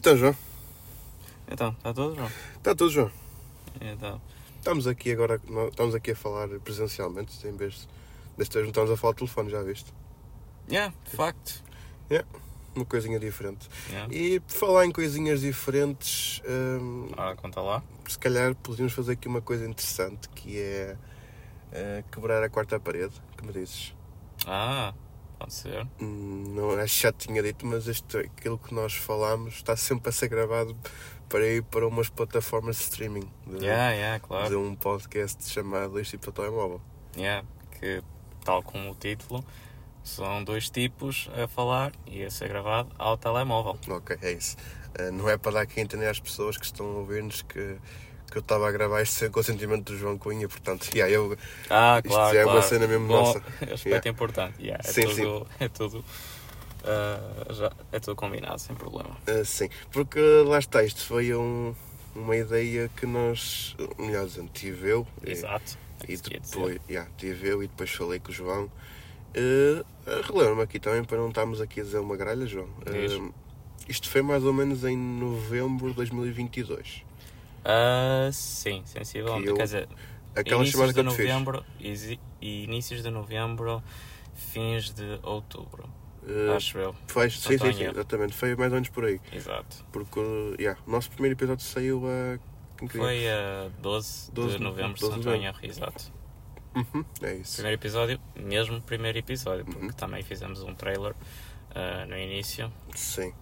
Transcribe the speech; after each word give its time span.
Então, 0.00 0.16
João. 0.16 0.34
Então, 1.46 1.72
está 1.72 1.92
tudo, 1.92 2.16
João? 2.16 2.30
Está 2.56 2.74
tudo, 2.74 2.90
João. 2.90 3.10
Então, 3.78 4.18
Estamos 4.56 4.86
aqui 4.86 5.12
agora, 5.12 5.38
estamos 5.68 5.94
aqui 5.94 6.12
a 6.12 6.16
falar 6.16 6.48
presencialmente, 6.60 7.46
em 7.46 7.54
vez 7.54 7.74
de 7.74 7.88
desta 8.38 8.54
vez 8.54 8.64
não 8.64 8.70
estamos 8.70 8.90
a 8.90 8.96
falar 8.96 9.12
telefone, 9.12 9.50
já 9.50 9.62
viste? 9.62 9.92
yeah, 10.70 10.94
de 11.04 11.10
facto. 11.14 11.62
Uma 12.74 12.86
coisinha 12.86 13.20
diferente. 13.20 13.68
Yeah. 13.90 14.14
E 14.14 14.40
por 14.40 14.52
falar 14.54 14.86
em 14.86 14.90
coisinhas 14.90 15.42
diferentes, 15.42 16.40
hum, 16.48 17.10
Ora, 17.14 17.36
conta 17.36 17.60
lá. 17.60 17.82
se 18.08 18.18
calhar 18.18 18.54
podíamos 18.54 18.94
fazer 18.94 19.12
aqui 19.12 19.28
uma 19.28 19.42
coisa 19.42 19.66
interessante 19.68 20.30
que 20.30 20.58
é 20.58 20.96
eh, 21.72 22.04
quebrar 22.10 22.42
a 22.42 22.48
quarta 22.48 22.80
parede, 22.80 23.12
que 23.36 23.44
me 23.44 23.52
dizes. 23.52 23.94
Ah, 24.46 24.94
pode 25.40 25.54
ser. 25.54 25.86
Hum, 26.00 26.52
Não 26.54 26.70
acho 26.78 26.94
que 26.96 27.02
já 27.02 27.12
tinha 27.12 27.42
dito, 27.42 27.66
mas 27.66 27.86
isto, 27.86 28.18
aquilo 28.18 28.58
que 28.58 28.74
nós 28.74 28.94
falamos 28.94 29.54
está 29.54 29.76
sempre 29.76 30.10
a 30.10 30.12
ser 30.12 30.28
gravado 30.28 30.76
para 31.28 31.46
ir 31.46 31.62
para 31.64 31.86
umas 31.88 32.08
plataformas 32.08 32.76
de 32.76 32.82
streaming. 32.82 33.28
De, 33.46 33.64
Yeah, 33.64 33.90
yeah, 33.92 34.18
de 34.18 34.24
claro. 34.26 34.60
um 34.60 34.74
podcast 34.74 35.48
chamado 35.50 35.92
Dois 35.92 36.08
Tipos 36.10 36.26
de 36.28 36.32
Telemóvel. 36.34 36.80
Yeah, 37.16 37.46
que, 37.78 38.02
tal 38.44 38.62
como 38.62 38.90
o 38.90 38.94
título, 38.94 39.44
são 40.04 40.42
dois 40.44 40.68
tipos 40.70 41.30
a 41.42 41.46
falar 41.48 41.92
e 42.06 42.24
a 42.24 42.30
ser 42.30 42.48
gravado 42.48 42.90
ao 42.98 43.16
telemóvel. 43.16 43.78
Ok, 43.88 44.16
é 44.22 44.32
isso. 44.32 44.56
Eh, 44.94 45.10
não 45.10 45.28
é 45.28 45.36
para 45.38 45.52
dar 45.52 45.60
aqui 45.62 45.80
a 45.80 45.82
entender 45.82 46.08
às 46.08 46.18
pessoas 46.20 46.56
que 46.56 46.64
estão 46.64 46.86
a 46.86 46.94
ouvir-nos 46.98 47.42
que, 47.42 47.76
que 48.30 48.36
eu 48.38 48.40
estava 48.40 48.68
a 48.68 48.72
gravar 48.72 49.02
isto 49.02 49.14
sem 49.14 49.30
consentimento 49.30 49.92
do 49.92 49.98
João 49.98 50.16
Cunha, 50.16 50.48
portanto, 50.48 50.88
yeah, 50.94 51.12
eu, 51.12 51.36
Ah, 51.68 51.98
Isto 51.98 52.08
claro, 52.08 52.34
já 52.34 52.40
é 52.40 52.44
uma 52.44 52.52
claro. 52.52 52.68
cena 52.68 52.86
mesmo 52.86 53.06
Bom, 53.08 53.14
nossa. 53.14 53.38
Aspecto 53.60 53.86
Yeah. 53.88 54.08
importante. 54.10 54.54
Yeah, 54.62 54.82
é, 54.88 54.92
Sim, 54.92 55.02
tudo, 55.02 55.46
é 55.60 55.68
tudo. 55.68 56.04
ah, 56.84 57.52
já, 57.52 57.72
é 57.92 58.00
tudo 58.00 58.16
combinado, 58.16 58.58
sem 58.58 58.74
problema. 58.76 59.16
eh, 59.26 59.44
sim, 59.44 59.68
porque 59.92 60.20
lá 60.46 60.58
está, 60.58 60.82
isto 60.82 61.04
foi 61.04 61.34
um- 61.34 61.74
uma 62.14 62.36
ideia 62.36 62.90
que 62.96 63.06
nós, 63.06 63.76
melhor 63.98 64.26
dizendo, 64.26 64.50
tive 64.52 64.88
eu. 64.88 65.06
e- 65.24 65.30
Exato. 65.30 65.78
É 66.02 66.12
E 66.12 66.16
dizer. 66.16 66.40
depois, 66.40 66.80
yeah, 66.88 67.10
tive 67.18 67.46
eu 67.48 67.62
e 67.62 67.68
depois 67.68 67.90
falei 67.90 68.18
com 68.18 68.30
o 68.30 68.34
João. 68.34 68.70
Uh, 69.36 69.84
Relembro-me 70.32 70.62
aqui 70.62 70.80
também 70.80 71.04
para 71.04 71.18
não 71.18 71.28
estarmos 71.28 71.60
aqui 71.60 71.80
a 71.80 71.84
dizer 71.84 71.98
uma 71.98 72.16
gralha, 72.16 72.46
João. 72.46 72.66
Uh, 72.86 73.32
isto 73.88 74.08
foi 74.08 74.22
mais 74.22 74.42
ou 74.44 74.52
menos 74.52 74.82
em 74.84 74.96
novembro 74.96 75.90
de 75.90 75.94
2022. 75.96 77.02
Ah, 77.64 78.28
sim, 78.32 78.82
sensivelmente. 78.84 79.48
Eu- 79.48 79.56
Quer 79.56 79.64
dizer, 79.64 79.88
Aquela 80.34 80.62
inícios 80.62 80.94
de 80.94 81.02
novembro 81.02 81.64
e 81.80 82.64
inícios 82.64 83.02
de 83.02 83.10
novembro, 83.10 83.82
fins 84.34 84.90
de 84.90 85.18
outubro. 85.22 85.88
Uh, 86.22 86.52
acho 86.54 86.78
eu. 86.78 86.94
não 87.14 87.30
sim, 87.30 87.58
sim, 87.58 87.84
exatamente. 87.84 88.34
Foi 88.34 88.54
mais 88.54 88.70
ou 88.70 88.76
menos 88.76 88.88
por 88.90 89.04
aí. 89.04 89.20
Exato. 89.32 89.84
Porque 89.90 90.20
yeah, 90.58 90.78
o 90.86 90.90
nosso 90.90 91.10
primeiro 91.10 91.34
episódio 91.34 91.64
saiu 91.64 92.02
a. 92.06 92.38
Foi 92.88 93.28
a 93.28 93.68
12, 93.80 94.30
12 94.32 94.56
de 94.58 94.62
novembro, 94.62 94.96
se 94.96 95.00
12 95.02 95.10
não 95.16 95.20
de 95.22 95.28
estou 95.28 95.34
em 95.34 95.46
erro. 95.46 95.58
Exato. 95.62 96.12
Uhum, 96.74 97.04
é 97.22 97.34
isso. 97.34 97.54
Primeiro 97.56 97.80
episódio, 97.80 98.20
mesmo 98.36 98.80
primeiro 98.82 99.18
episódio, 99.18 99.64
porque 99.64 99.86
Uhum. 99.86 99.92
também 99.92 100.22
fizemos 100.22 100.62
um 100.62 100.74
trailer 100.74 101.14
ah, 101.74 102.06
no 102.06 102.16
início. 102.16 102.72
Sim. 102.94 103.32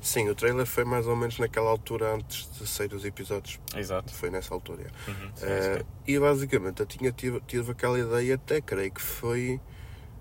Sim, 0.00 0.28
o 0.30 0.34
trailer 0.34 0.64
foi 0.66 0.84
mais 0.84 1.06
ou 1.06 1.14
menos 1.14 1.38
naquela 1.38 1.68
altura 1.70 2.14
antes 2.14 2.50
de 2.58 2.66
sair 2.66 2.92
os 2.94 3.04
episódios. 3.04 3.60
Exato. 3.76 4.12
Foi 4.14 4.30
nessa 4.30 4.54
altura. 4.54 4.90
Uhum, 5.06 5.30
sim, 5.34 5.46
Eh, 5.46 5.78
sim. 5.78 5.84
e 6.06 6.18
basicamente 6.18 6.80
eu 6.80 6.86
tinha 6.86 7.12
tive 7.12 7.70
aquela 7.70 7.98
ideia, 7.98 8.34
até 8.36 8.60
creio 8.62 8.90
que 8.92 9.00
foi 9.02 9.60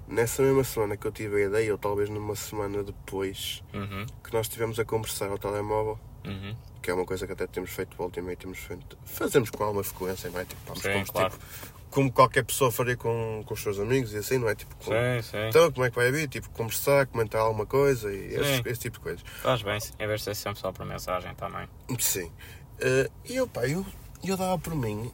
nessa 0.08 0.42
mesma 0.44 0.64
semana 0.64 0.98
que 0.98 1.06
eu 1.06 1.12
tive 1.12 1.42
a 1.44 1.46
ideia, 1.48 1.72
ou 1.72 1.78
talvez 1.78 2.10
numa 2.10 2.36
semana 2.36 2.84
depois, 2.84 3.64
Uhum, 3.74 4.06
que 4.24 4.34
nós 4.34 4.48
estivemos 4.48 4.80
a 4.80 4.86
conversar 4.86 5.30
ao 5.30 5.38
telemóvel, 5.38 5.98
uhum. 6.26 6.56
que 6.82 6.90
é 6.92 6.94
uma 6.94 7.06
coisa 7.06 7.26
que 7.26 7.34
até 7.34 7.48
temos 7.48 7.70
feito 7.70 7.96
volta 7.96 8.20
e 8.20 8.24
meia, 8.24 8.36
temos 8.36 8.58
feito, 8.60 8.98
fazemos 9.06 9.50
com 9.50 9.64
alguma 9.64 9.84
frequência, 9.84 10.30
não 10.30 10.40
é? 10.42 10.46
Tipo, 10.46 10.62
vamos, 10.66 10.82
Sim, 10.82 11.04
claro. 11.06 11.30
tipo, 11.30 11.46
como 11.90 12.12
qualquer 12.12 12.44
pessoa 12.46 12.72
faria 12.72 12.96
com, 12.96 13.44
com 13.46 13.54
os 13.54 13.62
seus 13.62 13.80
amigos 13.80 14.14
e 14.14 14.18
assim, 14.18 14.38
não 14.38 14.48
é? 14.50 14.56
Tipo, 14.56 14.76
com- 14.76 14.92
Sim, 14.92 15.22
sim. 15.24 15.38
então 15.50 15.72
como 15.72 15.86
é 15.86 15.90
que 15.90 15.96
vai 15.96 16.12
vir? 16.12 16.28
Tipo, 16.28 16.50
conversar, 16.52 17.08
comentar 17.08 17.42
alguma 17.42 17.66
coisa 17.66 18.14
e 18.14 18.34
esse, 18.36 18.62
esse 18.70 18.80
tipo 18.82 18.98
de 18.98 19.04
coisas. 19.04 19.22
Faz 19.42 19.62
bem, 19.64 19.80
em 20.00 20.08
vez 20.08 20.20
de 20.22 20.26
ser 20.26 20.36
sempre 20.36 20.60
só 20.60 20.72
por 20.72 20.86
mensagem 20.86 21.34
também. 21.36 21.68
Sim. 22.00 22.32
Eh, 22.80 23.10
e 23.26 23.36
eu, 23.36 23.48
pá, 23.48 23.68
eu, 23.68 23.86
eu 24.24 24.38
dava 24.38 24.58
por 24.60 24.76
mim 24.76 25.12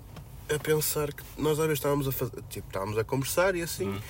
a 0.53 0.59
pensar 0.59 1.11
que 1.13 1.23
nós 1.37 1.53
às 1.59 1.65
vezes 1.65 1.79
estávamos 1.79 2.07
a 2.07 2.11
fazer, 2.11 2.41
tipo, 2.49 2.67
estávamos 2.67 2.97
a 2.97 3.03
conversar 3.03 3.55
e 3.55 3.61
assim, 3.61 3.87
Hum. 3.89 4.01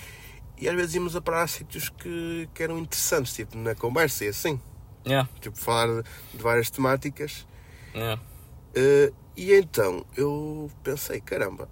e 0.57 0.67
às 0.67 0.75
vezes 0.75 0.95
íamos 0.95 1.15
a 1.15 1.21
parar 1.21 1.43
a 1.43 1.47
sítios 1.47 1.87
que, 1.89 2.49
que 2.53 2.63
eram 2.63 2.77
interessantes, 2.79 3.33
tipo, 3.33 3.57
na 3.57 3.73
conversa 3.75 4.25
e 4.25 4.29
assim, 4.29 4.59
Yeah, 5.07 5.29
tipo, 5.39 5.55
falar 5.55 6.01
de, 6.01 6.09
de 6.33 6.41
várias 6.43 6.69
temáticas. 6.71 7.45
yeah. 7.93 8.19
Eh, 8.73 9.13
e 9.37 9.53
então 9.53 10.03
eu 10.17 10.69
pensei, 10.83 11.21
caramba, 11.21 11.69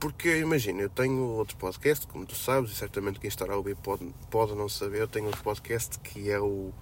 porque 0.00 0.38
imagina, 0.38 0.82
eu 0.82 0.88
tenho 0.88 1.22
outro 1.22 1.56
podcast, 1.56 2.06
como 2.06 2.24
tu 2.24 2.34
sabes, 2.34 2.70
e 2.70 2.74
certamente 2.74 3.18
quem 3.18 3.28
estará 3.28 3.54
a 3.54 3.56
ouvir 3.56 3.76
pode, 3.76 4.08
pode 4.30 4.54
não 4.54 4.68
saber, 4.68 5.00
eu 5.00 5.08
tenho 5.08 5.26
outro 5.26 5.42
podcast 5.42 5.98
que 6.00 6.30
é 6.30 6.38
o 6.38 6.72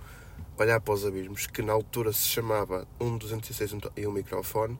Olhar 0.59 0.81
para 0.81 0.95
os 0.95 1.05
Abismos, 1.05 1.47
que 1.47 1.63
na 1.63 1.73
altura 1.73 2.13
se 2.13 2.29
chamava 2.29 2.87
1206 3.01 3.73
e 3.97 4.07
um 4.07 4.13
microfone. 4.13 4.79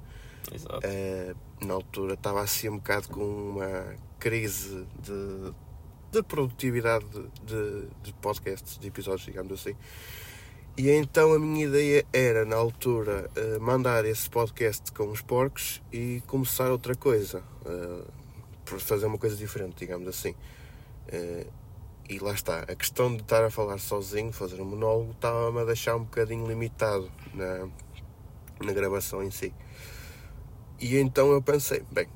Exato. 0.53 0.81
Eh, 0.83 1.35
na 1.61 1.75
altura 1.75 2.15
estava 2.15 2.41
assim 2.41 2.69
um 2.69 2.77
bocado 2.77 3.09
com 3.09 3.25
uma 3.25 3.95
crise 4.19 4.87
de, 5.03 5.53
de 6.13 6.23
produtividade 6.23 7.07
de, 7.45 7.89
de 8.03 8.13
podcasts, 8.15 8.79
de 8.79 8.89
episódios, 8.89 9.27
digamos 9.27 9.53
assim. 9.53 9.77
E 10.79 10.91
então 10.91 11.33
a 11.33 11.39
minha 11.39 11.67
ideia 11.67 12.07
era, 12.13 12.45
na 12.45 12.57
altura, 12.57 13.31
eh, 13.35 13.59
mandar 13.59 14.05
esse 14.05 14.29
podcast 14.29 14.93
com 14.93 15.09
os 15.09 15.23
porcos 15.23 15.83
e 15.93 16.23
começar 16.27 16.71
outra 16.71 16.95
coisa. 16.95 17.43
Por 18.67 18.81
fazer 18.81 19.07
uma 19.07 19.19
coisa 19.19 19.37
diferente, 19.37 19.77
digamos 19.79 20.09
assim. 20.09 20.35
Eh, 21.09 21.47
e 22.09 22.19
lá 22.21 22.33
está, 22.33 22.61
a 22.61 22.77
questão 22.77 23.15
de 23.17 23.23
estar 23.23 23.45
a 23.45 23.51
falar 23.51 23.79
sozinho, 23.79 24.33
fazer 24.33 24.61
um 24.61 24.67
monólogo, 24.67 25.13
estava-me 25.13 25.61
a 25.61 25.65
deixar 25.65 25.97
um 25.97 26.05
bocadinho 26.05 26.47
limitado 26.47 27.11
na, 27.35 27.69
na 28.65 28.73
gravação 28.75 29.23
em 29.23 29.31
si. 29.31 29.55
E 30.81 30.97
então 30.99 31.31
eu 31.33 31.43
pensei, 31.43 31.85
bem, 31.91 32.09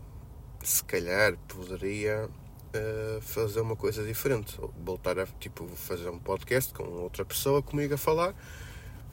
se 0.62 0.84
calhar 0.84 1.36
poderia 1.48 2.28
eh, 2.74 3.18
fazer 3.22 3.60
uma 3.60 3.76
coisa 3.76 4.04
diferente, 4.04 4.58
voltar 4.84 5.18
a 5.18 5.26
tipo 5.26 5.66
fazer 5.76 6.08
um 6.10 6.18
podcast 6.18 6.72
com 6.74 6.84
outra 6.84 7.24
pessoa 7.24 7.62
comigo 7.62 7.94
a 7.94 7.98
falar. 7.98 8.34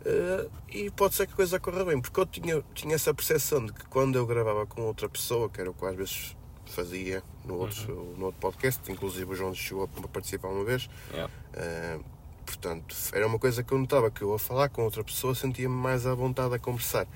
eh, 0.06 0.50
e 0.70 0.92
pode 0.92 1.16
ser 1.16 1.28
que 1.28 1.34
a 1.34 1.36
coisa 1.38 1.60
corra 1.60 1.86
bem, 1.86 2.02
porque 2.02 2.20
eu 2.20 2.26
tinha, 2.28 2.64
tinha 2.76 2.96
essa 2.96 3.14
percepção 3.14 3.66
de 3.66 3.74
que 3.74 3.86
quando 3.88 4.18
eu 4.18 4.26
gravava 4.28 4.66
com 4.68 4.84
outra 4.84 5.10
pessoa, 5.10 5.50
que 5.50 5.62
era 5.62 5.72
o 5.72 5.76
que 5.76 5.86
às 5.86 5.96
vezes 5.98 6.37
fazia 6.70 7.24
no 7.46 7.56
outro, 7.56 8.16
no 8.18 8.26
outro 8.26 8.40
podcast, 8.42 8.92
inclusive 8.92 9.32
o 9.32 9.36
João 9.36 9.54
chegou 9.54 9.84
a 9.84 10.08
participar 10.08 10.50
uma 10.50 10.64
vez, 10.64 10.90
Yeah. 11.12 11.32
Uh, 11.54 12.04
portanto, 12.46 12.96
era 13.14 13.28
uma 13.28 13.40
coisa 13.40 13.64
que 13.64 13.72
eu 13.74 13.78
notava 13.78 14.10
que 14.12 14.22
eu 14.22 14.34
a 14.34 14.40
falar 14.40 14.70
com 14.70 14.84
outra 14.84 15.04
pessoa 15.04 15.34
sentia-me 15.36 15.76
mais 15.76 16.06
à 16.06 16.14
vontade 16.14 16.56
a 16.56 16.60
conversar, 16.60 17.08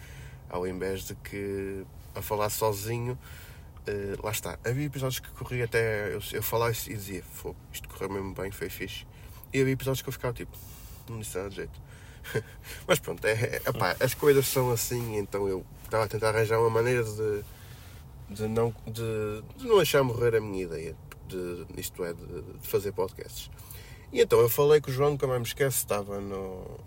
ao 0.49 0.67
invés 0.67 1.05
de 1.05 1.15
que 1.15 1.83
a 2.15 2.21
falar 2.21 2.49
sozinho. 2.49 3.17
uh, 3.87 4.25
lá 4.25 4.31
está, 4.31 4.57
havia 4.65 4.85
episódios 4.85 5.19
que 5.19 5.29
corria 5.31 5.65
até 5.65 6.13
eu, 6.13 6.21
eu 6.33 6.43
falar 6.43 6.71
e 6.71 6.93
dizia: 6.93 7.23
"Fogo, 7.23 7.55
isto 7.71 7.87
correu 7.89 8.09
mesmo 8.09 8.33
bem, 8.33 8.51
foi 8.51 8.69
fixe. 8.69 9.05
E 9.53 9.61
havia 9.61 9.73
episódios 9.73 10.01
que 10.01 10.09
eu 10.09 10.13
ficava 10.13 10.33
tipo: 10.33 10.55
Não 11.09 11.19
disse 11.19 11.37
nada 11.37 11.49
de 11.49 11.55
jeito. 11.57 11.81
Mas 12.87 12.99
pronto, 12.99 13.25
é, 13.25 13.31
é, 13.31 13.61
epá, 13.67 13.95
as 13.99 14.13
coisas 14.13 14.47
são 14.47 14.71
assim, 14.71 15.17
então 15.17 15.47
eu 15.47 15.65
estava 15.83 16.05
a 16.05 16.07
tentar 16.07 16.29
arranjar 16.29 16.59
uma 16.59 16.69
maneira 16.69 17.03
de, 17.03 17.43
de, 18.31 18.47
não, 18.47 18.73
de, 18.85 19.43
de 19.57 19.67
não 19.67 19.77
deixar 19.77 20.03
morrer 20.03 20.35
a 20.35 20.41
minha 20.41 20.63
ideia, 20.63 20.95
de, 21.27 21.65
isto 21.77 22.03
é, 22.03 22.13
de, 22.13 22.41
de 22.59 22.67
fazer 22.67 22.91
podcasts. 22.93 23.49
E 24.11 24.21
então 24.21 24.39
eu 24.39 24.49
falei 24.49 24.81
com 24.81 24.89
o 24.89 24.93
João, 24.93 25.11
nunca 25.11 25.27
mais 25.27 25.39
me 25.39 25.47
esquece, 25.47 25.77
estava 25.77 26.19
no, 26.19 26.79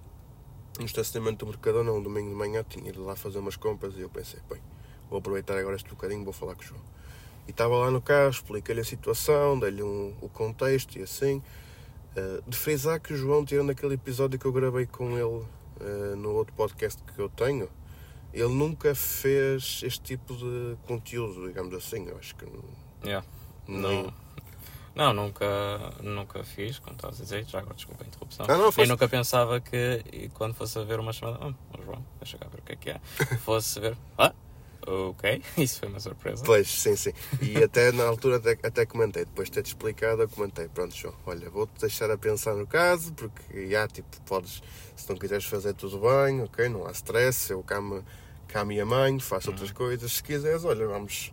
no 0.79 0.85
estacionamento 0.85 1.44
do 1.44 1.50
Mercadona, 1.50 1.93
um 1.93 2.02
domingo 2.02 2.31
de 2.31 2.35
manhã, 2.35 2.64
tinha 2.69 2.88
ido 2.88 3.05
lá 3.05 3.14
fazer 3.14 3.38
umas 3.38 3.56
compras 3.56 3.94
e 3.96 4.00
eu 4.00 4.11
pensei, 4.11 4.41
bem, 4.49 4.61
vou 5.08 5.19
aproveitar 5.19 5.56
agora 5.56 5.76
este 5.76 5.88
bocadinho, 5.88 6.25
vou 6.25 6.32
falar 6.32 6.55
com 6.55 6.62
o 6.62 6.64
João. 6.64 6.81
E 7.46 7.50
estava 7.50 7.76
lá 7.76 7.91
no 7.91 8.00
carro, 8.00 8.31
expliquei-lhe 8.31 8.81
a 8.81 8.85
situação, 8.85 9.58
dei-lhe 9.58 9.82
um, 9.82 10.14
o 10.20 10.29
contexto 10.29 10.99
e 10.99 11.02
assim. 11.02 11.43
Uh, 12.17 12.49
de 12.49 12.56
frisar 12.56 13.00
que 13.00 13.12
o 13.12 13.17
João, 13.17 13.44
tirando 13.44 13.70
aquele 13.70 13.94
episódio 13.94 14.38
que 14.38 14.46
eu 14.46 14.52
gravei 14.52 14.87
com 14.87 15.11
ele 15.12 15.25
uh, 15.25 16.17
no 16.17 16.32
outro 16.32 16.55
podcast 16.55 17.02
que 17.02 17.19
eu 17.19 17.29
tenho, 17.29 17.69
ele 18.34 18.52
nunca 18.54 18.94
fez 18.94 19.81
este 19.84 20.00
tipo 20.02 20.34
de 20.36 20.76
conteúdo, 20.86 21.46
digamos 21.46 21.72
assim. 21.75 22.06
Eu 22.08 22.19
acho 22.19 22.34
que 22.36 22.44
não. 22.44 22.64
Yeah. 23.04 23.26
Não, 23.66 24.12
não 24.94 25.12
nunca, 25.12 25.46
nunca 26.02 26.44
fiz, 26.44 26.78
como 26.78 26.94
estás 26.94 27.20
a 27.20 27.25
dizer, 27.25 27.44
já 27.46 27.58
agora 27.58 27.75
desculpa 27.75 28.04
a 28.04 28.06
interrupção. 28.06 28.46
Ah, 28.48 28.52
não, 28.56 28.62
Nem 28.64 28.72
foste- 28.72 28.88
nunca 28.88 29.08
pensava 29.08 29.60
que 29.60 30.31
quando 30.34 30.54
fosse 30.54 30.78
a 30.78 30.82
ver 30.84 31.00
uma 31.00 31.12
chamada, 31.12 31.38
oh, 31.46 31.52
oh, 31.78 31.82
João, 31.82 32.04
deixa 32.20 32.38
cá 32.38 32.46
ver 32.48 32.60
o 32.60 32.62
que 32.62 32.72
é 32.72 32.76
que 32.76 32.90
é. 32.90 33.00
Fosse 33.44 33.81
ver, 33.81 33.96
ah, 34.16 34.32
ok, 34.86 35.42
isso 35.58 35.81
foi 35.81 35.88
uma 35.88 35.98
surpresa. 35.98 36.44
Pois, 36.44 36.69
sim, 36.69 36.94
sim. 36.94 37.12
E 37.42 37.56
até 37.62 37.90
na 37.90 38.04
altura 38.04 38.36
até, 38.36 38.52
até 38.62 38.86
comentei, 38.86 39.25
depois 39.25 39.48
de 39.48 39.54
ter-te 39.54 39.66
explicado, 39.69 40.22
eu 40.22 40.28
comentei, 40.28 40.69
pronto, 40.69 40.94
João, 40.94 41.14
olha, 41.26 41.50
vou-te 41.50 41.81
deixar 41.81 42.10
a 42.10 42.16
pensar 42.16 42.54
no 42.54 42.66
caso, 42.66 43.12
porque 43.14 43.69
já, 43.69 43.88
tipo, 43.88 44.08
podes, 44.22 44.62
se 44.94 45.08
não 45.10 45.16
quiseres 45.16 45.44
fazer 45.44 45.75
tudo 45.75 45.98
bem, 45.98 46.40
ok, 46.42 46.69
não 46.69 46.86
há 46.86 46.92
stress, 46.92 47.50
eu 47.50 47.62
cá 47.64 47.81
me, 47.81 48.00
cá 48.46 48.64
me 48.64 48.81
amanho, 48.81 49.20
faço 49.20 49.50
outras 49.50 49.70
coisas, 49.70 50.12
se 50.12 50.23
quiseres, 50.23 50.64
olha, 50.64 50.87
vamos, 50.87 51.32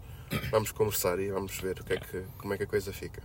vamos 0.50 0.72
conversar 0.72 1.20
e 1.20 1.30
vamos 1.30 1.58
ver 1.60 1.80
o 1.80 1.84
que 1.84 1.94
é 1.94 1.98
que, 1.98 2.24
como 2.38 2.54
é 2.54 2.58
que 2.58 2.64
a 2.64 2.68
coisa 2.68 2.92
fica. 2.92 3.22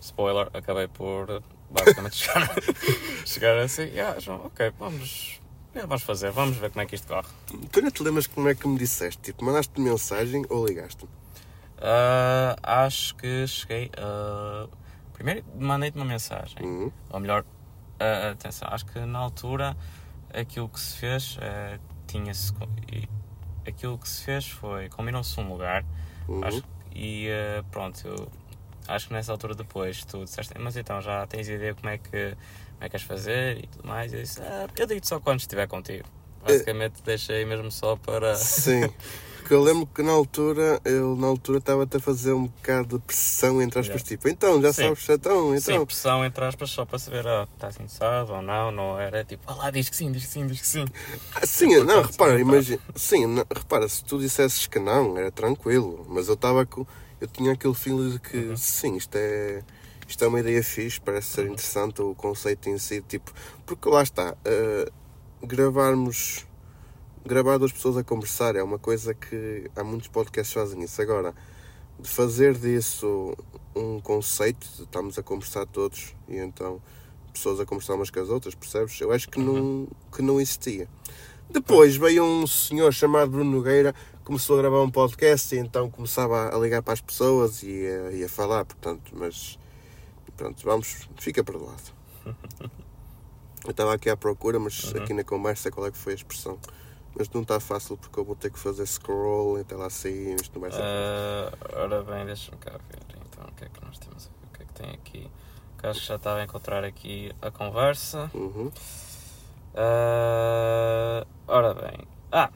Spoiler, 0.00 0.48
acabei 0.54 0.88
por 0.88 1.42
basicamente 1.70 2.16
chegar, 2.24 2.54
chegar 3.24 3.58
assim, 3.58 3.82
yeah, 3.82 4.18
João, 4.20 4.46
ok, 4.46 4.72
vamos, 4.78 5.40
é, 5.74 5.80
vamos 5.80 6.02
fazer, 6.02 6.30
vamos 6.30 6.56
ver 6.56 6.70
como 6.70 6.82
é 6.82 6.86
que 6.86 6.94
isto 6.94 7.06
corre. 7.06 7.28
Tu 7.70 7.82
não 7.82 7.90
te 7.90 8.02
lembras 8.02 8.26
como 8.26 8.48
é 8.48 8.54
que 8.54 8.66
me 8.66 8.78
disseste? 8.78 9.20
Tipo, 9.20 9.44
mandaste 9.44 9.80
mensagem 9.80 10.44
ou 10.48 10.66
ligaste-me? 10.66 11.10
Ah, 11.80 12.56
acho 12.62 13.14
que 13.14 13.46
cheguei 13.46 13.90
a. 13.96 14.66
Primeiro 15.12 15.44
mandei-te 15.58 15.96
uma 15.96 16.04
mensagem. 16.04 16.64
Uhum. 16.64 16.92
Ou 17.10 17.20
melhor, 17.20 17.44
ah, 17.98 18.30
atenção, 18.30 18.68
acho 18.70 18.86
que 18.86 18.98
na 19.00 19.18
altura 19.18 19.76
aquilo 20.32 20.68
que 20.68 20.80
se 20.80 20.96
fez 20.96 21.38
ah, 21.40 21.78
tinha-se. 22.08 22.52
Aquilo 23.66 23.98
que 23.98 24.08
se 24.08 24.24
fez 24.24 24.48
foi. 24.48 24.88
Combinou-se 24.88 25.38
um 25.38 25.48
lugar. 25.48 25.84
Uhum. 26.26 26.42
Acho, 26.44 26.62
e 26.94 27.28
ah, 27.30 27.64
pronto, 27.70 28.06
eu 28.06 28.28
acho 28.88 29.08
que 29.08 29.12
nessa 29.12 29.30
altura 29.30 29.54
depois 29.54 30.04
tu 30.04 30.24
disseste, 30.24 30.54
mas 30.58 30.76
então 30.76 31.00
já 31.00 31.26
tens 31.26 31.48
ideia 31.48 31.74
como 31.74 31.88
é 31.90 31.98
que, 31.98 32.10
como 32.10 32.80
é 32.80 32.84
que 32.84 32.90
queres 32.90 33.06
fazer 33.06 33.58
e 33.64 33.66
tudo 33.66 33.86
mais. 33.86 34.12
Eu 34.12 34.22
disse, 34.22 34.40
ah, 34.42 34.66
eu 34.76 34.86
digo-te 34.86 35.06
só 35.06 35.20
quando 35.20 35.40
estiver 35.40 35.68
contigo. 35.68 36.08
Basicamente 36.44 37.02
deixei 37.04 37.44
mesmo 37.44 37.70
só 37.70 37.96
para. 37.96 38.34
Sim. 38.36 38.88
Porque 39.48 39.54
eu 39.56 39.62
lembro 39.62 39.86
que 39.86 40.02
na 40.02 40.12
altura, 40.12 40.78
eu 40.84 41.16
na 41.16 41.26
altura 41.26 41.56
estava-te 41.56 41.96
a 41.96 42.00
fazer 42.00 42.34
um 42.34 42.48
bocado 42.48 42.98
de 42.98 43.04
pressão 43.06 43.62
entre 43.62 43.78
aspas, 43.80 44.02
Yeah. 44.02 44.06
tipo, 44.08 44.28
então, 44.28 44.60
já 44.60 44.74
Sim. 44.74 44.82
sabes, 44.94 45.08
então, 45.08 45.58
Sim, 45.58 45.72
então. 45.72 45.86
pressão 45.86 46.22
entre 46.22 46.44
aspas 46.44 46.68
só 46.70 46.84
para 46.84 46.98
saber, 46.98 47.26
ah, 47.26 47.48
estás 47.54 47.76
interessado 47.76 48.34
ou 48.34 48.42
não, 48.42 48.70
não 48.70 49.00
era 49.00 49.24
tipo, 49.24 49.42
ah 49.46 49.54
lá, 49.54 49.70
diz 49.70 49.88
que 49.88 49.96
sim, 49.96 50.12
diz 50.12 50.26
que 50.26 50.30
sim, 50.32 50.46
diz 50.46 50.60
que 50.60 50.66
sim. 50.66 50.84
Ah, 51.34 51.46
sim, 51.46 51.66
não, 51.76 51.80
Importante 51.80 52.10
repara, 52.10 52.38
imagina, 52.38 52.82
sim, 52.94 53.24
não, 53.24 53.46
repara, 53.56 53.88
se 53.88 54.04
tu 54.04 54.18
dissesses 54.18 54.66
que 54.66 54.78
não, 54.78 55.16
era 55.16 55.32
tranquilo, 55.32 56.04
mas 56.10 56.28
eu 56.28 56.34
estava 56.34 56.66
com, 56.66 56.86
eu 57.18 57.26
tinha 57.26 57.52
aquele 57.54 57.72
feeling 57.72 58.10
de 58.10 58.18
que, 58.18 58.36
Uhum. 58.36 58.54
sim, 58.58 58.96
isto 58.96 59.16
é, 59.16 59.62
isto 60.06 60.22
é 60.22 60.28
uma 60.28 60.40
ideia 60.40 60.62
fixe, 60.62 61.00
parece 61.00 61.28
ser 61.28 61.46
interessante 61.46 62.02
o 62.02 62.14
conceito 62.14 62.68
em 62.68 62.76
si, 62.76 63.00
tipo, 63.00 63.32
porque 63.64 63.88
lá 63.88 64.02
está, 64.02 64.36
ah, 64.44 64.90
gravarmos, 65.42 66.44
gravar 67.28 67.58
duas 67.58 67.70
pessoas 67.70 67.98
a 67.98 68.02
conversar 68.02 68.56
é 68.56 68.62
uma 68.62 68.78
coisa 68.78 69.12
que 69.12 69.70
há 69.76 69.84
muitos 69.84 70.08
podcasts 70.08 70.54
que 70.54 70.58
fazem 70.58 70.82
isso, 70.82 71.00
agora, 71.02 71.34
de 72.00 72.08
fazer 72.08 72.54
disso 72.54 73.36
um 73.76 74.00
conceito, 74.00 74.66
de 74.76 74.82
estamos 74.84 75.18
a 75.18 75.22
conversar 75.22 75.66
todos, 75.66 76.14
e 76.26 76.38
então 76.38 76.80
pessoas 77.30 77.60
a 77.60 77.66
conversar 77.66 77.94
umas 77.94 78.10
com 78.10 78.18
as 78.18 78.30
outras, 78.30 78.54
percebes? 78.54 78.98
Eu 79.00 79.12
acho 79.12 79.28
que, 79.28 79.38
não, 79.38 79.86
que 80.10 80.22
não 80.22 80.40
existia. 80.40 80.88
Depois 81.50 81.96
veio 81.96 82.24
um 82.24 82.46
senhor 82.46 82.92
chamado 82.92 83.30
Bruno 83.30 83.50
Nogueira, 83.50 83.94
começou 84.24 84.58
a 84.58 84.62
gravar 84.62 84.80
um 84.80 84.90
podcast 84.90 85.54
e 85.54 85.58
então 85.58 85.90
começava 85.90 86.54
a 86.54 86.58
ligar 86.58 86.82
para 86.82 86.94
as 86.94 87.00
pessoas 87.02 87.62
e 87.62 87.86
a, 87.86 88.10
e 88.10 88.24
a 88.24 88.28
falar, 88.28 88.64
portanto, 88.64 89.12
mas 89.14 89.58
pronto, 90.34 90.64
vamos, 90.64 91.06
fica 91.18 91.44
perdoado. 91.44 91.82
Eu 93.64 93.72
estava 93.72 93.92
aqui 93.92 94.08
à 94.08 94.16
procura, 94.16 94.58
mas 94.58 94.94
aqui 94.96 95.12
na 95.12 95.24
conversa 95.24 95.70
qual 95.70 95.86
é 95.86 95.90
que 95.90 95.98
foi 95.98 96.12
a 96.12 96.16
expressão? 96.16 96.58
Mas 97.18 97.28
não 97.30 97.42
está 97.42 97.58
fácil 97.58 97.96
porque 97.96 98.20
eu 98.20 98.24
vou 98.24 98.36
ter 98.36 98.48
que 98.50 98.58
fazer 98.58 98.86
scroll 98.86 99.60
até 99.60 99.74
lá 99.74 99.90
sair, 99.90 100.36
isto 100.40 100.54
não 100.54 100.60
vai 100.60 100.70
ser. 100.70 100.80
Ah, 100.80 101.52
ora 101.74 102.02
bem, 102.04 102.24
deixa-me 102.24 102.56
cá 102.58 102.70
ver 102.70 103.00
então 103.26 103.44
o 103.44 103.52
que 103.54 103.64
é 103.64 103.68
que 103.68 103.84
nós 103.84 103.98
temos 103.98 104.26
aqui, 104.26 104.44
o 104.44 104.56
que 104.56 104.62
é 104.62 104.66
que 104.66 104.72
tem 104.72 104.90
aqui. 104.90 105.30
Que 105.78 105.86
acho 105.88 106.00
que 106.00 106.06
já 106.06 106.14
estava 106.14 106.38
a 106.38 106.44
encontrar 106.44 106.84
aqui 106.84 107.32
a 107.42 107.50
conversa. 107.50 108.30
Uhum. 108.32 108.70
Ah, 109.74 111.26
ora 111.48 111.74
bem. 111.74 112.06
Ah! 112.30 112.50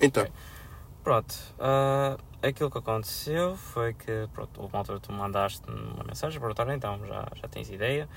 Então. 0.00 0.26
Pronto. 1.04 1.34
ah, 1.60 2.16
aquilo 2.42 2.70
que 2.70 2.78
aconteceu 2.78 3.56
foi 3.56 3.94
que, 3.94 4.28
pronto, 4.32 4.60
houve 4.60 4.74
uma 4.74 4.80
altura 4.80 4.98
tu 4.98 5.12
mandaste 5.12 5.62
uma 5.68 6.04
mensagem 6.04 6.40
para 6.40 6.74
então, 6.74 6.98
já, 7.06 7.28
já 7.36 7.48
tens 7.48 7.70
ideia? 7.70 8.08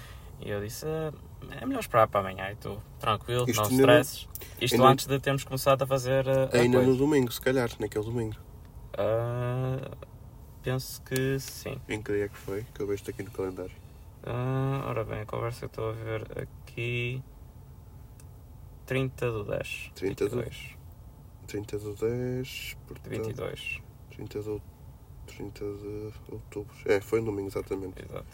E 0.42 0.50
eu 0.50 0.62
disse, 0.62 0.86
ah, 0.86 1.12
é 1.62 1.66
melhor 1.66 1.80
esperar 1.80 2.08
para 2.08 2.20
amanhã. 2.20 2.52
E 2.52 2.56
tu, 2.56 2.82
tranquilo, 3.00 3.46
Isto 3.50 3.62
não 3.64 3.70
ainda 3.70 3.86
não- 3.88 3.94
stresses. 4.02 4.28
Isto 4.62 4.74
ainda- 4.76 4.88
antes 4.88 5.06
de 5.08 5.20
termos 5.20 5.44
começado 5.44 5.82
a 5.82 5.88
fazer 5.88 6.28
a 6.28 6.58
Ainda 6.58 6.78
coisa. 6.78 6.92
no 6.92 6.98
domingo, 6.98 7.32
se 7.32 7.42
calhar, 7.42 7.70
naquele 7.80 8.06
domingo. 8.06 8.36
Ah, 8.98 9.92
penso 10.62 11.02
que 11.04 11.40
sim. 11.40 11.80
Em 11.90 12.02
que 12.02 12.12
dia 12.14 12.26
é 12.26 12.30
que 12.30 12.38
foi? 12.38 12.64
Que 12.74 12.82
eu 12.82 12.88
vejo 12.88 13.04
aqui 13.08 13.24
no 13.24 13.32
calendário. 13.32 13.72
Ah, 14.24 14.84
ora 14.88 15.04
bem, 15.04 15.22
a 15.22 15.26
conversa 15.26 15.62
que 15.62 15.66
estou 15.68 15.90
a 15.90 15.94
ver 15.94 16.26
aqui. 16.38 17.22
30 18.86 19.32
do 19.32 19.44
10. 19.44 19.92
30 19.96 20.30
do- 20.30 20.42
22. 20.42 20.76
30 21.48 21.78
de 21.80 21.94
10, 21.94 22.48
De 22.48 22.76
portanto, 22.88 23.10
22. 23.10 23.82
30 24.12 24.40
de, 24.42 24.50
out- 24.50 24.64
30 25.28 25.60
de 25.66 26.14
outubro. 26.32 26.76
É, 26.86 27.00
foi 27.02 27.20
um 27.22 27.24
domingo, 27.26 27.48
exatamente. 27.48 28.02
Exato. 28.04 28.26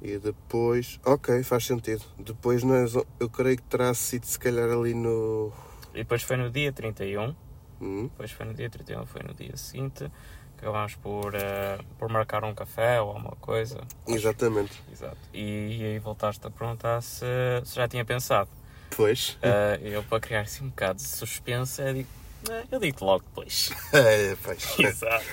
E 0.00 0.16
depois, 0.18 1.00
ok, 1.04 1.42
faz 1.42 1.66
sentido. 1.66 2.04
Depois 2.18 2.62
nós, 2.62 2.94
eu 3.18 3.28
creio 3.28 3.56
que 3.56 3.62
terá 3.64 3.92
sido 3.94 4.24
se 4.24 4.38
calhar 4.38 4.70
ali 4.70 4.94
no. 4.94 5.52
E 5.92 5.98
depois 5.98 6.22
foi 6.22 6.36
no 6.36 6.50
dia 6.50 6.72
31. 6.72 7.34
Hum, 7.80 8.04
Depois 8.08 8.30
foi 8.32 8.46
no 8.46 8.54
dia 8.54 8.68
31, 8.70 9.06
foi 9.06 9.22
no 9.22 9.34
dia 9.34 9.56
seguinte. 9.56 10.10
Acabámos 10.56 10.94
por, 10.96 11.34
ah, 11.36 11.78
por 11.98 12.08
marcar 12.08 12.42
um 12.44 12.54
café 12.54 13.00
ou 13.00 13.08
alguma 13.10 13.36
coisa. 13.36 13.80
exatamente. 14.06 14.82
Exato. 14.92 15.16
E, 15.32 15.78
e 15.80 15.84
aí 15.84 15.98
voltaste 15.98 16.44
a 16.46 16.50
perguntar 16.50 17.00
se, 17.00 17.24
se 17.64 17.76
já 17.76 17.86
tinha 17.88 18.04
pensado. 18.04 18.48
Pois. 18.96 19.36
Ah, 19.42 19.78
eu, 19.82 20.02
para 20.04 20.20
criar 20.20 20.40
assim 20.42 20.64
um 20.64 20.68
bocado 20.68 20.96
de 20.98 21.04
suspense, 21.06 21.80
eu 21.80 21.94
digo, 21.94 22.08
"Ah, 22.50 22.64
eu 22.70 22.80
digo 22.80 23.04
logo 23.04 23.24
depois. 23.24 23.70
É, 23.92 24.36
pois. 24.42 24.78
Exato. 24.78 25.24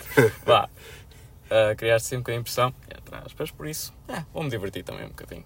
Vá. 0.46 0.70
Uh, 1.46 1.76
criaste 1.78 2.08
sempre 2.08 2.34
a 2.34 2.38
impressão, 2.38 2.74
entre 2.90 3.16
aspas, 3.16 3.52
por 3.52 3.68
isso, 3.68 3.94
é, 4.08 4.26
vou-me 4.34 4.50
divertir 4.50 4.84
também 4.84 5.06
um 5.06 5.10
bocadinho. 5.10 5.46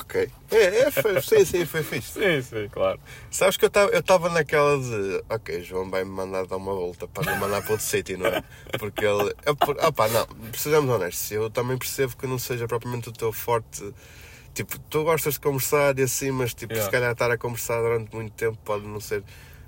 Ok. 0.00 0.30
É, 0.50 0.56
é 0.80 0.90
foi, 0.90 1.20
sim, 1.20 1.44
sim, 1.44 1.66
foi 1.66 1.82
fixe. 1.82 2.12
Sim, 2.12 2.42
sim, 2.42 2.68
claro. 2.68 3.00
Sabes 3.30 3.56
que 3.56 3.64
eu 3.64 3.68
estava 3.98 4.28
eu 4.28 4.30
naquela 4.30 4.78
de. 4.78 5.24
Ok, 5.28 5.62
João 5.62 5.90
vai-me 5.90 6.10
mandar 6.10 6.46
dar 6.46 6.56
uma 6.56 6.72
volta 6.72 7.08
para 7.08 7.32
me 7.32 7.40
mandar 7.40 7.62
para 7.62 7.72
outro 7.72 7.84
sítio, 7.86 8.16
não 8.16 8.26
é? 8.26 8.42
Porque 8.78 9.04
ele. 9.04 9.34
É 9.44 9.52
por, 9.54 9.74
pá, 9.92 10.08
não, 10.08 10.26
precisamos 10.50 10.88
honestos. 10.88 11.30
Eu 11.32 11.50
também 11.50 11.76
percebo 11.76 12.16
que 12.16 12.26
não 12.26 12.38
seja 12.38 12.68
propriamente 12.68 13.08
o 13.08 13.12
teu 13.12 13.32
forte. 13.32 13.92
Tipo, 14.54 14.78
tu 14.80 15.04
gostas 15.04 15.34
de 15.34 15.40
conversar 15.40 15.98
e 15.98 16.02
assim, 16.02 16.30
mas 16.30 16.54
tipo, 16.54 16.72
Yeah. 16.72 16.84
se 16.84 16.90
calhar 16.90 17.12
estar 17.12 17.30
a 17.30 17.38
conversar 17.38 17.80
durante 17.80 18.14
muito 18.14 18.32
tempo 18.32 18.58
pode 18.64 18.86
não 18.86 19.00
ser 19.00 19.22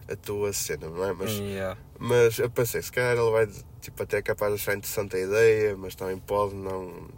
a 0.09 0.17
tua 0.17 0.53
cena, 0.53 0.89
não 0.89 1.05
é? 1.05 1.13
Mas, 1.13 1.31
Yeah. 1.33 1.79
mas 1.99 2.39
eu 2.39 2.51
pensei, 2.51 2.83
se 2.83 2.91
calhar 2.91 3.17
ele 3.17 3.31
vai 3.31 3.49
tipo, 3.81 4.03
até 4.03 4.19
é 4.19 4.23
capaz 4.23 4.55
de 4.55 4.61
achar 4.61 4.77
interessante 4.77 5.17
a 5.17 5.21
ideia, 5.21 5.77
mas 5.77 5.95
também 5.95 6.19
pode 6.19 6.55
não. 6.55 7.09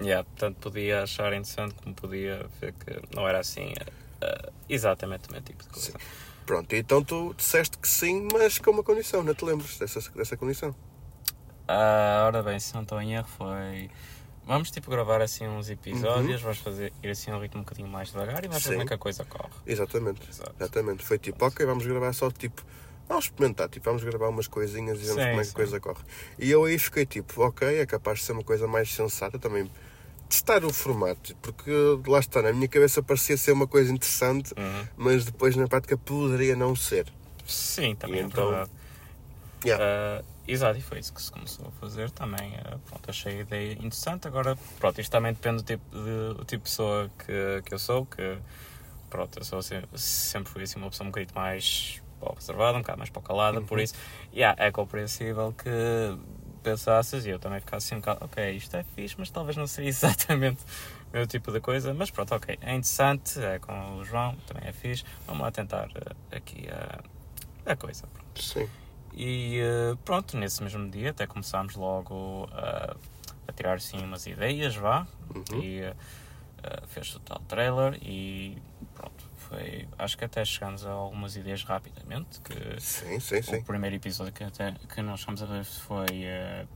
Yeah, 0.00 0.24
portanto, 0.24 0.56
podia 0.60 1.02
achar 1.02 1.32
interessante 1.32 1.74
como 1.74 1.94
podia 1.94 2.46
ver 2.60 2.72
que 2.72 3.14
não 3.14 3.28
era 3.28 3.38
assim 3.38 3.72
uh, 3.72 4.52
exatamente 4.68 5.28
o 5.28 5.32
meu 5.32 5.40
tipo 5.40 5.62
de 5.62 5.68
coisa. 5.68 5.92
Sim. 5.92 5.98
Pronto, 6.44 6.74
então 6.74 7.02
tu 7.02 7.32
disseste 7.34 7.78
que 7.78 7.88
sim, 7.88 8.28
mas 8.32 8.58
com 8.58 8.70
uma 8.70 8.82
condição, 8.82 9.22
não 9.22 9.34
te 9.34 9.44
lembras 9.44 9.78
dessa, 9.78 10.00
dessa 10.10 10.36
condição? 10.36 10.74
Ah, 11.66 12.24
ora 12.26 12.42
bem, 12.42 12.60
se 12.60 12.74
não 12.74 12.82
estou 12.82 13.00
em 13.00 13.14
erro, 13.14 13.28
foi. 13.28 13.90
Vamos 14.46 14.70
tipo 14.70 14.90
gravar 14.90 15.22
assim 15.22 15.48
uns 15.48 15.70
episódios, 15.70 16.42
vamos 16.42 16.58
fazer 16.58 16.92
ir 17.02 17.08
assim 17.08 17.30
a 17.30 17.36
um 17.36 17.40
ritmo 17.40 17.60
um 17.60 17.64
bocadinho 17.64 17.88
mais 17.88 18.10
devagar 18.10 18.44
e 18.44 18.48
vamos 18.48 18.62
ver 18.62 18.72
como 18.72 18.82
é 18.82 18.86
que 18.86 18.94
a 18.94 18.98
coisa 18.98 19.24
corre. 19.24 19.54
Exatamente. 19.66 20.28
Exato. 20.28 20.54
Exatamente. 20.60 21.02
Foi 21.02 21.18
tipo, 21.18 21.42
ok, 21.46 21.64
vamos 21.64 21.86
gravar 21.86 22.12
só 22.12 22.30
tipo. 22.30 22.62
Vamos 23.08 23.26
experimentar, 23.26 23.68
tipo, 23.68 23.84
vamos 23.84 24.02
gravar 24.02 24.28
umas 24.28 24.46
coisinhas 24.48 24.98
e 24.98 25.04
vemos 25.04 25.22
Sim, 25.22 25.28
como 25.28 25.40
é 25.40 25.42
que 25.42 25.44
sim. 25.44 25.50
a 25.52 25.54
coisa 25.54 25.80
corre. 25.80 26.02
E 26.38 26.50
eu 26.50 26.64
aí 26.64 26.78
fiquei 26.78 27.04
tipo, 27.04 27.42
ok, 27.42 27.78
é 27.80 27.84
capaz 27.86 28.20
de 28.20 28.24
ser 28.24 28.32
uma 28.32 28.42
coisa 28.44 28.66
mais 28.66 28.90
sensata 28.92 29.38
também. 29.38 29.70
Testar 30.28 30.64
o 30.64 30.72
formato, 30.72 31.36
porque 31.42 31.70
lá 32.06 32.18
está, 32.18 32.40
na 32.40 32.52
minha 32.52 32.66
cabeça 32.66 33.02
parecia 33.02 33.36
ser 33.36 33.52
uma 33.52 33.66
coisa 33.66 33.92
interessante, 33.92 34.54
Uhum. 34.56 34.86
mas 34.96 35.26
depois 35.26 35.54
na 35.54 35.68
prática 35.68 35.96
poderia 35.98 36.56
não 36.56 36.74
ser. 36.74 37.06
Sim, 37.46 37.94
também 37.94 38.16
E 38.16 38.20
é 38.20 38.22
então- 38.24 38.48
verdade. 38.48 38.70
Yeah. 39.66 39.84
Ah, 39.84 40.24
exato, 40.48 40.78
e 40.78 40.82
foi 40.82 40.98
isso 40.98 41.12
que 41.12 41.22
se 41.22 41.30
começou 41.30 41.68
a 41.68 41.70
fazer 41.80 42.10
também. 42.10 42.54
ah, 42.64 42.78
pronto, 42.86 43.08
achei 43.10 43.38
a 43.38 43.40
ideia 43.42 43.72
interessante. 43.74 44.26
Agora, 44.26 44.56
pronto, 44.78 45.00
isto 45.00 45.10
também 45.10 45.32
depende 45.32 45.58
do 45.58 45.62
tipo 45.62 45.84
de, 45.90 46.34
do 46.34 46.44
tipo 46.44 46.64
de 46.64 46.70
pessoa 46.70 47.10
que, 47.18 47.62
que 47.64 47.74
eu 47.74 47.78
sou, 47.78 48.04
que 48.06 48.38
pronto, 49.10 49.38
eu 49.38 49.44
sou 49.44 49.62
sempre, 49.62 49.88
sempre 49.98 50.52
fui 50.52 50.62
assim 50.62 50.78
uma 50.78 50.90
pessoa 50.90 51.06
um 51.06 51.10
bocadinho 51.10 51.34
mais 51.34 52.02
para 52.24 52.32
o 52.32 52.34
reservada, 52.34 52.78
um 52.78 52.80
bocado 52.80 52.98
mais 52.98 53.10
para 53.10 53.20
o 53.20 53.22
calada, 53.22 53.60
por 53.60 53.78
isso, 53.78 53.94
yeah, 54.32 54.60
é 54.62 54.70
compreensível 54.70 55.52
que 55.52 55.70
pensasses 56.62 57.26
e 57.26 57.28
eu 57.28 57.38
também 57.38 57.60
ficasse 57.60 57.88
assim 57.88 57.96
um 57.96 58.00
bocado, 58.00 58.24
ok, 58.24 58.50
isto 58.52 58.74
é 58.74 58.82
fixe, 58.82 59.14
mas 59.18 59.30
talvez 59.30 59.56
não 59.56 59.66
seria 59.66 59.90
exatamente 59.90 60.62
o 61.12 61.16
meu 61.16 61.26
tipo 61.26 61.52
de 61.52 61.60
coisa, 61.60 61.92
mas 61.92 62.10
pronto, 62.10 62.34
ok, 62.34 62.58
é 62.60 62.70
interessante, 62.70 63.38
é 63.38 63.58
com 63.58 63.98
o 63.98 64.04
João, 64.04 64.34
também 64.46 64.66
é 64.66 64.72
fixe, 64.72 65.04
vamos 65.26 65.42
lá 65.42 65.50
tentar 65.50 65.88
ah, 65.94 66.36
aqui 66.36 66.66
a, 66.70 67.70
a 67.70 67.76
coisa. 67.76 68.06
pronto. 68.06 68.42
Sim. 68.42 68.68
E 69.16 69.60
uh, 69.62 69.96
pronto, 69.98 70.36
nesse 70.36 70.60
mesmo 70.62 70.90
dia 70.90 71.10
até 71.10 71.24
começámos 71.26 71.76
logo 71.76 72.48
a, 72.52 72.96
a 73.46 73.52
tirar 73.52 73.80
sim 73.80 73.98
umas 73.98 74.26
ideias, 74.26 74.74
vá. 74.74 75.06
Uhum. 75.32 75.62
E 75.62 75.82
uh, 75.82 75.94
fez 76.88 77.14
o 77.14 77.20
tal 77.20 77.38
trailer 77.46 77.96
e 78.02 78.58
pronto. 78.92 79.13
Foi, 79.48 79.86
acho 79.98 80.16
que 80.18 80.24
até 80.24 80.44
chegamos 80.44 80.84
a 80.86 80.90
algumas 80.90 81.36
ideias 81.36 81.62
rapidamente. 81.64 82.40
Que 82.40 82.80
Sim, 82.80 83.20
sim, 83.20 83.42
sim. 83.42 83.56
o 83.56 83.64
primeiro 83.64 83.96
episódio 83.96 84.32
que, 84.32 84.44
até, 84.44 84.72
que 84.92 85.02
nós 85.02 85.20
chegamos 85.20 85.42
a 85.42 85.46
ver 85.46 85.64
foi 85.64 86.06
uh, 86.06 86.68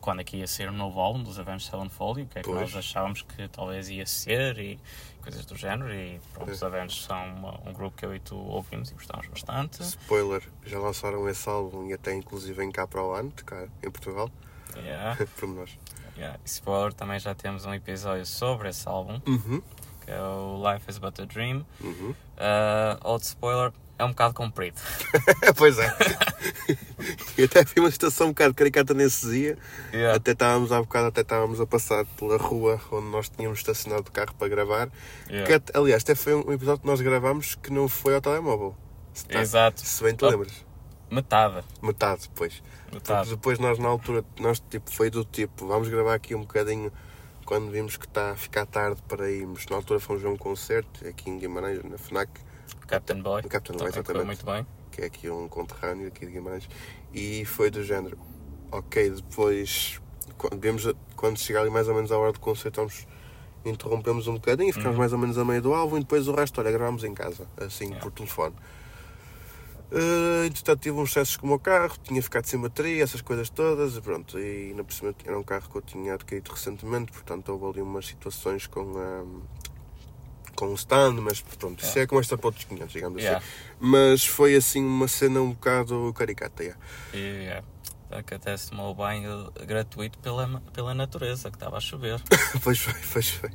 quando 0.00 0.20
aqui 0.20 0.38
ia 0.38 0.46
ser 0.46 0.68
o 0.68 0.72
novo 0.72 1.00
álbum 1.00 1.22
dos 1.22 1.38
Avenged 1.38 1.68
Sevenfold 1.70 2.20
e 2.20 2.24
o 2.24 2.26
que 2.26 2.38
é 2.38 2.42
que 2.42 2.48
Pois. 2.48 2.60
nós 2.60 2.76
achávamos 2.76 3.22
que 3.22 3.48
talvez 3.48 3.88
ia 3.88 4.04
ser 4.06 4.58
e 4.58 4.78
coisas 5.22 5.44
do 5.46 5.56
género. 5.56 5.92
E 5.94 6.20
pronto, 6.32 6.50
os 6.52 6.62
É. 6.62 6.66
Avenged 6.66 7.02
são 7.02 7.24
uma- 7.34 7.60
um 7.68 7.72
grupo 7.72 7.96
que 7.96 8.04
eu 8.04 8.14
e 8.14 8.20
tu 8.20 8.36
ouvimos 8.36 8.90
e 8.90 8.94
gostamos 8.94 9.26
bastante. 9.28 9.82
Spoiler, 9.82 10.42
já 10.66 10.78
lançaram 10.78 11.28
esse 11.28 11.48
álbum 11.48 11.88
e 11.88 11.92
até 11.94 12.12
inclusive 12.14 12.62
em 12.62 12.70
cá 12.70 12.86
para 12.86 13.02
o 13.02 13.12
ano, 13.14 13.30
cá 13.44 13.66
em 13.82 13.90
Portugal, 13.90 14.30
Yeah, 14.76 15.16
por 15.38 15.48
nós. 15.48 15.70
yeah. 16.16 16.38
Spoiler, 16.44 16.92
também 16.92 17.18
já 17.20 17.32
temos 17.34 17.64
um 17.64 17.72
episódio 17.72 18.26
sobre 18.26 18.68
esse 18.70 18.88
álbum, 18.88 19.20
Uhum, 19.26 19.62
que 20.04 20.10
é 20.10 20.20
o 20.20 20.60
Life 20.72 20.90
is 20.90 20.98
But 20.98 21.18
a 21.20 21.24
Dream. 21.24 21.64
uhum. 21.80 22.10
Uh, 22.36 22.98
outro 23.04 23.26
spoiler, 23.28 23.72
é 23.98 24.04
um 24.04 24.08
bocado 24.08 24.34
comprido. 24.34 24.76
pois 25.56 25.78
é. 25.78 25.88
e 27.38 27.44
até 27.44 27.64
vi 27.64 27.78
uma 27.80 27.90
situação 27.90 28.26
um 28.28 28.30
bocado 28.30 28.54
caricata 28.54 28.92
nesse 28.94 29.28
dia. 29.30 29.56
Yeah. 29.92 30.16
Até 30.16 30.32
estávamos 30.32 30.72
há 30.72 30.80
bocado, 30.80 31.06
até 31.08 31.20
estávamos 31.20 31.60
a 31.60 31.66
passar 31.66 32.04
pela 32.18 32.36
rua 32.36 32.80
onde 32.90 33.06
nós 33.08 33.28
tínhamos 33.28 33.58
estacionado 33.60 34.08
o 34.08 34.12
carro 34.12 34.34
para 34.34 34.48
gravar. 34.48 34.88
Yeah. 35.30 35.60
Que 35.60 35.78
aliás, 35.78 36.02
até 36.02 36.14
foi 36.14 36.34
um 36.34 36.52
episódio 36.52 36.80
que 36.82 36.86
nós 36.86 37.00
gravámos 37.00 37.54
que 37.54 37.72
não 37.72 37.88
foi 37.88 38.14
ao 38.16 38.20
telemóvel. 38.20 38.74
Se, 39.12 39.26
tá- 39.26 39.40
Exato. 39.40 39.80
se 39.80 40.02
bem 40.02 40.14
te 40.14 40.24
Oh. 40.24 40.28
lembras. 40.30 40.52
Metade. 41.10 41.64
Metade. 41.80 42.28
Porque 42.34 42.60
Metade. 42.92 43.30
depois 43.30 43.58
nós 43.60 43.78
na 43.78 43.88
altura, 43.88 44.24
nós 44.40 44.58
tipo, 44.68 44.90
foi 44.90 45.08
do 45.08 45.24
tipo, 45.24 45.68
vamos 45.68 45.88
gravar 45.88 46.14
aqui 46.14 46.34
um 46.34 46.40
bocadinho 46.40 46.90
quando 47.44 47.70
vimos 47.70 47.96
que 47.96 48.06
está 48.06 48.30
a 48.32 48.36
ficar 48.36 48.66
tarde 48.66 49.00
para 49.08 49.30
irmos. 49.30 49.66
Na 49.66 49.76
altura 49.76 50.00
fomos 50.00 50.22
ver 50.22 50.28
um 50.28 50.36
concerto 50.36 51.06
aqui 51.06 51.30
em 51.30 51.38
Guimarães, 51.38 51.82
na 51.84 51.98
FNAC, 51.98 52.30
Captain 52.86 53.20
Boy. 53.20 53.42
Captain 53.42 53.76
Boy, 53.76 53.88
exatamente. 53.88 54.26
muito 54.26 54.44
bem. 54.46 54.66
que 54.90 55.02
é 55.02 55.06
aqui 55.06 55.28
um 55.28 55.48
conterrâneo 55.48 56.06
aqui 56.06 56.24
de 56.24 56.30
Guimarães, 56.32 56.68
e 57.12 57.44
foi 57.44 57.68
do 57.70 57.82
género. 57.82 58.16
Ok, 58.70 59.10
depois, 59.10 60.00
quando, 60.38 60.60
vemos 60.60 60.86
a- 60.86 60.94
quando 61.16 61.36
chegar 61.38 61.62
ali 61.62 61.70
mais 61.70 61.88
ou 61.88 61.94
menos 61.96 62.12
à 62.12 62.18
hora 62.18 62.32
do 62.32 62.38
concerto, 62.38 62.76
vamos, 62.80 63.04
interrompemos 63.64 64.28
um 64.28 64.34
bocadinho, 64.34 64.72
ficamos 64.72 64.92
Uhum. 64.94 64.98
mais 65.00 65.12
ou 65.12 65.18
menos 65.18 65.36
a 65.36 65.44
meio 65.44 65.60
do 65.60 65.74
álbum 65.74 65.96
e 65.96 66.00
depois 66.00 66.28
o 66.28 66.32
resto, 66.32 66.60
olha, 66.60 66.70
gravámos 66.70 67.02
em 67.02 67.12
casa, 67.12 67.48
assim, 67.56 67.86
Yeah. 67.86 68.00
por 68.02 68.12
telefone. 68.12 68.54
Uh, 69.94 70.44
entretanto 70.46 70.80
tive 70.80 70.98
uns 70.98 71.10
excessos 71.10 71.36
com 71.36 71.46
o 71.46 71.50
meu 71.50 71.58
carro, 71.60 71.94
tinha 72.02 72.20
ficado 72.20 72.46
sem 72.46 72.60
bateria, 72.60 73.04
essas 73.04 73.20
coisas 73.20 73.48
todas, 73.48 73.96
e 73.96 74.00
pronto, 74.00 74.36
e 74.36 74.70
ainda 74.70 74.82
por 74.82 74.92
cima 74.92 75.14
era 75.24 75.38
um 75.38 75.42
carro 75.44 75.70
que 75.70 75.76
eu 75.76 75.82
tinha 75.82 76.14
adquirido 76.14 76.50
recentemente, 76.50 77.12
portanto 77.12 77.50
houve 77.50 77.66
ali 77.66 77.80
umas 77.80 78.04
situações 78.04 78.66
com, 78.66 78.80
um, 78.80 79.42
com 80.56 80.66
o 80.66 80.74
stand, 80.74 81.20
mas 81.20 81.40
pronto, 81.40 81.78
isso 81.78 81.92
Yeah. 81.92 82.02
é 82.02 82.06
com 82.08 82.18
esta 82.18 82.36
para 82.36 82.48
outros 82.48 82.64
500, 82.64 82.92
digamos 82.92 83.22
Yeah. 83.22 83.38
assim. 83.38 83.46
Mas 83.78 84.26
foi 84.26 84.56
assim 84.56 84.84
uma 84.84 85.06
cena 85.06 85.40
um 85.40 85.50
bocado 85.52 86.12
caricata, 86.12 86.64
yeah. 86.64 86.80
Yeah. 87.12 87.64
É 88.10 88.18
até 88.18 88.56
se 88.56 88.70
tomou 88.70 88.92
banho 88.96 89.52
gratuito 89.64 90.18
pela, 90.18 90.60
pela 90.72 90.92
natureza, 90.92 91.50
que 91.50 91.56
estava 91.56 91.76
a 91.76 91.80
chover. 91.80 92.20
pois 92.64 92.78
foi, 92.80 92.94
pois 93.12 93.30
foi. 93.30 93.50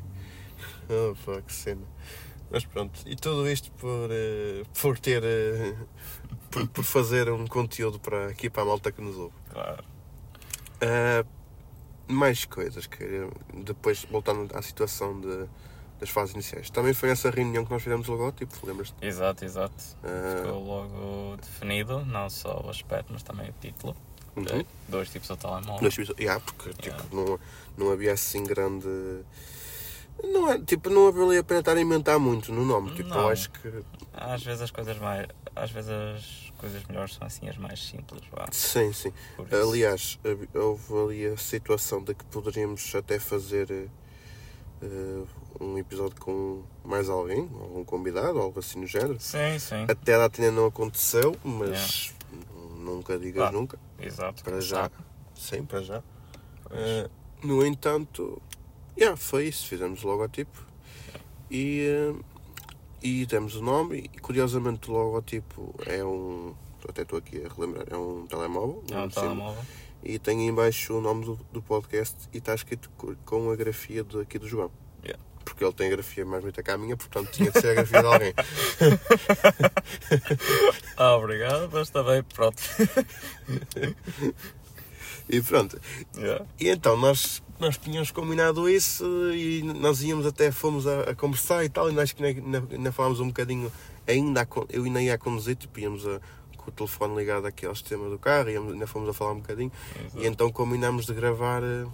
Oh, 0.90 1.16
pá, 1.26 1.42
que 1.42 1.54
cena. 1.54 1.86
Mas 2.52 2.66
pronto, 2.66 3.00
e 3.06 3.16
tudo 3.16 3.48
isto 3.50 3.72
por, 3.74 4.10
eh, 4.12 4.64
por 4.82 4.98
ter. 5.00 5.24
eh, 5.24 5.76
por, 6.50 6.68
por 6.68 6.84
fazer 6.84 7.30
um 7.32 7.46
conteúdo 7.46 8.00
para 8.00 8.28
aqui 8.28 8.50
para 8.50 8.64
a 8.64 8.66
malta 8.66 8.92
que 8.92 9.02
nos 9.02 9.16
ouve. 9.16 9.36
Claro. 9.52 9.84
Ah, 10.82 11.24
mais 12.08 12.46
coisas 12.46 12.88
que 12.88 13.06
depois 13.54 14.04
voltando 14.10 14.50
à 14.58 14.62
situação 14.64 15.20
de, 15.22 15.46
das 16.00 16.10
fases 16.10 16.34
iniciais. 16.34 16.70
Também 16.72 16.92
foi 16.94 17.10
nessa 17.10 17.30
reunião 17.30 17.64
que 17.64 17.72
nós 17.72 17.84
fizemos 17.84 18.08
o 18.10 18.14
logotipo, 18.14 18.56
lembras-te? 18.66 18.96
Exato, 19.06 19.46
exato. 19.46 19.84
Ah, 20.04 20.42
Ficou 20.44 20.64
logo 20.64 21.38
definido, 21.38 22.04
não 22.06 22.28
só 22.32 22.62
o 22.66 22.70
aspecto, 22.72 23.14
mas 23.14 23.22
também 23.22 23.50
o 23.50 23.54
título. 23.62 23.96
Uhum. 24.36 24.64
Dois 24.88 25.10
tipos 25.10 25.28
de 25.28 25.38
telemóvel. 25.38 25.82
Dois 25.82 25.94
episódios. 25.94 26.20
Yeah, 26.20 26.44
porque 26.44 26.70
tipo, 26.74 26.88
Yeah. 26.88 27.06
não, 27.12 27.40
não 27.78 27.92
havia 27.92 28.14
assim 28.14 28.44
grande. 28.44 28.88
Não, 30.24 30.52
é, 30.52 30.60
tipo, 30.60 30.90
não 30.90 31.12
valia 31.12 31.40
a 31.40 31.44
pena 31.44 31.60
estar 31.62 31.78
a 31.78 31.82
inventar 31.82 32.20
muito 32.20 32.52
no 32.52 32.66
nome. 32.66 32.92
Tipo, 32.92 33.10
eu 33.10 33.16
Não. 33.16 33.30
acho 33.30 33.50
que. 33.52 33.84
Às 34.14 34.44
vezes 34.44 34.62
as 34.62 34.72
coisas 34.72 34.98
mais. 34.98 35.28
Às 35.56 35.72
vezes 35.72 35.90
as 35.92 36.54
coisas 36.58 36.84
melhores 36.86 37.14
são 37.16 37.26
assim 37.26 37.48
as 37.48 37.58
mais 37.58 37.82
simples, 37.82 38.22
vá. 38.32 38.48
Sim, 38.52 38.92
sim. 38.92 39.14
Por 39.36 39.48
isso. 39.48 39.56
Aliás, 39.56 40.20
houve 40.54 40.94
ali 40.94 41.26
a 41.28 41.38
situação 41.38 42.04
de 42.04 42.14
que 42.14 42.26
poderíamos 42.26 42.94
até 42.96 43.18
fazer 43.20 43.72
eh, 43.72 43.88
eh, 44.82 45.24
um 45.60 45.78
episódio 45.78 46.20
com 46.20 46.64
mais 46.84 47.10
alguém, 47.10 47.50
algum 47.60 47.84
convidado, 47.84 48.40
algo 48.40 48.60
assim 48.60 48.80
no 48.80 48.88
género. 48.88 49.18
Sim, 49.20 49.58
sim. 49.58 49.86
Até 49.88 50.16
a 50.16 50.20
data 50.20 50.42
ainda 50.42 50.52
não 50.54 50.66
aconteceu, 50.68 51.36
mas 51.44 52.14
nunca 52.78 53.18
digas 53.18 53.52
nunca. 53.52 53.80
Exato. 54.00 54.44
Para 54.44 54.60
já. 54.60 54.92
Sim, 55.34 55.64
para 55.64 55.82
já. 55.82 56.04
Eh, 56.72 57.10
no 57.44 57.66
entanto, 57.66 58.42
yeah, 59.00 59.16
foi 59.18 59.48
isso. 59.48 59.66
Fizemos 59.68 60.04
o 60.04 60.08
logotipo 60.08 60.66
e, 61.50 61.86
eh, 61.88 62.14
e 63.02 63.26
demos 63.26 63.56
o 63.56 63.62
nome. 63.62 64.10
E 64.14 64.20
curiosamente, 64.20 64.90
o 64.90 64.94
logotipo 64.94 65.74
é 65.86 66.04
um. 66.04 66.54
Até 66.88 67.02
estou 67.04 67.20
aqui 67.20 67.44
a 67.44 67.54
relembrar, 67.54 67.86
é 67.90 67.98
um 67.98 68.26
telemóvel. 68.28 68.84
É 68.92 68.98
um 69.00 69.10
telemóvel. 69.10 69.64
E 70.02 70.18
tem 70.18 70.48
em 70.48 70.54
baixo 70.54 70.94
o 70.98 71.02
nome 71.02 71.26
do, 71.26 71.36
do 71.52 71.62
podcast 71.62 72.16
e 72.34 72.38
está 72.38 72.56
escrito 72.56 72.90
co- 72.98 73.16
com 73.26 73.52
a 73.52 73.56
grafia 73.56 74.02
de, 74.04 74.22
aqui 74.22 74.40
do 74.40 74.48
João. 74.48 74.72
Yeah. 75.04 75.22
Porque 75.44 75.62
ele 75.64 75.74
tem 75.74 75.88
a 75.88 75.90
grafia 75.90 76.26
mais 76.26 76.42
bonita 76.42 76.64
que 76.64 76.72
a 76.72 76.78
minha, 76.78 76.96
portanto 76.96 77.32
tinha 77.32 77.52
de 77.52 77.60
ser 77.60 77.72
a 77.72 77.74
grafia 77.84 78.02
de 78.02 78.08
alguém. 78.08 78.34
Ah, 80.96 81.16
obrigado, 81.16 81.70
mas 81.72 81.90
também 81.90 82.24
pronto. 82.24 82.62
E 85.32 85.42
pronto. 85.42 85.80
Yeah. 86.18 86.46
E 86.60 86.70
então 86.70 86.98
nós, 86.98 87.44
nós 87.60 87.78
tínhamos 87.78 88.10
combinado 88.12 88.70
isso 88.70 89.04
e 89.34 89.62
nós 89.64 90.02
íamos 90.02 90.26
até, 90.26 90.52
fomos 90.52 90.88
a, 90.88 91.02
a 91.12 91.16
conversar 91.16 91.64
e 91.66 91.70
tal, 91.70 91.90
e 91.90 91.94
nós 91.94 92.12
que 92.14 92.24
ainda, 92.24 92.42
ainda, 92.60 92.76
ainda 92.76 92.92
falámos 92.92 93.20
um 93.20 93.28
bocadinho, 93.28 93.72
ainda 94.08 94.48
eu 94.70 94.84
ainda 94.86 95.02
ia 95.02 95.16
a 95.16 95.18
conduzir, 95.18 95.56
tipo, 95.56 95.80
íamos 95.80 96.08
a, 96.08 96.20
com 96.58 96.70
o 96.70 96.72
telefone 96.74 97.16
ligado 97.16 97.46
aqui 97.46 97.66
ao 97.66 97.76
sistema 97.76 98.10
do 98.10 98.18
carro, 98.18 98.50
íamos, 98.50 98.74
ainda 98.74 98.88
fomos 98.88 99.10
a 99.10 99.14
falar 99.14 99.34
um 99.34 99.40
bocadinho, 99.42 99.72
Exato. 100.00 100.24
e 100.24 100.28
então 100.28 100.50
combinámos 100.52 101.06
de 101.06 101.14
gravar 101.14 101.62
eh, 101.64 101.86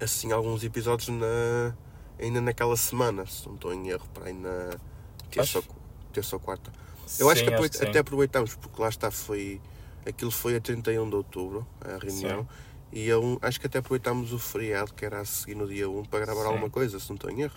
assim 0.00 0.32
alguns 0.32 0.62
episódios 0.64 1.08
na, 1.08 1.74
ainda 2.18 2.40
naquela 2.40 2.76
semana, 2.76 3.26
se 3.26 3.46
não 3.46 3.54
estou 3.54 3.72
em 3.74 3.88
erro, 3.88 4.06
para 4.14 4.26
aí 4.26 4.32
na 4.32 4.70
terça, 5.30 5.58
Acho- 5.58 5.68
qu- 5.68 5.74
terça 6.12 6.36
ou 6.36 6.40
quarta. 6.40 6.72
Eu 7.18 7.28
acho 7.30 7.40
Sim, 7.40 7.46
que, 7.46 7.50
aproveit- 7.54 7.76
sim. 7.76 7.84
até 7.86 7.98
aproveitamos, 8.00 8.54
porque 8.56 8.80
lá 8.82 8.88
está, 8.88 9.10
foi. 9.10 9.60
Aquilo 10.06 10.30
foi 10.30 10.56
a 10.56 10.60
31 10.60 11.08
de 11.08 11.16
outubro, 11.16 11.66
a 11.80 11.98
reunião. 11.98 12.40
Sim. 12.42 12.48
E 12.92 13.06
eu 13.06 13.38
acho 13.42 13.60
que 13.60 13.66
até 13.66 13.78
aproveitámos 13.78 14.32
o 14.32 14.38
feriado, 14.38 14.94
que 14.94 15.04
era 15.04 15.20
a 15.20 15.24
seguir 15.24 15.54
no 15.54 15.66
dia 15.68 15.88
1, 15.88 16.04
para 16.06 16.20
gravar 16.20 16.42
Sim. 16.42 16.46
alguma 16.48 16.70
coisa, 16.70 16.98
se 16.98 17.08
não 17.10 17.16
estou 17.16 17.30
em 17.30 17.42
erro. 17.42 17.56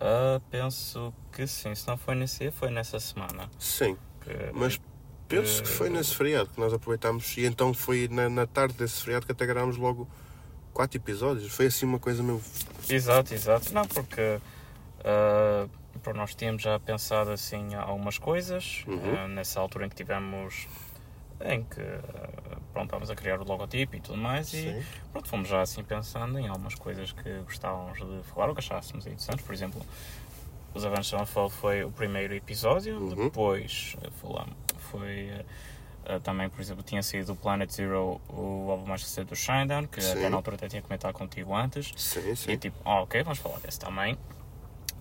Ah, 0.00 0.40
penso 0.50 1.12
que 1.30 1.46
sim. 1.46 1.74
Se 1.74 1.86
não 1.86 1.96
foi 1.96 2.14
nesse 2.14 2.38
dia, 2.40 2.52
foi 2.52 2.70
nessa 2.70 2.98
semana. 2.98 3.50
Sim, 3.58 3.96
Que- 4.22 4.50
mas 4.54 4.80
penso 5.28 5.62
que 5.62 5.68
foi 5.68 5.88
nesse 5.90 6.14
feriado 6.16 6.48
que 6.50 6.58
nós 6.58 6.72
aproveitámos. 6.72 7.36
E 7.36 7.44
então 7.44 7.72
foi 7.74 8.08
na, 8.08 8.28
na 8.28 8.46
tarde 8.46 8.74
desse 8.74 9.02
feriado 9.02 9.26
que 9.26 9.32
até 9.32 9.44
gravámos 9.46 9.76
logo 9.76 10.08
quatro 10.72 10.96
episódios. 10.98 11.52
Foi 11.52 11.66
assim 11.66 11.84
uma 11.86 11.98
coisa 11.98 12.22
mesmo. 12.22 12.42
Exato, 12.88 13.32
exato. 13.34 13.72
Não, 13.74 13.86
porque 13.86 14.40
pronto, 16.02 16.16
nós 16.16 16.34
tínhamos 16.34 16.62
já 16.62 16.78
pensado 16.80 17.30
assim 17.30 17.74
algumas 17.74 18.18
coisas 18.18 18.84
Uhum. 18.88 19.16
ah, 19.16 19.28
nessa 19.28 19.60
altura 19.60 19.86
em 19.86 19.88
que 19.88 19.96
tivemos 19.96 20.66
em 21.44 21.64
que 21.64 21.80
pronto, 22.72 22.86
estávamos 22.86 23.10
a 23.10 23.14
criar 23.14 23.40
o 23.40 23.44
logotipo 23.44 23.96
e 23.96 24.00
tudo 24.00 24.18
mais 24.18 24.52
e 24.54 24.62
Sim. 24.72 24.82
pronto, 25.12 25.28
fomos 25.28 25.48
já 25.48 25.60
assim 25.60 25.82
pensando 25.84 26.38
em 26.38 26.48
algumas 26.48 26.74
coisas 26.74 27.12
que 27.12 27.38
gostávamos 27.40 27.98
de 27.98 28.22
falar 28.30 28.48
ou 28.48 28.54
que 28.54 28.60
achássemos 28.60 29.06
interessantes, 29.06 29.44
por 29.44 29.52
exemplo 29.54 29.80
os 30.74 30.84
Avenged 30.86 31.06
Sevenfold 31.10 31.52
foi 31.52 31.84
o 31.84 31.90
primeiro 31.90 32.32
episódio, 32.34 32.96
Uhum. 32.98 33.14
depois 33.26 33.94
falamos, 34.22 34.54
foi 34.90 35.30
eh, 36.06 36.18
também, 36.20 36.48
por 36.48 36.60
exemplo, 36.62 36.82
tinha 36.82 37.02
sido 37.02 37.32
o 37.34 37.36
Planet 37.36 37.70
Zero, 37.70 38.18
o 38.30 38.70
álbum 38.70 38.86
mais 38.86 39.02
recente 39.02 39.28
do 39.28 39.36
Shinedown, 39.36 39.86
que 39.86 40.00
Sim. 40.00 40.12
até 40.12 40.28
na 40.30 40.36
altura 40.38 40.56
até 40.56 40.68
tinha 40.68 40.80
comentado 40.82 41.12
contigo 41.12 41.54
antes. 41.54 41.92
Sim, 41.96 42.32
E 42.32 42.36
sim. 42.36 42.56
tipo, 42.56 42.76
ah, 42.86 43.02
ok, 43.02 43.22
vamos 43.22 43.38
falar 43.38 43.58
desse 43.60 43.78
também. 43.78 44.16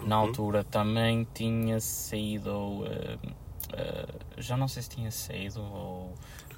Na 0.01 0.19
Uhum. 0.21 0.27
altura 0.27 0.63
também 0.65 1.25
tinha 1.33 1.79
saído. 1.79 2.83
eh, 2.85 3.17
eh, 3.73 4.05
já 4.37 4.55
não 4.57 4.67
sei 4.67 4.81
se 4.83 4.89
tinha 4.89 5.11
saído 5.11 5.61
ou, 5.61 6.13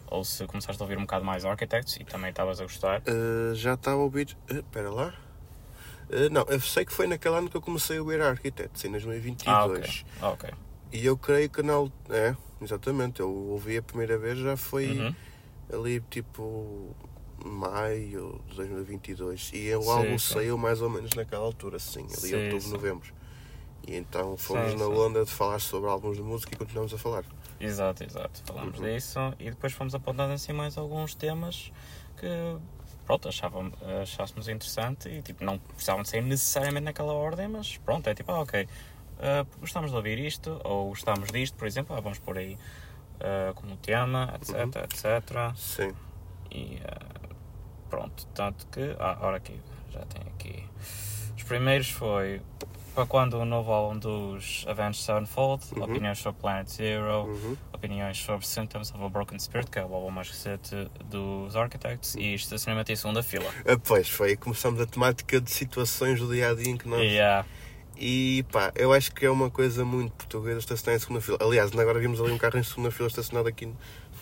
ou 0.08 0.24
se 0.24 0.46
começaste 0.48 0.82
a 0.82 0.86
ouvir 0.86 0.98
um 0.98 1.02
bocado 1.02 1.24
mais 1.26 1.46
Architects 1.46 1.98
e 1.98 2.04
também 2.06 2.30
estavas 2.30 2.60
a 2.60 2.64
gostar. 2.64 3.02
Uh, 3.02 3.54
já 3.56 3.74
estava 3.76 3.98
a 3.98 4.04
ouvir. 4.04 4.36
Uh, 4.52 4.56
Espera 4.60 4.90
lá. 4.92 5.14
Uh, 6.10 6.30
não, 6.32 6.44
eu 6.50 6.60
sei 6.60 6.86
que 6.86 6.94
foi 6.94 7.08
naquele 7.08 7.36
ano 7.36 7.50
que 7.50 7.58
eu 7.58 7.62
comecei 7.62 7.98
a 7.98 8.02
ouvir 8.02 8.22
Architects, 8.22 8.84
em 8.86 8.92
2022. 8.92 9.46
Ah, 9.48 9.66
ok. 9.66 10.06
Ah, 10.22 10.30
ok. 10.30 10.50
E 10.92 11.06
eu 11.06 11.18
creio 11.18 11.50
que 11.50 11.64
na. 11.64 11.74
al- 11.74 11.92
É, 12.10 12.36
exatamente. 12.62 13.20
Eu 13.20 13.30
ouvi 13.32 13.78
a 13.78 13.82
primeira 13.82 14.18
vez 14.18 14.38
já 14.38 14.56
foi 14.56 14.88
Uhum. 15.00 15.16
ali 15.74 16.00
tipo 16.10 16.96
maio 17.44 18.42
de 18.48 18.56
2022 18.56 19.52
e 19.54 19.76
o 19.76 19.90
álbum 19.90 20.18
saiu 20.18 20.58
mais 20.58 20.82
ou 20.82 20.90
menos 20.90 21.14
naquela 21.16 21.44
altura, 21.44 21.78
sim, 21.80 22.02
ali 22.04 22.12
Sim, 22.30 22.36
outubro, 22.36 22.62
sim. 22.62 22.70
novembro. 22.74 23.14
E 23.86 23.96
então 23.98 24.38
fomos 24.38 24.72
Sim, 24.72 24.78
na 24.78 24.86
sim. 24.86 24.94
onda 24.98 25.26
de 25.26 25.32
falar 25.32 25.60
sobre 25.60 25.90
álbuns 25.90 26.16
de 26.18 26.24
música 26.24 26.54
e 26.54 26.58
continuamos 26.58 26.94
a 26.94 26.98
falar. 26.98 27.24
Exato, 27.60 28.04
exato. 28.04 28.42
Falámos 28.46 28.80
Uhum. 28.80 28.86
disso 28.86 29.20
e 29.40 29.50
depois 29.50 29.74
fomos 29.74 29.94
apontando 29.94 30.34
assim 30.34 30.54
mais 30.54 30.78
alguns 30.78 31.16
temas 31.16 31.72
que 32.18 32.28
pronto, 33.06 33.28
achávamos, 33.28 33.74
achássemos 34.02 34.48
interessante 34.48 35.10
e 35.10 35.22
tipo, 35.22 35.44
não 35.44 35.58
precisavam 35.60 36.04
de 36.04 36.10
ser 36.10 36.22
necessariamente 36.22 36.86
naquela 36.86 37.12
ordem, 37.12 37.50
mas 37.50 37.76
pronto, 37.78 38.08
é 38.10 38.16
tipo, 38.16 38.32
ah, 38.32 38.40
ok, 38.42 38.66
gostamos 39.60 39.92
de 39.92 39.98
ouvir 39.98 40.18
isto, 40.20 40.62
ou 40.64 40.88
gostamos 40.90 41.30
disto, 41.30 41.56
por 41.58 41.68
exemplo, 41.68 41.94
ah, 41.96 42.00
vamos 42.00 42.20
por 42.20 42.38
aí 42.38 42.58
ah, 43.20 43.52
como 43.56 43.76
tema, 43.76 44.34
etc, 44.36 44.56
Uhum. 44.56 44.84
etc. 44.84 45.58
Sim. 45.58 45.94
E 46.50 46.80
ah, 46.86 47.36
pronto, 47.90 48.26
tanto 48.28 48.66
que, 48.68 48.96
ah, 48.98 49.18
ora 49.22 49.36
aqui, 49.38 49.60
já 49.92 50.00
tenho 50.06 50.28
aqui. 50.30 50.64
Os 51.36 51.44
primeiros 51.44 51.90
foi 51.90 52.42
para 52.94 53.06
quando 53.06 53.36
o 53.40 53.46
novo 53.46 53.72
álbum 53.72 53.98
dos 53.98 54.66
Avenged 54.68 54.98
Sevenfold, 55.02 55.64
Uhum. 55.76 55.84
opiniões 55.84 56.20
sobre 56.20 56.42
Planet 56.42 56.68
Zero, 56.68 57.24
Uhum. 57.26 57.58
opiniões 57.74 58.18
sobre 58.18 58.46
Symptoms 58.46 58.92
of 58.94 59.04
a 59.04 59.10
Broken 59.10 59.40
Spirit, 59.40 59.70
que 59.72 59.80
é 59.80 59.86
o 59.86 59.94
álbum 59.94 60.12
mais 60.12 60.30
recente 60.30 60.76
dos 61.06 61.56
Architects, 61.56 62.16
e 62.16 62.34
estacionamento 62.36 62.92
em 62.92 62.96
segunda 62.96 63.24
fila. 63.24 63.50
Ah, 63.66 63.78
pois, 63.84 64.08
foi 64.10 64.36
começamos 64.36 64.80
a 64.80 64.86
temática 64.86 65.42
de 65.42 65.50
situações 65.52 66.20
do 66.20 66.32
dia 66.32 66.50
a 66.50 66.54
dia 66.54 66.70
em 66.72 66.78
que 66.78 66.88
nós. 66.88 67.02
E 67.02 67.20
ah, 67.20 67.46
E 67.96 68.44
pá, 68.52 68.72
eu 68.76 68.92
acho 68.92 69.12
que 69.14 69.26
é 69.26 69.30
uma 69.30 69.50
coisa 69.52 69.86
muito 69.86 70.12
portuguesa 70.14 70.60
estacionar 70.60 70.96
em 70.96 71.00
segunda 71.00 71.22
fila. 71.22 71.38
Aliás, 71.42 71.72
agora 71.78 72.00
vimos 72.00 72.20
ali 72.20 72.32
um 72.32 72.38
carro 72.38 72.58
em 72.58 72.64
segunda 72.64 72.90
fila 72.92 73.08
estacionado 73.08 73.48
aqui 73.48 73.72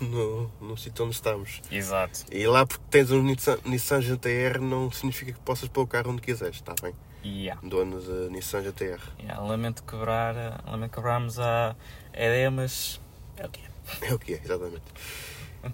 no, 0.01 0.51
no 0.60 0.78
sítio 0.78 1.06
onde 1.06 1.16
estamos. 1.16 1.62
exato. 1.72 2.25
E 2.32 2.46
lá 2.48 2.66
porque 2.66 2.84
tens 2.90 3.12
um 3.12 3.22
Nissan, 3.24 3.58
Nissan 3.66 4.01
GTR 4.01 4.60
não 4.60 4.92
significa 4.92 5.32
que 5.34 5.40
possas 5.40 5.70
pôr 5.70 5.84
o 5.84 5.88
carro 5.88 6.12
onde 6.12 6.22
quiseres, 6.22 6.56
está 6.58 6.74
bem? 6.82 6.94
E 7.24 7.50
ah, 7.50 7.58
Dono 7.62 8.00
de 8.01 8.30
Nissan 8.32 8.63
GTR. 8.63 9.00
yeah, 9.20 9.40
lamento 9.42 9.84
quebrar, 9.84 10.36
ah, 10.36 10.63
lamento 10.72 10.92
quebrarmos 10.94 11.40
a 11.40 11.75
ideia, 12.13 12.50
mas 12.50 13.00
é 13.38 13.46
o 13.46 13.50
que 13.50 13.62
é. 13.62 13.72
É 14.10 14.13
o 14.13 14.20
que 14.20 14.34
é, 14.34 14.42
exatamente. 14.44 14.84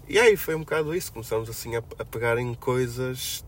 E 0.10 0.20
aí 0.20 0.36
foi 0.36 0.56
um 0.56 0.60
bocado 0.60 0.94
isso, 0.94 1.12
começamos 1.13 1.50
assim 1.50 1.75
a, 1.75 1.80
a 2.00 2.04
pegar 2.06 2.38
em 2.38 2.54
coisas 2.54 3.46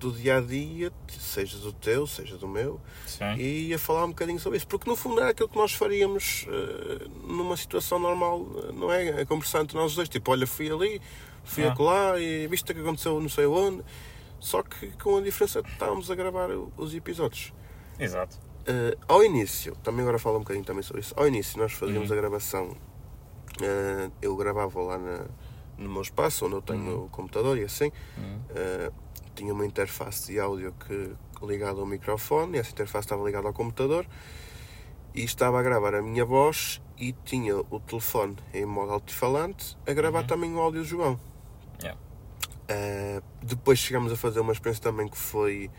do 0.00 0.10
dia 0.12 0.38
a 0.38 0.40
dia, 0.40 0.90
seja 1.08 1.58
do 1.58 1.72
teu, 1.72 2.06
seja 2.06 2.36
do 2.38 2.48
meu, 2.48 2.80
Sim. 3.06 3.34
e 3.36 3.72
a 3.74 3.78
falar 3.78 4.04
um 4.04 4.08
bocadinho 4.08 4.38
sobre 4.40 4.56
isso, 4.58 4.66
porque 4.66 4.88
no 4.88 4.96
fundo 4.96 5.20
era 5.20 5.30
aquilo 5.30 5.48
que 5.48 5.56
nós 5.56 5.72
faríamos 5.72 6.46
eh, 6.48 7.06
numa 7.26 7.56
situação 7.56 7.98
normal, 7.98 8.46
eh, 8.68 8.72
não 8.72 8.90
é? 8.92 9.20
A 9.22 9.26
conversar 9.26 9.62
entre 9.62 9.76
nós 9.76 9.94
dois, 9.94 10.08
tipo, 10.08 10.30
olha, 10.32 10.46
fui 10.46 10.70
ali, 10.70 11.00
fui 11.44 11.64
Ah. 11.66 11.72
acolá 11.72 12.18
e 12.18 12.46
viste 12.48 12.70
o 12.70 12.74
que 12.74 12.80
aconteceu 12.80 13.20
não 13.20 13.28
sei 13.28 13.46
onde, 13.46 13.82
só 14.44 14.62
que 14.62 14.88
com 15.02 15.16
a 15.16 15.20
diferença 15.22 15.62
de 15.62 15.70
estávamos 15.70 16.10
a 16.10 16.14
gravar 16.14 16.50
os 16.76 16.94
episódios. 16.94 17.52
Exato. 17.98 18.38
Eh, 18.66 18.96
ao 19.08 19.24
início, 19.24 19.74
também 19.82 20.02
agora 20.02 20.18
falo 20.18 20.36
um 20.36 20.40
bocadinho 20.40 20.64
também 20.64 20.82
sobre 20.82 21.00
isso. 21.00 21.14
Ao 21.16 21.26
início 21.26 21.58
nós 21.58 21.72
fazíamos 21.72 22.10
Uhum. 22.10 22.16
a 22.16 22.20
gravação, 22.20 22.76
eh, 23.62 24.10
eu 24.20 24.36
gravava 24.36 24.80
lá 24.82 24.98
na- 24.98 25.26
no 25.78 25.88
meu 25.88 26.02
espaço, 26.02 26.44
onde 26.46 26.54
eu 26.56 26.62
tenho 26.62 27.04
o 27.04 27.08
computador 27.08 27.56
e 27.58 27.64
assim. 27.64 27.90
Hum. 28.18 28.40
eh, 28.54 28.90
tinha 29.34 29.52
uma 29.52 29.64
interface 29.66 30.30
de 30.30 30.38
áudio 30.38 30.72
que 30.86 31.12
ligada 31.44 31.80
ao 31.80 31.86
microfone, 31.86 32.56
e 32.56 32.60
essa 32.60 32.70
interface 32.70 33.06
estava 33.06 33.24
ligada 33.24 33.48
ao 33.48 33.52
computador 33.54 34.06
e 35.14 35.24
estava 35.24 35.58
a 35.58 35.62
gravar 35.62 35.94
a 35.94 36.02
minha 36.02 36.24
voz 36.24 36.80
e 36.98 37.12
tinha 37.12 37.56
o 37.58 37.80
telefone 37.80 38.36
em 38.52 38.64
modo 38.64 38.92
altifalante 38.92 39.76
a 39.86 39.92
gravar 39.92 40.20
Uhum. 40.20 40.26
também 40.26 40.54
o 40.54 40.60
áudio 40.60 40.80
do 40.82 40.86
João. 40.86 41.18
Eh, 42.68 43.20
depois 43.42 43.78
chegamos 43.78 44.12
a 44.12 44.16
fazer 44.16 44.40
uma 44.40 44.52
experiência 44.52 44.82
também 44.82 45.08
que 45.08 45.18
foi. 45.18 45.70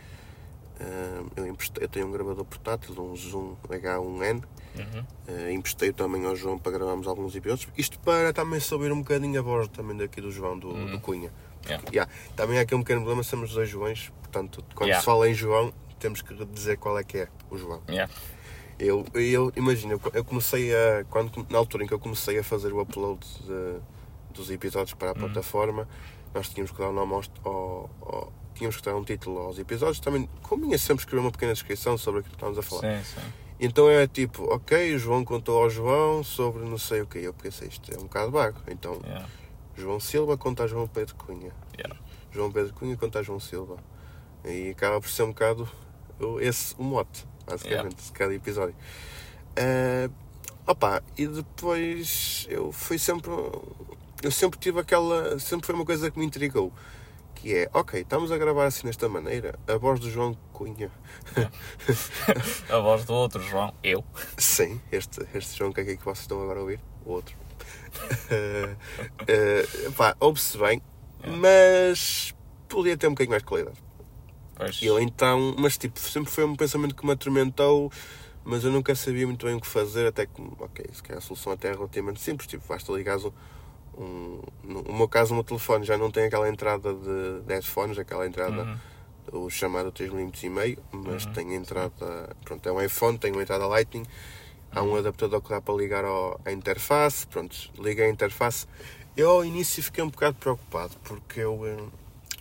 eh, 0.80 1.22
eu, 1.38 1.48
emprestei- 1.48 1.84
eu 1.86 1.88
tenho 1.88 2.06
um 2.08 2.12
gravador 2.12 2.44
portátil, 2.44 2.94
um 3.02 3.16
Zoom 3.16 3.56
H1N, 3.70 4.44
Uhum. 4.78 5.06
eh, 5.28 5.52
emprestei 5.54 5.94
também 5.94 6.26
ao 6.26 6.36
João 6.36 6.60
para 6.60 6.74
gravarmos 6.74 7.08
alguns 7.08 7.34
episódios. 7.34 7.68
Isto 7.78 7.98
para 8.00 8.34
também 8.34 8.60
saber 8.60 8.92
um 8.92 9.00
bocadinho 9.00 9.40
a 9.40 9.42
voz 9.42 9.70
também 9.70 9.96
daqui 9.96 10.20
do 10.20 10.30
João, 10.32 10.60
do, 10.60 10.68
Uhum. 10.70 10.92
do 10.92 11.00
Cunha. 11.00 11.32
Yeah. 11.66 11.84
Yeah. 11.92 12.12
Também 12.36 12.58
há 12.60 12.62
aqui 12.64 12.76
um 12.76 12.80
pequeno 12.80 13.00
problema, 13.02 13.24
somos 13.24 13.54
dois 13.54 13.70
Joões, 13.70 14.12
portanto, 14.22 14.64
quando 14.76 14.90
Yeah. 14.90 15.00
se 15.00 15.06
fala 15.06 15.30
em 15.30 15.34
João, 15.34 15.74
temos 15.98 16.22
que 16.22 16.34
dizer 16.48 16.78
qual 16.78 17.00
é 17.00 17.04
que 17.06 17.20
é 17.20 17.28
o 17.50 17.58
João. 17.58 17.82
Eu, 18.78 19.06
eu 19.14 19.54
imagino, 19.56 20.00
eu 20.14 20.26
comecei 20.26 20.76
a. 20.76 21.06
Quando, 21.10 21.48
na 21.50 21.58
altura 21.58 21.86
em 21.86 21.88
que 21.88 21.94
eu 21.94 22.00
comecei 22.00 22.38
a 22.38 22.44
fazer 22.44 22.74
o 22.74 22.82
upload 22.82 23.26
de- 23.46 23.80
dos 24.34 24.52
episódios 24.52 24.94
para 24.94 25.12
a 25.12 25.14
Uhum. 25.14 25.20
plataforma, 25.20 25.88
nós 26.36 26.50
tínhamos 26.50 26.72
que 26.72 26.78
dar 26.78 26.90
um 26.90 26.94
nome 26.94 27.14
aos, 27.14 27.32
ao, 27.44 27.90
ao- 28.02 28.34
tínhamos 28.54 28.78
que 28.78 28.84
dar 28.84 28.96
um 28.96 29.04
título 29.04 29.40
aos 29.40 29.58
episódios. 29.58 30.00
Também 30.00 30.30
convinha 30.44 30.78
sempre 30.78 31.02
escrever 31.04 31.22
uma 31.22 31.32
pequena 31.32 31.54
descrição 31.54 31.98
sobre 31.98 32.20
aquilo 32.22 32.32
que 32.32 32.38
estávamos 32.38 32.60
a 32.60 32.62
falar. 32.62 32.98
Sim, 33.00 33.04
sim. 33.16 33.28
Então 33.60 33.90
é 33.90 34.06
tipo, 34.06 34.44
ok, 34.54 34.96
o 34.96 35.00
João 35.00 35.24
contou 35.24 35.64
ao 35.64 35.70
João 35.70 36.24
sobre 36.24 36.64
não 36.66 36.78
sei 36.78 37.02
o 37.02 37.08
que. 37.08 37.20
Eu 37.20 37.34
pensei, 37.34 37.68
isto 37.70 37.92
é 37.94 37.98
um 37.98 38.04
bocado 38.04 38.32
vago. 38.32 38.60
Então, 38.68 39.00
Yeah. 39.06 39.26
João 39.78 40.00
Silva 40.00 40.38
conta 40.38 40.64
a 40.64 40.68
João 40.68 40.88
Pedro 40.88 41.16
Cunha. 41.16 41.52
Yeah. 41.78 42.00
João 42.32 42.52
Pedro 42.52 42.74
Cunha 42.74 42.96
conta 42.98 43.20
a 43.20 43.24
João 43.24 43.40
Silva. 43.40 43.78
E 44.44 44.70
acaba 44.72 45.00
por 45.02 45.10
ser 45.10 45.24
um 45.24 45.30
bocado 45.30 45.68
esse 46.40 46.76
o 46.78 46.84
mote, 46.84 47.26
basicamente, 47.46 47.96
de 48.04 48.12
cada 48.14 48.34
episódio. 48.34 48.76
Eh, 49.56 50.10
opa, 50.68 51.02
e 51.18 51.28
depois 51.28 52.46
eu 52.50 52.72
fui 52.72 52.98
sempre. 52.98 53.32
Eu 54.26 54.32
sempre 54.32 54.60
tive 54.60 54.80
aquela. 54.80 55.38
Sempre 55.38 55.68
foi 55.68 55.76
uma 55.76 55.86
coisa 55.86 56.10
que 56.10 56.18
me 56.18 56.26
intrigou. 56.26 56.74
Que 57.36 57.58
é, 57.58 57.70
ok, 57.72 58.02
estamos 58.02 58.32
a 58.32 58.38
gravar 58.40 58.66
assim 58.66 58.88
desta 58.88 59.08
maneira. 59.08 59.54
A 59.68 59.78
voz 59.78 60.00
do 60.00 60.10
João 60.10 60.36
Cunha. 60.52 60.90
A 62.68 62.80
voz 62.80 63.06
do 63.06 63.14
outro 63.14 63.40
João, 63.44 63.72
eu. 63.84 64.04
Sim, 64.36 64.82
este, 64.92 65.24
este 65.36 65.56
João 65.56 65.72
que 65.72 65.82
é 65.82 65.84
aqui 65.84 65.98
que 65.98 66.04
vocês 66.04 66.22
estão 66.22 66.42
agora 66.42 66.58
a 66.58 66.64
ouvir, 66.64 66.80
o 67.06 67.12
outro. 67.12 67.38
Eh, 69.28 69.66
pá, 69.96 70.16
ouve-se 70.20 70.58
bem, 70.58 70.82
mas 71.38 72.34
podia 72.68 72.98
ter 72.98 73.08
um 73.08 73.12
bocadinho 73.12 73.32
mais 73.32 73.44
de 73.44 73.48
qualidade. 73.48 73.78
Pois. 74.56 74.82
Eu 74.82 75.00
então, 75.00 75.56
mas 75.58 75.78
tipo, 75.78 76.00
sempre 76.00 76.32
foi 76.32 76.46
um 76.46 76.56
pensamento 76.56 76.96
que 76.96 77.06
me 77.06 77.12
atormentou, 77.12 77.92
mas 78.44 78.64
eu 78.64 78.72
nunca 78.72 78.96
sabia 78.96 79.26
muito 79.26 79.46
bem 79.46 79.56
o 79.56 79.62
que 79.62 79.68
fazer, 79.68 80.08
até 80.08 80.26
que, 80.26 80.42
ok, 80.60 80.86
se 80.92 81.04
calhar 81.04 81.20
a 81.20 81.22
solução 81.22 81.54
até 81.54 81.70
é 81.70 81.74
relativamente 81.74 82.20
simples, 82.20 82.48
tipo, 82.48 82.68
basta 82.68 82.92
ligar 82.92 83.18
um, 83.18 83.32
um, 83.98 84.42
no 84.64 84.94
meu 84.94 85.08
caso 85.08 85.32
o 85.32 85.36
meu 85.36 85.44
telefone 85.44 85.86
já 85.86 85.98
não 85.98 86.12
tem 86.12 86.26
aquela 86.26 86.50
entrada 86.50 86.94
de, 86.94 87.42
de 87.42 87.54
headphones, 87.54 87.98
aquela 87.98 88.26
entrada, 88.28 88.64
Uhum. 89.32 89.46
o 89.46 89.50
chamado 89.50 89.92
3 89.92 90.12
mm 90.12 90.32
e 90.44 90.50
meio, 90.50 90.78
mas 90.92 91.26
Uhum. 91.26 91.34
tem 91.34 91.52
a 91.52 91.56
entrada, 91.56 92.36
pronto, 92.44 92.68
é 92.68 92.72
um 92.72 92.82
iPhone, 92.82 93.18
tem 93.18 93.32
uma 93.32 93.42
entrada 93.42 93.66
Lightning, 93.68 94.06
há 94.72 94.82
um 94.84 94.96
adaptador 94.96 95.42
que 95.42 95.50
dá 95.50 95.62
para 95.62 95.74
ligar 95.76 96.04
ao, 96.06 96.40
à 96.46 96.52
interface, 96.52 97.26
pronto, 97.28 97.56
liguei 97.80 98.06
a 98.06 98.10
interface. 98.10 98.68
Eu 99.16 99.30
ao 99.32 99.46
início 99.46 99.82
fiquei 99.82 100.04
um 100.04 100.10
bocado 100.10 100.36
preocupado, 100.36 100.94
porque 101.04 101.40
eu, 101.40 101.66
eh, 101.66 101.78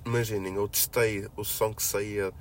imaginem, 0.05 0.55
eu 0.57 0.69
testei 0.69 1.29
o 1.37 1.45
som 1.45 1.73
que 1.73 1.83
saía 1.83 2.33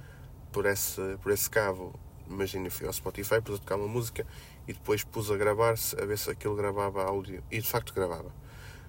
por 0.52 0.66
esse, 0.66 1.00
por 1.22 1.32
esse 1.32 1.50
cabo, 1.50 1.94
imaginem, 2.28 2.70
fui 2.70 2.88
ao 2.88 2.94
Spotify, 2.94 3.40
pus 3.42 3.56
a 3.56 3.58
tocar 3.60 3.76
uma 3.76 3.88
música 3.88 4.26
e 4.68 4.74
depois 4.74 5.04
pus 5.04 5.30
a 5.30 5.38
gravar-se, 5.38 5.96
a 6.02 6.06
ver 6.06 6.18
se 6.18 6.32
aquilo 6.32 6.56
gravava 6.56 7.04
áudio, 7.04 7.44
e 7.52 7.60
de 7.62 7.68
facto 7.68 7.94
gravava. 7.94 8.32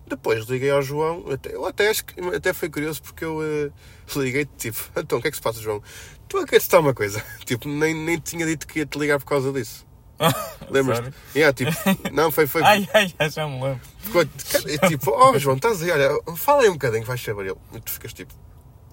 Depois 0.06 0.44
liguei 0.46 0.70
ao 0.70 0.82
João, 0.82 1.24
até, 1.30 1.54
eu 1.54 1.64
até 1.64 1.88
acho 1.88 2.04
que 2.04 2.20
até 2.20 2.52
foi 2.52 2.68
curioso 2.68 3.02
porque 3.02 3.24
eu 3.24 3.42
eh, 3.42 3.70
liguei 4.16 4.44
tipo, 4.58 4.78
então 4.96 5.18
o 5.18 5.22
que 5.22 5.28
é 5.28 5.30
que 5.30 5.36
se 5.36 5.42
passa, 5.42 5.60
João? 5.60 5.82
Tu 6.28 6.38
a 6.38 6.80
uma 6.80 6.94
coisa, 6.94 7.22
tipo, 7.44 7.68
nem, 7.68 7.94
nem 7.94 8.18
tinha 8.18 8.44
dito 8.46 8.66
que 8.66 8.80
ia 8.80 8.86
te 8.86 8.98
ligar 8.98 9.18
por 9.18 9.26
causa 9.26 9.52
disso. 9.52 9.86
Lembras-te? 10.70 11.12
Yeah, 11.34 11.52
tipo, 11.52 11.72
não, 12.12 12.30
foi, 12.30 12.46
foi, 12.46 12.62
Ai, 12.62 12.88
ai, 12.94 13.12
ai, 13.18 13.30
já 13.30 13.46
me 13.46 13.60
lembro. 13.60 13.80
ficou, 13.98 14.22
é 14.22 14.88
tipo, 14.88 15.10
oh 15.10 15.38
João, 15.38 15.56
estás 15.56 15.82
aí, 15.82 15.90
olha, 15.90 16.10
fala 16.36 16.62
aí 16.62 16.68
um 16.68 16.74
bocadinho, 16.74 17.04
vais 17.04 17.20
saber 17.20 17.46
ele. 17.46 17.56
E 17.74 17.80
tu 17.80 17.90
ficas 17.90 18.12
tipo, 18.12 18.32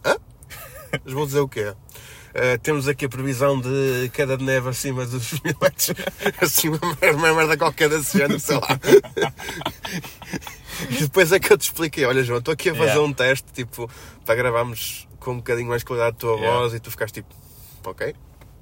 hã? 0.05 0.17
Mas 1.03 1.13
vou 1.13 1.25
dizer 1.25 1.39
o 1.39 1.47
quê? 1.47 1.73
Eh, 2.33 2.57
temos 2.59 2.87
aqui 2.87 3.05
a 3.05 3.09
previsão 3.09 3.59
de 3.59 4.09
queda 4.13 4.37
de 4.37 4.43
neve 4.43 4.69
acima 4.69 5.05
dos 5.05 5.31
mil 5.43 5.55
metros, 5.61 5.91
assim, 6.41 6.69
uma 6.69 7.33
merda, 7.33 7.57
qualquer 7.57 7.89
desse 7.89 8.17
género, 8.17 8.39
sei 8.39 8.55
lá. 8.55 8.79
E 10.89 10.95
depois 11.03 11.31
é 11.31 11.39
que 11.39 11.51
eu 11.51 11.57
te 11.57 11.63
expliquei: 11.63 12.05
olha, 12.05 12.23
João, 12.23 12.39
estou 12.39 12.53
aqui 12.53 12.69
a 12.69 12.73
fazer 12.73 12.91
Yeah. 12.91 13.01
um 13.07 13.13
teste, 13.13 13.51
tipo, 13.53 13.89
para 14.25 14.35
gravarmos 14.35 15.07
com 15.19 15.31
um 15.33 15.37
bocadinho 15.37 15.67
mais 15.69 15.83
qualidade 15.83 16.15
a 16.15 16.19
tua 16.19 16.35
Yeah. 16.37 16.59
voz, 16.59 16.73
e 16.73 16.79
tu 16.79 16.89
ficaste 16.89 17.15
tipo, 17.15 17.33
ok. 17.83 18.15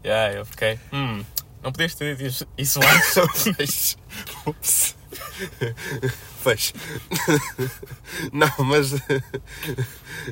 Yeah, 0.03 0.33
eu 0.39 0.45
fiquei. 0.45 0.79
Hum, 0.91 1.23
não 1.61 1.71
podias 1.71 1.93
ter 1.95 2.15
dito 2.15 2.47
isso- 2.57 2.79
antes. 2.81 3.97
Ups. 4.45 4.95
Fez. 6.43 6.73
Não, 8.31 8.49
mas. 8.65 8.91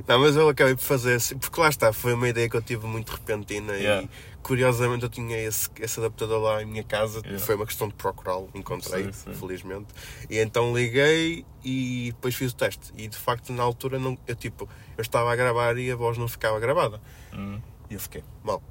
Não, 0.07 0.19
mas 0.19 0.35
eu 0.35 0.47
acabei 0.49 0.75
por 0.75 0.81
fazer 0.83 1.15
assim. 1.15 1.37
Porque 1.37 1.59
lá 1.59 1.69
está, 1.69 1.91
foi 1.93 2.13
uma 2.13 2.27
ideia 2.29 2.49
que 2.49 2.55
eu 2.55 2.61
tive 2.61 2.85
muito 2.87 3.09
repentina 3.11 3.73
Yeah. 3.73 4.03
e 4.03 4.09
curiosamente 4.41 5.03
eu 5.03 5.09
tinha 5.09 5.37
esse, 5.37 5.69
esse 5.79 5.99
adaptador 5.99 6.41
lá 6.41 6.61
em 6.61 6.65
minha 6.65 6.83
casa, 6.83 7.19
Yeah. 7.23 7.39
foi 7.45 7.55
uma 7.55 7.65
questão 7.65 7.87
de 7.87 7.95
procurá-lo, 7.95 8.49
encontrei, 8.53 9.05
Sim, 9.05 9.11
sim. 9.11 9.33
felizmente. 9.33 9.87
E 10.29 10.37
então 10.39 10.75
liguei 10.75 11.45
e 11.63 12.11
depois 12.15 12.35
fiz 12.35 12.51
o 12.51 12.55
teste. 12.55 12.91
E 12.95 13.07
de 13.07 13.17
facto 13.17 13.51
na 13.51 13.63
altura 13.63 13.99
não, 13.99 14.17
eu 14.27 14.35
tipo, 14.35 14.69
eu 14.97 15.01
estava 15.01 15.31
a 15.31 15.35
gravar 15.35 15.77
e 15.77 15.91
a 15.91 15.95
voz 15.95 16.17
não 16.17 16.27
ficava 16.27 16.59
gravada. 16.59 17.01
Hum, 17.33 17.59
E 17.89 17.93
eu 17.95 17.99
fiquei 17.99 18.23
mal. 18.43 18.61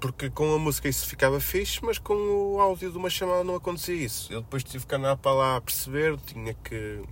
Porque 0.00 0.30
com 0.30 0.54
a 0.54 0.58
música 0.58 0.88
isso 0.88 1.06
ficava 1.06 1.38
fixe, 1.40 1.84
mas 1.84 1.98
com 1.98 2.14
o 2.14 2.60
áudio 2.60 2.90
de 2.90 2.96
uma 2.96 3.10
chamada 3.10 3.44
não 3.44 3.54
acontecia 3.54 3.94
isso. 3.94 4.32
Eu 4.32 4.40
depois 4.40 4.64
tive 4.64 4.86
que 4.86 4.94
andar 4.94 5.16
para 5.16 5.32
lá 5.32 5.56
a 5.56 5.60
perceber, 5.60 6.16
tinha 6.20 6.54
que, 6.54 7.02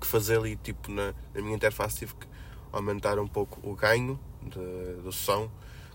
que 0.00 0.06
fazer 0.06 0.38
ali, 0.38 0.56
tipo, 0.56 0.90
na, 0.90 1.14
na 1.32 1.40
minha 1.40 1.54
interface, 1.54 1.98
tive 1.98 2.14
que 2.16 2.26
aumentar 2.72 3.18
um 3.20 3.26
pouco 3.28 3.60
o 3.62 3.74
ganho 3.74 4.18
de- 4.42 5.00
do 5.02 5.12
som 5.12 5.48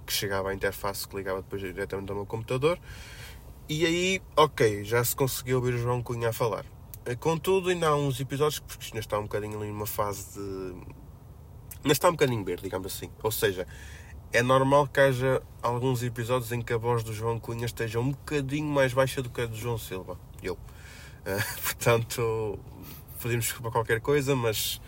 que 0.06 0.14
chegava 0.14 0.50
à 0.50 0.54
interface 0.54 1.08
que 1.08 1.16
ligava 1.16 1.42
depois 1.42 1.62
diretamente 1.62 2.10
ao 2.10 2.16
meu 2.16 2.26
computador. 2.26 2.80
E 3.68 3.86
aí, 3.86 4.22
ok, 4.36 4.84
já 4.86 5.04
se 5.04 5.16
conseguiu 5.16 5.58
ouvir 5.58 5.74
o 5.74 5.78
João 5.78 6.02
Cunha 6.02 6.30
a 6.30 6.34
falar. 6.34 6.66
Eh, 7.06 7.16
Contudo, 7.16 7.70
ainda 7.70 7.88
há 7.90 7.96
uns 7.96 8.20
episódios 8.20 8.60
porque 8.60 8.86
ainda 8.86 9.00
está 9.00 9.20
um 9.20 9.24
bocadinho 9.24 9.58
ali 9.60 9.68
numa 9.70 9.86
fase 9.86 10.34
de. 10.40 10.74
Ainda 11.82 11.92
está 11.92 12.08
um 12.08 12.12
bocadinho 12.14 12.44
verde, 12.46 12.64
digamos 12.64 12.88
assim. 12.94 13.10
Ou 13.22 13.32
seja, 13.32 13.68
é 14.34 14.42
normal 14.42 14.88
que 14.88 15.00
haja 15.00 15.42
alguns 15.62 16.04
episódios 16.04 16.52
em 16.52 16.62
que 16.62 16.74
a 16.74 16.78
voz 16.78 17.04
do 17.04 17.14
João 17.14 17.40
Cunha 17.40 17.66
esteja 17.66 18.00
um 18.00 18.12
bocadinho 18.12 18.68
mais 18.68 18.92
baixa 18.94 19.22
do 19.22 19.30
que 19.30 19.42
a 19.42 19.46
do 19.46 19.56
João 19.56 19.78
Silva. 19.78 20.18
Eu. 20.42 20.58
Eh, 21.26 21.38
portanto, 21.64 22.60
podemos 23.22 23.46
desculpar 23.46 23.72
qualquer 23.72 24.02
coisa, 24.02 24.36
mas 24.36 24.82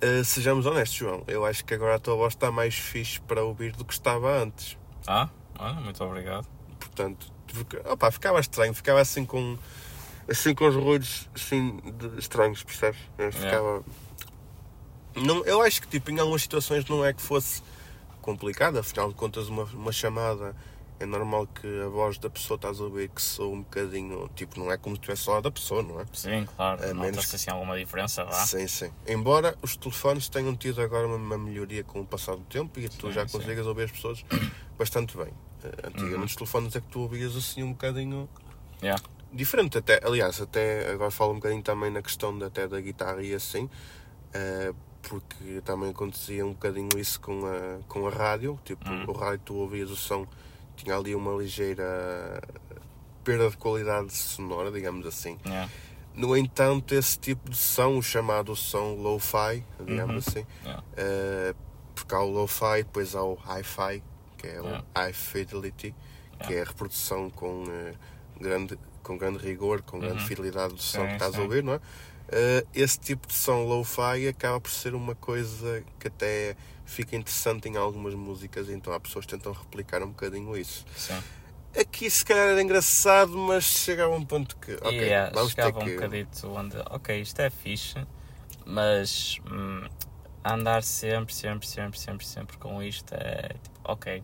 eh, 0.00 0.22
sejamos 0.24 0.66
honestos, 0.66 0.98
João. 0.98 1.22
Eu 1.26 1.44
acho 1.44 1.64
que 1.64 1.72
agora 1.72 1.94
a 1.94 1.98
tua 1.98 2.16
voz 2.16 2.34
está 2.34 2.50
mais 2.50 2.74
fixe 2.74 3.20
para 3.20 3.42
ouvir 3.42 3.72
do 3.72 3.84
que 3.84 3.92
estava 3.92 4.42
antes. 4.42 4.76
Ah, 5.06 5.28
olha, 5.58 5.74
muito 5.80 6.02
obrigado. 6.04 6.46
Portanto, 6.78 7.32
porque, 7.46 7.76
opa, 7.88 8.10
ficava 8.10 8.40
estranho, 8.40 8.74
ficava 8.74 9.00
assim 9.00 9.24
com. 9.24 9.56
Assim 10.30 10.54
com 10.54 10.68
os 10.68 10.74
ruídos 10.74 11.26
assim, 11.34 11.78
de- 11.96 12.18
estranhos, 12.18 12.62
percebes? 12.62 13.00
Ficava. 13.32 13.82
Não, 15.16 15.42
eu 15.46 15.62
acho 15.62 15.80
que 15.80 15.88
tipo, 15.88 16.10
em 16.10 16.18
algumas 16.20 16.42
situações 16.42 16.84
não 16.86 17.02
é 17.04 17.14
que 17.14 17.22
fosse 17.22 17.62
complicado, 18.32 18.76
afinal 18.78 19.08
de 19.08 19.14
contas 19.14 19.48
uma, 19.48 19.64
uma 19.64 19.90
chamada 19.90 20.54
é 21.00 21.06
normal 21.06 21.46
que 21.46 21.66
a 21.80 21.88
voz 21.88 22.18
da 22.18 22.28
pessoa 22.28 22.56
estás 22.56 22.78
a 22.78 22.84
ouvir 22.84 23.08
que 23.08 23.22
soa 23.22 23.48
um 23.54 23.62
bocadinho, 23.62 24.28
tipo, 24.34 24.58
não 24.60 24.70
é 24.70 24.76
como 24.76 24.96
se 24.96 25.00
estivesse 25.00 25.30
lá 25.30 25.40
da 25.40 25.50
pessoa, 25.50 25.82
não 25.82 25.98
é? 25.98 26.04
Sim, 26.12 26.44
claro. 26.56 26.82
A 26.82 26.86
menos 26.92 27.16
Nota-se 27.16 27.36
assim 27.36 27.50
alguma 27.50 27.78
diferença, 27.78 28.22
vá. 28.24 28.32
Sim, 28.32 28.66
sim. 28.66 28.90
Embora 29.06 29.56
os 29.62 29.76
telefones 29.78 30.28
tenham 30.28 30.54
tido 30.54 30.82
agora 30.82 31.06
uma, 31.06 31.38
melhoria 31.38 31.82
com 31.84 32.00
o 32.00 32.06
passar 32.06 32.36
do 32.36 32.42
tempo 32.44 32.78
e 32.78 32.88
tu 32.90 33.06
Sim, 33.06 33.12
já 33.14 33.26
sim. 33.26 33.38
consigas 33.38 33.66
ouvir 33.66 33.84
as 33.84 33.92
pessoas 33.92 34.22
bastante 34.76 35.16
bem. 35.16 35.32
Eh, 35.64 35.86
Antigamente 35.86 36.16
Uhum. 36.18 36.24
os 36.24 36.34
telefones 36.36 36.76
é 36.76 36.80
que 36.82 36.88
tu 36.88 37.00
ouvias 37.00 37.34
assim 37.34 37.62
um 37.62 37.72
bocadinho 37.72 38.28
Yeah. 38.82 39.02
diferente 39.32 39.78
até, 39.78 40.00
aliás, 40.04 40.40
até 40.40 40.90
agora 40.90 41.10
falo 41.10 41.32
um 41.32 41.36
bocadinho 41.36 41.62
também 41.62 41.90
na 41.90 42.02
questão 42.02 42.36
de, 42.36 42.44
até 42.44 42.68
da 42.68 42.80
guitarra 42.80 43.22
e 43.22 43.34
assim, 43.34 43.68
eh, 44.34 44.72
porque 45.08 45.60
também 45.64 45.90
acontecia 45.90 46.44
um 46.44 46.50
bocadinho 46.52 46.88
isso 46.96 47.20
com 47.20 47.46
a, 47.46 47.78
com 47.88 48.06
a 48.06 48.10
rádio, 48.10 48.58
tipo, 48.64 48.88
Hum. 48.88 49.04
o 49.08 49.12
rádio 49.12 49.40
tu 49.44 49.54
ouvias 49.56 49.90
o 49.90 49.96
som, 49.96 50.26
tinha 50.76 50.96
ali 50.96 51.14
uma 51.14 51.32
ligeira 51.40 52.40
perda 53.24 53.50
de 53.50 53.56
qualidade 53.56 54.12
sonora, 54.14 54.70
digamos 54.70 55.06
assim. 55.06 55.38
Yeah. 55.44 55.70
No 56.14 56.36
entanto, 56.36 56.94
esse 56.94 57.18
tipo 57.18 57.50
de 57.50 57.56
som, 57.56 57.96
o 57.98 58.02
chamado 58.02 58.54
som 58.56 58.94
lo-fi, 58.94 59.64
digamos 59.84 60.12
Uhum. 60.12 60.18
assim, 60.18 60.46
Yeah. 60.62 60.84
eh, 60.96 61.54
porque 61.94 62.14
há 62.14 62.20
o 62.20 62.30
lo-fi, 62.30 62.82
depois 62.84 63.14
há 63.14 63.22
o 63.22 63.34
hi-fi, 63.34 64.02
que 64.36 64.46
é 64.46 64.50
Yeah. 64.52 64.78
o 64.94 64.98
high 64.98 65.12
fidelity, 65.12 65.94
que 66.46 66.54
é 66.54 66.62
a 66.62 66.64
reprodução 66.64 67.28
com, 67.30 67.64
eh, 67.68 67.94
grande, 68.40 68.78
com 69.02 69.16
grande 69.18 69.38
rigor, 69.38 69.82
com 69.82 69.98
grande 69.98 70.20
Uhum. 70.22 70.26
fidelidade 70.26 70.74
do 70.74 70.80
som 70.82 71.00
Sim, 71.02 71.06
que 71.08 71.12
estás 71.14 71.32
sim. 71.34 71.40
a 71.40 71.42
ouvir, 71.42 71.62
não 71.62 71.74
é? 71.74 71.80
Eh, 72.30 72.64
esse 72.74 72.98
tipo 73.00 73.26
de 73.26 73.34
som 73.34 73.64
lo-fi 73.64 74.28
acaba 74.28 74.60
por 74.60 74.70
ser 74.70 74.94
uma 74.94 75.14
coisa 75.14 75.82
que 75.98 76.08
até 76.08 76.56
fica 76.84 77.16
interessante 77.16 77.68
em 77.68 77.76
algumas 77.76 78.14
músicas, 78.14 78.68
então 78.68 78.92
há 78.92 79.00
pessoas 79.00 79.24
que 79.24 79.32
tentam 79.34 79.52
replicar 79.52 80.02
um 80.02 80.08
bocadinho 80.08 80.56
isso. 80.56 80.84
Sim. 80.96 81.18
Aqui 81.78 82.10
se 82.10 82.24
calhar 82.24 82.48
era 82.48 82.62
engraçado, 82.62 83.36
mas 83.36 83.64
chegava 83.64 84.12
a 84.14 84.16
um 84.16 84.24
ponto 84.24 84.56
que, 84.56 84.74
ok, 84.74 84.92
yeah, 84.92 85.30
vamos 85.34 85.54
ter 85.54 85.62
chegava 85.62 85.84
que... 85.84 85.90
um 85.90 85.94
bocadito 85.94 86.48
onde, 86.48 86.76
ok, 86.90 87.20
isto 87.20 87.40
é 87.40 87.50
fixe, 87.50 88.06
mas 88.64 89.38
hum, 89.50 89.86
andar 90.44 90.82
sempre, 90.82 91.34
sempre, 91.34 91.66
sempre, 91.66 91.98
sempre, 91.98 92.26
sempre 92.26 92.56
com 92.56 92.82
isto 92.82 93.12
é 93.14 93.48
tipo, 93.62 93.80
ok. 93.84 94.22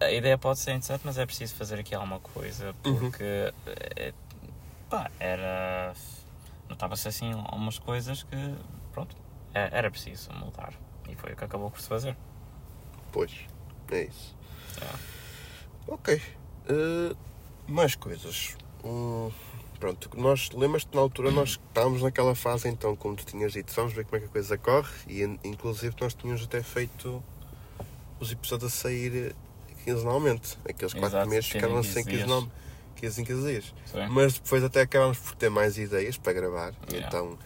A 0.00 0.10
ideia 0.10 0.38
pode 0.38 0.58
ser 0.58 0.70
interessante, 0.72 1.02
mas 1.04 1.18
é 1.18 1.26
preciso 1.26 1.54
fazer 1.54 1.78
aqui 1.78 1.94
alguma 1.94 2.20
coisa, 2.20 2.74
Uhum. 2.84 2.96
porque 3.10 3.52
eh, 3.96 4.12
pá, 4.88 5.10
era. 5.20 5.94
Notava-se 6.70 7.08
assim 7.08 7.32
algumas 7.32 7.78
coisas 7.78 8.22
que, 8.22 8.54
pronto, 8.92 9.14
é- 9.52 9.68
era 9.72 9.90
preciso 9.90 10.32
mudar. 10.32 10.72
E 11.08 11.14
foi 11.16 11.32
o 11.32 11.36
que 11.36 11.44
acabou 11.44 11.70
por 11.70 11.80
se 11.80 11.88
fazer. 11.88 12.16
Pois, 13.12 13.32
é 13.90 14.04
isso. 14.04 14.36
Yeah. 14.78 14.98
Ok. 15.88 16.22
Eh, 16.68 17.16
mais 17.66 17.96
coisas. 17.96 18.56
Hum, 18.84 19.30
pronto, 19.80 20.08
nós 20.16 20.50
lembras-te 20.52 20.94
na 20.94 21.00
altura 21.00 21.30
nós 21.32 21.50
estávamos 21.68 22.02
naquela 22.02 22.34
fase 22.36 22.68
então, 22.68 22.94
como 22.94 23.16
tu 23.16 23.26
tinhas 23.26 23.52
dito, 23.52 23.72
vamos 23.74 23.92
ver 23.92 24.04
como 24.04 24.16
é 24.16 24.20
que 24.20 24.26
a 24.26 24.28
coisa 24.28 24.56
corre 24.56 24.92
e 25.08 25.22
in- 25.22 25.38
inclusive 25.42 25.94
nós 26.00 26.14
tínhamos 26.14 26.44
até 26.44 26.62
feito 26.62 27.22
os 28.20 28.30
episódios 28.30 28.72
a 28.72 28.76
sair 28.76 29.34
quinzenalmente. 29.84 30.56
Aqueles 30.68 30.92
quatro 30.94 31.08
Exato, 31.18 31.28
meses 31.28 31.46
15 31.46 31.58
em 31.58 31.60
ficavam 31.60 31.82
15 31.82 31.92
sem 31.92 32.04
dias. 32.04 32.28
Quinzenal. 33.00 33.00
15 33.00 33.20
em 33.20 33.24
15 33.24 33.46
dias. 33.46 33.74
Sim. 33.86 34.06
Mas 34.10 34.34
depois 34.34 34.62
até 34.64 34.82
acabámos 34.82 35.18
por 35.18 35.34
ter 35.34 35.50
mais 35.50 35.78
ideias 35.78 36.16
para 36.16 36.32
gravar. 36.32 36.72
Yeah. 36.90 37.08
Então, 37.08 37.38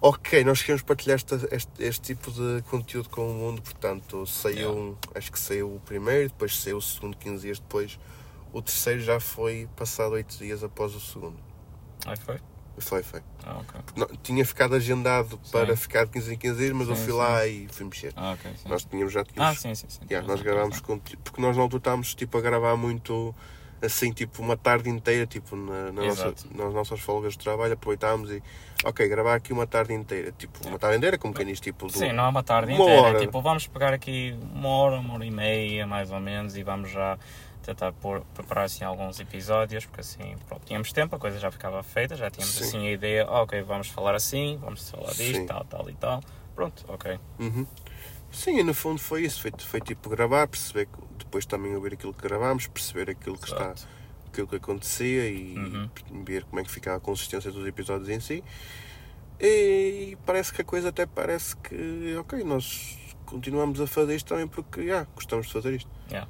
ok, 0.00 0.44
nós 0.44 0.60
queremos 0.62 0.82
partilhar 0.82 1.16
esta- 1.16 1.48
este, 1.50 1.70
este 1.78 2.00
tipo 2.00 2.30
de 2.30 2.62
conteúdo 2.70 3.08
com 3.08 3.30
o 3.30 3.34
mundo. 3.34 3.62
Portanto, 3.62 4.26
saiu, 4.26 4.72
um- 4.76 4.96
acho 5.14 5.30
que 5.32 5.38
saiu 5.38 5.74
o 5.76 5.80
primeiro, 5.80 6.28
depois 6.28 6.56
saiu 6.58 6.78
o 6.78 6.82
segundo 6.82 7.16
15 7.16 7.42
dias 7.42 7.58
depois. 7.58 7.98
O 8.52 8.60
terceiro 8.60 9.00
já 9.00 9.18
foi 9.18 9.68
passado 9.76 10.12
8 10.12 10.36
dias 10.38 10.62
após 10.62 10.94
o 10.94 11.00
segundo. 11.00 11.38
Aí 12.06 12.16
foi? 12.16 12.38
Foi, 12.78 13.02
foi. 13.02 13.20
Ah, 13.44 13.58
ok. 13.58 13.80
Não, 13.96 14.06
tinha 14.22 14.44
ficado 14.46 14.74
agendado 14.74 15.38
para 15.50 15.76
Sim. 15.76 15.82
ficar 15.82 16.04
de 16.06 16.10
15 16.12 16.34
em 16.34 16.38
15 16.38 16.58
dias, 16.58 16.72
mas 16.72 16.88
eu 16.88 16.96
Sim, 16.96 17.02
fui 17.04 17.12
sim. 17.12 17.18
lá 17.18 17.46
e 17.46 17.68
fui 17.70 17.84
mexer. 17.86 18.12
Ah, 18.16 18.32
ok. 18.32 18.50
Sim. 18.56 18.68
Nós 18.68 18.84
tínhamos 18.84 19.12
já 19.12 19.20
Ah, 19.20 19.24
tínhamos 19.24 19.60
sim, 19.60 19.74
sim, 19.74 19.86
sim. 19.88 20.00
Yeah, 20.10 20.26
nós 20.26 20.40
gravámos 20.40 20.80
com, 20.80 20.98
porque 20.98 21.40
nós 21.40 21.54
na 21.56 21.62
altura 21.62 21.80
estávamos 21.80 22.14
tipo 22.14 22.36
a 22.38 22.40
gravar 22.40 22.74
muito 22.76 23.34
assim, 23.82 24.12
tipo 24.12 24.40
uma 24.40 24.56
tarde 24.56 24.88
inteira, 24.88 25.26
tipo 25.26 25.56
na, 25.56 25.92
na 25.92 26.02
nossa, 26.02 26.34
nas 26.54 26.72
nossas 26.72 27.00
folgas 27.00 27.32
de 27.32 27.40
trabalho, 27.40 27.74
aproveitávamos 27.74 28.30
e 28.30 28.42
ok, 28.84 29.08
gravar 29.08 29.34
aqui 29.34 29.52
uma 29.52 29.66
tarde 29.66 29.92
inteira, 29.92 30.32
tipo 30.32 30.66
uma 30.66 30.78
tarde 30.78 30.98
inteira, 30.98 31.18
como 31.18 31.34
quem 31.34 31.46
diz, 31.46 31.60
tipo 31.60 31.86
do, 31.86 31.92
Sim, 31.92 32.12
não 32.12 32.24
é 32.24 32.28
uma 32.28 32.42
tarde 32.42 32.72
Uma 32.72 32.80
inteira. 32.80 33.00
hora. 33.02 33.18
É 33.18 33.20
tipo, 33.20 33.40
vamos 33.42 33.66
pegar 33.66 33.92
aqui 33.92 34.36
uma 34.54 34.68
hora, 34.68 34.96
uma 35.00 35.14
hora 35.14 35.24
e 35.24 35.30
meia, 35.30 35.86
mais 35.86 36.10
ou 36.10 36.20
menos, 36.20 36.56
e 36.56 36.62
vamos 36.62 36.90
já 36.90 37.18
tentar 37.62 37.92
pôr, 37.92 38.22
preparar 38.34 38.64
assim 38.64 38.84
alguns 38.84 39.20
episódios, 39.20 39.84
porque 39.86 40.00
assim, 40.00 40.34
pronto, 40.48 40.64
tínhamos 40.64 40.92
tempo, 40.92 41.14
a 41.14 41.18
coisa 41.18 41.38
já 41.38 41.50
ficava 41.50 41.82
feita, 41.82 42.16
já 42.16 42.30
tínhamos 42.30 42.54
Sim. 42.56 42.64
assim 42.64 42.86
a 42.88 42.90
ideia, 42.90 43.26
ok, 43.28 43.62
vamos 43.62 43.88
falar 43.88 44.14
assim, 44.14 44.58
vamos 44.60 44.88
falar 44.90 45.12
disto, 45.12 45.36
Sim. 45.36 45.46
tal, 45.46 45.64
tal 45.64 45.88
e 45.90 45.94
tal. 45.94 46.20
Pronto, 46.54 46.84
ok. 46.88 47.18
Uhum. 47.38 47.66
Sim, 48.32 48.62
no 48.62 48.72
fundo 48.74 48.98
foi 48.98 49.22
isso, 49.24 49.40
foi, 49.42 49.52
foi 49.58 49.80
tipo 49.80 50.08
gravar, 50.08 50.48
perceber, 50.48 50.88
depois 51.18 51.44
também 51.46 51.74
ouvir 51.76 51.92
aquilo 51.94 52.14
que 52.14 52.22
gravámos, 52.22 52.66
perceber 52.66 53.10
aquilo 53.10 53.36
que 53.38 53.44
está, 53.44 53.64
Exato. 53.66 53.86
aquilo 54.28 54.48
que 54.48 54.56
acontecia 54.56 55.28
e 55.28 55.56
Uhum. 55.58 55.90
ver 56.24 56.44
como 56.44 56.60
é 56.60 56.64
que 56.64 56.70
ficava 56.70 56.96
a 56.96 57.00
consistência 57.00 57.50
dos 57.52 57.66
episódios 57.66 58.08
em 58.08 58.20
si. 58.20 58.42
E 59.40 60.16
parece 60.24 60.52
que 60.52 60.62
a 60.62 60.64
coisa 60.64 60.88
até 60.88 61.04
parece 61.04 61.56
que, 61.56 62.16
ok, 62.18 62.42
nós 62.44 62.98
continuamos 63.26 63.80
a 63.80 63.86
fazer 63.86 64.14
isto 64.16 64.28
também 64.28 64.46
porque, 64.48 64.90
ah, 64.90 65.06
gostamos 65.14 65.46
de 65.46 65.52
fazer 65.52 65.74
isto. 65.74 65.90
Yeah. 66.10 66.28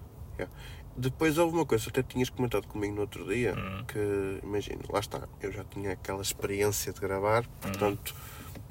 Depois 0.96 1.38
houve 1.38 1.56
uma 1.56 1.64
coisa, 1.64 1.88
até 1.88 2.02
tinhas 2.02 2.28
comentado 2.28 2.66
comigo 2.66 2.94
no 2.94 3.00
outro 3.02 3.26
dia, 3.26 3.54
Uhum. 3.54 3.84
que, 3.86 4.40
imagina, 4.42 4.80
lá 4.90 5.00
está, 5.00 5.26
eu 5.40 5.50
já 5.52 5.64
tinha 5.64 5.92
aquela 5.92 6.20
experiência 6.20 6.92
de 6.92 7.00
gravar, 7.00 7.44
Uhum. 7.64 7.72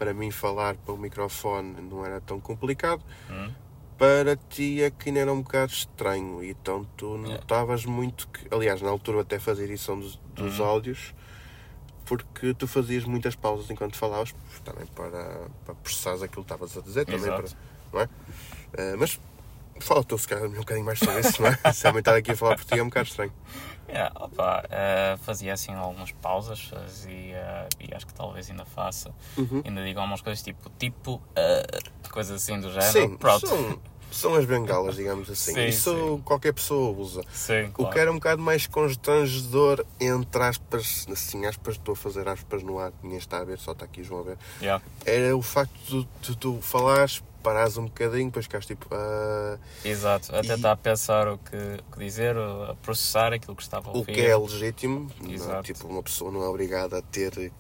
Para 0.01 0.15
mim 0.15 0.31
falar 0.31 0.73
para 0.77 0.95
o 0.95 0.97
microfone 0.97 1.79
não 1.79 2.03
era 2.03 2.19
tão 2.19 2.39
complicado, 2.41 3.03
Hum, 3.29 3.51
para 3.99 4.35
ti 4.35 4.81
é 4.81 4.89
que 4.89 5.09
ainda 5.09 5.19
era 5.19 5.31
um 5.31 5.43
bocado 5.43 5.71
estranho, 5.71 6.43
e 6.43 6.49
então 6.49 6.83
tu 6.97 7.05
Yeah. 7.17 7.29
notavas 7.29 7.85
muito 7.85 8.27
que, 8.29 8.47
aliás, 8.49 8.81
na 8.81 8.89
altura 8.89 9.21
até 9.21 9.37
fazia 9.37 9.65
edição 9.65 9.99
dos, 9.99 10.15
dos 10.35 10.57
Uhum. 10.57 10.65
áudios, 10.65 11.13
porque 12.03 12.51
tu 12.55 12.67
fazias 12.67 13.03
muitas 13.05 13.35
pausas 13.35 13.69
enquanto 13.69 13.95
falavas, 13.95 14.33
também 14.63 14.87
para, 14.87 15.47
para 15.63 15.75
processares 15.75 16.23
aquilo 16.23 16.43
que 16.43 16.51
estavas 16.51 16.75
a 16.75 16.81
dizer, 16.81 17.05
também 17.05 17.31
para, 17.31 17.45
não 17.93 18.01
é? 18.01 18.09
Eh, 18.79 18.95
mas 18.97 19.19
fala 19.81 20.03
tu 20.03 20.17
se 20.17 20.27
calhar 20.27 20.45
um 20.47 20.51
bocadinho 20.51 20.85
mais 20.87 20.97
sobre 20.97 21.21
isso, 21.21 21.43
não 21.43 21.49
é? 21.49 21.59
Se 21.71 21.87
eu 21.87 21.95
estar 21.99 22.15
aqui 22.15 22.31
a 22.31 22.35
falar 22.35 22.55
por 22.55 22.65
ti 22.65 22.79
é 22.79 22.81
um 22.81 22.87
bocado 22.89 23.07
estranho. 23.07 23.31
Yeah, 23.91 24.11
opa, 24.15 24.63
eh, 24.69 25.17
fazia 25.21 25.53
assim 25.53 25.73
algumas 25.73 26.11
pausas, 26.13 26.61
fazia, 26.61 27.67
e 27.79 27.93
acho 27.93 28.07
que 28.07 28.13
talvez 28.13 28.49
ainda 28.49 28.63
faça. 28.63 29.11
Uhum. 29.37 29.61
Ainda 29.65 29.83
digo 29.83 29.99
algumas 29.99 30.21
coisas 30.21 30.41
tipo, 30.41 30.69
tipo, 30.79 31.21
eh, 31.35 31.65
coisas 32.09 32.41
assim 32.41 32.59
do 32.59 32.71
género. 32.71 32.91
Sim, 32.91 33.17
Pronto. 33.17 33.47
são, 33.47 33.79
São 34.11 34.35
as 34.35 34.43
bengalas, 34.45 34.95
digamos 34.97 35.29
assim. 35.29 35.53
Sim, 35.53 35.65
Isso 35.67 36.15
sim. 36.17 36.21
qualquer 36.23 36.53
pessoa 36.53 36.91
usa. 36.97 37.21
Sim, 37.31 37.65
O 37.67 37.71
claro. 37.71 37.93
que 37.93 37.99
era 37.99 38.11
um 38.11 38.15
bocado 38.15 38.41
mais 38.41 38.67
constrangedor, 38.67 39.85
entre 39.99 40.43
aspas, 40.43 41.05
assim, 41.11 41.45
aspas, 41.45 41.75
estou 41.75 41.93
a 41.93 41.95
fazer 41.95 42.27
aspas 42.27 42.61
no 42.63 42.77
ar, 42.79 42.91
ninguém 43.01 43.17
está 43.17 43.39
a 43.39 43.43
ver, 43.45 43.57
só 43.57 43.71
está 43.71 43.85
aqui 43.85 44.03
João 44.03 44.21
a 44.21 44.23
ver. 44.23 44.37
Yeah. 44.61 44.83
Era 45.05 45.35
o 45.35 45.41
facto 45.41 45.73
de, 45.85 46.07
de 46.29 46.37
tu 46.37 46.59
falares, 46.61 47.23
parares 47.41 47.77
um 47.77 47.85
bocadinho, 47.85 48.25
depois 48.25 48.45
ficares 48.45 48.65
tipo. 48.65 48.87
ah, 48.91 49.57
Exato, 49.83 50.33
a 50.35 50.39
E- 50.39 50.47
tentar 50.47 50.75
pensar 50.77 51.27
o 51.27 51.37
que, 51.37 51.55
o 51.55 51.91
que 51.93 51.99
dizer, 51.99 52.35
a 52.37 52.75
processar 52.81 53.33
aquilo 53.33 53.55
que 53.55 53.63
estava 53.63 53.89
a 53.89 53.93
o 53.93 53.97
ouvir. 53.97 54.13
que 54.13 54.21
é 54.21 54.35
legítimo, 54.37 55.09
não 55.21 55.55
é? 55.57 55.61
Tipo, 55.63 55.87
uma 55.87 56.03
pessoa 56.03 56.31
não 56.31 56.43
é 56.43 56.47
obrigada 56.47 56.97
a 56.99 57.01
ter 57.01 57.51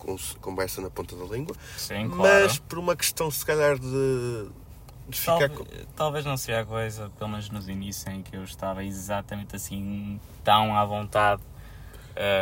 conversa 0.41 0.81
na 0.81 0.89
ponta 0.89 1.15
da 1.15 1.25
língua, 1.25 1.55
Sim, 1.77 2.09
claro. 2.09 2.45
mas 2.45 2.57
por 2.59 2.79
uma 2.79 2.95
questão, 2.95 3.29
se 3.31 3.45
calhar, 3.45 3.77
de, 3.79 4.47
de 5.09 5.19
ficar. 5.19 5.37
Talvez, 5.49 5.57
com- 5.57 5.65
talvez 5.95 6.25
não 6.25 6.37
seria 6.37 6.61
a 6.61 6.65
coisa, 6.65 7.09
pelo 7.17 7.29
menos 7.31 7.49
nos 7.49 7.67
inícios, 7.67 8.07
em 8.07 8.21
que 8.21 8.35
eu 8.37 8.43
estava 8.43 8.83
exatamente 8.83 9.55
assim, 9.55 10.19
tão 10.43 10.75
à 10.75 10.85
vontade 10.85 11.41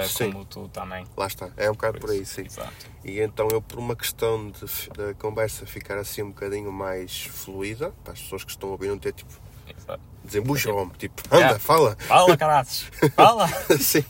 Sim. 0.05 0.32
como 0.32 0.45
tu 0.45 0.67
também. 0.69 1.05
Lá 1.15 1.27
está, 1.27 1.49
é 1.58 1.69
um 1.69 1.73
bocado 1.73 1.99
por 1.99 2.10
aí, 2.12 2.25
sim. 2.25 2.43
Exato. 2.45 2.71
E 3.03 3.19
então 3.19 3.47
eu, 3.51 3.62
por 3.62 3.79
uma 3.79 3.95
questão 3.95 4.49
de, 4.51 4.62
da 4.97 5.13
conversa 5.15 5.65
ficar 5.65 5.97
assim 5.97 6.21
um 6.23 6.29
bocadinho 6.29 6.71
mais 6.71 7.25
fluida, 7.25 7.93
para 8.03 8.13
as 8.13 8.21
pessoas 8.21 8.43
que 8.43 8.51
estão 8.51 8.69
a 8.69 8.71
ouvir 8.73 8.88
não 8.89 8.97
ter 8.97 9.13
tipo, 9.13 9.32
exato. 9.77 10.01
desembucha 10.23 10.71
o 10.71 10.77
homem, 10.77 10.93
tipo, 10.97 11.21
anda, 11.27 11.38
Yeah. 11.38 11.60
fala, 11.60 11.95
Fala, 11.99 12.38
caraças! 12.38 12.89
Fala! 13.15 13.47
sim, 13.79 14.03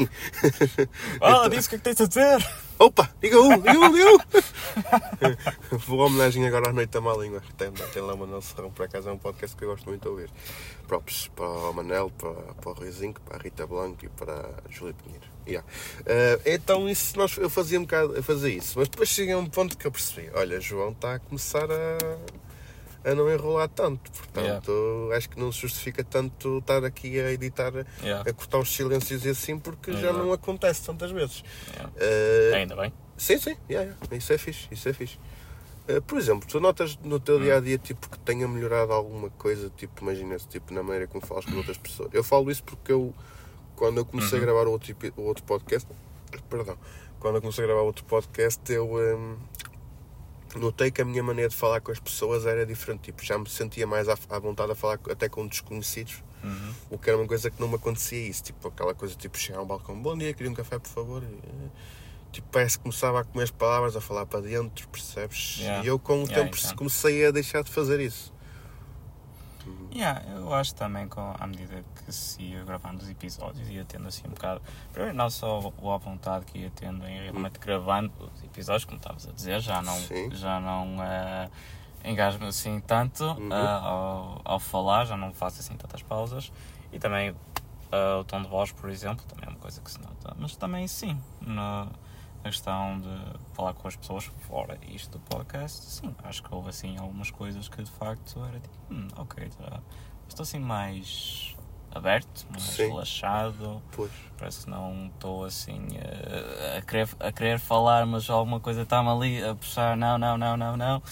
Fala, 1.19 1.49
diz 1.49 1.65
o 1.65 1.69
que 1.69 1.75
é 1.75 1.77
que 1.77 1.83
tens 1.83 2.01
a 2.01 2.07
dizer! 2.07 2.47
Opa, 2.79 3.13
diga 3.21 3.39
um, 3.39 3.59
diga 3.59 3.79
um, 3.79 3.91
diga 3.91 4.09
um. 4.11 4.19
Vou 5.85 5.99
homenagem 5.99 6.47
agora 6.47 6.69
à 6.69 6.73
Noite 6.73 6.91
da 6.91 7.01
Má 7.01 7.13
Língua, 7.13 7.43
tem, 7.57 7.71
tem 7.71 8.01
lá 8.01 8.13
o 8.13 8.17
Manel 8.17 8.41
Serrão, 8.41 8.71
por 8.71 8.85
acaso 8.85 9.09
é 9.09 9.11
um 9.11 9.17
podcast 9.17 9.55
que 9.55 9.63
eu 9.63 9.69
gosto 9.69 9.87
muito 9.87 10.01
de 10.01 10.07
ouvir. 10.07 10.29
Props 10.87 11.29
para 11.35 11.45
o 11.45 11.73
Manel, 11.73 12.11
para, 12.17 12.31
para 12.31 12.69
o 12.69 12.73
Ruizinho, 12.73 13.13
para 13.25 13.37
a 13.37 13.39
Rita 13.39 13.67
Blanco 13.67 14.05
e 14.05 14.09
para 14.09 14.33
a 14.33 14.71
Júlia 14.71 14.95
Pinheiro. 15.03 15.27
Yeah. 15.47 15.67
Eh, 16.05 16.39
então 16.45 16.87
isso 16.87 17.17
nós, 17.17 17.35
eu 17.37 17.49
fazia 17.49 17.79
um 17.79 17.83
bocado, 17.83 18.15
eu 18.15 18.23
fazia 18.23 18.49
isso, 18.49 18.77
mas 18.77 18.87
depois 18.87 19.09
cheguei 19.09 19.33
a 19.33 19.37
um 19.37 19.45
ponto 19.45 19.77
que 19.77 19.85
eu 19.85 19.91
percebi, 19.91 20.29
olha, 20.33 20.61
João 20.61 20.91
está 20.91 21.15
a 21.15 21.19
começar 21.19 21.69
a, 21.71 21.97
a 23.03 23.15
não 23.15 23.31
enrolar 23.31 23.69
tanto, 23.69 24.11
portanto 24.11 25.09
acho 25.15 25.29
que 25.29 25.39
não 25.39 25.51
se 25.51 25.59
justifica 25.61 26.03
tanto 26.03 26.57
estar 26.59 26.83
aqui 26.83 27.19
a 27.19 27.31
editar, 27.31 27.71
Yeah. 28.03 28.29
a 28.29 28.33
cortar 28.33 28.59
os 28.59 28.73
silêncios 28.73 29.25
e 29.25 29.29
assim, 29.29 29.57
porque 29.57 29.91
já 29.93 30.09
Exato. 30.09 30.17
não 30.17 30.33
acontece 30.33 30.83
tantas 30.85 31.11
vezes. 31.11 31.43
Yeah. 31.73 31.91
Eh, 31.97 32.51
Ainda 32.55 32.75
bem. 32.75 32.93
Sim, 33.17 33.37
sim, 33.37 33.55
yeah, 33.69 33.89
yeah. 33.91 34.15
isso 34.17 34.33
é 34.33 34.37
fixe, 34.37 34.67
isso 34.71 34.89
é 34.89 34.93
fixe. 34.93 35.17
Eh, 35.87 35.99
por 36.01 36.17
exemplo, 36.17 36.47
tu 36.47 36.59
notas 36.59 36.97
no 37.03 37.19
teu 37.19 37.39
dia 37.39 37.57
a 37.57 37.59
dia 37.59 37.77
tipo, 37.77 38.09
que 38.09 38.19
tenha 38.19 38.47
melhorado 38.47 38.91
alguma 38.93 39.29
coisa, 39.31 39.69
tipo, 39.75 40.01
imagina-se, 40.03 40.47
tipo, 40.47 40.73
na 40.73 40.83
maneira 40.83 41.07
como 41.07 41.25
falas 41.25 41.45
com 41.45 41.55
outras 41.55 41.77
pessoas. 41.77 42.09
Eu 42.13 42.23
falo 42.23 42.51
isso 42.51 42.63
porque 42.63 42.91
eu, 42.91 43.13
quando 43.75 43.97
eu 43.97 44.05
comecei 44.05 44.37
a 44.37 44.41
gravar 44.41 44.67
o 44.67 44.71
outro, 44.71 44.95
o 45.17 45.21
outro 45.23 45.43
podcast, 45.45 45.87
perdão, 46.49 46.77
quando 47.19 47.35
eu 47.35 47.41
comecei 47.41 47.63
a 47.63 47.67
gravar 47.67 47.81
outro 47.81 48.05
podcast, 48.05 48.61
eu 48.71 48.85
hum, 48.95 49.35
notei 50.57 50.89
que 50.89 51.01
a 51.01 51.05
minha 51.05 51.21
maneira 51.21 51.49
de 51.49 51.55
falar 51.55 51.81
com 51.81 51.91
as 51.91 51.99
pessoas 51.99 52.45
era 52.45 52.65
diferente. 52.65 53.01
Tipo, 53.03 53.23
já 53.23 53.37
me 53.37 53.49
sentia 53.49 53.85
mais 53.85 54.07
à, 54.09 54.17
à 54.29 54.39
vontade 54.39 54.71
a 54.71 54.75
falar 54.75 54.99
até 55.11 55.27
com 55.29 55.45
desconhecidos, 55.47 56.23
Uhum. 56.41 56.73
o 56.91 56.97
que 56.97 57.09
era 57.09 57.19
uma 57.19 57.27
coisa 57.27 57.51
que 57.51 57.59
não 57.59 57.67
me 57.67 57.75
acontecia 57.75 58.27
isso. 58.29 58.41
Tipo, 58.43 58.69
aquela 58.69 58.95
coisa, 58.95 59.13
tipo, 59.13 59.37
chegar 59.37 59.59
a 59.59 59.61
um 59.61 59.65
balcão, 59.65 60.01
bom 60.01 60.17
dia, 60.17 60.33
queria 60.33 60.49
um 60.49 60.55
café, 60.55 60.79
por 60.79 60.89
favor. 60.89 61.21
E, 61.23 61.99
Tipo, 62.31 62.47
parece 62.51 62.77
que 62.77 62.83
começava 62.83 63.19
a 63.21 63.23
comer 63.23 63.43
as 63.45 63.51
palavras, 63.51 63.95
a 63.95 64.01
falar 64.01 64.23
para 64.27 64.41
dentro, 64.41 64.87
percebes? 64.89 65.57
Yeah. 65.59 65.83
E 65.83 65.87
eu 65.87 65.97
com 65.97 66.23
o 66.23 66.27
Yeah, 66.27 66.43
tempo 66.51 66.75
comecei 66.75 67.25
a 67.25 67.31
deixar 67.31 67.63
de 67.63 67.71
fazer 67.71 67.99
isso. 67.99 68.31
Yeah, 69.93 70.23
eu 70.35 70.53
acho 70.53 70.75
também 70.75 71.07
que 71.09 71.19
à 71.19 71.45
medida 71.47 71.83
que 72.05 72.11
se 72.11 72.41
ia 72.43 72.63
gravando 72.63 73.01
os 73.01 73.09
episódios 73.09 73.67
ia 73.69 73.83
tendo 73.85 74.07
assim 74.07 74.27
um 74.27 74.31
bocado. 74.31 74.61
Primeiro 74.93 75.15
não 75.17 75.29
só 75.29 75.59
o 75.81 75.91
à 75.91 75.97
vontade 75.97 76.45
que 76.45 76.59
ia 76.59 76.71
tendo 76.75 77.05
em 77.07 77.21
realmente 77.23 77.59
gravando 77.59 78.11
os 78.35 78.43
episódios, 78.43 78.85
como 78.85 78.97
estavas 78.97 79.27
a 79.27 79.31
dizer, 79.31 79.59
já 79.61 79.81
não, 79.81 79.95
Sim. 79.95 80.29
já 80.31 80.59
não 80.59 80.97
uh, 80.97 81.51
engasgo 82.03 82.45
assim 82.45 82.79
tanto 82.81 83.23
Uhum. 83.25 83.49
ah, 83.51 83.79
ao, 83.81 84.41
ao 84.45 84.59
falar, 84.59 85.05
já 85.05 85.17
não 85.17 85.33
faço 85.33 85.59
assim 85.59 85.75
tantas 85.75 86.01
pausas. 86.03 86.51
E 86.93 86.99
também 86.99 87.35
ah, 87.91 88.19
o 88.19 88.23
tom 88.23 88.41
de 88.41 88.47
voz, 88.47 88.71
por 88.71 88.89
exemplo, 88.89 89.25
também 89.25 89.45
é 89.47 89.49
uma 89.49 89.59
coisa 89.59 89.81
que 89.81 89.89
se 89.91 89.99
nota. 89.99 90.35
Mas 90.37 90.55
também 90.55 90.87
sim, 90.87 91.19
na, 91.41 91.87
na 92.43 92.49
questão 92.49 92.99
de 92.99 93.39
falar 93.53 93.73
com 93.73 93.87
as 93.87 93.95
pessoas 93.95 94.25
fora 94.47 94.77
isto 94.87 95.17
do 95.17 95.19
podcast, 95.19 95.85
sim, 95.85 96.15
acho 96.23 96.41
que 96.43 96.53
houve 96.53 96.69
assim 96.69 96.97
algumas 96.97 97.31
coisas 97.31 97.67
que 97.67 97.83
de 97.83 97.91
facto 97.91 98.43
era 98.45 98.59
tipo, 98.59 98.75
hum, 98.91 99.07
ok, 99.17 99.49
já 99.59 99.79
estou 100.27 100.43
assim 100.43 100.59
mais 100.59 101.55
aberto, 101.91 102.45
mais 102.51 102.63
Sim. 102.63 102.89
relaxado, 102.89 103.81
Pois. 103.91 104.11
parece 104.37 104.65
que 104.65 104.69
não 104.69 105.07
estou 105.07 105.43
assim 105.43 105.87
eh, 105.95 106.77
a, 106.77 106.81
querer, 106.81 107.09
a 107.19 107.31
querer 107.31 107.59
falar, 107.59 108.05
mas 108.05 108.29
alguma 108.29 108.59
coisa 108.59 108.83
está-me 108.83 109.09
ali 109.09 109.43
a 109.43 109.55
puxar, 109.55 109.97
não, 109.97 110.17
não, 110.17 110.37
não, 110.37 110.55
não, 110.55 110.77
não. 110.77 111.03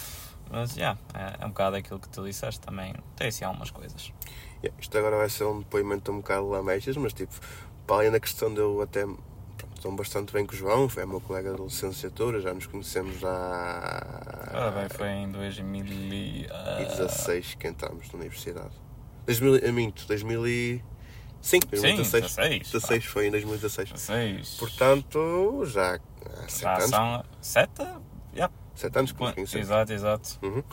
Mas, 0.50 0.74
já, 0.74 0.96
é, 1.14 1.42
é 1.42 1.46
um 1.46 1.50
bocado 1.50 1.76
aquilo 1.76 2.00
que 2.00 2.08
tu 2.08 2.24
disseste 2.24 2.60
também. 2.60 2.94
Tem 3.16 3.28
assim 3.28 3.44
algumas 3.44 3.70
coisas. 3.70 4.12
Yeah, 4.62 4.80
isto 4.80 4.96
agora 4.96 5.16
vai 5.18 5.28
ser 5.28 5.44
um 5.44 5.58
depoimento 5.58 6.10
um 6.10 6.18
bocado 6.18 6.48
lamechas, 6.48 6.96
mas 6.96 7.12
tipo, 7.12 7.34
para 7.86 7.96
além 7.96 8.10
da 8.10 8.18
questão 8.20 8.52
de 8.52 8.60
eu 8.60 8.80
até 8.80 9.04
estou 9.78 9.92
bastante 9.92 10.32
bem 10.32 10.44
com 10.44 10.52
o 10.52 10.56
João, 10.56 10.88
foi 10.88 11.06
meu 11.06 11.20
colega 11.20 11.54
de 11.54 11.62
licenciatura, 11.62 12.40
já 12.40 12.52
nos 12.52 12.66
conhecemos 12.66 13.24
há 13.24 14.72
bem, 14.74 14.88
foi 14.90 15.08
em 15.08 15.30
2016. 15.30 17.54
que 17.54 17.68
entramos 17.68 18.10
na 18.12 18.18
universidade. 18.18 18.74
2000, 19.26 19.58
eu 19.58 19.72
minto, 19.72 20.04
2000 20.06 20.48
e... 20.48 20.84
Sim, 21.40 21.60
Sim, 21.62 21.68
2016. 21.70 22.34
16. 22.34 22.72
16 22.72 23.04
foi 23.04 23.28
em 23.28 23.30
2016. 23.30 23.92
16. 23.92 24.56
Portanto, 24.58 25.64
já 25.66 25.94
há 25.94 26.00
7 26.48 26.60
Já 26.60 26.74
anos. 26.76 26.90
são 26.90 27.24
7? 27.40 27.70
Yeah. 28.34 28.52
7 28.74 28.98
anos 28.98 29.12
que 29.12 29.22
nos 29.22 29.32
conhecemos. 29.32 29.66
Exato, 29.68 29.92
exato. 29.92 30.28
Uhum. 30.42 30.64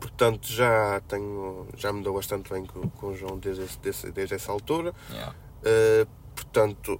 Portanto, 0.00 0.48
já 0.50 1.02
tenho, 1.06 1.68
já 1.76 1.92
me 1.92 2.02
dou 2.02 2.14
bastante 2.14 2.50
bem 2.50 2.64
com, 2.64 2.88
com 2.88 3.08
o 3.08 3.14
João 3.16 3.38
desde, 3.38 3.64
esse- 3.64 3.78
desde, 3.80 4.10
desde 4.12 4.34
essa 4.34 4.50
altura. 4.50 4.94
Yeah. 5.10 5.34
Uh, 5.62 6.06
portanto, 6.34 6.98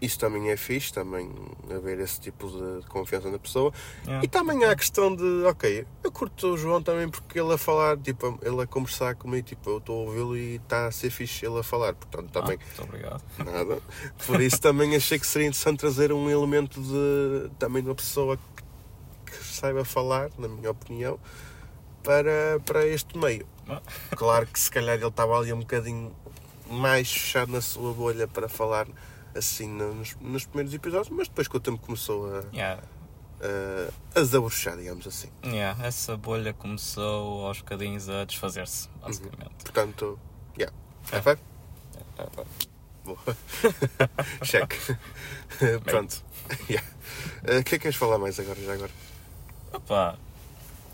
isso 0.00 0.18
também 0.18 0.50
é 0.50 0.56
fixe, 0.56 0.92
também 0.92 1.30
haver 1.74 1.98
esse 2.00 2.20
tipo 2.20 2.48
de, 2.48 2.86
confiança 2.86 3.30
na 3.30 3.38
pessoa. 3.38 3.72
Yeah. 4.04 4.24
E 4.24 4.28
também 4.28 4.64
há 4.64 4.72
a 4.72 4.76
questão 4.76 5.14
de, 5.14 5.44
ok, 5.44 5.86
eu 6.04 6.12
curto 6.12 6.48
o 6.48 6.56
João 6.56 6.82
também 6.82 7.08
porque 7.08 7.38
ele 7.38 7.52
a 7.52 7.58
falar, 7.58 7.96
tipo, 7.96 8.38
ele 8.42 8.60
a 8.60 8.66
conversar 8.66 9.14
comigo, 9.14 9.46
tipo, 9.46 9.70
eu 9.70 9.78
estou 9.78 10.02
a 10.02 10.08
ouvi-lo 10.08 10.36
e 10.36 10.56
está 10.56 10.86
a 10.86 10.92
ser 10.92 11.10
fixe 11.10 11.46
ele 11.46 11.58
a 11.58 11.62
falar. 11.62 11.94
Portanto, 11.94 12.30
também, 12.30 12.58
Ah, 12.60 12.64
muito 12.64 12.82
obrigado. 12.82 13.22
nada. 13.38 13.82
Por 14.26 14.40
isso 14.40 14.60
também 14.60 14.94
achei 14.94 15.18
que 15.18 15.26
seria 15.26 15.48
interessante 15.48 15.78
trazer 15.78 16.12
um 16.12 16.28
elemento 16.28 16.80
de, 16.80 17.50
também 17.58 17.82
de 17.82 17.88
uma 17.88 17.94
pessoa 17.94 18.36
que, 18.36 19.32
que 19.32 19.44
saiba 19.44 19.84
falar, 19.84 20.30
na 20.38 20.48
minha 20.48 20.70
opinião, 20.70 21.18
para, 22.02 22.60
para 22.64 22.86
este 22.86 23.16
meio. 23.16 23.46
Ah. 23.68 23.80
Claro 24.14 24.46
que 24.46 24.60
se 24.60 24.70
calhar 24.70 24.96
ele 24.96 25.06
estava 25.06 25.38
ali 25.38 25.52
um 25.52 25.60
bocadinho 25.60 26.14
mais 26.68 27.10
fechado 27.10 27.50
na 27.50 27.60
sua 27.60 27.92
bolha 27.92 28.28
para 28.28 28.48
falar 28.48 28.86
assim 29.36 29.68
nos, 29.68 30.16
nos 30.20 30.44
primeiros 30.46 30.72
episódios, 30.74 31.08
mas 31.10 31.28
depois 31.28 31.48
com 31.48 31.56
o 31.56 31.60
tempo 31.60 31.78
começou 31.78 32.26
a, 32.34 32.44
Yeah. 32.52 32.82
a, 34.14 34.18
a 34.18 34.22
desabrochar, 34.22 34.76
digamos 34.76 35.06
assim. 35.06 35.28
Yeah. 35.44 35.84
Essa 35.86 36.16
bolha 36.16 36.52
começou 36.54 37.46
aos 37.46 37.58
bocadinhos 37.58 38.08
a 38.08 38.24
desfazer-se, 38.24 38.88
basicamente. 39.00 39.54
Portanto, 39.62 40.18
yeah. 40.58 40.74
High 41.10 41.22
five? 41.22 41.40
Boa. 43.04 43.18
Cheque. 44.42 44.76
Pronto. 45.84 46.22
Yeah. 46.70 46.86
Eh, 47.44 47.58
O 47.58 47.64
que 47.64 47.74
é 47.74 47.78
que 47.78 47.78
queres 47.80 47.96
falar 47.96 48.18
mais 48.18 48.38
agora, 48.38 48.60
já 48.62 48.72
agora? 48.74 48.90
Opa, 49.72 50.16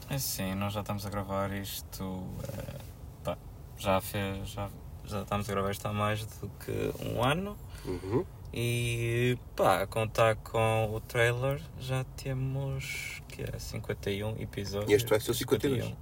é 0.09 0.15
assim, 0.15 0.55
nós 0.55 0.73
já 0.73 0.81
estamos 0.81 1.05
a 1.05 1.11
gravar 1.11 1.53
isto. 1.53 2.27
eh, 2.49 2.79
pá, 3.23 3.37
já, 3.77 4.01
fez, 4.01 4.49
já, 4.49 4.71
já 5.05 5.21
estamos 5.23 5.47
a 5.49 5.53
gravar 5.53 5.71
isto 5.73 5.87
há 5.87 5.93
mais 5.93 6.25
do 6.25 6.49
que 6.65 6.93
um 7.05 7.23
ano. 7.23 7.55
Uhum. 7.85 8.25
E 8.55 9.37
pá, 9.57 9.83
a 9.83 9.87
contar 9.87 10.37
com 10.37 10.91
o 10.95 11.01
trailer 11.01 11.61
já 11.81 12.05
temos 12.17 13.23
que 13.29 13.43
é 13.43 13.59
51 13.59 14.37
episódios. 14.41 14.91
E 14.91 14.95
este 14.95 15.09
vai 15.09 15.21
ser 15.21 15.31
o 15.31 15.35
52. 15.35 15.93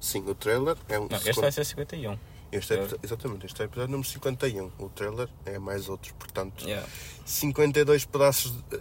Sim, 0.00 0.20
o 0.26 0.34
trailer 0.34 0.76
é 0.88 0.98
um. 0.98 1.08
Não, 1.08 1.16
este 1.18 1.40
vai 1.40 1.52
ser 1.52 1.64
51. 1.64 2.18
Este 2.52 2.74
é, 2.74 2.88
exatamente, 3.02 3.46
este 3.46 3.60
é 3.62 3.64
o 3.64 3.68
episódio 3.68 3.90
número 3.92 4.08
51. 4.08 4.70
O 4.78 4.88
trailer 4.88 5.28
é 5.46 5.58
mais 5.58 5.88
outro, 5.88 6.12
portanto, 6.14 6.64
Yeah. 6.66 6.88
52 7.24 8.06
pedaços. 8.06 8.52
De... 8.68 8.80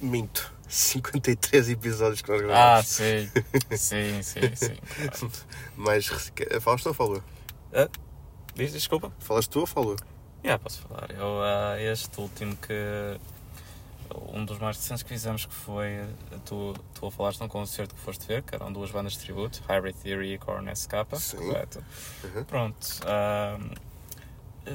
Minto. 0.06 0.52
53 0.68 1.70
episódios 1.70 2.20
que 2.22 2.30
nós 2.30 2.42
Ah, 2.42 2.44
gravamos. 2.46 2.86
sim. 2.86 3.30
sim, 3.76 4.22
sim, 4.22 4.54
sim. 4.54 4.76
claro. 5.74 6.00
Rec- 6.00 6.60
Falas 6.60 6.82
tu 6.82 6.88
ou 6.90 6.94
falo 6.94 7.14
eu? 7.16 7.22
Ah, 7.72 7.88
diz, 8.54 8.72
desculpa. 8.72 9.10
Falas 9.18 9.48
tu 9.48 9.60
ou 9.60 9.66
falo 9.66 9.96
Já 10.48 10.58
posso 10.58 10.80
falar. 10.80 11.10
Eu, 11.10 11.42
ah, 11.42 11.76
este 11.78 12.18
último 12.20 12.56
que. 12.56 13.18
um 14.32 14.44
dos 14.46 14.58
mais 14.58 14.78
recentes 14.78 15.02
que 15.02 15.08
fizemos 15.10 15.44
que 15.44 15.52
foi. 15.52 16.00
Tu, 16.46 16.74
tu 16.94 17.10
falaste 17.10 17.40
num 17.40 17.48
concerto 17.48 17.94
que 17.94 18.00
foste 18.00 18.26
ver, 18.26 18.42
que 18.42 18.54
eram 18.54 18.72
duas 18.72 18.90
bandas 18.90 19.12
de 19.12 19.18
tributo, 19.18 19.62
Hybrid 19.68 19.96
Theory 20.02 20.32
e 20.32 20.38
Korn 20.38 20.74
SK, 20.74 20.92
Sim. 21.18 21.36
correto? 21.36 21.84
Uhum. 22.24 22.44
Pronto. 22.44 22.86
ahm, 23.06 23.74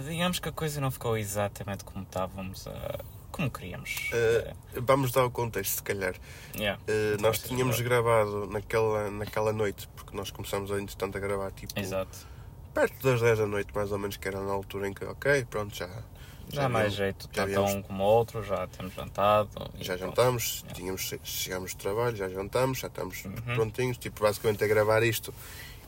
digamos 0.07 0.37
que 0.39 0.49
a 0.49 0.51
coisa 0.51 0.79
não 0.79 0.91
ficou 0.91 1.17
exatamente 1.17 1.83
como 1.83 2.03
estávamos 2.03 2.67
a. 2.67 2.99
como 3.31 3.49
queríamos. 3.49 4.11
Eh, 4.13 4.53
Vamos 4.75 5.11
dar 5.11 5.25
o 5.25 5.31
contexto, 5.31 5.77
se 5.77 5.83
calhar. 5.83 6.13
Yeah. 6.55 6.79
Uh, 6.87 7.19
nós 7.19 7.39
tínhamos 7.39 7.81
gravado 7.81 8.45
naquela, 8.45 9.09
naquela 9.09 9.51
noite, 9.51 9.87
porque 9.95 10.15
nós 10.15 10.29
começamos 10.29 10.71
a, 10.71 10.79
entretanto 10.79 11.17
a 11.17 11.19
gravar 11.19 11.51
tipo 11.51 11.79
Exato. 11.79 12.31
Perto 12.73 13.01
das 13.03 13.21
10 13.21 13.39
da 13.39 13.45
noite, 13.47 13.69
mais 13.75 13.91
ou 13.91 13.97
menos, 13.99 14.17
que 14.17 14.27
era 14.27 14.39
na 14.41 14.51
altura 14.51 14.87
em 14.87 14.93
que, 14.93 15.05
ok, 15.05 15.45
pronto, 15.49 15.75
já, 15.75 15.89
Já 16.51 16.65
há 16.65 16.69
mais 16.69 16.93
jeito, 16.93 17.23
já 17.31 17.43
tanto 17.43 17.47
viemos- 17.47 17.73
um 17.73 17.81
como 17.81 18.03
o 18.03 18.05
outro, 18.07 18.43
já 18.43 18.67
temos 18.67 18.93
jantado. 18.93 19.49
já 19.79 19.95
jantámos, 19.97 20.59
Yeah. 20.61 20.73
tínhamos, 20.75 21.13
chegámos 21.23 21.73
do 21.73 21.77
trabalho, 21.79 22.15
já 22.15 22.27
jantámos, 22.29 22.79
já 22.79 22.87
estamos 22.87 23.23
Uhum. 23.25 23.33
prontinhos, 23.55 23.97
tipo, 23.97 24.21
basicamente 24.21 24.63
a 24.63 24.67
gravar 24.67 25.03
isto 25.03 25.33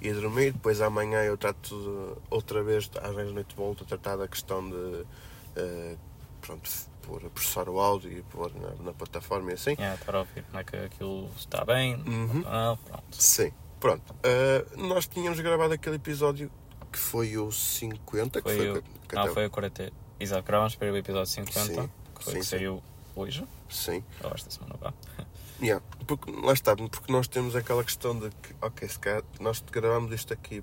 e 0.02 0.10
a 0.10 0.14
dormir. 0.14 0.54
Depois 0.54 0.80
amanhã 0.82 1.22
eu 1.24 1.38
trato 1.38 2.18
outra 2.30 2.64
vez, 2.64 2.90
às 3.02 3.16
10 3.16 3.28
da 3.30 3.34
noite 3.34 3.56
volto 3.56 3.84
a 3.84 3.88
tratar 3.88 4.16
da 4.18 4.28
questão 4.28 4.68
de, 4.70 4.76
uh, 4.76 5.98
pronto, 6.42 6.70
pôr, 7.02 7.22
processar 7.32 7.70
o 7.70 7.80
áudio 7.80 8.12
e 8.12 8.22
pôr 8.24 8.52
na, 8.56 8.84
na 8.84 8.94
plataforma 8.94 9.52
e 9.52 9.54
assim. 9.56 9.76
Yeah, 9.78 10.00
para 10.06 10.20
ouvir 10.20 10.44
como 10.44 10.60
é 10.60 10.64
que 10.64 10.76
aquilo 10.78 11.30
está 11.38 11.64
bem. 11.66 11.96
Uhum. 11.96 12.42
Não, 12.42 12.78
pronto. 12.78 13.04
Sim, 13.12 13.52
pronto. 13.80 14.14
Uh, 14.24 14.88
nós 14.88 15.06
tínhamos 15.08 15.40
gravado 15.40 15.74
aquele 15.74 15.98
episódio 15.98 16.50
que 16.96 17.02
foi 17.02 17.38
o 17.38 17.52
50, 17.52 18.42
que 18.42 18.48
Foi 18.48 18.58
foi, 18.58 18.72
o- 18.80 18.84
que 19.08 19.16
Não, 19.16 19.34
foi 19.34 19.46
o 19.46 19.50
40. 19.50 19.92
Exato, 20.18 20.44
gravamos 20.48 20.76
para 20.76 20.94
o 20.94 20.96
episódio 20.98 21.26
50, 21.30 21.60
Sim, 21.60 21.90
que 22.16 22.24
foi 22.24 22.34
sim, 22.36 22.40
que 22.40 22.46
sim. 22.46 22.50
saiu 22.52 22.82
hoje, 23.14 23.46
Sim. 23.70 24.02
ou 24.24 24.32
esta 24.34 24.50
semana, 24.50 24.76
vá. 24.80 24.94
Yeah. 25.62 25.84
Porque, 26.06 26.30
lá 26.32 26.52
está, 26.54 26.76
porque 26.76 27.12
nós 27.12 27.28
temos 27.30 27.56
aquela 27.56 27.82
questão 27.84 28.18
de 28.20 28.30
que, 28.30 28.54
ok, 28.62 28.88
se 28.90 29.00
calhar 29.00 29.24
nós 29.40 29.64
gravamos 29.72 30.12
isto 30.14 30.34
aqui, 30.34 30.62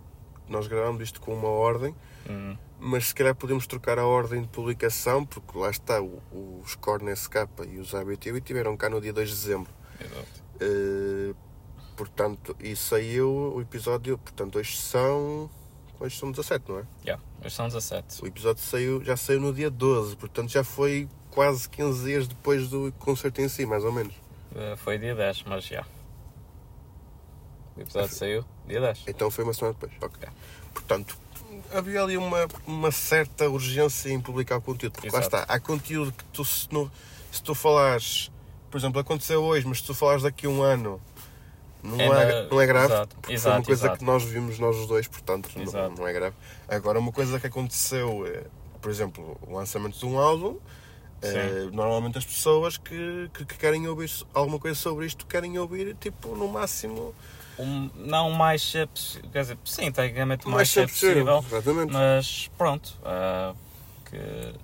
nós 0.49 0.67
gravamos 0.67 1.03
isto 1.03 1.21
com 1.21 1.35
uma 1.35 1.49
ordem, 1.49 1.95
Hum, 2.29 2.57
mas 2.79 3.09
se 3.09 3.15
calhar 3.15 3.35
podemos 3.35 3.67
trocar 3.67 3.99
a 3.99 4.07
ordem 4.07 4.43
de 4.43 4.49
publicação, 4.49 5.25
porque 5.27 5.57
lá 5.59 5.71
está, 5.71 6.01
o- 6.01 6.21
os 6.63 6.75
Corn 6.77 7.11
SK 7.11 7.49
e 7.71 7.79
os 7.79 7.95
ABTV 7.95 8.41
tiveram 8.43 8.77
cá 8.77 8.89
no 8.91 9.01
dia 9.01 9.13
2 9.13 9.29
de 9.31 9.35
dezembro. 9.35 9.73
exato. 10.01 10.43
Uh, 10.63 11.35
portanto, 11.97 12.55
e 12.61 12.77
saiu 12.77 13.55
o 13.57 13.61
episódio, 13.63 14.17
portanto, 14.19 14.57
hoje 14.59 14.77
são. 14.79 15.49
Hoje 16.03 16.19
são 16.19 16.33
17, 16.33 16.65
não 16.69 16.81
é? 16.81 16.85
Yeah, 17.05 17.23
hoje 17.45 17.55
são 17.55 17.69
17. 17.69 18.25
O 18.25 18.27
episódio 18.27 18.61
saiu, 18.61 19.05
já 19.05 19.17
saiu 19.17 19.41
no 19.41 19.55
dia 19.55 19.71
12, 19.71 20.17
portanto 20.17 20.51
já 20.51 20.65
foi 20.65 21.09
quase 21.31 21.69
15 21.69 22.05
dias 22.05 22.27
depois 22.27 22.69
do 22.69 22.93
concerto 22.99 23.41
em 23.41 23.49
si, 23.49 23.65
mais 23.65 23.85
ou 23.85 23.93
menos. 23.93 24.13
Eh, 24.57 24.75
Foi 24.77 24.99
dia 24.99 25.15
10, 25.15 25.45
mas 25.45 25.65
já. 25.65 25.87
O 27.77 27.81
episódio 27.81 28.13
saiu 28.15 28.45
dia 28.67 28.81
10. 28.81 29.05
Então 29.07 29.31
foi 29.31 29.45
uma 29.45 29.55
semana 29.55 29.77
depois. 29.79 29.93
Ok. 30.03 30.19
Yeah. 30.21 30.37
Portanto, 30.75 31.17
havia 31.73 32.03
ali 32.03 32.17
uma, 32.17 32.49
uma 32.67 32.91
certa 32.91 33.49
urgência 33.49 34.11
em 34.11 34.21
publicar 34.21 34.57
o 34.57 34.61
conteúdo. 34.61 34.95
Porque 34.95 35.09
lá 35.09 35.21
Exato. 35.21 35.37
está, 35.37 35.55
há 35.55 35.61
conteúdo 35.61 36.11
que 36.13 36.25
tu 36.25 36.45
se, 36.45 36.67
não, 36.73 36.91
se 37.31 37.41
tu 37.41 37.55
falares, 37.55 38.29
por 38.73 38.77
exemplo, 38.79 39.01
aconteceu 39.01 39.41
hoje, 39.41 39.67
mas 39.69 39.79
se 39.79 39.85
tu 39.85 39.95
falares 39.95 40.25
daqui 40.25 40.47
a 40.47 40.51
um 40.51 40.63
ano, 40.63 41.01
não, 41.83 42.01
É 42.01 42.07
é, 42.07 42.49
não 42.49 42.61
é 42.61 42.67
grave. 42.67 42.93
exato, 42.93 43.17
porque 43.17 43.27
foi 43.27 43.35
exato, 43.35 43.57
uma 43.59 43.65
coisa 43.65 43.85
exato. 43.87 43.99
que 43.99 44.05
nós 44.05 44.23
vimos 44.25 44.59
nós 44.59 44.77
os 44.77 44.87
dois, 44.87 45.09
portanto 45.09 45.51
não, 45.57 45.91
não 45.91 46.07
é 46.09 46.13
grave. 46.13 46.37
Agora, 46.69 46.99
uma 46.99 47.13
coisa 47.13 47.39
que 47.41 47.47
aconteceu, 47.47 48.27
é, 48.27 48.45
por 48.81 48.91
exemplo, 48.91 49.37
o 49.47 49.55
lançamento 49.57 49.99
de 49.99 50.07
um 50.07 50.19
álbum. 50.19 50.59
eh, 51.23 51.69
normalmente 51.73 52.19
as 52.19 52.25
pessoas 52.25 52.77
que, 52.77 53.31
que, 53.35 53.45
que 53.45 53.57
querem 53.57 53.87
ouvir 53.89 54.11
alguma 54.35 54.59
coisa 54.59 54.79
sobre 54.79 55.07
isto 55.07 55.25
querem 55.27 55.57
ouvir 55.59 55.95
tipo 56.01 56.35
no 56.37 56.49
máximo 56.49 57.15
Um, 57.59 57.91
não 57.95 58.31
mais 58.31 58.73
possível. 58.93 59.29
Quer 59.31 59.43
dizer, 59.43 59.59
sim, 59.65 59.93
tecnicamente 59.93 60.49
mais 60.49 60.75
mais 60.75 60.91
possível. 60.91 61.45
Exatamente. 61.47 61.93
Mas 61.93 62.51
pronto, 62.57 62.95
ah, 63.05 63.55
que, 64.11 64.55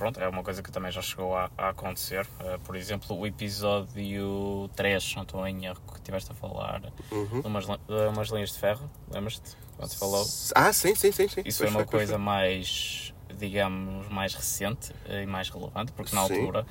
pronto, 0.00 0.18
é 0.18 0.26
uma 0.26 0.42
coisa 0.42 0.62
que 0.62 0.72
também 0.72 0.90
já 0.90 1.02
chegou 1.02 1.36
a, 1.36 1.50
a 1.58 1.68
acontecer. 1.68 2.26
Ah, 2.40 2.58
por 2.64 2.74
exemplo, 2.74 3.16
o 3.18 3.26
episódio 3.26 4.68
3, 4.74 5.14
não 5.16 5.22
estou 5.24 5.46
em 5.46 5.66
erro, 5.66 5.80
que 5.92 5.96
estiveste 5.98 6.32
a 6.32 6.34
falar 6.34 6.82
Uhum. 7.12 7.42
de 7.42 7.46
umas, 7.46 7.66
de 7.66 8.08
umas 8.08 8.28
linhas 8.30 8.50
de 8.52 8.58
ferro, 8.58 8.90
lembras-te? 9.12 9.56
Quando 9.76 9.90
se 9.90 9.96
falou? 9.98 10.26
Ah, 10.54 10.72
sim, 10.72 10.94
sim, 10.94 11.12
sim. 11.12 11.28
sim. 11.28 11.42
Isso 11.44 11.58
foi 11.58 11.68
uma 11.68 11.80
pois 11.84 11.90
coisa 11.90 12.18
mais, 12.18 13.12
digamos, 13.38 14.08
mais 14.08 14.34
recente 14.34 14.92
e 15.06 15.26
mais 15.26 15.50
relevante, 15.50 15.92
porque 15.92 16.14
na 16.16 16.26
Sim. 16.26 16.34
altura 16.46 16.66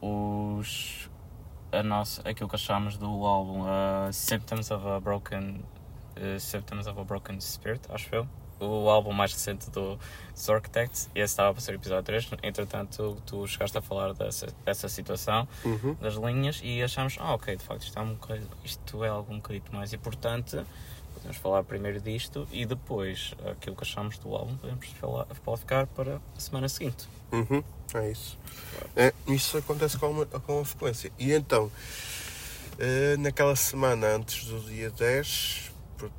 os, 0.00 1.10
a 1.72 1.82
nossa, 1.82 2.20
aquilo 2.28 2.48
que 2.48 2.56
achámos 2.56 2.96
do 2.98 3.06
álbum 3.24 3.62
uh, 3.62 4.12
Symptoms 4.12 4.70
of 4.70 4.86
a 4.86 5.00
Broken 5.00 5.64
uh, 6.16 6.38
Symptoms 6.38 6.86
of 6.86 7.00
a 7.00 7.04
Broken 7.04 7.40
Spirit, 7.40 7.80
acho 7.90 8.14
eu. 8.14 8.28
O 8.60 8.88
álbum 8.90 9.12
mais 9.12 9.32
recente 9.32 9.70
do, 9.70 9.98
dos 10.34 10.50
Architects, 10.50 11.08
e 11.14 11.20
esse 11.20 11.32
estava 11.32 11.52
para 11.54 11.60
ser 11.62 11.72
o 11.72 11.74
episódio 11.76 12.02
3. 12.04 12.28
Entretanto, 12.42 13.16
tu 13.24 13.46
chegaste 13.46 13.78
a 13.78 13.80
falar 13.82 14.12
dessa, 14.14 14.48
dessa 14.64 14.88
situação, 14.88 15.46
Uhum. 15.64 15.94
das 16.00 16.14
linhas, 16.14 16.60
e 16.62 16.82
achámos, 16.82 17.16
ah, 17.20 17.34
ok, 17.34 17.56
de 17.56 17.62
facto, 17.64 17.82
isto 17.82 17.98
é, 17.98 18.04
bocadinho- 18.04 18.48
isto 18.64 19.04
é 19.04 19.08
algo 19.08 19.32
um 19.32 19.36
bocadinho 19.36 19.62
mais 19.72 19.92
importante. 19.92 20.60
Podemos 21.14 21.36
falar 21.38 21.64
primeiro 21.64 22.00
disto 22.00 22.46
e 22.52 22.64
depois 22.64 23.34
aquilo 23.50 23.74
que 23.76 23.82
achamos 23.82 24.18
do 24.18 24.34
álbum 24.36 24.56
podemos 24.56 24.86
falar, 25.00 25.24
pode 25.44 25.60
ficar 25.60 25.86
para 25.88 26.16
a 26.36 26.40
semana 26.40 26.68
seguinte. 26.68 27.08
Uhum. 27.32 27.62
É 27.94 28.10
isso. 28.10 28.38
É, 28.96 29.12
isso 29.26 29.58
acontece 29.58 29.98
com 29.98 30.10
uma, 30.10 30.26
com 30.26 30.56
uma 30.56 30.64
frequência. 30.64 31.10
E 31.18 31.32
então, 31.32 31.70
eh, 32.78 33.16
naquela 33.18 33.56
semana 33.56 34.06
antes 34.14 34.44
do 34.46 34.60
dia 34.60 34.90
10, 34.90 35.67
por- 35.67 35.67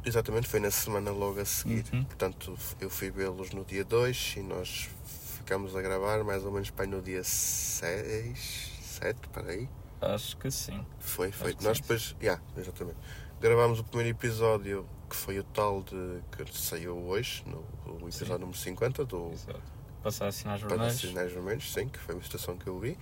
exatamente, 0.06 0.48
foi 0.48 0.60
na 0.60 0.72
semana 0.72 1.12
logo 1.12 1.40
a 1.40 1.46
seguir. 1.46 1.86
Uhum. 1.94 2.04
Portanto, 2.04 2.58
eu 2.80 2.90
fui 2.90 3.10
vê-los 3.10 3.52
no 3.52 3.64
dia 3.64 3.84
2 3.84 4.36
e 4.38 4.40
nós 4.42 4.90
ficámos 5.38 5.76
a 5.76 5.82
gravar 5.82 6.24
mais 6.24 6.44
ou 6.44 6.52
menos 6.52 6.70
para 6.70 6.86
no 6.86 7.02
dia 7.02 7.24
6, 7.24 8.72
7, 8.82 9.30
para 9.30 9.52
aí. 9.52 9.70
Acho 10.02 10.38
que 10.38 10.50
sim. 10.50 10.86
Foi, 11.00 11.32
foi. 11.32 11.56
Nós 11.62 11.78
sim. 11.78 11.84
depois, 11.84 12.16
yeah, 12.22 12.42
exatamente. 12.58 12.98
Gravámos 13.42 13.80
o 13.80 13.84
primeiro 13.84 14.18
episódio, 14.18 14.86
que 15.10 15.16
foi 15.16 15.40
o 15.40 15.44
tal 15.44 15.82
de 15.82 16.22
que 16.32 16.58
saiu 16.58 16.98
hoje, 16.98 17.44
no, 17.46 17.66
o 17.86 18.08
episódio 18.08 18.34
Sim. 18.34 18.40
número 18.42 18.58
50 18.58 19.06
do 19.06 19.32
Exato. 19.32 19.80
Passar 20.04 20.32
sinais 20.32 20.62
vermelhos. 20.62 20.98
Sinais 20.98 21.32
Vermelhos, 21.32 21.74
sim, 21.74 21.88
que 21.90 22.00
foi 22.00 22.16
uma 22.16 22.24
situação 22.24 22.58
que 22.58 22.68
eu 22.68 22.80
vi. 22.80 22.98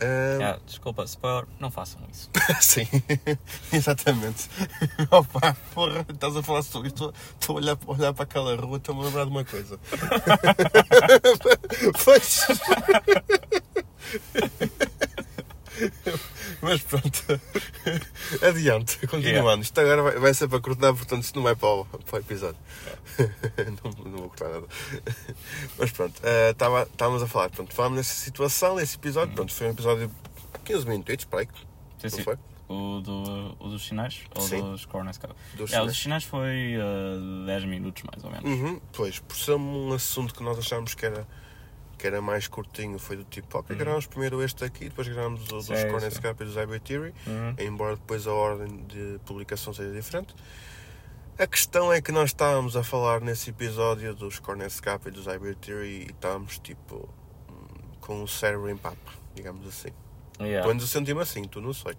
Ah, 0.00 0.58
desculpa, 0.66 1.04
spoiler, 1.04 1.46
não 1.60 1.70
façam 1.70 2.00
isso. 2.10 2.30
sim, 2.60 2.86
exatamente. 3.72 4.48
Opa, 5.10 5.56
porra, 5.74 6.04
estás 6.08 6.36
a 6.36 6.42
falar 6.42 6.62
sobre 6.62 6.88
isto, 6.88 7.12
estou 7.40 7.56
a 7.56 7.60
olhar, 7.60 7.78
olhar 7.86 8.12
para 8.12 8.24
aquela 8.24 8.56
rua, 8.56 8.78
estou-me 8.78 9.02
a 9.02 9.04
lembrar 9.04 9.24
de 9.24 9.30
uma 9.30 9.44
coisa. 9.44 9.78
pois. 12.04 12.46
Mas 16.60 16.80
pronto, 16.82 17.40
adiante, 18.46 19.06
continuando. 19.06 19.62
Isto 19.62 19.80
agora 19.80 20.02
vai, 20.02 20.18
vai 20.18 20.34
ser 20.34 20.48
para 20.48 20.60
cortar, 20.60 20.94
portanto, 20.94 21.22
isto 21.22 21.36
não 21.36 21.42
vai 21.42 21.56
para 21.56 21.68
o, 21.68 21.84
para 21.84 22.16
o 22.16 22.20
episódio. 22.20 22.60
não, 23.84 23.90
não 24.04 24.18
vou 24.18 24.28
cortar 24.28 24.48
nada. 24.48 24.66
Mas 25.78 25.90
pronto, 25.90 26.20
eh, 26.22 26.50
estava 26.50 26.82
estávamos 26.82 27.22
a 27.22 27.26
falar, 27.26 27.50
pronto, 27.50 27.74
falámos 27.74 27.98
nessa 27.98 28.14
situação, 28.14 28.76
nesse 28.76 28.96
episódio, 28.96 29.34
pronto, 29.34 29.52
foi 29.52 29.66
um 29.68 29.70
episódio 29.70 30.08
de 30.08 30.58
15 30.64 30.88
minutos, 30.88 31.24
para 31.24 31.40
aí, 31.40 31.48
Sim, 31.98 32.08
sim. 32.08 32.22
foi? 32.22 32.36
O, 32.68 33.00
do, 33.00 33.56
o 33.60 33.68
dos 33.68 33.84
sinais 33.86 34.22
ou 34.34 34.40
Sim. 34.40 34.62
dos 34.62 34.86
corners? 34.86 35.20
Dos 35.54 35.72
É, 35.72 35.82
o 35.82 35.86
dos 35.86 36.00
sinais 36.00 36.24
foi 36.24 36.76
uh, 36.78 37.44
10 37.46 37.64
minutos 37.64 38.02
mais 38.02 38.24
ou 38.24 38.30
menos. 38.30 38.48
Uhum, 38.48 38.80
pois, 38.92 39.18
por 39.18 39.36
ser 39.36 39.52
um 39.56 39.92
assunto 39.92 40.34
que 40.34 40.42
nós 40.42 40.58
achámos 40.58 40.94
que 40.94 41.04
era, 41.04 41.26
que 42.02 42.06
era 42.08 42.20
mais 42.20 42.48
curtinho, 42.48 42.98
foi 42.98 43.16
do 43.16 43.22
tipo, 43.22 43.56
ok, 43.58 43.72
Uhum. 43.76 43.78
gravamos 43.78 44.06
primeiro 44.08 44.42
este 44.42 44.64
aqui, 44.64 44.86
depois 44.88 45.06
gravamos 45.06 45.44
o 45.46 45.58
dos 45.58 45.66
sim. 45.66 45.74
Escape 46.08 46.42
e 46.42 46.46
dos 46.46 46.56
IB 46.56 46.80
Theory, 46.80 47.14
Uhum. 47.28 47.54
embora 47.60 47.94
depois 47.94 48.26
a 48.26 48.32
ordem 48.32 48.84
de 48.88 49.20
publicação 49.24 49.72
seja 49.72 49.92
diferente. 49.92 50.34
A 51.38 51.46
questão 51.46 51.92
é 51.92 52.02
que 52.02 52.10
nós 52.10 52.30
estávamos 52.30 52.76
a 52.76 52.82
falar 52.82 53.20
nesse 53.20 53.50
episódio 53.50 54.14
dos 54.16 54.40
Corner 54.40 54.66
Escape 54.66 55.08
e 55.08 55.10
dos 55.12 55.28
IB 55.28 55.54
Theory 55.54 55.86
e 55.88 56.02
estávamos 56.10 56.58
tipo 56.58 57.08
com 58.00 58.20
o 58.24 58.26
cérebro 58.26 58.68
em 58.68 58.76
papa, 58.76 59.12
digamos 59.36 59.64
assim. 59.68 59.90
Yeah. 60.40 60.62
Pelo 60.62 60.68
menos 60.74 60.82
eu 60.82 60.88
senti-me 60.88 61.20
assim, 61.22 61.44
tu 61.44 61.60
não 61.60 61.72
sei. 61.72 61.94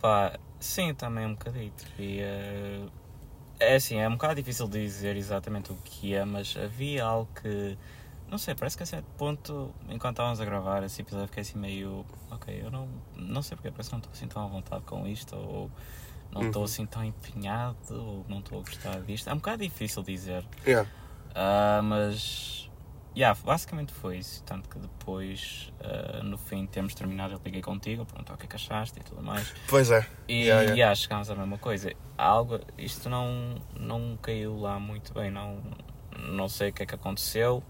Pá, 0.00 0.38
sim, 0.58 0.94
também 0.94 1.26
um 1.26 1.32
bocadito. 1.34 1.84
E, 1.98 2.20
eh, 2.20 2.86
é 3.58 3.74
assim, 3.74 3.98
é 3.98 4.08
um 4.08 4.12
bocado 4.12 4.36
difícil 4.36 4.66
dizer 4.66 5.14
exatamente 5.14 5.70
o 5.72 5.76
que 5.84 6.14
é, 6.14 6.24
mas 6.24 6.56
havia 6.56 7.04
algo 7.04 7.28
que. 7.42 7.76
Não 8.30 8.38
sei, 8.38 8.54
parece 8.54 8.76
que 8.76 8.82
a 8.84 8.86
certo 8.86 9.06
ponto, 9.18 9.74
enquanto 9.88 10.12
estávamos 10.14 10.40
a 10.40 10.44
gravar 10.44 10.82
esse 10.84 11.02
episódio, 11.02 11.26
fiquei 11.26 11.40
assim 11.42 11.58
meio. 11.58 12.06
Ok, 12.30 12.60
eu 12.62 12.70
não, 12.70 12.88
não 13.16 13.42
sei 13.42 13.56
porque, 13.56 13.70
parece 13.70 13.88
que 13.90 13.94
não 13.94 13.98
estou 13.98 14.12
assim 14.12 14.28
tão 14.28 14.44
à 14.44 14.46
vontade 14.46 14.84
com 14.84 15.04
isto, 15.06 15.34
ou 15.36 15.70
não 16.30 16.42
estou 16.46 16.60
Uhum. 16.62 16.64
assim 16.64 16.86
tão 16.86 17.04
empenhado, 17.04 17.76
ou 17.90 18.24
não 18.28 18.38
estou 18.38 18.60
a 18.60 18.62
gostar 18.62 19.00
disto. 19.00 19.28
É 19.28 19.32
um 19.32 19.36
bocado 19.38 19.64
difícil 19.64 20.02
dizer. 20.04 20.44
Yeah. 20.64 20.88
Ah, 21.34 21.80
mas 21.82 22.70
yeah, 23.16 23.36
basicamente 23.44 23.92
foi 23.92 24.18
isso. 24.18 24.44
Tanto 24.44 24.68
que 24.68 24.78
depois, 24.78 25.72
uh, 25.80 26.22
no 26.22 26.38
fim, 26.38 26.66
temos 26.66 26.94
terminado. 26.94 27.34
Eu 27.34 27.40
liguei 27.44 27.60
contigo, 27.62 28.06
perguntou 28.06 28.36
o 28.36 28.38
que 28.38 28.46
é 28.46 28.48
que 28.48 28.54
achaste 28.54 29.00
e 29.00 29.02
tudo 29.02 29.22
mais. 29.24 29.52
Pois 29.68 29.90
é. 29.90 30.06
E 30.28 30.42
Yeah, 30.42 30.60
yeah. 30.62 30.74
yeah, 30.76 30.94
chegámos 30.94 31.28
à 31.30 31.34
mesma 31.34 31.58
coisa. 31.58 31.92
Algo, 32.16 32.60
isto 32.78 33.08
não, 33.08 33.56
não 33.76 34.16
caiu 34.22 34.56
lá 34.56 34.78
muito 34.78 35.12
bem. 35.12 35.32
Não, 35.32 35.60
não 36.16 36.48
sei 36.48 36.70
o 36.70 36.72
que 36.72 36.84
é 36.84 36.86
que 36.86 36.94
aconteceu, 36.94 37.60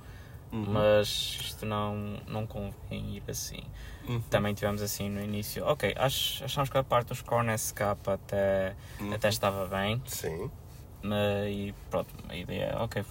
Uhum. 0.52 0.64
mas 0.72 1.06
isto 1.40 1.64
não, 1.64 2.16
não 2.26 2.44
convém 2.46 3.16
ir 3.16 3.22
assim. 3.28 3.62
Uhum. 4.08 4.20
Também 4.22 4.52
tivemos 4.52 4.82
assim 4.82 5.08
no 5.08 5.22
início. 5.22 5.64
Ok, 5.64 5.94
ach, 5.96 6.42
achamos 6.42 6.68
que 6.68 6.76
a 6.76 6.82
parte 6.82 7.08
dos 7.08 7.22
corners 7.22 7.70
capa 7.72 8.14
até, 8.14 8.74
Uhum. 9.00 9.12
até 9.14 9.28
estava 9.28 9.66
bem. 9.66 10.02
Sim. 10.06 10.50
Mas, 11.02 11.46
e 11.48 11.74
pronto, 11.88 12.12
a 12.28 12.34
ideia 12.36 12.64
é, 12.64 12.76
ok, 12.76 13.04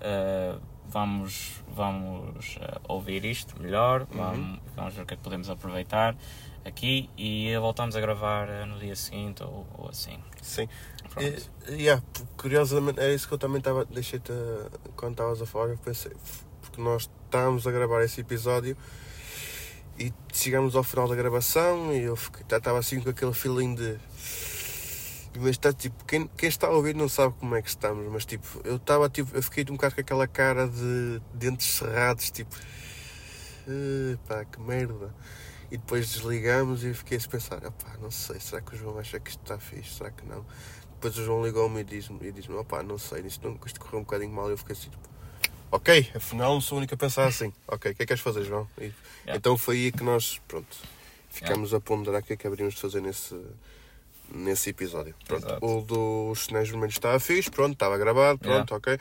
eh, 0.00 0.56
vamos, 0.88 1.62
vamos 1.68 2.56
eh, 2.60 2.78
ouvir 2.88 3.24
isto 3.24 3.60
melhor, 3.60 4.06
vamos, 4.10 4.58
vamos 4.76 4.94
ver 4.94 5.02
o 5.02 5.06
que 5.06 5.14
é 5.14 5.16
que 5.16 5.22
podemos 5.22 5.50
aproveitar 5.50 6.16
aqui 6.64 7.10
e 7.18 7.54
voltamos 7.58 7.96
a 7.96 8.00
gravar 8.00 8.48
eh, 8.48 8.64
no 8.64 8.78
dia 8.78 8.94
seguinte 8.96 9.42
ou, 9.42 9.66
ou 9.76 9.88
assim. 9.88 10.18
Sim. 10.40 10.68
Pronto. 11.10 11.26
E, 11.68 11.72
yeah, 11.72 12.02
curiosamente, 12.36 13.00
era 13.00 13.12
isso 13.12 13.26
que 13.26 13.34
eu 13.34 13.38
também 13.38 13.58
estava. 13.58 13.84
Deixei-te. 13.84 14.32
Quando 14.96 15.12
estavas 15.12 15.42
a 15.42 15.46
falar, 15.46 15.70
eu 15.70 15.78
pensei. 15.78 16.12
Porque 16.70 16.80
nós 16.82 17.10
estávamos 17.26 17.66
a 17.66 17.70
gravar 17.72 18.02
esse 18.04 18.20
episódio 18.20 18.76
e 19.98 20.12
chegamos 20.32 20.76
ao 20.76 20.82
final 20.84 21.08
da 21.08 21.14
gravação 21.16 21.92
e 21.92 22.02
eu 22.02 22.14
fiquei- 22.16 22.44
tá- 22.44 22.58
estava 22.58 22.78
assim 22.78 23.00
com 23.00 23.10
aquele 23.10 23.32
feeling 23.34 23.74
de. 23.74 23.98
Mas 25.36 25.50
está 25.50 25.72
tipo, 25.72 26.04
quem, 26.04 26.26
quem 26.36 26.48
está 26.48 26.66
a 26.66 26.70
ouvir 26.70 26.94
não 26.94 27.08
sabe 27.08 27.34
como 27.38 27.54
é 27.54 27.62
que 27.62 27.68
estamos, 27.68 28.10
mas 28.10 28.24
tipo, 28.24 28.46
eu 28.64 28.76
estava 28.76 29.08
tipo, 29.08 29.34
eu 29.36 29.42
fiquei 29.42 29.64
um 29.70 29.74
bocado 29.76 29.94
com 29.94 30.00
aquela 30.00 30.26
cara 30.26 30.66
de 30.68 31.20
dentes 31.32 31.66
cerrados, 31.68 32.30
tipo, 32.30 32.54
"Eh, 33.68 34.16
pá, 34.26 34.44
que 34.44 34.60
merda. 34.60 35.14
E 35.70 35.76
depois 35.76 36.10
desligamos 36.10 36.82
e 36.82 36.92
fiquei 36.94 37.16
a 37.18 37.28
pensar, 37.28 37.64
opá, 37.64 37.96
não 38.02 38.10
sei, 38.10 38.40
será 38.40 38.60
que 38.60 38.74
o 38.74 38.76
João 38.78 38.98
acha 38.98 39.20
que 39.20 39.30
isto 39.30 39.40
está 39.42 39.56
fixe, 39.58 39.94
será 39.98 40.10
que 40.10 40.26
não? 40.26 40.44
Depois 40.94 41.16
o 41.16 41.24
João 41.24 41.44
ligou-me 41.44 41.80
e 41.80 41.84
diz-me, 41.84 42.18
e 42.26 42.32
diz 42.32 42.48
opá, 42.50 42.82
não 42.82 42.98
sei, 42.98 43.20
isto, 43.22 43.48
não, 43.48 43.56
isto 43.64 43.78
correu 43.78 44.00
um 44.00 44.02
bocadinho 44.02 44.32
mal 44.32 44.48
e 44.48 44.52
eu 44.52 44.58
fiquei 44.58 44.74
assim, 44.74 44.90
tipo, 44.90 45.08
ok, 45.70 46.10
afinal 46.14 46.54
não 46.54 46.60
sou 46.60 46.76
o 46.76 46.78
único 46.78 46.94
a 46.94 46.96
pensar 46.96 47.26
assim. 47.26 47.52
Ok, 47.66 47.92
o 47.92 47.94
que 47.94 48.02
é 48.02 48.04
que 48.04 48.06
queres 48.06 48.22
fazer, 48.22 48.44
João? 48.44 48.68
E, 48.78 48.92
Yeah. 49.20 49.36
Então 49.36 49.56
foi 49.58 49.76
aí 49.76 49.92
que 49.92 50.02
nós, 50.02 50.40
pronto, 50.48 50.76
ficamos 51.28 51.74
a 51.74 51.80
ponderar 51.80 52.22
o 52.22 52.24
que 52.24 52.32
é 52.32 52.36
que 52.36 52.46
haveríamos 52.46 52.74
de 52.74 52.80
fazer 52.80 53.02
nesse, 53.02 53.38
nesse 54.32 54.70
episódio. 54.70 55.14
Pronto, 55.26 55.46
Exato. 55.46 55.66
o 55.66 55.82
dos 55.82 56.46
cenários 56.46 56.70
vermelhos 56.70 56.94
estava 56.94 57.20
fixe, 57.20 57.50
pronto, 57.50 57.74
estava 57.74 57.98
gravado, 57.98 58.38
pronto, 58.38 58.74
ok. 58.74 58.98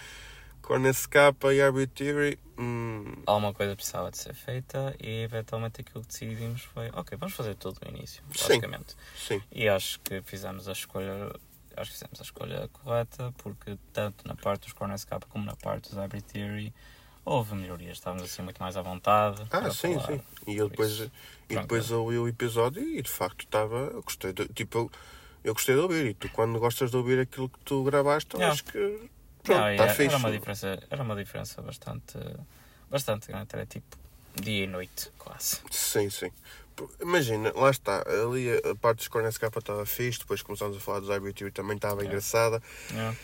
Corners 0.62 1.06
Kappa 1.08 1.54
e 1.54 1.62
Arbitrary, 1.62 2.38
hum, 2.60 3.14
Alguma 3.26 3.54
coisa 3.54 3.76
precisava 3.76 4.12
de 4.12 4.18
ser 4.20 4.36
feita 4.36 4.94
e 5.02 5.24
eventualmente 5.24 5.82
aquilo 5.82 6.02
que 6.02 6.10
decidimos 6.10 6.62
foi, 6.64 6.90
ok, 6.94 7.18
vamos 7.18 7.34
fazer 7.34 7.56
tudo 7.56 7.80
no 7.84 7.90
início, 7.98 8.22
Sim. 8.36 8.50
basicamente. 8.50 8.96
sim, 9.18 9.42
E 9.52 9.68
acho 9.70 10.00
que 10.02 10.22
fizemos 10.22 10.68
a 10.68 10.74
escolha, 10.74 11.34
acho 11.80 11.92
que 11.92 11.98
fizemos 11.98 12.20
a 12.20 12.24
escolha 12.24 12.68
correta, 12.74 13.34
porque 13.38 13.78
tanto 13.94 14.28
na 14.28 14.36
parte 14.36 14.64
dos 14.64 14.74
Corners 14.74 15.04
Capa 15.06 15.26
como 15.30 15.46
na 15.46 15.56
parte 15.56 15.90
dos 15.90 15.98
Hybrid 15.98 16.24
Theory 16.24 16.74
houve 17.26 17.56
melhorias, 17.56 17.98
estávamos 17.98 18.24
assim 18.24 18.42
muito 18.42 18.62
mais 18.62 18.76
à 18.76 18.82
vontade. 18.82 19.46
Ah, 19.52 19.70
sim, 19.72 19.94
falar. 20.00 20.08
sim. 20.08 20.22
E 20.48 20.56
eu 20.58 20.70
depois, 20.70 20.90
isso. 20.92 21.04
e 21.50 21.54
Pronto. 21.54 21.62
depois 21.64 21.92
ouvi 21.92 22.18
o 22.18 22.28
episódio 22.28 22.82
e 22.82 23.02
de 23.02 23.10
facto 23.10 23.42
estava. 23.46 23.76
Eu 23.94 24.02
gostei 24.02 24.34
de, 24.34 24.48
tipo, 24.48 24.78
eu, 24.80 24.92
eu 25.44 25.54
gostei 25.54 25.76
de 25.76 25.82
ouvir. 25.82 26.06
E 26.08 26.14
tu, 26.14 26.28
quando 26.30 26.58
gostas 26.60 26.90
de 26.92 26.98
ouvir 26.98 27.20
aquilo 27.20 27.48
que 27.50 27.60
tu 27.60 27.84
gravaste, 27.84 28.34
eu 28.34 28.40
Yeah. 28.40 28.54
acho 28.54 28.64
que. 28.64 29.10
Pronto, 29.44 29.62
está 29.70 29.84
era, 29.84 29.88
fixe. 29.94 30.08
era 30.08 30.18
uma 30.18 30.32
diferença, 30.32 30.80
era 30.90 31.04
uma 31.04 31.16
diferença 31.16 31.62
bastante, 31.62 32.18
bastante 32.90 33.28
grande, 33.28 33.48
era 33.54 33.66
tipo 33.66 33.98
dia 34.36 34.64
e 34.64 34.68
noite, 34.68 35.12
quase. 35.18 35.62
Sim, 35.72 36.10
sim. 36.10 36.32
Por- 36.80 36.90
Imagina, 37.02 37.52
lá 37.56 37.70
está. 37.70 38.04
Ali 38.24 38.50
a 38.52 38.72
a 38.72 38.76
parte 38.76 38.98
dos 39.00 39.08
Corners 39.10 39.38
Kappa 39.38 39.60
estava 39.60 39.86
fixe. 39.86 40.20
Depois 40.20 40.42
começámos 40.42 40.78
a 40.78 40.80
falar 40.80 41.00
dos 41.02 41.10
IBTV 41.10 41.52
também 41.52 41.76
estava 41.76 41.96
Yeah. 42.02 42.08
engraçada. 42.08 42.62
Yeah. 42.92 43.16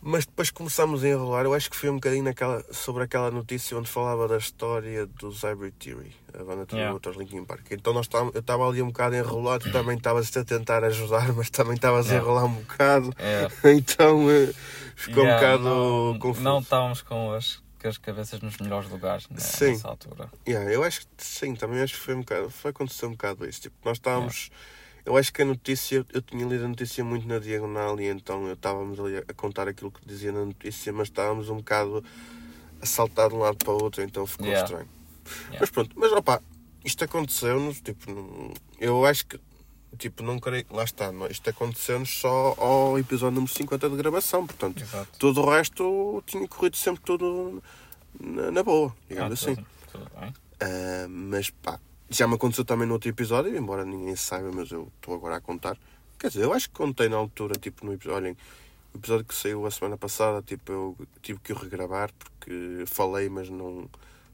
Mas 0.00 0.24
depois 0.26 0.50
começámos 0.52 1.02
a 1.02 1.08
enrolar. 1.08 1.44
Eu 1.44 1.54
acho 1.54 1.68
que 1.68 1.76
foi 1.76 1.88
um 1.90 1.94
bocadinho 1.94 2.22
naquela, 2.22 2.64
sobre 2.72 3.02
aquela 3.02 3.30
notícia 3.32 3.76
onde 3.76 3.88
falava 3.88 4.28
da 4.28 4.36
história 4.36 5.06
dos 5.06 5.42
Hybrid 5.42 5.74
Theory, 5.76 6.14
a 6.38 6.44
banda 6.44 6.66
de 6.66 6.74
Yeah. 6.76 6.92
outros 6.94 7.16
Linkin 7.16 7.44
Park. 7.44 7.66
Então 7.72 7.92
nós 7.92 8.06
estávamos, 8.06 8.32
eu 8.34 8.40
estava 8.40 8.68
ali 8.68 8.80
um 8.80 8.88
bocado 8.88 9.16
enrolado, 9.16 9.64
tu 9.64 9.72
também 9.72 9.96
estavas 9.96 10.36
a 10.36 10.44
tentar 10.44 10.84
ajudar, 10.84 11.32
mas 11.32 11.50
também 11.50 11.74
estavas 11.74 12.06
a 12.06 12.10
Yeah. 12.14 12.24
enrolar 12.24 12.44
um 12.44 12.54
bocado. 12.62 13.12
É, 13.18 13.48
Então 13.74 14.30
eh, 14.30 14.52
ficou 14.94 15.24
yeah, 15.24 15.34
um 15.34 15.58
bocado 15.58 15.64
não, 15.64 16.18
confuso. 16.20 16.44
Não 16.44 16.58
estávamos 16.60 17.02
com 17.02 17.32
as, 17.32 17.60
com 17.78 17.88
as 17.88 17.98
cabeças 17.98 18.40
nos 18.40 18.56
melhores 18.58 18.88
lugares 18.90 19.28
né, 19.28 19.38
Sim. 19.38 19.72
nessa 19.72 19.88
altura. 19.88 20.30
Yeah, 20.46 20.70
eu 20.72 20.82
acho 20.82 21.00
que 21.00 21.06
sim, 21.18 21.54
também 21.54 21.80
acho 21.80 21.94
que 21.94 22.00
foi 22.00 22.14
um 22.14 22.20
bocado. 22.20 22.50
Foi 22.50 22.70
acontecer 22.70 23.06
um 23.06 23.12
bocado 23.12 23.48
isso. 23.48 23.62
Tipo, 23.62 23.76
nós 23.84 23.98
estávamos. 23.98 24.50
Eu 25.04 25.16
acho 25.16 25.32
que 25.32 25.40
a 25.40 25.44
notícia, 25.44 26.04
eu 26.12 26.20
tinha 26.20 26.44
lido 26.46 26.64
a 26.64 26.68
notícia 26.68 27.02
muito 27.02 27.26
na 27.26 27.38
diagonal 27.38 27.98
e 27.98 28.06
então 28.08 28.46
eu 28.46 28.52
estávamos 28.52 29.00
ali 29.00 29.16
a 29.16 29.32
contar 29.34 29.66
aquilo 29.66 29.90
que 29.90 30.06
dizia 30.06 30.30
na 30.32 30.44
notícia, 30.44 30.92
mas 30.92 31.08
estávamos 31.08 31.48
um 31.48 31.56
bocado 31.56 32.04
a 32.82 32.84
saltar 32.86 33.30
de 33.30 33.34
um 33.34 33.38
lado 33.38 33.56
para 33.56 33.72
o 33.72 33.82
outro, 33.82 34.02
então 34.02 34.26
ficou 34.26 34.46
Yeah. 34.46 34.64
estranho. 34.64 34.88
Yeah. 35.44 35.58
Mas 35.60 35.70
pronto, 35.70 35.90
mas 35.96 36.12
opá, 36.12 36.42
isto 36.84 37.04
aconteceu-nos, 37.04 37.80
tipo, 37.80 38.52
eu 38.78 39.04
acho 39.06 39.26
que, 39.26 39.40
tipo, 39.96 40.22
não 40.22 40.38
creio, 40.38 40.66
lá 40.70 40.84
está, 40.84 41.10
não, 41.12 41.26
isto 41.26 41.48
aconteceu-nos 41.48 42.18
só 42.20 42.54
ao 42.58 42.98
episódio 42.98 43.36
número 43.36 43.52
50 43.52 43.88
de 43.88 43.96
gravação, 43.96 44.46
portanto, 44.46 44.82
Exato. 44.82 45.08
tudo 45.18 45.40
o 45.42 45.50
resto 45.50 46.22
tinha 46.26 46.46
corrido 46.48 46.76
sempre 46.76 47.02
tudo 47.04 47.62
na, 48.20 48.50
na 48.50 48.62
boa, 48.62 48.94
digamos 49.08 49.30
Ah, 49.30 49.34
assim. 49.50 49.54
tudo, 49.54 49.66
tudo 49.92 50.10
bem. 50.20 50.34
Ah, 50.60 51.06
mas 51.08 51.50
pá, 51.50 51.80
já 52.10 52.26
me 52.26 52.34
aconteceu 52.34 52.64
também 52.64 52.86
no 52.86 52.94
outro 52.94 53.08
episódio, 53.08 53.56
embora 53.56 53.84
ninguém 53.84 54.16
saiba, 54.16 54.50
mas 54.52 54.70
eu 54.70 54.90
estou 54.96 55.14
agora 55.14 55.36
a 55.36 55.40
contar. 55.40 55.76
Quer 56.18 56.28
dizer, 56.28 56.44
eu 56.44 56.52
acho 56.52 56.68
que 56.68 56.74
contei 56.76 57.08
na 57.08 57.16
altura, 57.16 57.54
tipo, 57.58 57.86
no 57.86 57.92
episódio, 57.92 58.16
olhem, 58.24 58.36
o 58.92 58.98
episódio 58.98 59.24
que 59.24 59.34
saiu 59.34 59.64
a 59.66 59.70
semana 59.70 59.96
passada, 59.96 60.42
tipo, 60.42 60.72
eu 60.72 60.96
tive 61.22 61.38
que 61.40 61.52
o 61.52 61.56
regravar 61.56 62.10
porque 62.18 62.84
falei, 62.86 63.28
mas 63.28 63.48
não 63.48 63.88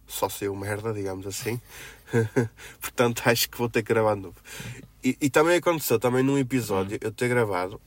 só 0.07 0.29
saiu 0.29 0.55
merda, 0.57 0.93
digamos 0.93 1.27
assim. 1.27 1.61
Portanto, 2.81 3.23
acho 3.27 3.49
que 3.49 3.59
vou 3.59 3.69
ter 3.69 3.83
que 3.83 3.89
gravar 3.93 4.15
de 4.15 4.23
novo. 4.23 4.37
E, 5.03 5.17
e 5.21 5.31
também 5.31 5.57
aconteceu, 5.57 5.99
também 5.99 6.23
num 6.23 6.39
episódio, 6.39 6.99
eu 7.01 7.11
ter 7.13 7.29
gravado, 7.29 7.81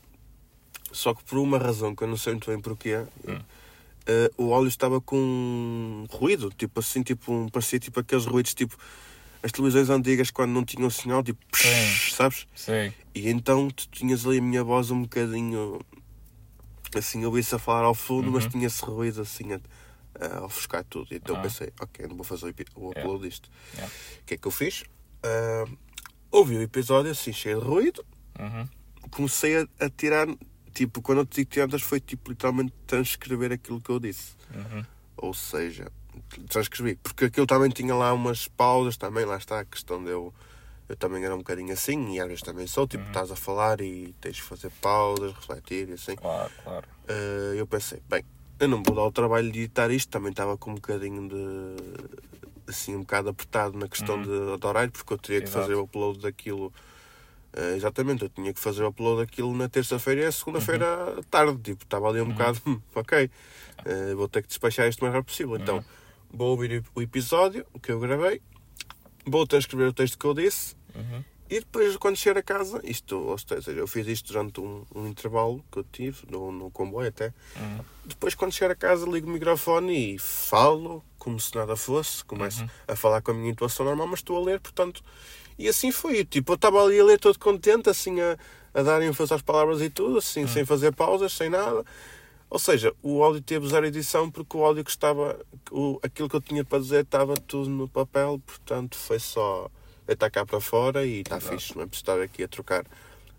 só 0.91 1.13
que 1.13 1.23
por 1.23 1.37
uma 1.37 1.57
razão 1.57 1.95
que 1.95 2.03
eu 2.03 2.07
não 2.07 2.17
sei 2.17 2.33
muito 2.33 2.49
bem 2.49 2.59
porquê, 2.59 2.97
Hum. 3.27 3.39
eh, 4.05 4.31
o 4.37 4.53
áudio 4.53 4.69
estava 4.69 5.01
com 5.01 6.05
ruído, 6.11 6.51
tipo 6.55 6.79
assim, 6.79 7.01
tipo, 7.03 7.31
um, 7.33 7.49
parecia 7.49 7.79
tipo 7.79 7.99
aqueles 7.99 8.25
ruídos, 8.25 8.53
tipo 8.53 8.77
as 9.43 9.51
televisões 9.51 9.89
antigas 9.89 10.31
quando 10.31 10.51
não 10.51 10.63
tinham 10.65 10.89
sinal, 10.89 11.23
tipo, 11.23 11.39
Sim. 11.55 12.11
sabes? 12.15 12.47
Sim. 12.55 12.91
E 13.15 13.29
então 13.29 13.69
tu 13.69 13.87
tinhas 13.89 14.25
ali 14.25 14.39
a 14.39 14.41
minha 14.41 14.63
voz 14.63 14.91
um 14.91 15.03
bocadinho 15.03 15.79
assim, 16.95 17.21
eu 17.21 17.29
ouvi-se 17.29 17.53
a 17.53 17.59
falar 17.59 17.83
ao 17.85 17.93
fundo, 17.93 18.31
mas 18.31 18.43
Uhum. 18.45 18.49
tinha 18.51 18.67
esse 18.67 18.83
ruído 18.83 19.21
assim 19.21 19.53
a, 20.19 20.43
ofuscar 20.45 20.83
tudo. 20.83 21.07
Então 21.11 21.35
Ah. 21.35 21.41
pensei, 21.41 21.71
ok, 21.79 22.07
não 22.07 22.15
vou 22.15 22.23
fazer 22.23 22.45
o, 22.45 22.49
o 22.49 22.53
Yeah. 22.53 22.99
upload 23.01 23.27
disto. 23.27 23.49
Yeah. 23.73 23.93
O 24.21 24.25
que 24.25 24.33
é 24.33 24.37
que 24.37 24.47
eu 24.47 24.51
fiz? 24.51 24.83
Ah, 25.23 25.65
ouvi 26.31 26.57
o 26.57 26.61
episódio 26.61 27.11
assim, 27.11 27.33
cheio 27.33 27.59
de 27.61 27.65
ruído, 27.67 28.05
Uhum. 28.39 28.67
comecei 29.11 29.57
a, 29.57 29.67
a 29.79 29.89
tirar, 29.89 30.27
tipo, 30.73 31.01
quando 31.01 31.19
eu 31.19 31.25
te 31.25 31.37
digo 31.37 31.49
tirar, 31.51 31.79
foi 31.79 31.99
tipo 31.99 32.29
literalmente 32.31 32.73
transcrever 32.85 33.51
aquilo 33.51 33.81
que 33.81 33.89
eu 33.89 33.99
disse. 33.99 34.35
Uhum. 34.53 34.85
Ou 35.17 35.33
seja, 35.33 35.91
transcrevi. 36.49 36.95
Porque 36.97 37.25
aquilo 37.25 37.47
também 37.47 37.69
tinha 37.69 37.95
lá 37.95 38.13
umas 38.13 38.47
pausas, 38.47 38.97
também 38.97 39.25
lá 39.25 39.37
está 39.37 39.59
a 39.61 39.65
questão 39.65 40.03
de 40.03 40.09
eu. 40.11 40.33
Eu 40.89 40.95
também 40.95 41.21
era 41.25 41.33
um 41.35 41.39
bocadinho 41.39 41.73
assim, 41.73 42.13
e 42.13 42.19
às 42.21 42.27
vezes 42.27 42.41
também 42.43 42.65
sou, 42.65 42.87
tipo, 42.87 43.03
estás 43.07 43.29
a 43.29 43.35
falar 43.35 43.81
e 43.81 44.13
tens 44.21 44.37
de 44.37 44.41
fazer 44.41 44.69
pausas, 44.81 45.33
refletir 45.33 45.89
e 45.89 45.93
assim. 45.93 46.15
Claro, 46.15 46.49
claro. 46.63 46.87
Eh, 47.09 47.55
eu 47.57 47.67
pensei, 47.67 48.01
bem, 48.07 48.23
eu 48.59 48.67
não 48.67 48.81
vou 48.83 48.95
dar 48.95 49.03
o 49.03 49.11
trabalho 49.11 49.51
de 49.51 49.59
editar 49.59 49.91
isto, 49.91 50.09
também 50.09 50.31
estava 50.31 50.57
com 50.57 50.71
um 50.71 50.75
bocadinho 50.75 51.27
de. 51.27 51.75
assim, 52.67 52.95
um 52.95 53.01
bocado 53.01 53.29
apertado 53.29 53.77
na 53.77 53.87
questão 53.87 54.21
de, 54.21 54.57
de 54.57 54.65
horário, 54.65 54.91
porque 54.91 55.13
eu 55.13 55.17
teria 55.17 55.41
que 55.41 55.47
Exato. 55.47 55.61
fazer 55.61 55.75
o 55.75 55.83
upload 55.83 56.19
daquilo. 56.19 56.73
eh, 57.53 57.75
exatamente, 57.75 58.23
eu 58.23 58.29
tinha 58.29 58.53
que 58.53 58.59
fazer 58.59 58.83
o 58.83 58.87
upload 58.89 59.21
daquilo 59.21 59.55
na 59.55 59.69
terça-feira 59.69 60.21
e 60.21 60.25
a 60.25 60.31
segunda-feira 60.31 60.85
à 61.19 61.23
tarde, 61.23 61.57
tipo, 61.61 61.83
estava 61.83 62.09
ali 62.09 62.21
um 62.21 62.29
bocado, 62.29 62.59
"Hum, 62.67 62.79
ok, 62.95 63.29
eh, 63.85 64.15
vou 64.15 64.27
ter 64.27 64.41
que 64.41 64.47
despachar 64.49 64.87
isto 64.87 64.99
o 64.99 65.03
mais 65.03 65.13
rápido 65.13 65.29
possível. 65.31 65.55
Então, 65.55 65.83
vou 66.31 66.49
ouvir 66.51 66.83
o 66.93 67.01
episódio 67.01 67.65
que 67.81 67.91
eu 67.91 67.99
gravei, 67.99 68.41
vou 69.25 69.45
transcrever 69.47 69.87
o 69.89 69.93
texto 69.93 70.17
que 70.17 70.25
eu 70.25 70.33
disse, 70.33 70.75
Uhum. 70.95 71.23
E 71.49 71.59
depois, 71.59 71.95
quando 71.97 72.15
chegar 72.15 72.39
a 72.39 72.43
casa, 72.43 72.81
isto, 72.83 73.17
ou 73.17 73.37
seja, 73.37 73.71
eu 73.71 73.87
fiz 73.87 74.05
isto 74.07 74.31
durante 74.33 74.59
um, 74.59 74.83
um 74.93 75.07
intervalo 75.07 75.63
que 75.71 75.79
eu 75.79 75.83
tive, 75.83 76.25
no, 76.29 76.51
no 76.51 76.69
comboio 76.71 77.07
até. 77.09 77.33
Uhum. 77.55 77.79
Depois, 78.05 78.35
quando 78.35 78.51
chegar 78.53 78.71
a 78.71 78.75
casa, 78.75 79.05
ligo 79.09 79.27
o 79.27 79.31
microfone 79.31 80.15
e 80.15 80.19
falo 80.19 81.03
como 81.17 81.39
se 81.39 81.53
nada 81.55 81.75
fosse. 81.75 82.23
Começo 82.25 82.61
Uhum. 82.61 82.69
a 82.87 82.95
falar 82.95 83.21
com 83.21 83.31
a 83.31 83.33
minha 83.33 83.51
intuação 83.51 83.85
normal, 83.85 84.07
mas 84.07 84.19
estou 84.19 84.37
a 84.37 84.45
ler, 84.45 84.59
portanto. 84.59 85.03
E 85.57 85.67
assim 85.67 85.91
foi. 85.91 86.23
Tipo, 86.23 86.51
eu 86.53 86.55
estava 86.55 86.83
ali 86.83 86.99
a 86.99 87.03
ler 87.03 87.19
todo 87.19 87.37
contente, 87.39 87.89
assim, 87.89 88.19
a, 88.21 88.37
a 88.73 88.81
dar 88.83 89.01
ênfase 89.01 89.33
às 89.33 89.41
palavras 89.41 89.81
e 89.81 89.89
tudo, 89.89 90.17
assim, 90.19 90.41
Uhum. 90.41 90.47
sem 90.47 90.65
fazer 90.65 90.93
pausas, 90.93 91.33
sem 91.33 91.49
nada. 91.49 91.83
Ou 92.49 92.59
seja, 92.59 92.93
o 93.03 93.21
áudio 93.23 93.41
teve 93.41 93.67
zero 93.67 93.85
edição 93.85 94.31
porque 94.31 94.55
o 94.55 94.63
áudio 94.63 94.83
que 94.85 94.89
estava. 94.91 95.37
O, 95.69 95.99
aquilo 96.01 96.29
que 96.29 96.35
eu 96.35 96.41
tinha 96.41 96.63
para 96.63 96.79
dizer 96.79 97.03
estava 97.03 97.33
tudo 97.35 97.69
no 97.69 97.89
papel, 97.89 98.41
portanto 98.45 98.95
foi 98.95 99.19
só 99.19 99.69
deitar 100.07 100.31
cá 100.31 100.45
para 100.45 100.59
fora 100.59 101.05
e 101.05 101.19
está 101.21 101.39
fixe. 101.39 101.75
Não 101.75 101.83
é 101.83 101.85
preciso 101.85 102.11
estar 102.11 102.21
aqui 102.21 102.43
a 102.43 102.47
trocar 102.47 102.85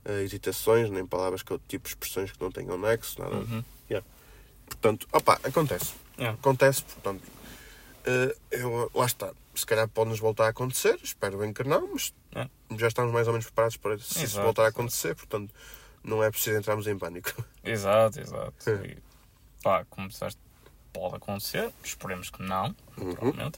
eh, 0.05 0.23
hesitações, 0.23 0.91
nem 0.91 1.05
palavras 1.07 1.43
que 1.43 1.51
eu 1.51 1.59
tipo 1.67 1.89
expressões 1.89 2.31
que 2.31 2.41
não 2.41 2.51
tenham 2.53 2.79
nexo, 2.79 3.21
nada. 3.21 3.37
Uhum. 3.37 3.65
Yeah. 3.91 4.07
Portanto, 4.67 5.09
opa, 5.13 5.41
acontece. 5.43 5.95
Yeah. 6.19 6.39
Acontece, 6.39 6.83
portanto. 6.85 7.23
eh, 8.05 8.37
eu, 8.53 8.91
lá 8.95 9.07
está. 9.07 9.33
Se 9.55 9.67
calhar 9.67 9.89
pode-nos 9.89 10.21
voltar 10.21 10.45
a 10.45 10.49
acontecer, 10.51 10.99
espero 11.03 11.39
bem 11.39 11.53
que 11.53 11.65
não, 11.65 11.89
mas 11.93 12.15
É. 12.35 12.49
já 12.77 12.87
estamos 12.87 13.13
mais 13.13 13.27
ou 13.27 13.33
menos 13.33 13.47
preparados 13.47 13.77
para 13.77 13.99
se 13.99 14.23
isso 14.25 14.41
voltar 14.41 14.63
a 14.63 14.67
exato. 14.67 14.81
acontecer, 14.81 15.15
portanto 15.17 15.53
não 16.05 16.23
é 16.23 16.31
preciso 16.31 16.57
entrarmos 16.59 16.87
em 16.87 16.97
pânico. 16.97 17.33
Exato, 17.65 18.21
exato. 18.21 18.71
É. 18.71 18.87
E, 18.87 18.99
pá, 19.63 19.85
como 19.91 20.09
disseste, 20.09 20.41
pode 20.93 21.17
acontecer, 21.17 21.71
esperemos 21.83 22.31
que 22.31 22.41
não, 22.43 22.75
Uhum. 22.97 23.51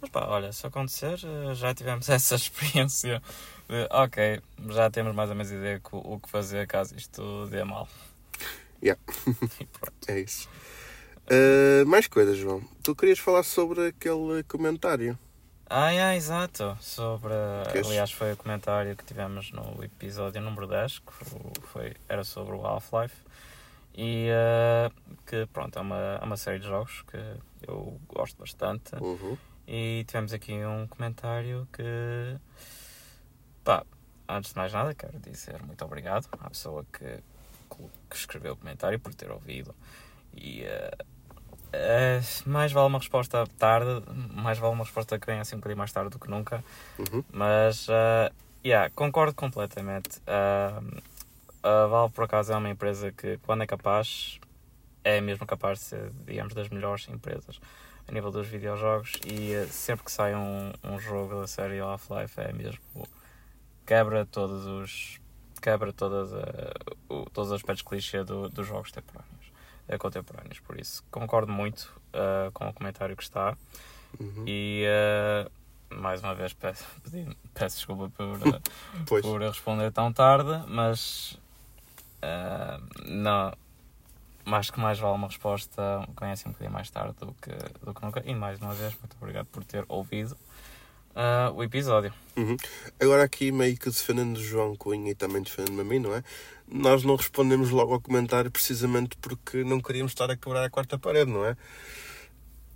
Mas 0.00 0.10
pá, 0.10 0.26
olha, 0.26 0.52
se 0.52 0.66
acontecer, 0.66 1.18
eh, 1.24 1.54
já 1.54 1.74
tivemos 1.74 2.08
essa 2.10 2.34
experiência 2.34 3.22
de, 3.68 3.86
ok, 3.90 4.40
já 4.70 4.90
temos 4.90 5.14
mais 5.14 5.30
ou 5.30 5.36
menos 5.36 5.50
ideia 5.50 5.80
co- 5.80 5.98
o 5.98 6.20
que 6.20 6.28
fazer 6.28 6.66
caso 6.66 6.94
isto 6.96 7.46
dê 7.46 7.64
mal. 7.64 7.88
Yeah. 8.82 9.00
E 9.60 9.64
pronto. 9.66 9.94
É 10.08 10.20
isso. 10.20 10.48
Eh, 11.26 11.84
mais 11.86 12.06
coisas, 12.06 12.36
João. 12.36 12.62
Tu 12.82 12.94
querias 12.94 13.18
falar 13.18 13.42
sobre 13.42 13.88
aquele 13.88 14.42
comentário. 14.44 15.18
Ah, 15.70 15.90
é, 15.94 16.14
exato. 16.16 16.76
Sobre. 16.80 17.32
Queres? 17.72 17.86
Aliás, 17.88 18.12
foi 18.12 18.32
o 18.32 18.36
comentário 18.36 18.94
que 18.94 19.04
tivemos 19.04 19.50
no 19.52 19.82
episódio 19.82 20.42
número 20.42 20.66
10, 20.66 20.98
que 20.98 21.12
foi, 21.72 21.94
era 22.06 22.22
sobre 22.22 22.54
o 22.54 22.66
Half-Life. 22.66 23.16
E 23.96 24.26
eh, 24.28 24.90
que, 25.26 25.46
pronto, 25.46 25.78
é 25.78 25.82
uma, 25.82 25.96
é 26.20 26.24
uma 26.24 26.36
série 26.36 26.58
de 26.58 26.66
jogos 26.66 27.02
que 27.10 27.16
eu 27.66 27.98
gosto 28.08 28.36
bastante. 28.38 28.94
Uhum. 28.96 29.38
E 29.66 30.04
tivemos 30.06 30.32
aqui 30.32 30.52
um 30.64 30.86
comentário 30.86 31.66
que. 31.72 32.36
Pá, 33.62 33.84
antes 34.28 34.52
de 34.52 34.58
mais 34.58 34.72
nada, 34.72 34.94
quero 34.94 35.18
dizer 35.18 35.62
muito 35.62 35.84
obrigado 35.84 36.28
à 36.40 36.50
pessoa 36.50 36.84
que, 36.92 37.18
que 38.10 38.16
escreveu 38.16 38.52
o 38.52 38.56
comentário 38.56 38.98
por 39.00 39.14
ter 39.14 39.30
ouvido. 39.30 39.74
E. 40.34 40.62
eh, 40.62 40.96
eh, 41.72 42.20
mais 42.46 42.72
vale 42.72 42.86
uma 42.86 42.98
resposta 42.98 43.46
tarde, 43.58 44.02
mais 44.32 44.58
vale 44.58 44.74
uma 44.74 44.84
resposta 44.84 45.18
que 45.18 45.26
venha 45.26 45.40
assim 45.40 45.56
um 45.56 45.58
bocadinho 45.58 45.78
mais 45.78 45.92
tarde 45.92 46.10
do 46.10 46.18
que 46.18 46.28
nunca. 46.28 46.62
Uhum. 46.98 47.24
Mas, 47.32 47.86
eh, 47.88 48.32
yeah, 48.64 48.90
concordo 48.90 49.34
completamente. 49.34 50.20
Ah, 50.26 50.80
a 51.62 51.86
Valve, 51.86 52.14
por 52.14 52.24
acaso, 52.24 52.52
é 52.52 52.56
uma 52.56 52.68
empresa 52.68 53.10
que, 53.10 53.38
quando 53.38 53.62
é 53.62 53.66
capaz, 53.66 54.38
é 55.02 55.20
mesmo 55.20 55.46
capaz 55.46 55.78
de 55.78 55.84
ser, 55.86 56.10
digamos, 56.26 56.52
das 56.52 56.68
melhores 56.68 57.08
empresas 57.08 57.58
a 58.08 58.12
nível 58.12 58.30
dos 58.30 58.46
videojogos. 58.46 59.12
E 59.26 59.52
eh, 59.52 59.66
sempre 59.66 60.04
que 60.04 60.12
sai 60.12 60.34
um, 60.34 60.72
um 60.84 60.98
jogo 60.98 61.40
da 61.40 61.46
série 61.46 61.80
Half-Life, 61.80 62.40
é 62.40 62.52
mesmo. 62.52 62.80
quebra 63.86 64.24
todos 64.26 64.66
os. 64.66 65.20
quebra 65.60 65.92
todas, 65.92 66.32
eh, 66.32 66.72
o- 67.08 67.28
todos 67.30 67.50
os 67.50 67.56
aspectos 67.56 67.82
clichê 67.82 68.22
do, 68.24 68.48
dos 68.50 68.66
jogos 68.66 68.92
temporâneos, 68.92 69.46
eh, 69.88 69.96
contemporâneos. 69.98 70.60
Por 70.60 70.78
isso, 70.78 71.02
concordo 71.10 71.50
muito 71.52 71.92
com 72.52 72.68
o 72.68 72.72
comentário 72.72 73.16
que 73.16 73.22
está. 73.22 73.56
Uhum. 74.20 74.44
E 74.46 74.84
mais 75.90 76.22
uma 76.22 76.34
vez 76.34 76.52
peço, 76.52 76.84
pedi- 77.02 77.36
peço 77.52 77.76
desculpa 77.76 78.08
por, 78.16 78.38
por 79.22 79.40
responder 79.40 79.90
tão 79.92 80.12
tarde, 80.12 80.62
mas 80.68 81.38
não, 83.06 83.52
mais 84.44 84.70
que 84.70 84.78
mais 84.78 84.98
vale 84.98 85.14
uma 85.14 85.28
resposta 85.28 86.06
conhece 86.14 86.46
um 86.48 86.52
bocadinho 86.52 86.72
mais 86.72 86.90
tarde 86.90 87.14
do 87.18 87.34
que, 87.34 87.50
do 87.84 87.94
que 87.94 88.02
nunca. 88.02 88.22
E 88.24 88.34
mais 88.34 88.60
uma 88.60 88.74
vez, 88.74 88.94
muito 89.00 89.16
obrigado 89.20 89.46
por 89.46 89.64
ter 89.64 89.84
ouvido 89.88 90.36
eh, 91.14 91.50
o 91.54 91.62
episódio. 91.62 92.12
Uhum. 92.36 92.56
Agora 93.00 93.22
aqui 93.22 93.52
meio 93.52 93.76
que 93.76 93.88
defendendo 93.88 94.38
João 94.40 94.74
Cunha 94.76 95.12
e 95.12 95.14
também 95.14 95.42
defendendo-me 95.42 95.80
a 95.80 95.84
mim, 95.84 95.98
não 96.00 96.14
é? 96.14 96.22
Nós 96.66 97.04
não 97.04 97.14
respondemos 97.14 97.70
logo 97.70 97.92
ao 97.94 98.00
comentário 98.00 98.50
precisamente 98.50 99.16
porque 99.18 99.62
não 99.62 99.80
queríamos 99.80 100.12
estar 100.12 100.30
a 100.30 100.36
quebrar 100.36 100.64
a 100.64 100.70
quarta 100.70 100.98
parede, 100.98 101.30
não 101.30 101.44
é? 101.44 101.56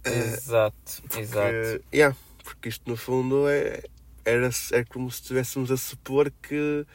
exato, 0.05 1.03
Porque, 1.03 1.21
exato. 1.21 1.85
yeah, 1.93 2.16
porque 2.45 2.69
isto 2.69 2.89
no 2.89 2.97
fundo 2.97 3.47
é, 3.49 3.83
era, 4.25 4.49
é 4.73 4.85
como 4.85 5.11
se 5.11 5.21
estivéssemos 5.21 5.71
a 5.71 5.77
supor 5.77 6.33
que 6.43 6.87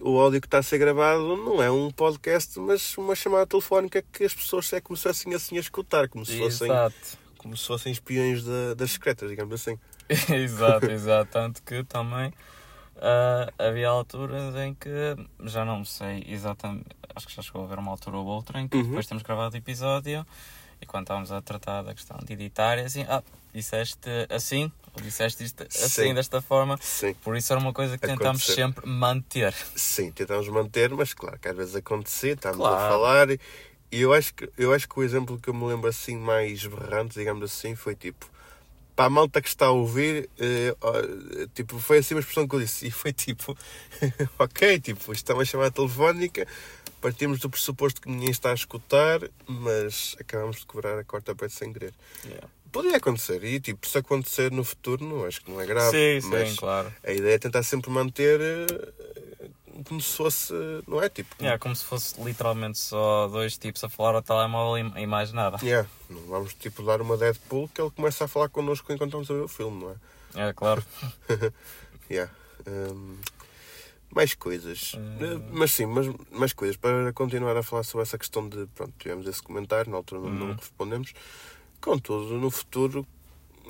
o 0.00 0.18
áudio 0.18 0.40
que 0.40 0.46
está 0.46 0.58
a 0.58 0.62
ser 0.62 0.78
gravado 0.78 1.36
não 1.36 1.62
é 1.62 1.70
um 1.70 1.90
podcast, 1.90 2.58
mas 2.58 2.96
uma 2.98 3.14
chamada 3.14 3.46
telefónica 3.46 4.02
que 4.12 4.24
as 4.24 4.34
pessoas 4.34 4.72
é 4.72 4.80
como 4.80 4.96
se 4.96 5.04
fossem 5.04 5.34
assim 5.34 5.56
a 5.56 5.60
escutar, 5.60 6.08
como 6.08 6.24
se 6.26 6.36
fossem, 6.38 6.68
Exato. 6.70 6.96
como 7.38 7.56
se 7.56 7.66
fossem 7.66 7.92
espiões 7.92 8.44
da- 8.44 8.74
das 8.74 8.90
secretas, 8.92 9.28
digamos 9.30 9.54
assim. 9.54 9.78
exato, 10.34 10.90
exato. 10.90 11.30
Tanto 11.30 11.62
que 11.62 11.84
também 11.84 12.32
ah, 13.00 13.52
havia 13.58 13.88
alturas 13.88 14.54
em 14.56 14.74
que 14.74 14.90
já 15.44 15.64
não 15.64 15.84
sei 15.84 16.24
exatamente, 16.26 16.86
acho 17.14 17.26
que 17.28 17.34
já 17.36 17.42
chegou 17.42 17.62
a 17.62 17.64
haver 17.64 17.78
uma 17.78 17.92
altura 17.92 18.16
ou 18.16 18.26
outra 18.26 18.60
em 18.60 18.66
que 18.68 18.76
Uhum. 18.76 18.88
depois 18.88 19.06
temos 19.06 19.22
gravado 19.22 19.54
o 19.54 19.58
episódio 19.58 20.26
e 20.82 20.86
quando 20.86 21.04
estávamos 21.04 21.30
a 21.30 21.40
tratar 21.40 21.82
da 21.82 21.94
questão 21.94 22.18
de 22.24 22.32
editar, 22.32 22.76
é 22.78 22.84
assim, 22.86 23.02
ah, 23.08 23.22
disseste 23.54 24.08
assim, 24.28 24.70
disseste 25.02 25.44
isto 25.44 25.62
assim, 25.62 25.88
Sim. 25.88 26.14
desta 26.14 26.40
forma. 26.40 26.78
Sim, 26.80 27.14
Por 27.22 27.36
isso 27.36 27.52
era 27.52 27.60
uma 27.60 27.72
coisa 27.72 27.96
que 27.98 28.06
tentámos 28.06 28.42
Acontecer. 28.42 28.54
sempre 28.54 28.86
manter. 28.88 29.54
sim, 29.76 30.10
tentamos 30.10 30.48
manter, 30.48 30.90
mas 30.90 31.12
claro 31.14 31.38
que 31.38 31.48
às 31.48 31.56
vezes 31.56 31.74
acontecia, 31.76 32.32
estávamos 32.32 32.66
a 32.66 32.70
Claro. 32.70 32.92
falar 32.94 33.30
e 33.30 33.40
e 33.92 34.02
eu 34.02 34.12
acho, 34.12 34.32
que, 34.34 34.48
eu 34.56 34.72
acho 34.72 34.88
que 34.88 35.00
o 35.00 35.02
exemplo 35.02 35.36
que 35.36 35.50
eu 35.50 35.54
me 35.54 35.64
lembro 35.66 35.88
assim 35.88 36.16
mais 36.16 36.64
berrante, 36.64 37.18
digamos 37.18 37.42
assim, 37.42 37.74
foi 37.74 37.96
tipo 37.96 38.24
para 38.94 39.06
a 39.06 39.10
malta 39.10 39.40
que 39.42 39.48
está 39.48 39.66
a 39.66 39.70
ouvir, 39.70 40.28
eh, 40.38 40.76
ó, 40.80 40.92
tipo, 41.54 41.76
foi 41.80 41.98
assim 41.98 42.14
uma 42.14 42.20
expressão 42.20 42.46
que 42.46 42.54
eu 42.54 42.60
disse. 42.60 42.86
E 42.86 42.90
foi 42.92 43.12
tipo, 43.12 43.56
ok, 44.38 44.78
tipo, 44.78 45.12
isto 45.12 45.32
é 45.32 45.34
uma 45.34 45.44
chamada 45.44 45.70
telefónica, 45.72 46.46
partimos 47.00 47.40
do 47.40 47.48
pressuposto 47.50 48.00
que 48.00 48.08
ninguém 48.10 48.30
está 48.30 48.50
a 48.50 48.54
escutar, 48.54 49.20
mas 49.48 50.14
acabamos 50.20 50.58
de 50.58 50.66
cobrar 50.66 50.98
a 50.98 51.02
quarta 51.04 51.34
parte 51.34 51.54
sem 51.54 51.72
querer. 51.72 51.92
Podia 52.72 52.96
acontecer, 52.96 53.42
e 53.44 53.58
tipo, 53.60 53.86
se 53.88 53.98
acontecer 53.98 54.50
no 54.52 54.62
futuro, 54.64 55.04
não 55.04 55.24
acho 55.24 55.40
que 55.42 55.50
não 55.50 55.60
é 55.60 55.66
grave. 55.66 55.90
sim, 56.20 56.28
mas 56.28 56.50
sim, 56.50 56.56
claro. 56.56 56.92
a 57.04 57.12
ideia 57.12 57.34
é 57.34 57.38
tentar 57.38 57.62
sempre 57.62 57.90
manter 57.90 58.40
eh, 58.40 59.48
como 59.86 60.00
se 60.00 60.16
fosse, 60.16 60.52
não 60.86 61.02
é? 61.02 61.08
Tipo, 61.08 61.34
É 61.44 61.56
como 61.58 61.74
se 61.74 61.84
fosse 61.84 62.20
literalmente 62.22 62.78
só 62.78 63.26
dois 63.28 63.56
tipos 63.58 63.82
a 63.82 63.88
falar 63.88 64.14
ao 64.14 64.22
telemóvel 64.22 64.92
e, 64.96 65.02
e 65.02 65.06
mais 65.06 65.32
nada. 65.32 65.58
yeah, 65.62 65.88
não 66.08 66.20
vamos 66.26 66.54
tipo 66.54 66.82
dar 66.82 67.00
uma 67.00 67.16
Deadpool 67.16 67.68
que 67.74 67.80
ele 67.80 67.90
começa 67.90 68.24
a 68.24 68.28
falar 68.28 68.48
connosco 68.48 68.92
enquanto 68.92 69.08
estamos 69.10 69.30
a 69.30 69.34
ver 69.34 69.40
o 69.40 69.48
filme, 69.48 69.82
não 69.84 69.90
é? 69.90 70.48
É 70.48 70.52
claro. 70.52 70.84
Yeah. 72.10 72.32
Hum, 72.66 73.16
mais 74.12 74.34
coisas. 74.34 74.94
Hum. 74.96 75.16
Eh, 75.20 75.40
Mas 75.52 75.70
sim, 75.70 75.86
mas, 75.86 76.06
mais 76.32 76.52
coisas. 76.52 76.76
Para 76.76 77.12
continuar 77.12 77.56
a 77.56 77.62
falar 77.62 77.84
sobre 77.84 78.02
essa 78.02 78.18
questão 78.18 78.48
de. 78.48 78.66
Pronto, 78.74 78.92
tivemos 78.98 79.26
esse 79.28 79.40
comentário, 79.40 79.90
na 79.90 79.96
altura 79.96 80.20
não, 80.22 80.30
não 80.30 80.54
respondemos. 80.56 81.12
Contudo, 81.80 82.34
no 82.38 82.50
futuro, 82.50 83.06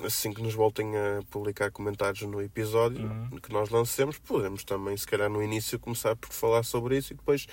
assim 0.03 0.33
que 0.33 0.41
nos 0.41 0.53
voltem 0.53 0.95
a 0.97 1.21
publicar 1.29 1.71
comentários 1.71 2.21
no 2.23 2.41
episódio 2.41 3.05
Hum. 3.07 3.37
que 3.41 3.51
nós 3.53 3.69
lancemos, 3.69 4.17
podemos 4.17 4.63
também, 4.63 4.95
se 4.97 5.05
calhar 5.07 5.29
no 5.29 5.41
início, 5.41 5.79
começar 5.79 6.15
por 6.15 6.31
falar 6.31 6.63
sobre 6.63 6.97
isso 6.97 7.13
e 7.13 7.15
depois 7.15 7.47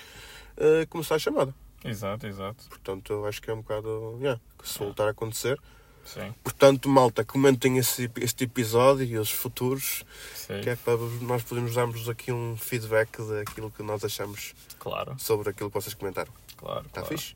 eh, 0.57 0.85
começar 0.89 1.15
a 1.15 1.19
chamada. 1.19 1.53
Exato, 1.83 2.27
exato. 2.27 2.65
Portanto, 2.67 3.13
eu 3.13 3.25
acho 3.25 3.41
que 3.41 3.49
é 3.49 3.53
um 3.53 3.61
bocado. 3.61 4.17
Yeah, 4.19 4.41
que 4.61 4.67
se 4.67 4.79
voltar 4.79 5.07
a 5.07 5.11
acontecer. 5.11 5.57
Sim, 6.03 6.33
Portanto, 6.43 6.89
malta, 6.89 7.23
comentem 7.23 7.77
esse, 7.77 8.09
este 8.17 8.45
episódio 8.45 9.05
e 9.05 9.17
os 9.17 9.29
futuros. 9.29 10.03
sim. 10.33 10.59
Que 10.61 10.71
é 10.71 10.75
para 10.75 10.97
nós 11.21 11.43
podermos 11.43 11.75
dar-vos 11.75 12.09
aqui 12.09 12.31
um 12.31 12.57
feedback 12.57 13.17
daquilo 13.21 13.69
que 13.69 13.83
nós 13.83 14.03
achamos 14.03 14.55
Claro, 14.79 15.15
sobre 15.19 15.51
aquilo 15.51 15.69
que 15.69 15.75
vocês 15.79 15.93
comentaram. 15.93 16.31
claro. 16.57 16.85
Está 16.87 17.01
claro. 17.01 17.07
fixe? 17.17 17.35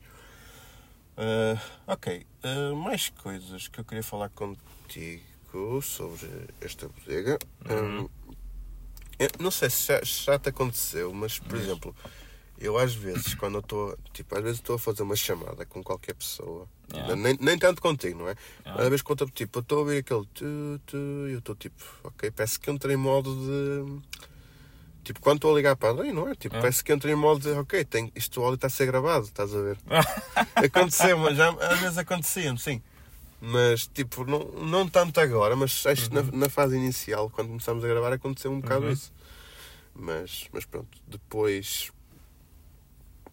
Ah, 1.18 1.62
ok. 1.88 2.26
Ah, 2.44 2.76
mais 2.76 3.10
coisas 3.10 3.68
que 3.68 3.80
eu 3.80 3.86
queria 3.86 4.04
falar 4.04 4.30
contigo 4.30 5.24
sobre 5.82 6.30
esta 6.62 6.88
bodega. 6.88 7.38
Uhum. 7.70 8.10
Ah, 8.10 8.24
eu 9.20 9.30
não 9.40 9.52
sei 9.52 9.70
se 9.70 9.88
já, 9.88 10.02
já 10.04 10.40
te 10.40 10.50
aconteceu, 10.50 11.14
mas 11.14 11.38
por 11.40 11.58
Diz. 11.58 11.68
exemplo, 11.68 11.96
eu 12.58 12.78
às 12.78 12.94
vezes, 12.96 13.36
quando 13.36 13.56
eu 13.56 13.60
estou, 13.60 13.98
tipo, 14.12 14.36
às 14.36 14.44
vezes 14.44 14.60
estou 14.60 14.76
a 14.76 14.80
fazer 14.80 15.04
uma 15.04 15.16
chamada 15.16 15.66
com 15.66 15.84
qualquer 15.84 16.16
pessoa, 16.16 16.68
Yeah. 16.94 17.16
nem, 17.16 17.36
nem 17.40 17.58
tanto 17.58 17.82
contigo, 17.82 18.20
não 18.20 18.30
é? 18.30 18.36
Yeah. 18.66 18.84
Às 18.84 18.90
vezes 18.90 19.02
conta 19.02 19.26
tipo, 19.26 19.58
eu 19.58 19.62
estou 19.62 19.78
a 19.80 19.82
ouvir 19.82 19.98
aquele 20.00 20.26
tu, 20.34 20.80
tu, 20.86 20.98
e 21.28 21.32
eu 21.32 21.40
estou 21.40 21.56
tipo, 21.56 21.84
ok, 22.04 22.30
parece 22.30 22.60
que 22.60 22.70
entrei 22.70 22.94
em 22.94 22.98
modo 22.98 23.34
de. 23.34 24.02
Tipo, 25.04 25.20
quando 25.20 25.38
estou 25.38 25.52
a 25.54 25.56
ligar 25.58 25.76
para 25.76 25.94
não 25.94 26.30
é? 26.30 26.36
Tipo, 26.36 26.56
É. 26.56 26.60
parece 26.62 26.84
que 26.84 26.94
entrei 26.94 27.14
em 27.14 27.18
modo 27.18 27.42
de, 27.42 27.50
ok, 27.60 27.84
tem, 27.84 28.12
isto 28.16 28.40
o 28.40 28.44
áudio 28.44 28.56
está 28.56 28.68
a 28.68 28.70
ser 28.70 28.86
gravado, 28.86 29.26
estás 29.26 29.54
a 29.54 29.62
ver? 29.62 29.78
Aconteceu, 30.56 31.18
mas 31.18 31.36
já, 31.38 31.50
às 31.50 31.80
vezes 31.80 31.98
acontecia 31.98 32.56
sim. 32.58 32.82
Mas, 33.42 33.88
tipo, 33.88 34.24
não, 34.24 34.40
não 34.66 34.88
tanto 34.88 35.20
agora, 35.20 35.54
mas 35.56 35.86
acho 35.86 36.10
que 36.10 36.16
na, 36.16 36.22
na 36.24 36.48
fase 36.50 36.78
inicial, 36.78 37.30
quando 37.30 37.50
começámos 37.50 37.84
a 37.84 37.88
gravar, 37.90 38.14
aconteceu 38.14 38.50
um 38.50 38.62
bocado 38.62 38.86
Uhum. 38.86 38.92
isso. 38.92 39.12
Mas, 39.94 40.48
mas 40.54 40.66
pronto, 40.66 40.98
depois. 41.08 41.92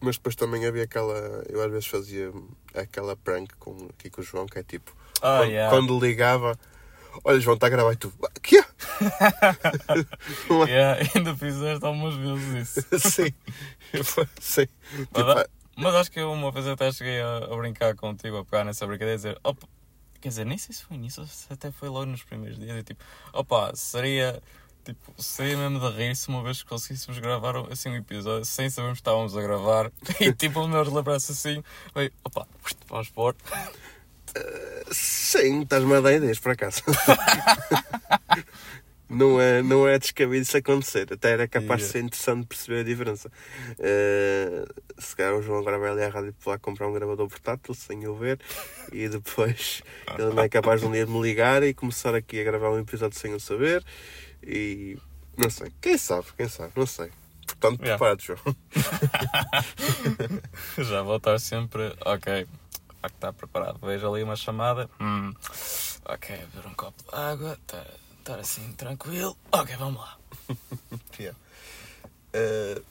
Mas 0.01 0.17
depois 0.17 0.35
também 0.35 0.65
havia 0.65 0.83
aquela. 0.83 1.43
Eu 1.47 1.63
às 1.63 1.71
vezes 1.71 1.87
fazia 1.87 2.31
aquela 2.75 3.15
prank 3.15 3.53
com, 3.57 3.87
aqui 3.97 4.09
com 4.09 4.19
o 4.21 4.23
João, 4.23 4.45
que 4.45 4.59
é 4.59 4.63
tipo. 4.63 4.93
Ah, 5.21 5.37
quando, 5.39 5.49
yeah. 5.49 5.69
quando 5.75 5.99
ligava, 5.99 6.59
olha, 7.23 7.39
João, 7.39 7.55
está 7.55 7.67
a 7.67 7.69
gravar 7.69 7.93
e 7.93 7.95
tu. 7.95 8.11
"Ah, 8.23 8.29
Que 8.41 8.57
é? 8.57 8.65
Yeah, 10.67 11.09
ainda 11.15 11.35
fizeste 11.35 11.85
algumas 11.85 12.15
vezes 12.15 12.77
isso. 12.77 12.99
Sim. 13.09 13.33
Sim. 14.39 14.67
Mas, 15.11 15.25
Tipo, 15.25 15.49
mas 15.77 15.95
acho 15.95 16.11
que 16.11 16.21
uma 16.21 16.51
vez 16.51 16.67
até 16.67 16.91
cheguei 16.91 17.21
a, 17.21 17.37
a 17.37 17.55
brincar 17.57 17.95
contigo, 17.95 18.37
a 18.37 18.45
pegar 18.45 18.63
nessa 18.63 18.85
brincadeira 18.85 19.13
e 19.13 19.17
dizer, 19.17 19.39
opa, 19.43 19.67
quer 20.19 20.29
dizer, 20.29 20.45
nem 20.45 20.57
sei 20.57 20.75
se 20.75 20.83
foi 20.83 20.97
nisso 20.97 21.25
se 21.27 21.51
até 21.51 21.71
foi 21.71 21.89
logo 21.89 22.05
nos 22.05 22.23
primeiros 22.23 22.59
dias. 22.59 22.77
E 22.77 22.83
tipo, 22.83 23.03
opa, 23.33 23.71
seria, 23.75 24.41
tipo, 24.85 25.13
seria 25.21 25.57
mesmo 25.57 25.79
de 25.79 25.97
rir 25.97 26.15
se 26.15 26.27
uma 26.29 26.43
vez 26.43 26.61
conseguíssemos 26.63 27.19
gravar 27.19 27.55
assim 27.71 27.89
um 27.89 27.95
episódio 27.95 28.45
sem 28.45 28.69
sabermos 28.69 28.97
que 28.99 29.01
estávamos 29.01 29.35
a 29.35 29.41
gravar 29.41 29.91
e 30.19 30.31
tipo, 30.33 30.59
o 30.61 30.67
meu 30.67 30.83
lembrança 30.83 31.31
assim, 31.31 31.63
veio, 31.95 32.11
opa, 32.23 32.47
vamos 32.87 33.09
pôr. 33.09 33.35
Sim, 34.91 35.61
estás-me 35.63 35.93
a 35.95 36.01
dar 36.01 36.13
ideias 36.13 36.39
por 36.39 36.51
acaso. 36.51 36.81
não, 39.09 39.41
é, 39.41 39.61
não 39.61 39.87
é 39.87 39.97
descabido 39.99 40.41
isso 40.43 40.55
acontecer. 40.57 41.07
Até 41.11 41.31
era 41.31 41.47
capaz 41.47 41.81
de 41.81 41.87
Yeah. 41.87 41.91
ser 41.91 41.99
interessante 41.99 42.47
perceber 42.47 42.79
a 42.81 42.83
diferença. 42.83 43.31
Eh, 43.79 44.65
se 44.97 45.15
calhar 45.15 45.33
o 45.35 45.41
João 45.41 45.59
agora 45.59 45.77
vai 45.79 45.91
ali 45.91 46.03
à 46.03 46.09
rádio 46.09 46.33
para 46.41 46.53
lá 46.53 46.59
comprar 46.59 46.87
um 46.87 46.93
gravador 46.93 47.27
portátil 47.29 47.73
sem 47.73 48.03
eu 48.03 48.15
ver 48.17 48.39
e 48.91 49.07
depois 49.09 49.81
ele 50.17 50.33
não 50.33 50.43
é 50.43 50.49
capaz 50.49 50.81
de 50.81 50.87
um 50.87 50.91
dia 50.91 51.05
de 51.05 51.11
me 51.11 51.21
ligar 51.21 51.63
e 51.63 51.73
começar 51.73 52.13
aqui 52.15 52.39
a 52.39 52.43
gravar 52.43 52.69
um 52.71 52.79
episódio 52.79 53.17
sem 53.19 53.31
eu 53.31 53.39
saber. 53.39 53.83
E 54.43 54.97
não 55.37 55.49
sei. 55.49 55.71
Quem 55.81 55.97
sabe? 55.97 56.27
Quem 56.37 56.47
sabe? 56.49 56.71
Não 56.75 56.85
sei. 56.85 57.09
Portanto, 57.45 57.81
Yeah. 57.81 57.97
prepara-te, 57.97 58.27
João. 58.27 58.55
Já 60.89 61.01
vou 61.03 61.17
estar 61.17 61.37
sempre, 61.39 61.93
ok, 62.05 62.47
há 63.01 63.09
que 63.09 63.15
estar 63.15 63.33
preparado. 63.33 63.79
Vejo 63.85 64.11
ali 64.11 64.23
uma 64.23 64.35
chamada, 64.35 64.89
hum, 64.99 65.33
ok, 66.05 66.37
beber 66.53 66.67
um 66.67 66.73
copo 66.73 67.03
de 67.03 67.15
água, 67.15 67.53
estar, 67.61 67.87
estar 68.19 68.39
assim 68.39 68.71
tranquilo, 68.73 69.35
ok, 69.51 69.75
vamos 69.77 70.01
lá. 70.01 70.17
Yeah. 71.19 71.37
Eh, 72.33 72.81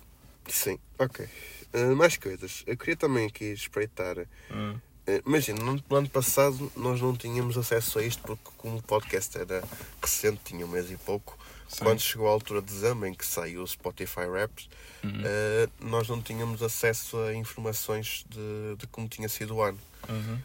sim, 0.48 0.78
ok. 0.98 1.28
Eh, 1.72 1.84
mais 1.94 2.16
coisas. 2.16 2.62
Eu 2.66 2.76
queria 2.76 2.96
também 2.96 3.26
aqui 3.26 3.46
espreitar. 3.46 4.16
Hum. 4.50 4.78
eh, 5.06 5.22
Imagina, 5.26 5.60
no 5.62 5.96
ano 5.96 6.08
passado 6.08 6.70
nós 6.76 7.00
não 7.00 7.16
tínhamos 7.16 7.56
acesso 7.58 7.98
a 7.98 8.04
isto 8.04 8.22
porque 8.22 8.50
como 8.56 8.76
o 8.78 8.82
podcast 8.82 9.36
era 9.38 9.64
recente, 10.00 10.40
tinha 10.44 10.64
um 10.64 10.68
mês 10.68 10.90
e 10.90 10.96
pouco, 10.96 11.36
Sim. 11.70 11.84
quando 11.84 12.00
chegou 12.00 12.26
a 12.26 12.30
altura 12.32 12.60
de 12.60 12.66
dezembro 12.72 13.06
em 13.06 13.14
que 13.14 13.24
saiu 13.24 13.62
o 13.62 13.66
Spotify 13.66 14.26
Raps, 14.30 14.68
Uhum. 15.04 15.22
eh, 15.24 15.68
nós 15.80 16.08
não 16.08 16.20
tínhamos 16.20 16.62
acesso 16.62 17.16
a 17.18 17.32
informações 17.34 18.24
de, 18.28 18.76
de 18.76 18.86
como 18.88 19.08
tinha 19.08 19.28
sido 19.28 19.54
o 19.54 19.62
ano. 19.62 19.78
Uhum. 20.08 20.38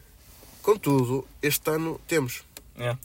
Contudo, 0.61 1.28
este 1.41 1.69
ano 1.69 1.99
temos. 2.07 2.43
Yeah. 2.78 2.99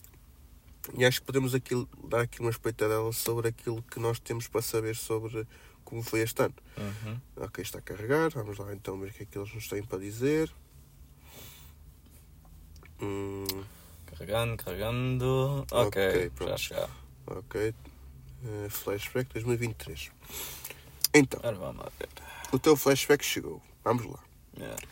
E 0.96 1.04
acho 1.04 1.20
que 1.20 1.26
podemos 1.26 1.54
aqui, 1.54 1.74
dar 2.04 2.20
aqui 2.20 2.40
uma 2.40 2.50
espreitadela 2.50 3.12
sobre 3.12 3.48
aquilo 3.48 3.82
que 3.90 3.98
nós 3.98 4.18
temos 4.18 4.46
para 4.48 4.60
saber 4.62 4.96
sobre 4.96 5.46
como 5.84 6.02
foi 6.02 6.20
este 6.20 6.42
ano. 6.42 6.54
Uhum. 6.76 7.20
Ok, 7.36 7.62
está 7.62 7.78
a 7.78 7.82
carregar. 7.82 8.30
Vamos 8.30 8.58
lá 8.58 8.72
então 8.72 8.98
ver 9.00 9.10
o 9.10 9.12
que 9.12 9.22
é 9.22 9.26
que 9.26 9.38
eles 9.38 9.52
nos 9.54 9.66
têm 9.68 9.82
para 9.82 9.98
dizer. 9.98 10.50
Hum, 13.00 13.44
Carregando, 14.06 14.56
carregando, 14.62 15.66
ok, 15.70 16.30
Ok, 16.30 16.48
já 16.48 16.56
chegar. 16.56 16.90
ok. 17.26 17.74
Eh, 18.44 18.68
flashback 18.68 19.32
2023. 19.32 20.10
Então, 21.12 21.40
o 22.52 22.58
teu 22.58 22.76
flashback 22.76 23.24
chegou. 23.24 23.60
Vamos 23.84 24.06
lá. 24.06 24.18
Yeah. 24.56 24.82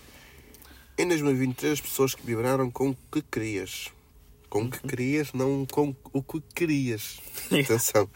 Em 0.99 1.09
2023, 1.09 1.75
as 1.75 1.81
pessoas 1.81 2.15
que 2.15 2.27
vibraram 2.27 2.71
com 2.71 2.91
o 2.91 2.97
que 3.11 3.23
querias. 3.23 3.93
Com 4.51 4.65
o 4.65 4.71
que 4.71 4.81
querias, 4.81 5.33
não 5.33 5.65
com 5.67 5.95
o 6.13 6.23
que 6.23 6.41
querias. 6.55 7.21
Atenção. 7.47 8.11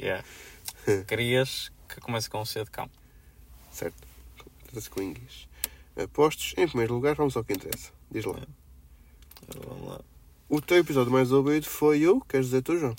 Yeah. 0.00 0.24
Querias 1.06 1.70
que 1.88 2.00
comece 2.00 2.30
com 2.30 2.40
um 2.40 2.44
C 2.44 2.64
de 2.64 2.70
cão. 2.70 2.88
Certo. 3.70 3.96
Trata-se 4.64 4.88
com 4.88 5.02
inglês. 5.02 5.48
Apostos, 5.96 6.54
em 6.56 6.66
primeiro 6.66 6.94
lugar, 6.94 7.14
vamos 7.14 7.36
ao 7.36 7.44
que 7.44 7.52
interessa. 7.52 7.92
Diz 8.10 8.24
lá. 8.24 8.34
Agora 8.34 8.48
Vamos 9.68 9.88
lá. 9.88 10.00
O 10.48 10.60
teu 10.60 10.78
episódio 10.78 11.12
mais 11.12 11.30
ouvido 11.32 11.66
foi 11.66 12.00
eu, 12.00 12.20
queres 12.22 12.46
dizer 12.46 12.62
tu, 12.62 12.78
João? 12.78 12.96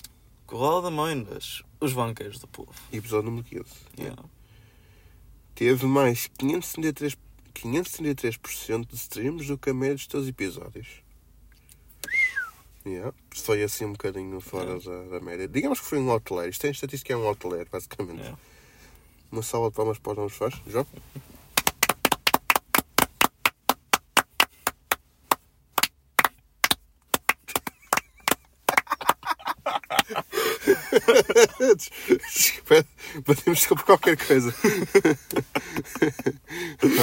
De 0.50 0.90
Moindas, 0.90 1.62
os 1.78 1.92
banqueiros 1.92 2.40
do 2.40 2.48
povo. 2.48 2.74
Episódio 2.92 3.30
número 3.30 3.44
15. 3.44 3.64
Yeah. 3.96 4.20
Teve 5.54 5.86
mais 5.86 6.28
573%, 6.40 7.16
573 7.54 8.86
de 8.88 8.94
streams 8.96 9.46
do 9.46 9.56
que 9.56 9.70
a 9.70 9.74
média 9.74 9.94
dos 9.94 10.08
teus 10.08 10.26
episódios. 10.26 11.04
Yeah. 12.84 13.14
Foi 13.32 13.62
assim 13.62 13.84
um 13.84 13.92
bocadinho 13.92 14.40
fora 14.40 14.80
da, 14.80 15.02
da 15.04 15.20
média. 15.20 15.46
Digamos 15.46 15.78
que 15.78 15.86
foi 15.86 16.00
um 16.00 16.10
outlier. 16.10 16.48
Isto 16.48 16.62
tem 16.62 16.72
estatística 16.72 17.12
é 17.12 17.16
um 17.16 17.28
outlier, 17.28 17.68
basicamente. 17.70 18.18
Yeah. 18.18 18.38
Uma 19.30 19.42
salva 19.42 19.70
de 19.70 19.76
palmas 19.76 19.98
para 20.00 20.12
os 20.12 20.18
nossos 20.18 20.36
fãs. 20.36 20.60
João? 20.66 20.86
Espera, 32.34 32.86
Podemos 33.24 33.58
desculpa 33.58 33.82
qualquer 33.84 34.16
coisa. 34.16 34.54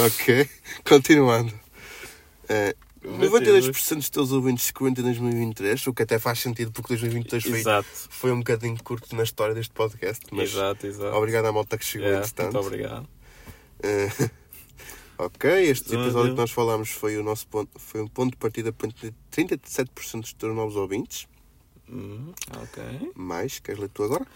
ok, 0.06 0.48
continuando. 0.84 1.52
É, 2.48 2.74
92% 3.04 3.96
dos 3.96 4.10
teus 4.10 4.32
ouvintes 4.32 4.64
se 4.64 4.72
em 4.80 4.92
2023, 4.92 5.86
o 5.86 5.94
que 5.94 6.02
até 6.02 6.18
faz 6.18 6.40
sentido 6.40 6.72
porque 6.72 6.88
2023 6.94 7.44
foi, 7.44 7.58
Exato. 7.60 7.88
foi 8.10 8.32
um 8.32 8.38
bocadinho 8.38 8.82
curto 8.82 9.14
na 9.14 9.22
história 9.22 9.54
deste 9.54 9.72
podcast. 9.72 10.24
Mas 10.32 10.50
Exato, 10.50 10.86
exato. 10.86 11.16
obrigado 11.16 11.46
à 11.46 11.52
malta 11.52 11.78
que 11.78 11.84
chegou 11.84 12.06
Yeah, 12.06 12.26
entretanto. 12.26 12.54
muito 12.54 12.66
obrigado. 12.66 13.08
Eh, 13.82 14.08
ok, 15.18 15.50
este 15.70 15.94
episódio 15.94 16.32
que 16.32 16.40
nós 16.40 16.50
falámos 16.50 16.90
foi, 16.90 17.16
o 17.16 17.22
nosso 17.22 17.46
ponto, 17.46 17.70
foi 17.78 18.00
um 18.02 18.08
ponto 18.08 18.32
de 18.32 18.36
partida 18.36 18.72
para 18.72 18.88
37% 18.88 20.20
dos 20.20 20.32
teus 20.32 20.54
novos 20.54 20.76
ouvintes. 20.76 21.28
Hum, 21.88 22.32
ok. 22.62 23.12
Mais, 23.14 23.58
queres 23.60 23.80
ler 23.80 23.88
tu 23.88 24.02
agora? 24.02 24.26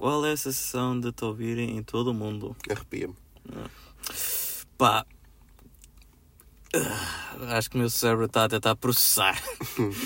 Qual 0.00 0.24
é 0.24 0.32
a 0.32 0.36
sensação 0.36 0.98
de 0.98 1.12
te 1.12 1.22
ouvirem 1.26 1.76
em 1.76 1.82
todo 1.82 2.10
o 2.10 2.14
mundo? 2.14 2.56
Arrepia-me. 2.70 3.14
Pá. 4.78 5.04
ah, 6.74 7.56
Acho 7.58 7.68
que 7.68 7.76
o 7.76 7.80
meu 7.80 7.90
cérebro 7.90 8.24
está 8.24 8.44
a 8.44 8.48
tentar 8.48 8.76
processar. 8.76 9.38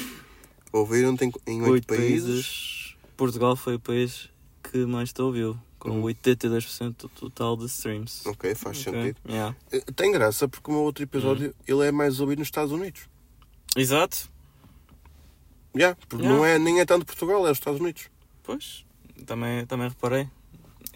Ouviram-te 0.72 1.26
em, 1.26 1.32
em 1.47 1.62
8 1.62 1.70
Oito 1.70 1.86
países. 1.86 2.97
Portugal 3.16 3.55
foi 3.55 3.76
o 3.76 3.80
país 3.80 4.28
que 4.64 4.84
mais 4.84 5.12
te 5.12 5.22
ouviu, 5.22 5.57
com 5.78 5.90
Hum. 5.90 6.03
82% 6.03 6.97
do 6.97 7.09
total 7.09 7.57
de 7.57 7.66
streams. 7.66 8.26
Ok, 8.28 8.53
faz 8.57 8.84
Ok, 8.84 8.92
sentido. 9.01 9.20
yeah. 9.30 9.57
Eh, 9.70 9.80
Tem 9.95 10.11
graça 10.11 10.49
porque 10.49 10.68
o 10.72 10.74
meu 10.74 10.82
outro 10.82 11.05
episódio 11.05 11.51
Hum. 11.51 11.62
ele 11.68 11.86
é 11.86 11.92
mais 11.92 12.18
ouvido 12.18 12.40
nos 12.40 12.49
Estados 12.49 12.72
Unidos. 12.72 13.03
Exato. 13.76 14.28
Yeah, 15.76 15.97
porque 16.09 16.24
Yeah. 16.24 16.36
não 16.36 16.45
é, 16.45 16.59
nem 16.59 16.80
é 16.80 16.84
tanto 16.84 17.07
Portugal, 17.07 17.47
é 17.47 17.51
os 17.53 17.59
Estados 17.59 17.80
Unidos. 17.80 18.09
Pois, 18.42 18.84
também, 19.27 19.65
também 19.67 19.89
reparei. 19.89 20.29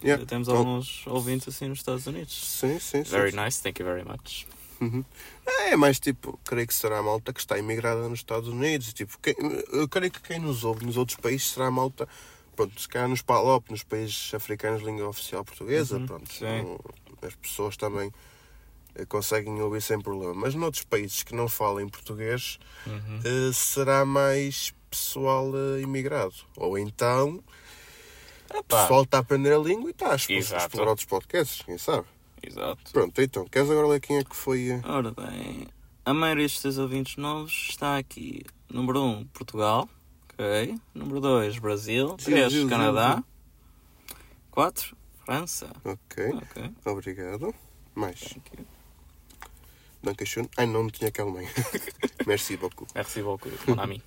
Yeah. 0.03 0.25
Temos 0.25 0.47
Então- 0.47 0.59
alguns 0.59 1.05
ouvintes 1.07 1.47
assim 1.47 1.67
nos 1.67 1.79
Estados 1.79 2.07
Unidos. 2.07 2.33
Sim, 2.33 2.79
sim, 2.79 3.03
sim. 3.03 3.11
Very 3.11 3.31
sim. 3.31 3.37
nice, 3.43 3.61
thank 3.61 3.81
you 3.81 3.85
very 3.87 4.03
much. 4.07 4.45
Uhum. 4.79 5.03
É 5.67 5.75
mais 5.75 5.99
tipo, 5.99 6.39
creio 6.45 6.65
que 6.65 6.73
será 6.73 6.99
a 6.99 7.03
malta 7.03 7.33
que 7.33 7.39
está 7.41 7.57
imigrada 7.57 8.07
nos 8.07 8.19
Estados 8.19 8.47
Unidos. 8.47 8.93
Tipo, 8.93 9.17
quem- 9.19 9.35
eu 9.73 9.89
creio 9.89 10.09
que 10.11 10.21
quem 10.21 10.39
nos 10.39 10.63
ouve 10.63 10.85
nos 10.85 10.95
outros 10.95 11.17
países 11.17 11.49
será 11.49 11.67
a 11.67 11.71
malta, 11.71 12.07
pronto, 12.55 12.79
se 12.79 12.87
calhar 12.87 13.09
nos 13.09 13.21
PALOP, 13.21 13.69
nos 13.71 13.83
países 13.83 14.33
africanos 14.33 14.81
língua 14.83 15.07
oficial 15.09 15.43
portuguesa, 15.43 15.97
Uhum, 15.97 16.05
pronto. 16.05 16.31
não- 16.41 16.79
as 17.21 17.35
pessoas 17.35 17.75
também 17.75 18.09
eh, 18.95 19.05
conseguem 19.05 19.61
ouvir 19.61 19.81
sem 19.81 19.99
problema. 20.01 20.33
Mas 20.33 20.55
noutros 20.55 20.83
países 20.83 21.23
que 21.23 21.35
não 21.35 21.47
falem 21.49 21.87
português, 21.87 22.57
Uhum. 22.87 23.19
eh, 23.23 23.53
será 23.53 24.03
mais 24.05 24.73
pessoal 24.89 25.51
eh, 25.55 25.81
imigrado. 25.81 26.33
Ou 26.57 26.77
então, 26.77 27.43
o 28.57 28.63
pessoal 28.63 29.03
está 29.03 29.17
a 29.17 29.21
aprender 29.21 29.53
a 29.53 29.57
língua 29.59 29.89
e 29.89 29.91
está 29.91 30.11
a 30.11 30.15
explorar 30.15 30.89
outros 30.89 31.05
podcasts, 31.05 31.61
quem 31.63 31.77
sabe? 31.77 32.05
Exato. 32.41 32.91
Pronto, 32.91 33.21
então, 33.21 33.45
queres 33.45 33.69
agora 33.69 33.87
ler 33.87 33.99
quem 33.99 34.17
é 34.17 34.23
que 34.23 34.35
foi... 34.35 34.69
eh, 34.69 34.81
Ora 34.85 35.11
bem, 35.11 35.67
a 36.05 36.13
maioria 36.13 36.47
dos 36.47 36.59
teus 36.59 36.77
ouvintes 36.77 37.17
novos 37.17 37.67
está 37.69 37.97
aqui. 37.97 38.45
Número 38.69 39.01
1, 39.01 39.09
um, 39.09 39.25
Portugal. 39.27 39.89
Ok. 40.33 40.79
Número 40.93 41.19
2, 41.19 41.59
Brasil. 41.59 42.15
Sim, 42.19 42.31
3, 42.31 42.51
sim, 42.53 42.61
sim, 42.61 42.67
Canadá. 42.69 43.17
sim. 43.17 44.15
4, 44.51 44.95
França. 45.25 45.69
Ok, 45.83 46.31
obrigado. 46.85 47.53
Mais. 47.95 48.21
You. 48.21 48.65
Dankeschön. 50.01 50.47
Ai, 50.57 50.65
não 50.65 50.87
tinha 50.89 51.11
que 51.11 51.19
Alemanha. 51.19 51.49
Merci 52.25 52.55
beaucoup. 52.55 52.87
Merci 52.95 53.21
beaucoup, 53.21 53.51
mon 53.67 53.79
ami. 53.81 54.01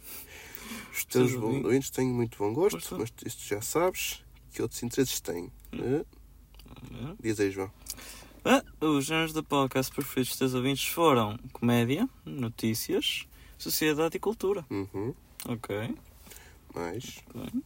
Os 0.90 1.04
teus 1.04 1.34
ouvintes- 1.34 1.90
têm 1.90 2.06
muito 2.08 2.38
bom 2.38 2.52
gosto, 2.54 2.76
Gosto. 2.76 2.98
mas 2.98 3.12
isto 3.26 3.42
já 3.46 3.60
sabes. 3.60 4.22
Que 4.52 4.62
outros 4.62 4.82
interesses 4.82 5.20
têm? 5.20 5.50
Eh, 5.72 6.04
Hum. 6.90 7.16
Diz 7.20 7.38
aí, 7.38 7.50
João. 7.50 7.70
Ah, 8.44 8.62
os 8.80 9.04
géneros 9.04 9.32
da 9.32 9.42
podcast 9.42 9.92
preferidos 9.94 10.30
dos 10.30 10.38
teus 10.38 10.54
ouvintes 10.54 10.84
foram 10.88 11.38
comédia, 11.52 12.08
notícias, 12.24 13.26
sociedade 13.58 14.16
e 14.16 14.20
cultura. 14.20 14.64
Uhum. 14.70 15.14
Ok. 15.48 15.94
Mais. 16.74 17.20
ok. 17.34 17.62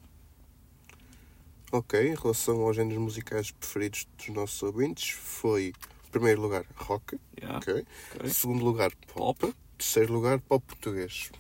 Ok, 1.73 2.09
em 2.11 2.15
relação 2.15 2.61
aos 2.61 2.77
géneros 2.77 3.03
musicais 3.03 3.51
preferidos 3.51 4.07
dos 4.19 4.29
nossos 4.29 4.63
ouvintes, 4.63 5.11
foi, 5.11 5.69
em 6.07 6.11
primeiro 6.11 6.41
lugar, 6.43 6.65
rock. 6.77 7.19
Yeah. 7.39 7.59
Ok. 7.59 7.87
ok. 8.17 8.31
Segundo 8.31 8.65
lugar, 8.65 8.93
pop. 9.15 9.41
Pop. 9.41 9.55
Terceiro 9.79 10.13
lugar, 10.13 10.41
pop 10.41 10.65
português. 10.67 11.31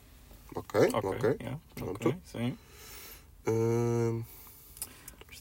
Ok, 0.54 0.80
Ok. 0.94 1.10
ok. 1.10 1.36
yeah, 1.40 1.60
Pronto. 1.74 2.08
ok, 2.08 2.18
Sim. 2.24 2.58
Hum, 3.46 4.20
Os 4.20 4.35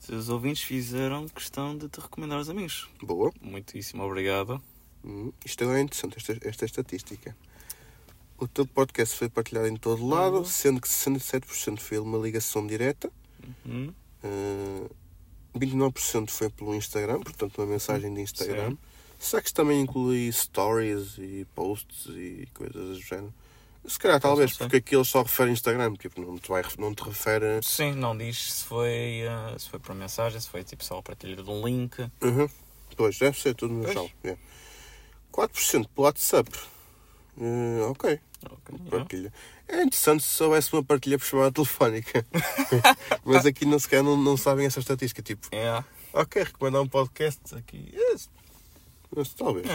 teus 0.07 0.29
ouvintes 0.29 0.63
fizeram 0.63 1.27
questão 1.27 1.77
de 1.77 1.87
te 1.89 1.99
recomendar 1.99 2.37
aos 2.37 2.49
amigos. 2.49 2.87
boa. 3.01 3.31
Muitíssimo 3.41 4.03
obrigado. 4.03 4.61
Hum, 5.03 5.31
isto 5.45 5.63
é 5.63 5.81
interessante, 5.81 6.17
esta, 6.17 6.37
esta 6.47 6.65
estatística. 6.65 7.35
O 8.37 8.47
teu 8.47 8.65
podcast 8.65 9.15
foi 9.17 9.29
partilhado 9.29 9.67
em 9.67 9.77
todo 9.77 10.05
lado, 10.07 10.37
Uhum. 10.37 10.45
sendo 10.45 10.81
que 10.81 10.87
67% 10.89 11.79
foi 11.79 11.99
uma 11.99 12.17
ligação 12.17 12.65
direta, 12.65 13.11
Uhum. 13.65 13.93
uh, 14.23 14.89
29% 15.57 16.29
foi 16.31 16.49
pelo 16.49 16.75
Instagram, 16.75 17.21
portanto 17.21 17.57
uma 17.59 17.67
mensagem 17.67 18.13
de 18.13 18.21
Instagram. 18.21 18.71
Sim. 18.71 18.77
Será 19.17 19.41
que 19.41 19.47
isto 19.47 19.55
também 19.55 19.79
inclui 19.81 20.29
stories 20.31 21.17
e 21.17 21.47
posts 21.55 22.07
e 22.07 22.47
coisas 22.53 22.97
do 22.97 23.01
género? 23.01 23.33
Se 23.87 23.99
calhar 23.99 24.19
talvez, 24.19 24.57
porque 24.57 24.77
aquilo 24.77 25.05
só 25.05 25.21
refere 25.21 25.51
Instagram, 25.51 25.93
tipo, 25.93 26.19
não 26.21 26.37
te, 26.37 26.49
vai, 26.49 26.63
não 26.79 26.93
te 26.93 27.03
refere. 27.03 27.61
Sim, 27.61 27.93
não 27.93 28.17
diz 28.17 28.53
se 28.53 28.63
foi, 28.65 29.27
ah, 29.29 29.55
se 29.57 29.69
foi 29.69 29.79
por 29.79 29.93
mensagem, 29.93 30.39
se 30.39 30.49
foi 30.49 30.63
tipo 30.63 30.83
só 30.83 30.97
a 30.97 31.03
partilha 31.03 31.35
de 31.35 31.49
um 31.49 31.65
link. 31.65 31.99
Uhum. 32.21 32.49
Pois, 32.97 33.17
deve 33.19 33.39
ser 33.39 33.53
tudo 33.53 33.73
no 33.73 33.87
geral. 33.87 34.09
yeah. 34.23 34.41
4% 35.31 35.71
pelo 35.71 36.05
WhatsApp. 36.05 36.49
Uh, 37.37 37.91
ok, 37.91 38.19
Ok, 38.45 38.75
yeah. 38.75 38.89
partilha. 38.89 39.33
É 39.67 39.81
interessante 39.83 40.23
se 40.23 40.29
soubesse 40.29 40.71
uma 40.73 40.83
partilha 40.83 41.17
por 41.19 41.25
chamada 41.25 41.51
telefónica. 41.51 42.25
Mas 43.25 43.45
aqui 43.45 43.65
não, 43.65 43.77
sequer 43.77 44.01
não, 44.01 44.15
não 44.15 44.37
sabem 44.37 44.65
essa 44.65 44.79
estatística. 44.79 45.21
Tipo, 45.21 45.47
Yeah. 45.53 45.85
ok, 46.13 46.43
recomendar 46.43 46.81
um 46.81 46.87
podcast 46.87 47.53
aqui. 47.55 47.91
Yes. 47.93 48.29
Mas, 49.15 49.33
talvez. 49.33 49.67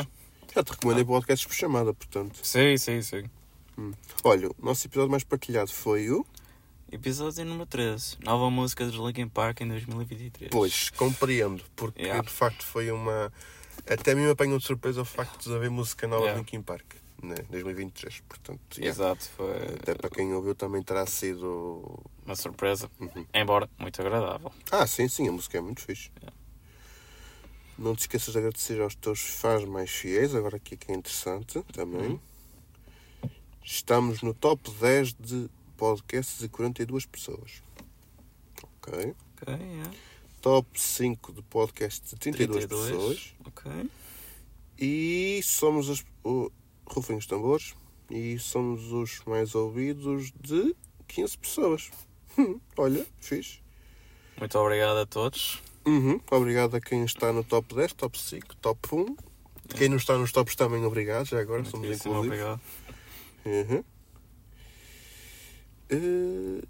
Já 0.54 0.62
te 0.64 0.70
recomendei 0.70 1.04
podcasts 1.04 1.46
por 1.46 1.54
chamada, 1.54 1.92
portanto. 1.92 2.38
Sim, 2.42 2.76
sim, 2.78 3.02
sim. 3.02 3.24
Olha, 4.24 4.48
o 4.48 4.54
nosso 4.58 4.86
episódio 4.86 5.10
mais 5.10 5.24
partilhado 5.24 5.70
foi 5.72 6.10
o. 6.10 6.24
Episódio 6.92 7.44
número 7.44 7.66
13. 7.66 8.16
Nova 8.24 8.50
música 8.50 8.84
dos 8.84 8.96
Linkin 8.96 9.28
Park 9.28 9.60
em 9.60 9.68
2023. 9.68 10.50
Pois, 10.50 10.90
compreendo, 10.90 11.62
porque 11.76 12.02
Yeah. 12.02 12.22
de 12.22 12.30
facto 12.30 12.64
foi 12.64 12.90
uma. 12.90 13.32
Até 13.88 14.14
me 14.14 14.28
apanhou 14.28 14.58
de 14.58 14.64
surpresa 14.64 15.00
o 15.00 15.04
facto 15.04 15.48
de 15.48 15.54
haver 15.54 15.70
música 15.70 16.06
nova 16.08 16.22
Yeah. 16.24 16.40
de 16.42 16.44
Linkin 16.44 16.62
Park, 16.62 16.94
né? 17.22 17.36
2023. 17.48 18.20
Portanto, 18.28 18.60
yeah. 18.76 18.90
Exato, 18.90 19.24
foi 19.36 19.52
até 19.80 19.94
para 19.94 20.10
quem 20.10 20.34
ouviu 20.34 20.54
também 20.54 20.82
terá 20.82 21.06
sido. 21.06 22.02
uma 22.26 22.34
surpresa. 22.34 22.90
Uhum. 22.98 23.24
Embora 23.32 23.70
muito 23.78 24.00
agradável. 24.02 24.52
Ah, 24.72 24.86
sim, 24.86 25.06
sim, 25.08 25.28
a 25.28 25.32
música 25.32 25.58
é 25.58 25.60
muito 25.60 25.80
fixe. 25.80 26.10
Yeah. 26.18 26.36
Não 27.78 27.94
te 27.94 28.00
esqueças 28.00 28.32
de 28.32 28.38
agradecer 28.38 28.80
aos 28.82 28.94
teus 28.94 29.20
fãs 29.20 29.64
mais 29.64 29.88
fiéis, 29.90 30.34
agora 30.34 30.56
aqui 30.56 30.76
que 30.76 30.92
é 30.92 30.94
interessante 30.94 31.62
também. 31.72 32.00
Uhum. 32.10 32.20
Estamos 33.62 34.22
no 34.22 34.34
top 34.34 34.70
10 34.70 35.14
de 35.14 35.50
podcasts 35.76 36.38
de 36.38 36.48
42 36.48 37.06
pessoas. 37.06 37.62
Ok. 38.62 39.14
Ok, 39.42 39.54
yeah. 39.54 39.90
Top 40.40 40.68
5 40.80 41.32
de 41.32 41.42
podcasts 41.42 42.10
de 42.10 42.16
32, 42.18 42.66
32. 42.66 42.90
pessoas. 42.90 43.34
Ok. 43.46 43.90
E 44.78 45.40
somos 45.44 45.88
os. 45.88 46.04
Rufem 46.86 47.16
os 47.16 47.26
tambores. 47.26 47.74
E 48.10 48.38
somos 48.38 48.90
os 48.90 49.20
mais 49.24 49.54
ouvidos 49.54 50.32
de 50.40 50.74
15 51.08 51.38
pessoas. 51.38 51.90
Hum, 52.36 52.58
olha, 52.76 53.06
fixe. 53.20 53.60
Muito 54.38 54.58
obrigado 54.58 54.98
a 54.98 55.06
todos. 55.06 55.62
Uhum. 55.86 56.20
Obrigado 56.30 56.76
a 56.76 56.80
quem 56.80 57.04
está 57.04 57.32
no 57.32 57.44
top 57.44 57.74
10, 57.74 57.92
top 57.94 58.18
5, 58.18 58.56
top 58.56 58.94
1. 58.94 59.16
Quem 59.76 59.88
não 59.88 59.96
está 59.96 60.16
nos 60.18 60.32
tops 60.32 60.56
também, 60.56 60.84
obrigado. 60.84 61.26
Já 61.26 61.40
agora 61.40 61.64
somos 61.64 61.86
Muitíssimo 61.86 62.14
inclusivos. 62.14 62.40
obrigado. 62.40 62.60
Uhum. 63.44 63.84
Eh, 65.90 66.62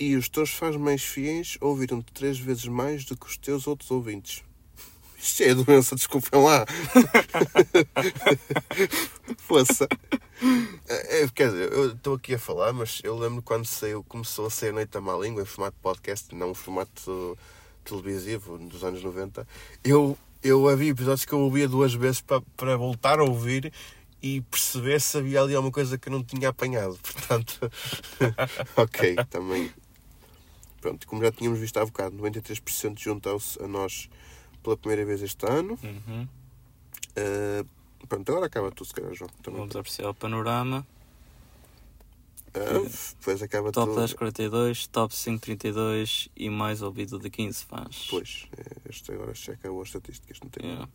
e 0.00 0.16
os 0.16 0.28
teus 0.28 0.50
fãs 0.50 0.76
mais 0.76 1.02
fiéis 1.02 1.58
ouviram-te 1.60 2.12
três 2.12 2.38
vezes 2.38 2.66
mais 2.66 3.04
do 3.04 3.16
que 3.16 3.26
os 3.26 3.36
teus 3.36 3.66
outros 3.66 3.90
ouvintes. 3.90 4.44
Isto 5.18 5.42
é 5.42 5.54
doença, 5.54 5.96
desculpem 5.96 6.40
lá. 6.40 6.64
Força. 9.38 9.88
É, 10.86 11.26
quer 11.34 11.50
dizer, 11.50 11.72
eu 11.72 11.92
estou 11.92 12.14
aqui 12.14 12.34
a 12.34 12.38
falar, 12.38 12.72
mas 12.72 13.00
eu 13.02 13.18
lembro 13.18 13.42
quando 13.42 13.66
saiu, 13.66 14.04
começou 14.04 14.46
a 14.46 14.50
sair 14.50 14.72
Noite 14.72 14.90
da 14.90 15.00
Má 15.00 15.16
Língua 15.16 15.42
em 15.42 15.46
formato 15.46 15.76
podcast, 15.82 16.32
não 16.32 16.52
em 16.52 16.54
formato 16.54 17.36
televisivo, 17.84 18.56
dos 18.56 18.84
anos 18.84 19.02
90. 19.02 19.46
Eu, 19.82 20.16
eu 20.42 20.68
havia 20.68 20.90
episódios 20.90 21.24
que 21.24 21.32
eu 21.32 21.40
ouvia 21.40 21.66
duas 21.66 21.92
vezes 21.92 22.22
para 22.56 22.76
voltar 22.76 23.18
a 23.18 23.24
ouvir 23.24 23.72
e 24.22 24.40
perceber 24.42 25.00
se 25.00 25.16
havia 25.18 25.40
ali 25.40 25.54
alguma 25.54 25.72
coisa 25.72 25.96
que 25.96 26.08
eu 26.08 26.12
não 26.12 26.22
tinha 26.22 26.48
apanhado. 26.48 26.98
Portanto, 27.02 27.70
ok, 28.76 29.16
também. 29.30 29.70
Pronto, 30.80 31.06
como 31.06 31.22
já 31.22 31.32
tínhamos 31.32 31.58
visto 31.58 31.76
há 31.78 31.84
bocado, 31.84 32.16
93% 32.16 32.98
juntou-se 32.98 33.60
a 33.62 33.66
nós 33.66 34.08
pela 34.62 34.76
primeira 34.76 35.04
vez 35.04 35.22
este 35.22 35.44
ano. 35.46 35.78
Uhum. 35.82 36.28
Uh, 37.16 38.06
pronto, 38.06 38.30
agora 38.30 38.46
acaba 38.46 38.70
tudo, 38.70 38.86
se 38.86 38.94
calhar, 38.94 39.12
João. 39.14 39.30
Também. 39.42 39.60
Vamos 39.60 39.74
apreciar 39.74 40.10
o 40.10 40.14
panorama. 40.14 40.86
Uh, 42.48 42.88
depois 43.18 43.42
acaba 43.42 43.70
Top 43.72 43.88
tudo. 43.88 44.00
10 44.00 44.14
42, 44.14 44.86
top 44.86 45.14
5 45.14 45.40
32 45.40 46.28
e 46.36 46.48
mais 46.48 46.80
ouvido 46.80 47.18
de 47.18 47.28
15 47.28 47.64
fãs. 47.64 48.06
Pois, 48.08 48.46
é, 48.56 48.88
este 48.88 49.12
agora 49.12 49.34
checa 49.34 49.68
as 49.70 49.86
estatísticas, 49.86 50.38
não 50.40 50.48
tem 50.48 50.68
Yeah. 50.68 50.88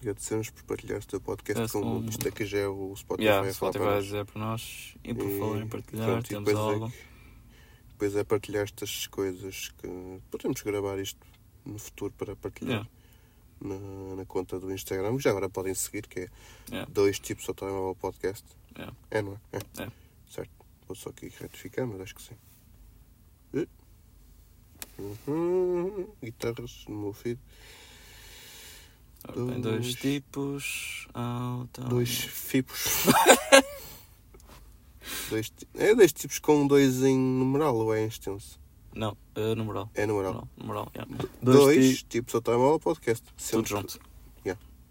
Agradecemos 0.00 0.48
por 0.50 0.62
partilhar 0.64 0.98
o 1.00 1.06
teu 1.06 1.20
podcast 1.20 1.54
Parece 1.58 1.72
com 1.74 1.98
um- 1.98 2.06
isto 2.08 2.26
aqui 2.26 2.46
já 2.46 2.58
é 2.58 2.66
o 2.66 2.96
Spotify 2.96 3.24
Yeah, 3.26 3.50
a 3.50 3.52
falar 3.54 3.72
Spotify 3.72 3.84
para 3.84 3.94
nós. 3.96 4.04
dizer 4.04 4.24
para 4.24 4.40
nós. 4.40 4.94
E 5.04 5.14
por 5.14 5.30
falar 5.38 5.60
em 5.60 5.68
partilhar, 5.68 6.06
pronto, 6.06 6.28
temos 6.28 6.44
depois 6.46 6.56
é 6.56 6.72
algo. 6.74 6.92
Depois 7.90 8.16
é 8.16 8.24
partilhar 8.24 8.64
estas 8.64 9.06
coisas 9.08 9.68
que 9.76 10.20
podemos 10.30 10.62
gravar 10.62 10.98
isto 10.98 11.18
no 11.66 11.78
futuro 11.78 12.14
para 12.16 12.34
partilhar 12.34 12.86
Yeah. 13.60 13.78
na, 13.82 14.16
na 14.16 14.24
conta 14.24 14.58
do 14.58 14.72
Instagram. 14.72 15.18
Já 15.18 15.30
agora 15.30 15.50
podem 15.50 15.74
seguir, 15.74 16.06
que 16.06 16.20
é 16.20 16.28
Yeah. 16.70 16.90
dois 16.90 17.18
tipos 17.18 17.46
ao 17.46 17.54
telemóvel 17.54 17.94
podcast. 17.96 18.46
Yeah. 18.76 18.96
É, 19.10 19.20
não 19.20 19.38
é? 19.52 19.82
É. 19.82 19.90
Certo. 20.30 20.50
Vou 20.88 20.96
só 20.96 21.10
aqui 21.10 21.28
retificar, 21.28 21.86
mas 21.86 22.00
acho 22.00 22.14
que 22.14 22.22
sim. 22.22 22.34
Uhum. 24.98 26.08
Guitarras 26.22 26.84
no 26.88 26.96
meu 26.96 27.12
feed. 27.12 27.38
Ora, 29.28 29.34
Tem 29.34 29.60
dois 29.60 29.62
Dois. 29.62 29.94
tipos. 29.96 31.06
tel- 31.72 31.84
Dois 31.88 32.10
fipos. 32.18 33.06
dois, 35.28 35.52
é 35.74 35.94
dois 35.94 36.12
tipos 36.12 36.38
com 36.38 36.66
dois 36.66 37.02
em 37.02 37.16
numeral 37.18 37.76
ou 37.76 37.94
é 37.94 38.02
em 38.02 38.06
extenso? 38.06 38.58
Não, 38.94 39.16
uh, 39.36 39.54
numeral. 39.54 39.90
É 39.94 40.04
numeral. 40.06 40.48
Numeral, 40.56 40.58
numeral, 40.58 40.92
yeah. 40.94 41.28
Dois, 41.42 41.58
Dois 41.76 41.98
ti- 41.98 42.04
tipos 42.08 42.34
ao 42.34 42.40
telemóvel 42.42 42.80
podcast. 42.80 43.24
Tudo 43.24 43.40
Sempre- 43.40 43.70
junto. 43.70 44.00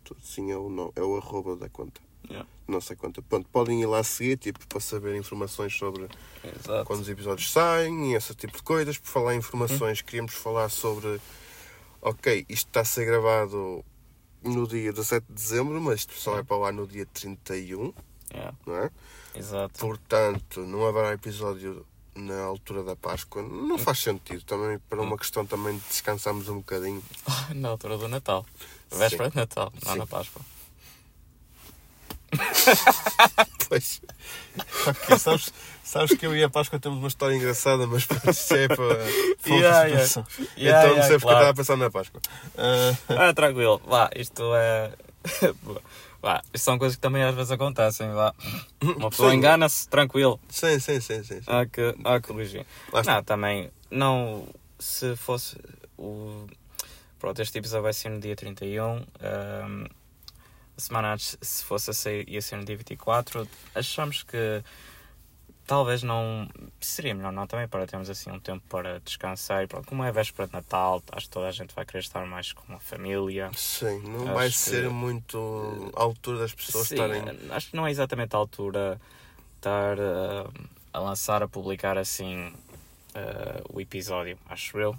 tudo- 0.04 0.22
Sim, 0.24 0.52
é 0.52 0.58
o, 0.58 0.70
não, 0.70 0.92
é 0.96 1.02
o 1.04 1.18
arroba 1.18 1.56
da 1.56 1.70
conta. 1.70 2.02
Yeah. 2.28 2.48
Não 2.68 2.82
sei 2.82 2.96
conta. 2.96 3.22
Pronto, 3.22 3.48
podem 3.52 3.82
ir 3.82 3.86
lá 3.86 4.04
seguir, 4.04 4.38
tipo, 4.38 4.66
para 4.68 4.80
saber 4.80 5.16
informações 5.16 5.76
sobre 5.78 6.08
Exato. 6.44 6.86
quando 6.86 7.02
os 7.02 7.10
episódios 7.10 7.52
saem 7.52 8.12
e 8.12 8.16
esse 8.16 8.34
tipo 8.34 8.58
de 8.58 8.64
coisas. 8.64 8.98
Por 8.98 9.08
falar 9.08 9.36
em 9.36 9.40
informações, 9.40 10.02
queríamos 10.02 10.34
falar 10.34 10.70
sobre. 10.70 11.20
Ok, 12.02 12.46
isto 12.50 12.68
está 12.70 12.82
a 12.82 12.86
ser 12.86 13.06
gravado 13.06 13.84
no 14.44 14.68
dia 14.68 14.92
17 14.92 15.26
de 15.28 15.34
dezembro, 15.34 15.82
mas 15.82 16.08
só 16.12 16.34
vai 16.34 16.44
para 16.44 16.58
lá 16.58 16.72
no 16.72 16.88
dia 16.88 17.06
31, 17.06 17.94
Yeah. 18.32 18.56
não 18.66 18.76
é? 18.76 18.92
Exato. 19.34 19.80
Portanto, 19.80 20.62
não 20.62 20.86
haverá 20.88 21.14
episódio 21.14 21.84
na 22.14 22.42
altura 22.44 22.84
da 22.84 22.96
Páscoa. 22.96 23.42
Não 23.42 23.78
faz 23.80 24.00
sentido. 24.00 24.44
Também 24.44 24.78
para 24.88 25.02
uma 25.02 25.18
questão 25.18 25.46
também 25.46 25.76
de 25.78 25.84
descansarmos 25.88 26.48
um 26.48 26.58
bocadinho. 26.58 27.02
Na 27.56 27.70
altura 27.70 27.98
do 27.98 28.08
Natal. 28.08 28.46
Véspera 28.92 29.30
de 29.32 29.36
Natal, 29.36 29.74
não 29.84 29.94
Sim. 29.94 29.98
na 30.00 30.06
Páscoa. 30.08 30.42
Pois. 33.70 34.02
Sabes, 35.20 35.54
sabes 35.84 36.18
que 36.18 36.26
eu 36.26 36.36
e 36.36 36.44
a 36.44 36.50
Páscoa 36.50 36.80
temos 36.80 36.98
uma 36.98 37.08
história 37.08 37.36
engraçada, 37.36 37.86
mas 37.86 38.02
isto 38.02 38.56
é 38.56 38.68
para. 38.68 38.98
Yeah, 39.48 39.84
yeah. 39.86 40.06
situação. 40.08 40.26
Yeah, 40.58 40.86
então 40.86 40.98
não 40.98 41.04
sei 41.04 41.12
porque 41.12 41.14
eu 41.14 41.20
claro. 41.20 41.38
estava 41.38 41.50
a 41.50 41.54
pensar 41.54 41.78
na 41.78 41.92
Páscoa. 41.92 42.22
Ah, 42.58 42.98
Ah, 43.30 43.34
tranquilo. 43.34 43.82
Vá, 43.86 44.10
isto 44.16 44.44
é. 44.56 44.92
Vá, 46.22 46.42
isto 46.54 46.66
são 46.66 46.78
coisas 46.78 46.96
que 46.98 47.02
também 47.02 47.24
às 47.24 47.34
vezes 47.36 47.52
acontecem. 47.52 48.12
Vá. 48.12 48.34
Uma 48.82 49.10
pessoa 49.10 49.34
engana-se, 49.34 49.88
tranquilo. 49.88 50.40
sim, 50.50 50.80
sim, 50.80 51.00
sim, 51.00 51.24
sim. 51.24 51.42
sim. 51.42 51.44
Há 51.48 51.66
que, 51.66 51.96
há 52.04 52.20
que 52.20 52.28
corrigir. 52.28 52.66
Não, 53.06 53.24
também, 53.24 53.72
não. 53.92 54.48
Se 54.80 55.16
fosse 55.16 55.58
o. 55.98 56.46
Pronto, 57.20 57.42
este 57.42 57.58
episódio 57.58 57.84
vai 57.84 57.94
ser 57.94 58.10
no 58.10 58.20
dia 58.20 58.36
31. 58.36 58.96
Um, 58.96 59.86
a 60.80 60.82
semana 60.82 61.14
antes, 61.14 61.38
se 61.42 61.64
fosse 61.66 61.90
a 61.90 61.94
sair, 61.94 62.28
ia 62.30 62.42
ser 62.42 62.56
no 62.56 62.64
dia 62.64 62.78
24. 62.78 63.46
Achamos 63.76 64.24
que 64.24 64.64
talvez 65.68 66.02
não. 66.04 66.48
Seria 66.80 67.14
melhor 67.14 67.32
não 67.34 67.46
também 67.46 67.68
para 67.68 67.86
termos 67.86 68.10
assim 68.10 68.32
um 68.32 68.40
tempo 68.40 68.64
para 68.70 69.00
descansar. 69.02 69.64
E 69.64 69.68
pronto, 69.68 69.88
como 69.88 70.04
é 70.04 70.12
véspera 70.12 70.48
de 70.48 70.54
Natal, 70.54 71.04
acho 71.12 71.26
que 71.28 71.32
toda 71.34 71.48
a 71.48 71.52
gente 71.52 71.76
vai 71.76 71.86
querer 71.86 72.00
estar 72.00 72.26
mais 72.26 72.54
com 72.54 72.74
a 72.74 72.80
família. 72.80 73.52
Sim, 73.56 74.00
não 74.04 74.22
Acho 74.24 74.34
vai 74.34 74.48
que- 74.48 74.54
ser 74.56 74.90
muito 74.90 75.92
à 75.96 76.02
altura 76.02 76.40
das 76.40 76.54
pessoas 76.54 76.88
Sim, 76.88 76.96
estarem. 76.96 77.24
acho 77.52 77.70
que 77.72 77.76
não 77.76 77.86
é 77.86 77.92
exatamente 77.92 78.34
a 78.36 78.40
altura 78.40 79.00
estar 79.58 79.98
uh, 80.00 80.52
a 80.94 81.00
lançar, 81.00 81.44
a 81.44 81.48
publicar 81.48 81.98
assim 81.98 82.48
uh, 82.48 82.54
o 83.76 83.82
episódio, 83.82 84.38
acho 84.48 84.78
eu. 84.80 84.98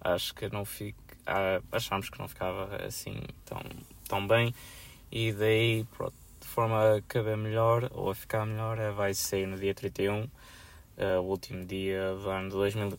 Acho 0.00 0.34
que 0.34 0.48
não 0.52 0.64
fica. 0.64 0.98
ah, 1.26 1.60
achámos 1.72 2.10
que 2.10 2.18
não 2.18 2.28
ficava 2.28 2.76
assim 2.84 3.22
tão, 3.46 3.62
tão 4.08 4.26
bem. 4.26 4.52
E 5.12 5.30
daí, 5.32 5.84
pronto, 5.96 6.14
de 6.40 6.46
forma 6.48 6.96
a 6.96 7.02
caber 7.02 7.36
melhor 7.36 7.90
ou 7.92 8.10
a 8.10 8.14
ficar 8.14 8.46
melhor, 8.46 8.78
eh, 8.78 8.90
vai 8.92 9.12
sair 9.14 9.46
no 9.46 9.58
dia 9.58 9.74
31. 9.74 10.26
eh, 10.96 11.18
o 11.18 11.22
último 11.22 11.64
dia 11.64 12.14
do 12.14 12.28
ano 12.30 12.48
de, 12.48 12.54
2000 12.56 12.98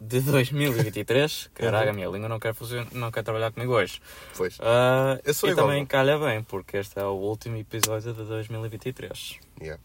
de 0.00 0.20
2023. 0.20 1.50
Caraca, 1.54 1.90
a 1.90 1.92
minha 1.92 2.08
língua 2.08 2.28
não 2.28 2.38
quer, 2.40 2.54
funcionar, 2.54 2.86
não 2.92 3.10
quer 3.10 3.22
trabalhar 3.22 3.50
comigo 3.52 3.72
hoje. 3.74 4.00
Pois. 4.36 4.58
Ah, 4.60 5.18
Eu 5.24 5.34
sou 5.34 5.48
e 5.48 5.52
igual, 5.52 5.66
também 5.66 5.80
não? 5.80 5.86
calha 5.86 6.18
bem, 6.18 6.42
porque 6.42 6.76
este 6.78 6.98
é 6.98 7.04
o 7.04 7.12
último 7.14 7.56
episódio 7.56 8.12
de 8.14 8.24
2023. 8.24 9.38
Yeah. 9.60 9.82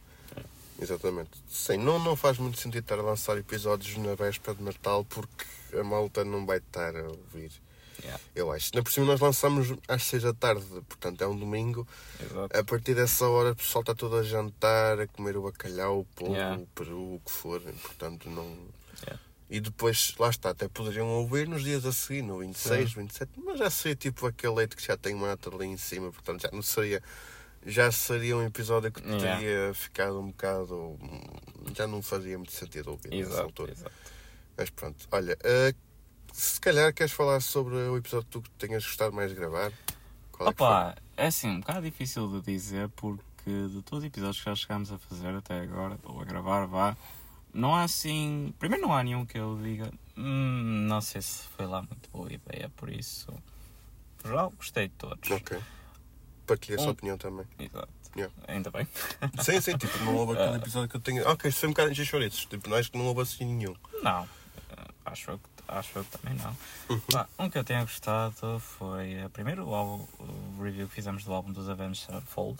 Exatamente. 0.79 1.31
Sim, 1.49 1.77
não, 1.77 1.97
não 1.99 2.15
faz 2.15 2.37
muito 2.37 2.59
sentido 2.59 2.83
estar 2.83 2.99
a 2.99 3.01
lançar 3.01 3.35
episódios 3.37 3.97
na 3.97 4.13
véspera 4.13 4.55
de 4.55 4.63
Natal 4.63 5.03
porque 5.05 5.45
a 5.77 5.83
malta 5.83 6.23
não 6.23 6.45
vai 6.45 6.59
estar 6.59 6.95
a 6.95 7.03
ouvir. 7.07 7.51
Yeah. 8.03 8.21
Eu 8.35 8.51
acho. 8.51 8.71
Na 8.75 8.83
por 8.83 8.91
cima 8.91 9.05
nós 9.07 9.19
lançamos 9.19 9.73
às 9.87 10.03
6 10.03 10.23
da 10.23 10.33
tarde, 10.33 10.63
portanto 10.87 11.23
é 11.23 11.27
um 11.27 11.35
domingo. 11.37 11.87
Exato. 12.21 12.57
A 12.57 12.63
partir 12.63 12.93
dessa 12.93 13.27
hora 13.27 13.51
o 13.51 13.55
pessoal 13.55 13.81
está 13.81 13.95
todo 13.95 14.15
a 14.17 14.23
jantar, 14.23 14.99
a 14.99 15.07
comer 15.07 15.35
o 15.37 15.41
bacalhau, 15.43 16.01
o 16.01 16.05
polvo, 16.05 16.35
Yeah. 16.35 16.61
o 16.61 16.67
peru, 16.67 17.15
o 17.15 17.21
que 17.25 17.31
for. 17.31 17.59
Portanto 17.61 18.29
não. 18.29 18.45
Yeah. 19.03 19.19
E 19.49 19.59
depois, 19.61 20.13
lá 20.19 20.29
está, 20.29 20.49
até 20.49 20.67
poderiam 20.67 21.07
ouvir 21.07 21.47
nos 21.47 21.63
dias 21.63 21.85
a 21.85 21.91
seguir, 21.93 22.21
no 22.21 22.39
26, 22.39 22.91
27, 22.93 23.31
mas 23.37 23.57
já 23.59 23.69
seria 23.69 23.95
tipo 23.95 24.27
aquele 24.27 24.53
leite 24.53 24.75
que 24.75 24.85
já 24.85 24.97
tem 24.97 25.15
mata 25.15 25.49
ali 25.53 25.65
em 25.67 25.77
cima, 25.77 26.11
portanto 26.11 26.41
já 26.41 26.49
não 26.51 26.61
seria. 26.61 27.01
Já 27.65 27.91
seria 27.91 28.37
um 28.37 28.43
episódio 28.45 28.91
que 28.91 29.01
teria 29.01 29.73
ficado 29.73 30.19
um 30.19 30.27
bocado. 30.27 30.97
Já 31.75 31.87
não 31.87 32.01
fazia 32.01 32.37
muito 32.37 32.51
sentido 32.53 32.91
ouvir 32.91 33.09
nessa 33.09 33.21
Exato, 33.31 33.41
altura. 33.43 33.71
exato. 33.71 33.91
Mas 34.55 34.69
pronto, 34.69 35.07
olha, 35.11 35.37
eh, 35.43 35.73
se 36.33 36.59
calhar 36.59 36.93
queres 36.93 37.11
falar 37.11 37.39
sobre 37.41 37.75
o 37.75 37.97
episódio 37.97 38.27
que 38.27 38.39
tu 38.39 38.51
tenhas 38.57 38.83
gostado 38.83 39.13
mais 39.15 39.29
de 39.31 39.35
gravar? 39.35 39.71
Qual 40.31 40.47
é 40.47 40.51
Opa, 40.51 40.95
é 41.15 41.27
assim, 41.27 41.49
um 41.49 41.59
bocado 41.59 41.81
difícil 41.81 42.27
de 42.27 42.41
dizer 42.41 42.89
porque 42.89 43.49
de 43.49 43.81
todos 43.81 43.99
os 43.99 44.05
episódios 44.05 44.39
que 44.39 44.45
já 44.45 44.55
chegámos 44.55 44.91
a 44.91 44.97
fazer 44.97 45.33
até 45.35 45.59
agora, 45.61 45.97
ou 46.03 46.21
a 46.21 46.25
gravar, 46.25 46.65
vá, 46.65 46.95
não 47.53 47.73
há 47.73 47.83
assim. 47.83 48.53
Primeiro, 48.59 48.85
não 48.85 48.93
há 48.93 49.03
nenhum 49.03 49.25
que 49.25 49.37
eu 49.37 49.59
diga, 49.63 49.91
"Hum, 50.15 50.85
não 50.87 51.01
sei 51.01 51.21
se 51.21 51.43
foi 51.55 51.65
lá 51.65 51.81
muito 51.81 52.09
boa 52.11 52.31
ideia, 52.31 52.69
por 52.75 52.89
isso. 52.89 53.27
Por 54.17 54.27
geral, 54.27 54.53
gostei 54.57 54.87
de 54.89 54.93
todos. 54.95 55.31
Ok. 55.31 55.57
Partilha 56.45 56.77
a 56.77 56.79
sua 56.79 56.91
opinião 56.91 57.17
também. 57.17 57.45
Exato. 57.59 57.89
Yeah. 58.15 58.33
Ainda 58.47 58.71
bem. 58.71 58.87
Sim, 59.43 59.61
sim, 59.61 59.77
tipo, 59.77 59.97
não 59.99 60.15
houve 60.15 60.33
aquele 60.33 60.57
episódio 60.61 60.89
que 60.89 60.95
eu 60.95 61.01
tenho. 61.01 61.29
Ok, 61.29 61.49
isto 61.49 61.59
foi 61.59 61.69
um 61.69 61.71
bocado 61.71 61.93
de. 61.93 62.47
Tipo, 62.47 62.69
não 62.69 62.77
acho 62.77 62.91
que 62.91 62.97
não 62.97 63.05
houve 63.05 63.21
assim 63.21 63.45
nenhum. 63.45 63.75
Não, 64.01 64.23
eh, 64.23 64.87
acho 65.05 65.37
que, 65.37 65.56
acho 65.67 65.99
eu 65.99 66.03
também 66.05 66.35
não. 66.37 66.55
Uhum. 66.89 67.25
Um 67.39 67.49
que 67.49 67.57
eu 67.57 67.63
tenha 67.63 67.81
gostado 67.81 68.59
foi 68.59 69.13
eh, 69.13 69.29
primeiro 69.29 69.65
o, 69.67 69.73
álbum- 69.75 70.07
o 70.19 70.63
review 70.63 70.87
que 70.87 70.93
fizemos 70.95 71.23
do 71.23 71.33
álbum 71.33 71.51
dos 71.51 71.69
Avenged 71.69 72.05
Sevenfold. 72.05 72.59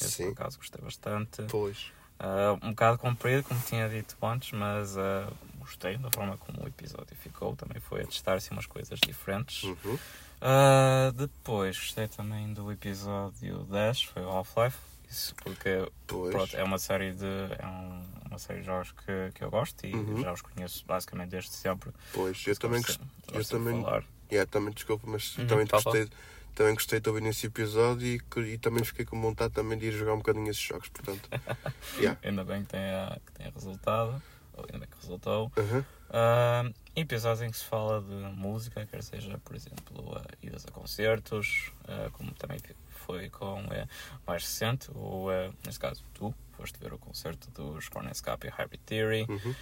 Esse 0.00 0.10
Sim. 0.10 0.24
por 0.26 0.32
acaso 0.42 0.58
gostei 0.58 0.82
bastante. 0.82 1.42
Pois. 1.50 1.86
Ah, 2.18 2.56
um 2.62 2.70
bocado 2.70 2.98
comprido, 2.98 3.42
como 3.44 3.60
tinha 3.60 3.88
dito 3.88 4.16
antes, 4.24 4.52
mas 4.52 4.96
ah, 4.96 5.28
gostei 5.58 5.96
da 5.98 6.10
forma 6.10 6.36
como 6.38 6.62
o 6.64 6.68
episódio 6.68 7.14
ficou. 7.16 7.54
Também 7.56 7.80
foi 7.80 8.02
a 8.02 8.06
testar 8.06 8.34
assim, 8.34 8.50
umas 8.52 8.66
coisas 8.66 8.98
diferentes. 9.00 9.62
Uhum. 9.64 9.98
Ah, 10.40 11.12
depois 11.14 11.76
gostei 11.78 12.08
também 12.08 12.52
do 12.52 12.70
episódio 12.70 13.64
10, 13.64 14.02
foi 14.04 14.22
o 14.22 14.28
Half-Life. 14.30 14.78
Isso 15.08 15.34
porque 15.36 15.90
pronto, 16.06 16.56
é 16.56 16.62
uma 16.64 16.78
série 16.78 17.12
de. 17.12 17.24
É 17.58 17.66
um- 17.66 18.02
uma 18.26 18.38
série 18.38 18.60
de 18.60 18.66
jogos 18.66 18.92
que, 18.92 19.30
que 19.34 19.42
eu 19.44 19.50
gosto 19.50 19.86
e 19.86 19.94
Uhum. 19.94 20.20
já 20.22 20.32
os 20.32 20.42
conheço 20.42 20.84
basicamente 20.86 21.30
desde 21.30 21.50
sempre. 21.50 21.90
Pois, 22.12 22.44
eu 22.46 22.56
também 22.56 22.82
Gosto- 22.82 23.06
Eu 23.32 23.42
de 23.42 23.48
também. 23.48 23.82
falar. 23.82 24.04
Yeah, 24.30 24.50
também 24.50 24.72
desculpa, 24.74 25.06
mas 25.08 25.36
Uhum, 25.38 25.46
também 25.46 25.66
tá 25.66 25.80
gostei. 25.80 26.08
Também 26.54 26.74
gostei 26.74 27.00
de 27.00 27.08
ouvir 27.10 27.20
nesse 27.22 27.46
episódio 27.46 28.06
e, 28.06 28.20
e 28.54 28.56
também 28.58 28.82
fiquei 28.82 29.04
com 29.04 29.20
vontade 29.20 29.52
também 29.52 29.76
de 29.78 29.86
ir 29.88 29.92
jogar 29.92 30.14
um 30.14 30.18
bocadinho 30.18 30.48
esses 30.48 30.62
jogos, 30.62 30.88
portanto. 30.88 31.28
yeah. 31.98 32.18
Ainda 32.24 32.44
bem 32.44 32.62
que 32.62 32.68
tenha, 32.70 33.20
que 33.26 33.32
tenha 33.32 33.50
resultado. 33.50 34.22
Ou 34.54 34.64
ainda 34.64 34.78
bem 34.78 34.88
que 34.88 34.96
resultou. 35.02 35.52
Uhum. 35.54 35.80
Uh, 36.08 36.74
episódios 36.94 37.42
em 37.42 37.50
que 37.50 37.58
se 37.58 37.64
fala 37.64 38.00
de 38.00 38.14
música, 38.34 38.86
quer 38.86 39.02
seja, 39.02 39.36
por 39.44 39.54
exemplo, 39.54 40.16
uh, 40.16 40.24
idas 40.42 40.64
a 40.66 40.70
concertos, 40.70 41.72
uh, 41.84 42.10
como 42.12 42.32
também 42.32 42.58
foi 43.06 43.30
com 43.30 43.62
uh, 43.64 43.66
o 43.66 44.26
mais 44.26 44.42
recente, 44.42 44.90
ou 44.94 45.28
uh, 45.30 45.54
neste 45.64 45.80
caso 45.80 46.02
tu, 46.14 46.34
foste 46.56 46.78
ver 46.80 46.92
o 46.92 46.98
concerto 46.98 47.50
dos 47.50 47.88
Cornet 47.88 48.16
Scap 48.16 48.46
e 48.46 48.50
Hybrid 48.50 48.80
Theory. 48.84 49.26
Uhum. 49.28 49.54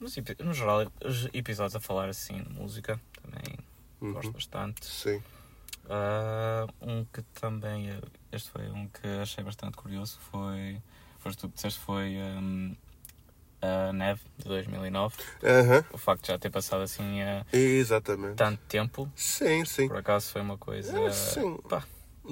Mas, 0.00 0.16
no 0.38 0.54
geral, 0.54 0.90
os 1.04 1.26
episódios 1.34 1.76
a 1.76 1.80
falar 1.80 2.08
assim 2.08 2.42
de 2.42 2.50
música 2.52 2.98
também 3.22 3.58
gosto 4.12 4.28
Uhum. 4.28 4.32
bastante. 4.32 4.86
Sim. 4.86 5.22
Uh, 5.84 6.70
um 6.80 7.04
que 7.06 7.22
também, 7.38 7.90
uh, 7.90 8.02
este 8.32 8.48
foi 8.50 8.68
um 8.70 8.86
que 8.88 9.06
achei 9.22 9.42
bastante 9.44 9.76
curioso, 9.76 10.18
foi, 10.30 10.80
foste 11.18 11.38
tu 11.38 11.48
que 11.48 11.54
disseste, 11.56 11.80
foi 11.80 12.16
um, 12.16 12.74
a 13.60 13.92
Neve 13.92 14.20
de 14.38 14.44
2009. 14.44 15.16
Aham. 15.42 15.84
O 15.92 15.98
facto 15.98 16.22
de 16.22 16.28
já 16.28 16.38
ter 16.38 16.48
passado 16.50 16.82
assim 16.82 17.20
uh, 17.22 17.44
Exatamente. 17.52 18.36
tanto 18.36 18.62
tempo, 18.68 19.10
Sim, 19.16 19.64
sim. 19.64 19.88
por 19.88 19.98
acaso 19.98 20.30
foi 20.32 20.40
uma 20.40 20.56
coisa. 20.56 20.96
É, 20.98 21.10
sim. 21.12 21.56
pá, 21.68 21.82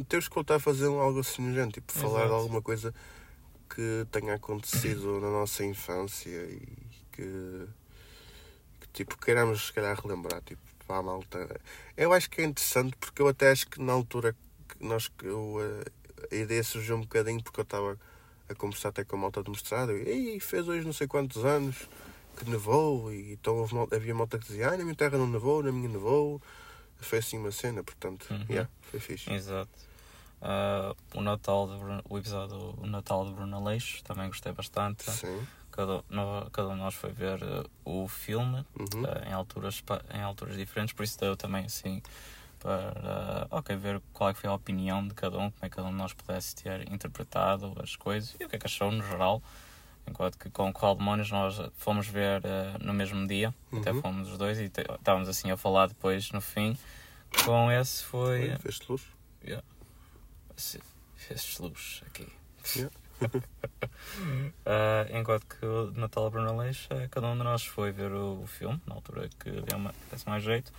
Temos 0.05 0.29
que 0.29 0.35
voltar 0.35 0.57
a 0.57 0.61
fazer 0.61 0.87
algo 0.87 1.21
assim 1.21 1.53
género, 1.53 1.73
tipo, 1.73 1.93
falar 1.93 2.21
de 2.21 2.25
Exato. 2.27 2.35
alguma 2.35 2.63
coisa 2.63 2.95
que 3.75 4.07
tenha 4.11 4.35
acontecido 4.35 5.21
na 5.21 5.31
nossa 5.31 5.65
infância 5.65 6.31
e 6.31 6.61
que, 7.13 7.67
que, 8.81 8.89
tipo, 8.93 9.17
queiramos 9.19 9.67
se 9.67 9.73
calhar 9.73 9.99
relembrar, 10.01 10.43
tipo, 10.43 10.61
a 10.89 11.03
malta. 11.03 11.61
Eu 11.97 12.13
acho 12.13 12.31
que 12.31 12.41
é 12.41 12.45
interessante 12.45 12.97
porque 12.97 13.21
eu 13.21 13.29
até 13.29 13.51
acho 13.51 13.69
que 13.69 13.81
na 13.81 13.93
altura 13.93 14.35
que 14.69 14.85
nós 14.85 15.11
eu, 15.23 15.57
eh, 15.61 16.35
a 16.35 16.35
ideia 16.35 16.63
surgiu 16.65 16.97
um 16.97 17.01
bocadinho 17.03 17.43
porque 17.43 17.61
eu 17.61 17.65
estava 17.65 17.99
a 18.49 18.55
conversar 18.55 18.89
até 18.89 19.05
com 19.05 19.17
a 19.17 19.19
malta 19.19 19.43
do 19.43 19.51
mestrado 19.51 19.93
e 19.97 20.09
"Ei, 20.09 20.41
fez 20.41 20.67
hoje 20.67 20.85
não 20.87 20.93
sei 20.95 21.07
quantos 21.07 21.45
anos 21.45 21.89
que 22.37 22.49
nevou 22.49 23.13
e 23.13 23.33
então 23.33 23.57
houve 23.59 23.75
mal- 23.75 23.89
havia 23.93 24.15
malta 24.15 24.39
que 24.39 24.47
dizia, 24.47 24.69
ah, 24.71 24.77
na 24.79 24.85
minha 24.85 24.95
terra 24.95 25.19
não 25.19 25.27
nevou, 25.27 25.63
na 25.63 25.71
minha 25.73 25.89
nevou. 25.89 26.41
Foi 27.01 27.19
assim 27.19 27.37
uma 27.39 27.53
cena, 27.53 27.83
portanto, 27.85 28.27
Uhum. 28.31 28.47
yeah, 28.51 28.69
foi 28.91 28.99
fixe. 28.99 29.31
exato. 29.31 29.71
Uh, 30.41 30.95
o 31.19 31.21
Natal 31.21 31.67
de 31.69 31.77
Bruno- 31.79 32.03
o 32.09 32.17
episódio 32.17 32.75
O 32.81 32.87
Natal 32.87 33.25
de 33.27 33.33
Bruno 33.33 33.57
Aleixo 33.57 34.03
também 34.05 34.29
gostei 34.29 34.53
bastante. 34.53 35.11
Sim. 35.11 35.45
Cada, 35.73 36.03
no- 36.09 36.49
cada 36.53 36.69
um 36.69 36.75
de 36.75 36.79
nós 36.81 36.95
foi 36.95 37.11
ver 37.13 37.43
uh, 37.43 37.69
o 37.85 38.07
filme 38.09 38.65
Uhum. 38.79 39.03
uh, 39.03 39.29
em, 39.29 39.33
alturas, 39.33 39.83
em 40.15 40.21
alturas 40.23 40.57
diferentes, 40.57 40.93
por 40.95 41.03
isso 41.03 41.19
deu 41.19 41.37
também 41.37 41.65
assim 41.65 42.01
para 42.61 43.47
ok, 43.53 43.77
ver 43.77 44.03
qual 44.13 44.31
é 44.31 44.35
foi 44.35 44.51
a 44.51 44.53
opinião 44.55 45.07
de 45.07 45.15
cada 45.15 45.37
um, 45.39 45.51
como 45.51 45.63
é 45.63 45.69
que 45.69 45.77
cada 45.77 45.87
um 45.87 45.93
de 45.93 45.97
nós 45.97 46.13
pudesse 46.13 46.57
ter 46.57 46.93
interpretado 46.93 47.73
as 47.83 47.95
coisas 47.95 48.35
e 48.41 48.45
o 48.45 48.49
que 48.49 48.57
é 48.57 48.59
que 48.59 48.67
achou 48.67 48.91
no 48.91 49.03
geral. 49.03 49.41
Enquanto 50.09 50.39
que 50.39 50.49
com 50.51 50.69
o 50.71 50.73
Qual 50.73 50.95
Demónios 50.97 51.31
nós 51.31 51.61
fomos 51.77 52.09
ver 52.09 52.41
no 52.81 52.95
mesmo 52.95 53.27
dia, 53.27 53.55
até 53.73 53.93
Uhum. 53.93 54.01
fomos 54.01 54.29
os 54.31 54.39
dois 54.39 54.59
e 54.59 54.65
estávamos 54.65 55.29
assim 55.29 55.51
a 55.51 55.57
falar 55.57 55.87
depois 55.89 56.33
no 56.33 56.41
fim. 56.41 56.77
Com 57.45 57.71
esse 57.71 58.03
foi. 58.05 58.49
Foi, 58.49 58.59
fez 58.59 58.81
luz. 58.89 59.03
Yeah. 59.45 59.63
Fez 61.17 61.59
luz 61.59 62.03
aqui. 62.07 62.27
Yeah. 62.77 62.95
Ah, 64.65 65.07
enquanto 65.13 65.45
que 65.47 65.65
o 65.65 65.91
Natal 65.93 66.31
Bruno 66.31 66.51
Aleixo, 66.51 66.87
eh, 66.91 67.09
cada 67.11 67.27
um 67.27 67.37
de 67.37 67.43
nós 67.43 67.65
foi 67.65 67.91
ver 67.91 68.13
o, 68.13 68.43
o 68.43 68.47
filme, 68.47 68.81
na 68.87 68.95
altura 68.95 69.29
que 69.41 69.51
deu 69.51 69.77
uma, 69.77 69.95
desse 70.11 70.29
mais 70.29 70.43
jeito. 70.43 70.73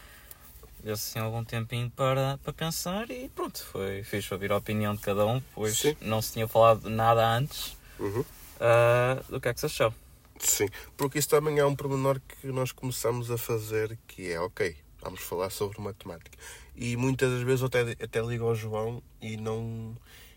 Deu-se 0.84 1.10
assim 1.10 1.20
algum 1.20 1.44
tempinho 1.44 1.90
para, 1.92 2.38
para 2.44 2.54
pensar 2.54 3.10
e 3.10 3.28
pronto, 3.30 3.64
foi 3.64 4.04
fixe 4.04 4.34
ouvir 4.34 4.52
a 4.52 4.58
opinião 4.58 4.96
de 4.96 5.02
cada 5.02 5.26
um, 5.26 5.42
pois 5.54 5.78
Sim. 5.78 5.96
não 6.02 6.22
se 6.22 6.34
tinha 6.34 6.48
falado 6.48 6.90
nada 6.90 7.28
antes 7.28 7.76
Uhum. 8.00 8.24
ah, 8.60 9.22
do 9.28 9.40
que 9.42 9.50
é 9.50 9.54
que 9.54 9.60
se 9.60 9.66
achou. 9.66 9.94
Sim, 10.40 10.70
porque 10.96 11.20
isso 11.20 11.30
também 11.30 11.60
é 11.60 11.66
um 11.66 11.76
pormenor 11.76 12.20
que 12.28 12.48
nós 12.48 12.72
começamos 12.72 13.30
a 13.30 13.38
fazer, 13.38 13.98
que 14.08 14.32
é, 14.32 14.40
ok, 14.40 14.76
vamos 15.02 15.20
falar 15.22 15.50
sobre 15.50 15.82
matemática. 15.82 16.38
E 16.82 16.96
muitas 16.96 17.30
das 17.30 17.42
vezes 17.44 17.60
eu 17.62 17.68
até, 17.68 17.82
até 18.02 18.22
ligo 18.22 18.46
ao 18.46 18.56
João 18.56 19.04
e 19.22 19.36
não 19.36 19.96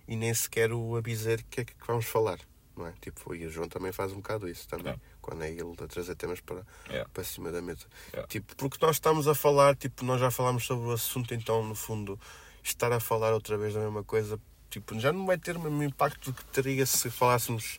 e 0.08 0.16
nem 0.16 0.34
sequer 0.34 0.72
o 0.72 0.96
avisar 0.96 1.38
que 1.48 1.60
é 1.60 1.64
que 1.64 1.72
vamos 1.86 2.04
falar. 2.06 2.38
não 2.76 2.86
é? 2.86 2.92
Tipo, 3.02 3.34
e 3.34 3.44
o 3.46 3.50
João 3.50 3.68
também 3.68 3.92
faz 3.92 4.12
um 4.12 4.16
bocado 4.16 4.48
isso 4.48 4.66
também, 4.66 4.94
É. 4.94 4.96
quando 5.20 5.42
é 5.44 5.50
ele 5.50 5.74
a 5.78 5.86
trazer 5.86 6.14
temas 6.16 6.40
para, 6.40 6.66
Yeah. 6.88 7.08
para 7.12 7.22
cima 7.22 7.52
da 7.52 7.60
mesa. 7.60 7.86
Yeah. 8.12 8.26
Tipo, 8.26 8.56
porque 8.56 8.78
nós 8.84 8.96
estamos 8.96 9.28
a 9.28 9.34
falar, 9.34 9.76
tipo, 9.76 10.02
nós 10.06 10.18
já 10.18 10.30
falámos 10.30 10.64
sobre 10.64 10.88
o 10.88 10.90
assunto, 10.90 11.34
então, 11.34 11.62
no 11.62 11.74
fundo, 11.74 12.18
estar 12.64 12.90
a 12.90 12.98
falar 12.98 13.34
outra 13.34 13.58
vez 13.58 13.74
da 13.74 13.80
mesma 13.80 14.02
coisa, 14.02 14.40
tipo, 14.70 14.98
já 14.98 15.12
não 15.12 15.26
vai 15.26 15.36
ter 15.36 15.54
o 15.54 15.60
mesmo 15.60 15.82
impacto 15.84 16.32
que 16.32 16.44
teria 16.46 16.84
se 16.86 17.08
falássemos. 17.10 17.78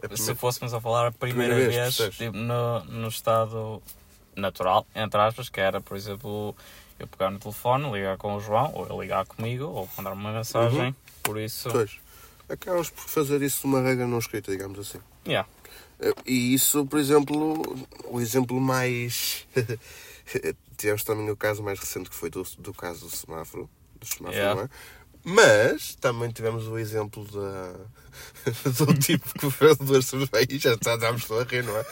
a 0.00 0.02
Se 0.02 0.08
primeira- 0.14 0.34
fôssemos 0.36 0.74
a 0.74 0.80
falar 0.80 1.06
a 1.06 1.12
primeira, 1.12 1.54
Primeira 1.54 1.82
vez, 1.84 1.96
vez, 1.96 2.16
tipo, 2.16 2.36
no, 2.36 2.84
no 2.84 3.08
estado 3.08 3.80
natural, 4.36 4.84
entre 4.96 5.20
aspas, 5.20 5.48
que 5.48 5.60
era, 5.60 5.80
por 5.80 5.96
exemplo, 5.96 6.54
eu 6.98 7.06
pegar 7.06 7.30
no 7.30 7.38
telefone, 7.38 7.90
ligar 7.92 8.16
com 8.16 8.34
o 8.36 8.40
João, 8.40 8.72
ou 8.74 8.86
ele 8.86 8.98
ligar 9.02 9.24
comigo, 9.26 9.64
ou 9.64 9.88
mandar 9.96 10.12
uma 10.12 10.32
mensagem. 10.32 10.80
Uhum. 10.88 10.94
Por 11.22 11.38
isso, 11.38 11.68
Pois, 11.70 11.98
acabamos 12.48 12.90
por 12.90 13.08
fazer 13.08 13.42
isso 13.42 13.66
uma 13.66 13.80
regra 13.80 14.06
não 14.06 14.18
escrita, 14.18 14.50
digamos 14.50 14.78
assim. 14.78 14.98
yeah. 15.26 15.48
E 16.24 16.54
isso, 16.54 16.86
por 16.86 16.98
exemplo, 16.98 17.62
o 18.04 18.20
exemplo 18.20 18.60
mais. 18.60 19.44
Tivemos 20.76 21.02
também 21.02 21.28
o 21.30 21.36
caso 21.36 21.62
mais 21.62 21.78
recente 21.80 22.08
que 22.08 22.14
foi 22.14 22.30
do, 22.30 22.44
do 22.58 22.72
caso 22.72 23.06
do 23.06 23.10
semáforo. 23.16 23.68
Do 23.98 24.06
semáforo, 24.06 24.36
Yeah. 24.38 24.54
não 24.54 24.62
é? 24.66 24.70
Mas 25.24 25.96
também 25.96 26.30
tivemos 26.30 26.68
o 26.68 26.78
exemplo 26.78 27.24
da, 27.26 27.72
do 28.84 28.94
tipo 28.94 29.28
que 29.38 29.50
fez 29.50 29.76
duas 29.78 30.06
cervejas, 30.06 30.62
já 30.62 30.74
estávamos 30.74 31.28
a 31.32 31.42
rir, 31.42 31.64
não 31.64 31.76
é? 31.76 31.84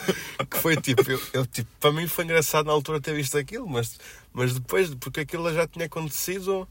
Que 0.48 0.56
foi 0.58 0.76
tipo, 0.76 1.02
eu, 1.10 1.20
eu, 1.32 1.44
tipo, 1.44 1.68
para 1.80 1.90
mim 1.92 2.06
foi 2.06 2.24
engraçado 2.24 2.66
na 2.66 2.72
altura 2.72 3.00
ter 3.00 3.12
visto 3.14 3.36
aquilo, 3.36 3.68
mas, 3.68 3.98
mas 4.36 4.52
depois, 4.52 4.94
porque 4.96 5.20
aquilo 5.20 5.50
já 5.54 5.66
tinha 5.66 5.86
acontecido, 5.86 6.68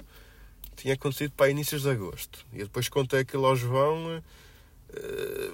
tinha 0.76 0.94
acontecido 0.94 1.32
para 1.32 1.50
inícios 1.50 1.82
de 1.82 1.90
agosto. 1.90 2.46
E 2.54 2.60
eu 2.60 2.66
depois 2.68 2.88
contei 2.88 3.22
aquilo 3.22 3.46
ao 3.48 3.56
João, 3.56 4.22
eh, 4.94 5.52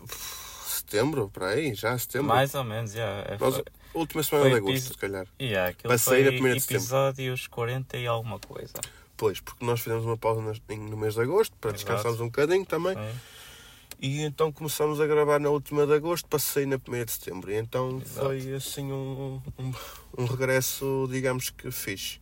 setembro, 0.67 1.29
para 1.29 1.47
aí, 1.51 1.73
já 1.73 1.97
setembro. 1.97 2.27
mais 2.27 2.53
ou 2.53 2.65
menos, 2.65 2.93
yeah. 2.93 3.33
é, 3.33 3.37
Nós, 3.39 3.61
última 3.93 4.21
semana 4.23 4.43
foi 4.49 4.51
de 4.51 4.57
agosto, 4.57 4.73
episo- 4.75 4.93
se 4.93 4.97
calhar. 4.99 5.27
yeah, 5.41 5.73
Passei 5.83 6.19
na 6.19 6.25
foi 6.25 6.31
primeira 6.33 6.55
de 6.57 6.61
setembro. 6.63 6.83
episódios 6.83 7.47
40 7.47 7.97
e 7.97 8.05
alguma 8.07 8.39
coisa. 8.39 8.73
Pois, 9.15 9.39
porque 9.39 9.63
nós 9.63 9.79
fizemos 9.79 10.03
uma 10.03 10.17
pausa 10.17 10.41
no 10.41 10.97
mês 10.97 11.13
de 11.13 11.21
agosto 11.21 11.55
para 11.61 11.69
Exato. 11.69 11.83
descansarmos 11.85 12.19
um 12.19 12.25
bocadinho 12.25 12.65
também. 12.65 12.97
E 14.01 14.23
então 14.23 14.51
começamos 14.51 14.99
a 14.99 15.05
gravar 15.05 15.39
na 15.39 15.51
última 15.51 15.85
de 15.85 15.93
agosto, 15.93 16.27
passei 16.27 16.65
na 16.65 16.79
primeira 16.79 17.05
de 17.05 17.11
setembro. 17.11 17.51
E 17.51 17.55
então 17.55 18.01
Exato. 18.03 18.25
foi 18.25 18.53
assim 18.55 18.91
um, 18.91 19.39
um, 19.59 19.71
um 20.17 20.25
regresso, 20.25 21.07
digamos 21.11 21.51
que 21.51 21.69
fixe. 21.69 22.19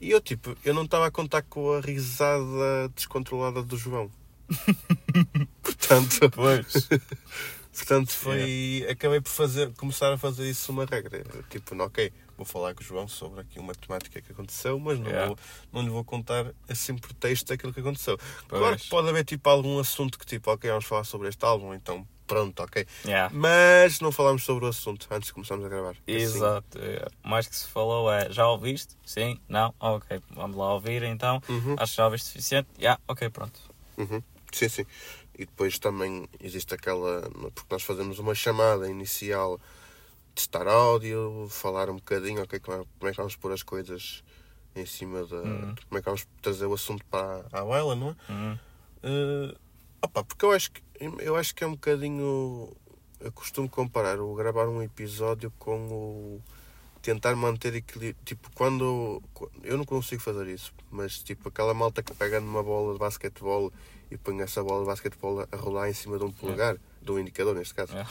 E 0.00 0.10
eu 0.10 0.20
tipo, 0.20 0.56
eu 0.64 0.74
não 0.74 0.82
estava 0.82 1.06
a 1.06 1.10
contar 1.10 1.42
com 1.42 1.72
a 1.72 1.80
risada 1.80 2.88
descontrolada 2.96 3.62
do 3.62 3.76
João. 3.76 4.10
portanto, 5.62 6.30
Pois. 6.30 6.88
portanto 7.72 8.10
foi. 8.10 8.84
Acabei 8.90 9.20
por 9.20 9.30
fazer, 9.30 9.72
começar 9.74 10.12
a 10.12 10.18
fazer 10.18 10.50
isso 10.50 10.72
uma 10.72 10.84
regra. 10.84 11.22
Tipo, 11.48 11.76
não, 11.76 11.84
ok, 11.84 12.12
vou 12.40 12.46
falar 12.46 12.74
com 12.74 12.80
o 12.80 12.84
João 12.84 13.06
sobre 13.06 13.40
aqui 13.42 13.58
uma 13.58 13.74
temática 13.74 14.20
que 14.20 14.32
aconteceu, 14.32 14.78
mas 14.80 14.98
não, 14.98 15.06
Yeah. 15.10 15.26
vou, 15.28 15.38
não 15.72 15.82
lhe 15.82 15.90
vou 15.90 16.02
contar 16.04 16.52
assim 16.68 16.96
por 16.96 17.12
texto 17.12 17.52
aquilo 17.52 17.72
que 17.72 17.80
aconteceu. 17.80 18.16
Claro 18.48 18.64
Pois. 18.66 18.82
que 18.82 18.88
pode 18.88 19.08
haver 19.10 19.24
tipo 19.24 19.48
algum 19.50 19.78
assunto 19.78 20.18
que 20.18 20.24
tipo, 20.24 20.50
ok, 20.50 20.70
vamos 20.70 20.86
falar 20.86 21.04
sobre 21.04 21.28
este 21.28 21.44
álbum, 21.44 21.74
então 21.74 22.06
pronto, 22.26 22.62
ok. 22.62 22.86
Yeah. 23.04 23.34
Mas 23.34 24.00
não 24.00 24.10
falámos 24.10 24.42
sobre 24.44 24.64
o 24.64 24.68
assunto 24.68 25.06
antes 25.10 25.26
de 25.26 25.34
começarmos 25.34 25.66
a 25.66 25.68
gravar. 25.68 25.90
Assim, 25.90 26.00
Exato. 26.06 26.78
O 27.24 27.28
mais 27.28 27.46
que 27.46 27.56
se 27.56 27.66
falou 27.68 28.10
é 28.10 28.30
já 28.32 28.48
ouviste? 28.48 28.96
Sim? 29.04 29.38
Não? 29.48 29.74
Ok, 29.78 30.22
vamos 30.30 30.56
lá 30.56 30.72
ouvir 30.72 31.02
então. 31.02 31.42
Uhum. 31.48 31.74
Acho 31.78 31.92
que 31.92 31.96
já 31.98 32.04
ouviste 32.06 32.28
o 32.28 32.32
suficiente? 32.32 32.68
Yeah, 32.78 32.98
ok, 33.06 33.28
pronto. 33.30 33.60
Uhum. 33.98 34.22
Sim, 34.52 34.68
sim. 34.68 34.86
E 35.34 35.44
depois 35.44 35.78
também 35.78 36.28
existe 36.40 36.72
aquela. 36.74 37.22
Porque 37.54 37.66
nós 37.70 37.82
fazemos 37.82 38.18
uma 38.18 38.34
chamada 38.34 38.88
inicial, 38.88 39.58
testar 40.34 40.66
áudio, 40.66 41.46
falar 41.50 41.90
um 41.90 41.96
bocadinho, 41.96 42.42
ok, 42.42 42.58
como 42.60 42.82
é, 42.82 42.84
como 42.98 43.08
é 43.08 43.10
que 43.10 43.16
vamos 43.16 43.36
pôr 43.36 43.52
as 43.52 43.62
coisas 43.62 44.22
em 44.74 44.86
cima 44.86 45.24
da. 45.24 45.36
Uhum. 45.36 45.74
Como 45.88 45.98
é 45.98 46.00
que 46.00 46.04
vamos 46.04 46.26
trazer 46.40 46.66
o 46.66 46.74
assunto 46.74 47.04
para 47.06 47.44
a 47.52 47.64
baila, 47.64 47.94
não 47.94 48.10
é? 48.10 48.32
Uhum. 48.32 48.58
Eh, 49.02 49.56
opa, 50.02 50.24
porque 50.24 50.44
eu 50.44 50.52
acho 50.52 50.70
que 50.70 50.82
eu 51.20 51.36
acho 51.36 51.54
que 51.54 51.64
é 51.64 51.66
um 51.66 51.72
bocadinho. 51.72 52.72
Eu 53.18 53.32
costumo 53.32 53.68
comparar 53.68 54.18
o 54.20 54.34
gravar 54.34 54.68
um 54.68 54.82
episódio 54.82 55.52
com 55.58 55.86
o 55.88 56.42
tentar 57.02 57.34
manter 57.36 57.74
equilíbrio. 57.74 58.16
Tipo, 58.24 58.50
quando. 58.54 59.22
Eu 59.62 59.78
não 59.78 59.84
consigo 59.84 60.22
fazer 60.22 60.46
isso, 60.48 60.72
mas 60.90 61.18
tipo, 61.18 61.48
aquela 61.48 61.74
malta 61.74 62.02
que 62.02 62.14
pega 62.14 62.40
numa 62.40 62.62
bola 62.62 62.92
de 62.92 62.98
basquetebol 62.98 63.72
e 64.10 64.16
põe 64.16 64.40
essa 64.40 64.62
bola 64.62 64.80
de 64.80 64.86
basquetebol 64.86 65.46
a 65.50 65.56
rolar 65.56 65.88
em 65.88 65.94
cima 65.94 66.18
de 66.18 66.24
um 66.24 66.32
polegar, 66.32 66.76
de 67.00 67.10
um 67.10 67.18
indicador 67.18 67.54
neste 67.54 67.74
caso. 67.74 67.96
É. 67.96 68.06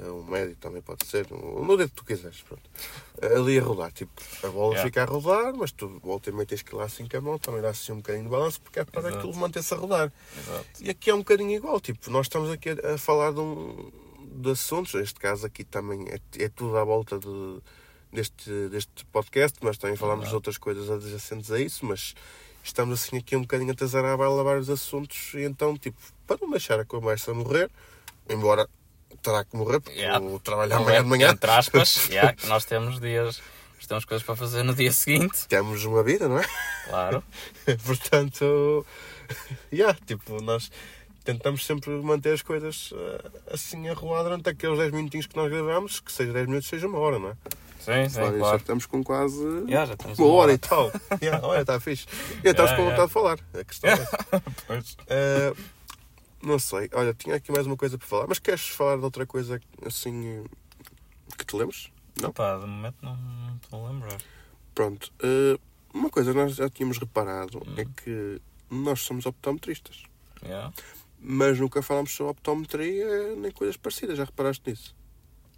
É, 0.00 0.08
Um 0.10 0.24
médio 0.24 0.56
também 0.56 0.80
pode 0.80 1.06
ser, 1.06 1.26
um- 1.32 1.64
no 1.64 1.76
dedo 1.76 1.90
que 1.90 1.96
tu 1.96 2.04
quiseres, 2.04 2.40
pronto. 2.42 2.62
Ali 3.36 3.58
a 3.58 3.62
rodar, 3.62 3.92
tipo, 3.92 4.10
a 4.42 4.48
bola 4.48 4.72
Yeah. 4.74 4.88
fica 4.88 5.02
a 5.02 5.04
rodar, 5.04 5.54
mas 5.54 5.70
tu 5.72 5.88
volta 6.02 6.30
e 6.30 6.32
meia 6.32 6.46
tens 6.46 6.62
que 6.62 6.74
ir 6.74 6.76
lá 6.76 6.84
assim 6.84 7.06
com 7.06 7.16
a 7.16 7.20
mão, 7.20 7.38
também 7.38 7.60
dá 7.60 7.68
assim 7.70 7.92
um 7.92 7.96
bocadinho 7.96 8.24
de 8.24 8.30
balanço, 8.30 8.60
porque 8.62 8.78
é 8.80 8.84
para 8.84 9.00
Exato. 9.08 9.18
aquilo 9.18 9.36
manter-se 9.36 9.74
a 9.74 9.76
rodar. 9.76 10.10
Exato. 10.38 10.66
E 10.80 10.88
aqui 10.90 11.10
é 11.10 11.14
um 11.14 11.18
bocadinho 11.18 11.50
igual, 11.50 11.78
tipo, 11.80 12.10
nós 12.10 12.26
estamos 12.26 12.50
aqui 12.50 12.70
a, 12.70 12.94
a 12.94 12.98
falar 12.98 13.32
de, 13.32 13.40
um, 13.40 13.90
de 14.36 14.50
assuntos, 14.50 14.94
neste 14.94 15.20
caso 15.20 15.44
aqui 15.44 15.62
também 15.62 16.08
é, 16.08 16.18
é 16.44 16.48
tudo 16.48 16.76
à 16.78 16.84
volta 16.84 17.18
de, 17.18 17.60
deste, 18.10 18.50
deste 18.70 19.04
podcast, 19.12 19.58
mas 19.60 19.76
também 19.76 19.96
falamos 19.96 20.28
de 20.28 20.34
outras 20.34 20.56
coisas 20.56 20.88
adjacentes 20.90 21.50
a 21.52 21.60
isso, 21.60 21.84
mas 21.84 22.14
estamos 22.64 22.98
assim 23.02 23.18
aqui 23.18 23.36
um 23.36 23.42
bocadinho 23.42 23.72
a 23.72 23.74
trazer 23.74 24.02
à 24.04 24.16
baila 24.16 24.42
vários 24.42 24.70
assuntos, 24.70 25.34
e 25.34 25.42
então, 25.42 25.76
tipo, 25.76 25.98
para 26.26 26.38
não 26.40 26.50
deixar 26.50 26.80
a 26.80 26.84
conversa 26.84 27.34
morrer, 27.34 27.70
embora 28.28 28.66
terá 29.22 29.44
que 29.44 29.56
morrer, 29.56 29.80
porque 29.80 29.98
Yeah. 29.98 30.18
vou 30.18 30.38
trabalhar 30.40 30.76
Não 30.76 30.82
amanhã 30.82 30.98
é, 30.98 31.02
de 31.02 31.08
manhã, 31.08 31.30
Entre 31.30 31.50
aspas, 31.50 32.06
yeah, 32.10 32.32
que 32.32 32.46
nós 32.46 32.64
temos 32.64 33.00
dias, 33.00 33.40
temos 33.88 34.04
coisas 34.04 34.24
para 34.24 34.36
fazer 34.36 34.62
no 34.62 34.74
dia 34.74 34.92
seguinte, 34.92 35.46
temos 35.48 35.84
uma 35.84 36.02
vida, 36.02 36.28
não 36.28 36.38
é? 36.38 36.44
claro. 36.88 37.22
Portanto, 37.86 38.86
yeah, 39.72 39.96
tipo, 40.06 40.40
nós 40.42 40.70
tentamos 41.24 41.64
sempre 41.64 41.90
manter 41.90 42.32
as 42.34 42.42
coisas 42.42 42.92
eh, 42.94 43.30
assim 43.52 43.88
a 43.88 43.94
rolar 43.94 44.24
durante 44.24 44.48
aqueles 44.48 44.78
10 44.78 44.90
minutinhos 44.92 45.26
que 45.26 45.36
nós 45.36 45.50
gravamos, 45.50 46.00
que 46.00 46.10
seja 46.10 46.32
10 46.32 46.46
minutos, 46.48 46.68
seja 46.68 46.86
uma 46.88 46.98
hora, 46.98 47.18
não 47.18 47.28
é? 47.30 47.34
Sim, 47.78 48.08
sim, 48.08 48.20
Olha, 48.20 48.32
já 48.32 48.38
claro. 48.38 48.56
estamos 48.58 48.86
com 48.86 49.02
quase 49.04 49.42
Yeah, 49.68 49.92
estamos 49.92 50.18
uma 50.18 50.28
hora 50.28 50.36
hora. 50.38 50.52
e 50.52 50.58
tal. 50.58 50.92
Yeah, 51.20 51.44
olha, 51.46 51.60
está 51.62 51.80
fixe. 51.80 52.06
E 52.44 52.48
estamos 52.48 52.70
Yeah, 52.70 52.76
com 52.76 52.84
vontade 52.90 53.06
de 53.08 53.12
falar. 53.12 53.38
A 53.54 53.64
questão 53.64 53.90
é. 53.90 54.06
Pois. 54.68 54.96
Eh, 55.08 55.52
não 56.42 56.58
sei, 56.58 56.88
olha, 56.92 57.14
tinha 57.14 57.36
aqui 57.36 57.50
mais 57.52 57.66
uma 57.66 57.76
coisa 57.76 57.96
para 57.96 58.06
falar, 58.06 58.26
mas 58.28 58.38
queres 58.38 58.68
falar 58.68 58.96
de 58.96 59.04
outra 59.04 59.24
coisa 59.26 59.60
assim 59.86 60.44
que 61.38 61.44
te 61.44 61.56
lembres? 61.56 61.90
Não? 62.20 62.30
Epá, 62.30 62.58
de 62.58 62.66
momento 62.66 62.96
não 63.02 63.16
não 63.16 63.56
estou 63.56 63.86
a 63.86 63.90
lembrar. 63.90 64.18
Pronto, 64.74 65.12
eh, 65.22 65.58
uma 65.94 66.10
coisa 66.10 66.32
que 66.32 66.38
nós 66.38 66.54
já 66.54 66.68
tínhamos 66.68 66.98
reparado 66.98 67.58
Hum. 67.66 67.74
é 67.76 67.84
que 67.84 68.40
nós 68.70 69.00
somos 69.00 69.26
optometristas. 69.26 70.02
Yeah. 70.42 70.72
Mas 71.18 71.58
nunca 71.58 71.82
falámos 71.82 72.12
sobre 72.12 72.32
optometria 72.32 73.36
nem 73.36 73.50
coisas 73.52 73.76
parecidas, 73.76 74.16
já 74.18 74.24
reparaste 74.24 74.62
nisso? 74.68 74.94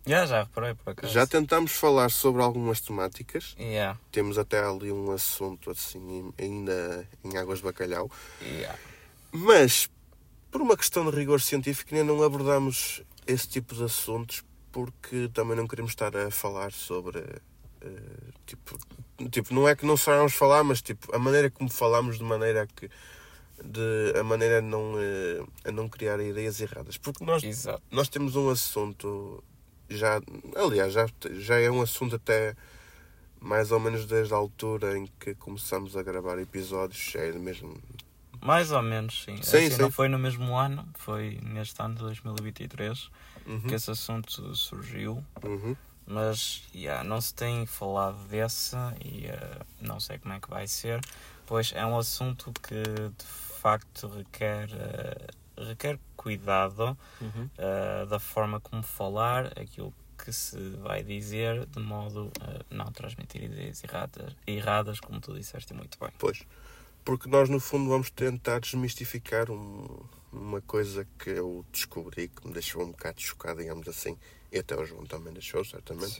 Yeah, 0.07 0.26
já 0.26 0.43
reparei 0.43 0.74
por 0.74 0.91
acaso. 0.91 1.11
Já 1.12 1.26
tentámos 1.26 1.72
falar 1.72 2.11
sobre 2.11 2.43
algumas 2.43 2.80
temáticas, 2.80 3.57
Yeah. 3.59 3.99
temos 4.12 4.37
até 4.37 4.62
ali 4.62 4.93
um 4.93 5.11
assunto 5.12 5.70
assim, 5.70 6.30
ainda 6.39 7.09
em 7.24 7.37
águas 7.39 7.59
de 7.61 7.64
bacalhau, 7.64 8.11
Yeah. 8.43 8.78
mas 9.32 9.89
por 10.55 10.62
uma 10.62 10.76
questão 10.76 11.11
de 11.11 11.16
rigor 11.16 11.40
científico 11.40 11.92
ainda 11.92 12.12
não 12.12 12.22
abordamos 12.22 13.02
esse 13.26 13.48
tipo 13.48 13.74
de 13.74 13.82
assuntos 13.82 14.44
porque 14.70 15.28
também 15.34 15.57
não 15.57 15.66
queremos 15.66 15.90
estar 15.90 16.16
a 16.16 16.30
falar 16.30 16.70
sobre. 16.70 17.18
eh, 17.80 18.30
tipo, 18.46 18.78
tipo, 19.32 19.52
não 19.52 19.66
é 19.66 19.74
que 19.74 19.84
não 19.84 19.96
saibamos 19.96 20.32
falar, 20.34 20.62
mas 20.62 20.80
tipo, 20.80 21.12
a 21.12 21.18
maneira 21.18 21.50
como 21.50 21.68
falamos 21.68 22.18
de 22.18 22.22
maneira 22.22 22.62
a 22.62 22.66
que. 22.68 22.88
De, 23.64 24.16
a 24.16 24.22
maneira 24.22 24.59
a 24.59 24.62
não, 24.62 24.94
eh, 24.96 25.44
a 25.64 25.72
não 25.72 25.88
criar 25.88 26.20
ideias 26.20 26.61
erradas. 26.61 26.96
Porque 26.98 27.24
nós 27.24 27.42
Exato. 27.42 27.82
nós 27.90 28.09
temos 28.09 28.36
um 28.36 28.48
assunto 28.48 29.42
já 29.90 30.20
aliás 30.55 30.92
já, 30.92 31.07
já 31.32 31.59
é 31.59 31.68
um 31.68 31.82
assunto 31.82 32.14
até 32.14 32.55
mais 33.40 33.72
ou 33.72 33.80
menos 33.80 34.07
desde 34.07 34.32
a 34.32 34.36
altura 34.36 34.96
em 34.96 35.09
que 35.18 35.34
começamos 35.34 35.96
a 35.96 36.02
gravar 36.05 36.38
episódios 36.38 37.12
é 37.16 37.32
mesmo 37.32 37.74
Mais 38.45 38.70
ou 38.70 38.82
menos, 38.82 39.24
sim. 39.24 39.40
Sim, 39.42 39.57
assim, 39.57 39.70
sim. 39.70 39.82
Não 39.82 39.90
foi 39.90 40.07
no 40.09 40.18
mesmo 40.18 40.55
ano, 40.57 40.86
foi 40.95 41.38
neste 41.42 41.80
ano 41.82 41.95
de 41.95 42.03
2023 42.03 43.11
Uhum. 43.47 43.61
que 43.62 43.74
esse 43.74 43.90
assunto 43.90 44.55
surgiu. 44.55 45.24
Uhum. 45.42 45.74
Mas 46.07 46.62
yeah, 46.74 47.03
não 47.03 47.18
se 47.20 47.34
tem 47.34 47.64
falado 47.64 48.18
desse 48.28 48.76
e 49.03 49.26
eh, 49.26 49.59
não 49.80 49.99
sei 49.99 50.18
como 50.18 50.34
é 50.34 50.40
que 50.40 50.51
vai 50.51 50.66
ser, 50.66 51.01
pois 51.47 51.72
é 51.74 51.84
um 51.86 51.97
assunto 51.99 52.53
que 52.62 52.82
de 52.82 53.24
facto 53.24 54.09
requer, 54.09 54.68
eh, 54.72 55.26
requer 55.57 55.99
cuidado 56.16 56.97
Uhum. 57.22 57.49
eh, 57.57 58.05
da 58.07 58.18
forma 58.18 58.61
como 58.61 58.82
falar, 58.82 59.47
aquilo 59.59 59.95
que 60.22 60.30
se 60.32 60.59
vai 60.82 61.03
dizer, 61.03 61.64
de 61.66 61.80
modo 61.80 62.30
a 62.40 62.74
não 62.74 62.86
transmitir 62.92 63.42
ideias 63.42 63.82
erradas, 63.82 64.36
erradas, 64.47 65.01
como 65.01 65.20
tu 65.20 65.32
disseste 65.34 65.72
muito 65.74 65.99
bem. 65.99 66.11
Pois. 66.18 66.45
Porque 67.05 67.28
nós, 67.28 67.48
no 67.48 67.61
fundo, 67.61 67.88
vamos 67.90 68.11
tentar 68.11 68.61
desmistificar 68.61 69.50
um- 69.50 69.86
uma 70.32 70.61
coisa 70.62 71.07
que 71.18 71.30
eu 71.30 71.64
descobri 71.70 72.28
que 72.28 72.46
me 72.46 72.52
deixou 72.52 72.82
um 72.82 72.90
bocado 72.90 73.20
chocado, 73.20 73.61
digamos 73.61 73.86
assim, 73.86 74.16
e 74.50 74.59
até 74.59 74.74
o 74.76 74.84
João 74.84 75.05
também 75.05 75.32
deixou, 75.32 75.64
certamente. 75.64 76.16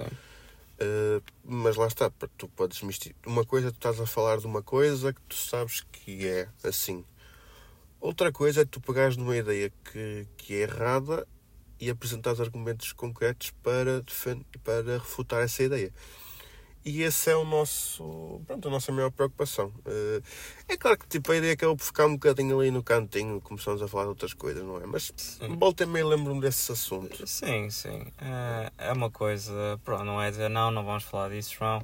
Uh, 0.75 1.23
mas 1.45 1.77
lá 1.77 1.87
está, 1.87 2.11
tu 2.37 2.49
podes 2.49 2.83
misturar. 2.83 3.17
Uma 3.27 3.45
coisa, 3.45 3.71
tu 3.71 3.77
estás 3.77 4.01
a 4.01 4.07
falar 4.07 4.39
de 4.39 4.47
uma 4.47 4.63
coisa 4.63 5.13
que 5.13 5.21
tu 5.23 5.37
sabes 5.37 5.81
que 5.91 6.27
é 6.27 6.49
assim. 6.63 7.05
Outra 8.01 8.31
coisa 8.31 8.63
é 8.63 8.65
tu 8.65 8.81
pegares 8.81 9.17
numa 9.17 9.37
ideia 9.37 9.73
que, 9.91 10.27
que 10.37 10.55
é 10.55 10.63
errada 10.63 11.27
e 11.81 11.89
apresentares 11.89 12.41
argumentos 12.41 12.93
concretos 12.93 13.53
para, 13.63 14.05
para 14.63 14.99
refutar 14.99 15.43
essa 15.43 15.63
ideia. 15.63 15.93
E 16.85 17.03
esse 17.03 17.31
é 17.31 17.37
o 17.37 17.45
nosso, 17.45 18.43
pronto, 18.47 18.69
a 18.69 18.71
nossa 18.71 18.93
maior 18.93 19.11
preocupação. 19.11 19.69
Uh, 19.87 20.23
é 20.69 20.77
claro 20.77 20.99
que 20.99 21.07
tipo, 21.07 21.33
a 21.33 21.37
ideia 21.37 21.55
acabou 21.55 21.77
por 21.77 21.85
ficar 21.85 22.07
um 22.07 22.13
bocadinho 22.13 22.61
ali 22.61 22.71
no 22.71 22.83
cantinho, 22.83 23.41
começamos 23.41 23.81
a 23.81 23.89
falar 23.89 24.05
de 24.05 24.11
outras 24.11 24.35
coisas, 24.35 24.63
não 24.63 24.77
é? 24.77 24.87
Mas 24.87 25.11
Sim. 25.17 25.57
volta 25.57 25.85
e 25.85 25.87
meio 25.87 26.07
lembro-me 26.09 26.43
desse 26.43 26.71
assunto. 26.71 27.27
Sim, 27.27 27.71
sim. 27.71 28.07
É, 28.19 28.89
é 28.89 28.93
uma 28.93 29.11
coisa. 29.11 29.81
Pronto, 29.83 30.05
não 30.05 30.21
é 30.21 30.31
dizer 30.31 30.51
não, 30.51 30.71
não 30.71 30.85
vamos 30.85 31.05
falar 31.05 31.31
disso, 31.31 31.55
João. 31.59 31.83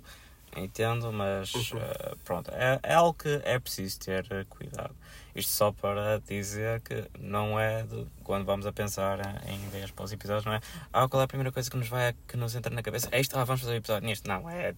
Entendo, 0.56 1.12
mas 1.12 1.54
Uhum. 1.54 1.78
eh, 1.78 2.14
pronto, 2.24 2.50
é, 2.52 2.80
é 2.82 2.94
algo 2.94 3.14
que 3.14 3.40
é 3.44 3.58
preciso 3.58 4.00
ter 4.00 4.26
eh, 4.30 4.44
cuidado. 4.48 4.94
Isto 5.32 5.52
só 5.52 5.70
para 5.70 6.18
dizer 6.28 6.80
que 6.80 7.04
não 7.20 7.58
é 7.58 7.84
de, 7.84 8.04
quando 8.24 8.44
vamos 8.44 8.66
a 8.66 8.72
pensar 8.72 9.20
em 9.46 9.64
ideias 9.66 9.92
para 9.92 10.04
os 10.04 10.12
episódios, 10.12 10.44
não 10.44 10.52
é? 10.54 10.60
Ah, 10.92 11.08
qual 11.08 11.20
é 11.20 11.24
a 11.24 11.28
primeira 11.28 11.52
coisa 11.52 11.70
que 11.70 11.76
nos 11.76 11.86
vai 11.88 12.12
que 12.26 12.36
nos 12.36 12.52
entra 12.56 12.74
na 12.74 12.82
cabeça? 12.82 13.08
É 13.12 13.20
isto, 13.20 13.38
ah, 13.38 13.44
vamos 13.44 13.60
fazer 13.60 13.74
um 13.74 13.76
episódio 13.76 14.08
nisto. 14.08 14.26
Não, 14.26 14.50
é. 14.50 14.74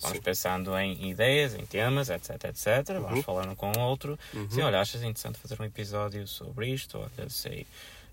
Vamos 0.00 0.16
Sim. 0.16 0.22
pensando 0.22 0.76
em 0.76 1.08
ideias, 1.08 1.54
em 1.54 1.64
temas, 1.64 2.10
etc, 2.10 2.30
etc. 2.46 2.66
Vamos 3.00 3.18
Uhum. 3.18 3.22
falando 3.22 3.54
com 3.54 3.70
o 3.70 3.78
outro. 3.80 4.18
Uhum. 4.34 4.50
Sim, 4.50 4.62
olha, 4.62 4.80
achas 4.80 5.02
interessante 5.04 5.38
fazer 5.38 5.56
um 5.62 5.64
episódio 5.64 6.26
sobre 6.26 6.66
isto? 6.70 6.98
Olha, 6.98 7.28
sei, 7.30 7.64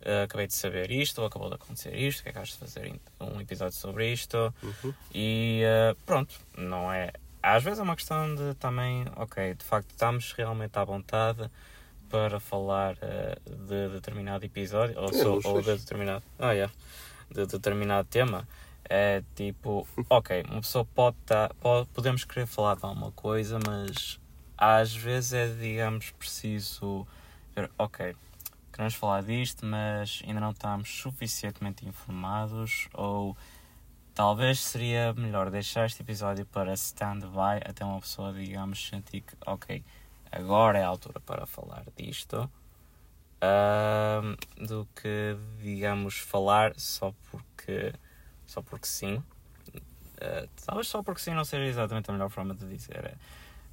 eh, 0.02 0.24
acabei 0.24 0.48
de 0.48 0.54
saber 0.54 0.92
isto, 0.92 1.20
ou 1.20 1.28
acabou 1.28 1.50
de 1.50 1.56
acontecer 1.56 1.96
isto, 1.96 2.20
o 2.20 2.24
que 2.24 2.30
é 2.30 2.32
que 2.34 2.40
achas 2.40 2.54
de 2.54 2.60
fazer 2.60 3.00
um 3.20 3.40
episódio 3.42 3.74
sobre 3.76 4.12
isto? 4.12 4.54
Uhum. 4.64 4.94
E 5.14 5.62
eh, 5.64 5.96
pronto, 6.06 6.36
não 6.58 6.92
é. 6.92 7.12
Às 7.42 7.64
vezes 7.64 7.80
é 7.80 7.84
uma 7.84 7.96
questão 7.96 8.36
de 8.36 8.54
também, 8.56 9.06
ok, 9.16 9.54
de 9.54 9.64
facto 9.64 9.90
estamos 9.92 10.34
realmente 10.34 10.78
à 10.78 10.84
vontade 10.84 11.50
para 12.10 12.40
falar 12.40 12.98
eh, 13.02 13.38
de 13.46 13.90
determinado 13.90 14.44
episódio 14.46 15.00
ou, 15.00 15.14
Sim, 15.14 15.22
so- 15.22 15.42
ou 15.44 15.62
de 15.62 15.78
determinado. 15.78 16.24
Ah, 16.38 16.52
yeah, 16.52 16.74
de 17.32 17.46
determinado 17.46 18.08
tema. 18.10 18.48
É 18.90 19.22
tipo, 19.36 19.88
ok, 20.10 20.44
uma 20.50 20.62
pessoa 20.62 20.84
pode 20.96 21.16
estar. 21.22 21.54
Pode, 21.56 21.88
podemos 21.90 22.24
querer 22.26 22.48
falar 22.48 22.76
de 22.76 22.84
alguma 22.86 23.12
coisa, 23.12 23.60
mas 23.66 24.20
às 24.58 24.94
vezes 24.94 25.34
é, 25.34 25.48
digamos, 25.48 26.10
preciso 26.12 27.08
ver, 27.56 27.70
ok, 27.78 28.16
queremos 28.80 28.96
falar 28.96 29.24
disto, 29.24 29.66
mas 29.66 30.24
ainda 30.26 30.40
não 30.40 30.52
estamos 30.52 30.88
suficientemente 31.02 31.86
informados 31.86 32.88
ou 32.94 33.36
talvez 34.16 34.62
seria 34.62 35.12
melhor 35.16 35.50
deixar 35.52 35.86
este 35.86 36.02
episódio 36.02 36.46
para 36.46 36.74
stand-by 36.76 37.58
até 37.66 37.84
uma 37.84 38.00
pessoa, 38.00 38.32
digamos, 38.32 38.88
sentir 38.88 39.20
que, 39.20 39.36
ok, 39.46 39.84
agora 40.32 40.80
é 40.80 40.84
a 40.86 40.88
altura 40.88 41.20
para 41.20 41.46
falar 41.46 41.84
disto, 41.98 42.50
ahm, 43.42 44.38
do 44.66 44.88
que, 44.96 45.36
digamos, 45.62 46.18
falar 46.18 46.74
só 46.78 47.14
porque, 47.30 47.92
só 48.46 48.62
porque 48.62 48.88
sim. 48.88 49.22
Ah, 50.22 50.48
talvez 50.66 50.88
só 50.88 51.04
porque 51.04 51.20
sim 51.20 51.34
não 51.34 51.44
seja 51.44 51.66
exatamente 51.66 52.10
a 52.10 52.14
melhor 52.14 52.30
forma 52.30 52.56
de 52.56 52.66
dizer. 52.66 53.04
É, 53.04 53.16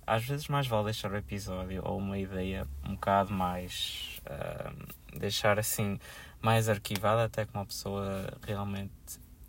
Às 0.07 0.25
vezes 0.25 0.47
mais 0.49 0.67
vale 0.67 0.85
deixar 0.85 1.11
o 1.11 1.17
episódio 1.17 1.83
ou 1.85 1.99
uma 1.99 2.17
ideia 2.19 2.67
um 2.85 2.95
bocado 2.95 3.33
mais. 3.33 4.21
ahm, 4.27 5.19
deixar 5.19 5.59
assim 5.59 5.99
mais 6.41 6.69
arquivada 6.69 7.25
até 7.25 7.45
que 7.47 7.55
uma 7.55 7.67
pessoa 7.67 8.33
realmente 8.47 8.93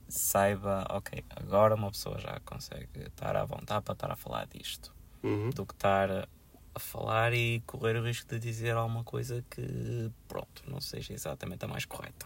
saiba, 0.08 0.86
ok, 0.90 1.24
agora 1.36 1.76
uma 1.76 1.92
pessoa 1.92 2.18
já 2.20 2.40
consegue 2.46 2.88
estar 3.06 3.36
à 3.36 3.44
vontade 3.44 3.84
para 3.84 3.94
estar 3.94 4.12
a 4.12 4.16
falar 4.16 4.48
disto 4.48 4.94
Uhum. 5.22 5.50
do 5.50 5.66
que 5.66 5.74
estar 5.74 6.10
a 6.74 6.80
falar 6.80 7.34
e 7.34 7.60
correr 7.68 7.98
o 7.98 8.04
risco 8.04 8.30
de 8.30 8.40
dizer 8.40 8.76
alguma 8.76 9.04
coisa 9.04 9.44
que, 9.50 10.10
pronto, 10.28 10.64
não 10.68 10.80
seja 10.80 11.12
exatamente 11.14 11.66
a 11.66 11.68
mais 11.68 11.84
correta. 11.86 12.26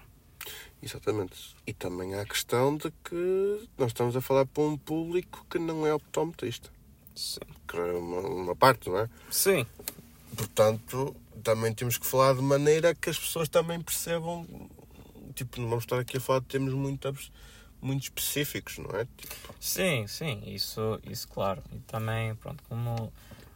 Exatamente. 0.82 1.56
E 1.66 1.74
também 1.74 2.14
há 2.16 2.22
a 2.22 2.26
questão 2.26 2.76
de 2.78 2.92
que 3.04 3.68
nós 3.78 3.88
estamos 3.88 4.16
a 4.16 4.22
falar 4.22 4.46
para 4.46 4.64
um 4.64 4.78
público 4.78 5.46
que 5.50 5.58
não 5.58 5.86
é 5.88 5.94
optometrista. 5.94 6.70
Sim. 7.16 7.40
Que 7.68 7.78
é 7.78 7.94
uma, 7.94 8.20
uma 8.20 8.56
parte, 8.56 8.90
não 8.90 9.00
é? 9.00 9.10
Sim. 9.30 9.66
Portanto, 10.36 11.16
também 11.44 11.74
temos 11.74 11.98
que 11.98 12.06
falar 12.06 12.34
de 12.36 12.42
maneira 12.42 12.96
que 12.96 13.10
as 13.10 13.18
pessoas 13.18 13.50
também 13.50 13.80
percebam. 13.82 14.46
Tipo, 15.36 15.62
não 15.62 15.70
vamos 15.70 15.84
estar 15.84 16.00
aqui 16.00 16.18
a 16.18 16.22
falar 16.22 16.40
de 16.40 16.46
termos 16.46 16.74
muito, 16.74 17.14
muito 17.82 18.04
específicos, 18.04 18.78
não 18.78 18.92
é? 18.92 19.06
Tipo, 19.18 19.36
Sim, 19.60 20.06
sim, 20.08 20.42
isso, 20.46 21.00
isso 21.10 21.28
claro. 21.28 21.64
E 21.72 21.80
também, 21.80 22.36
pronto, 22.36 22.64
como, 22.68 23.12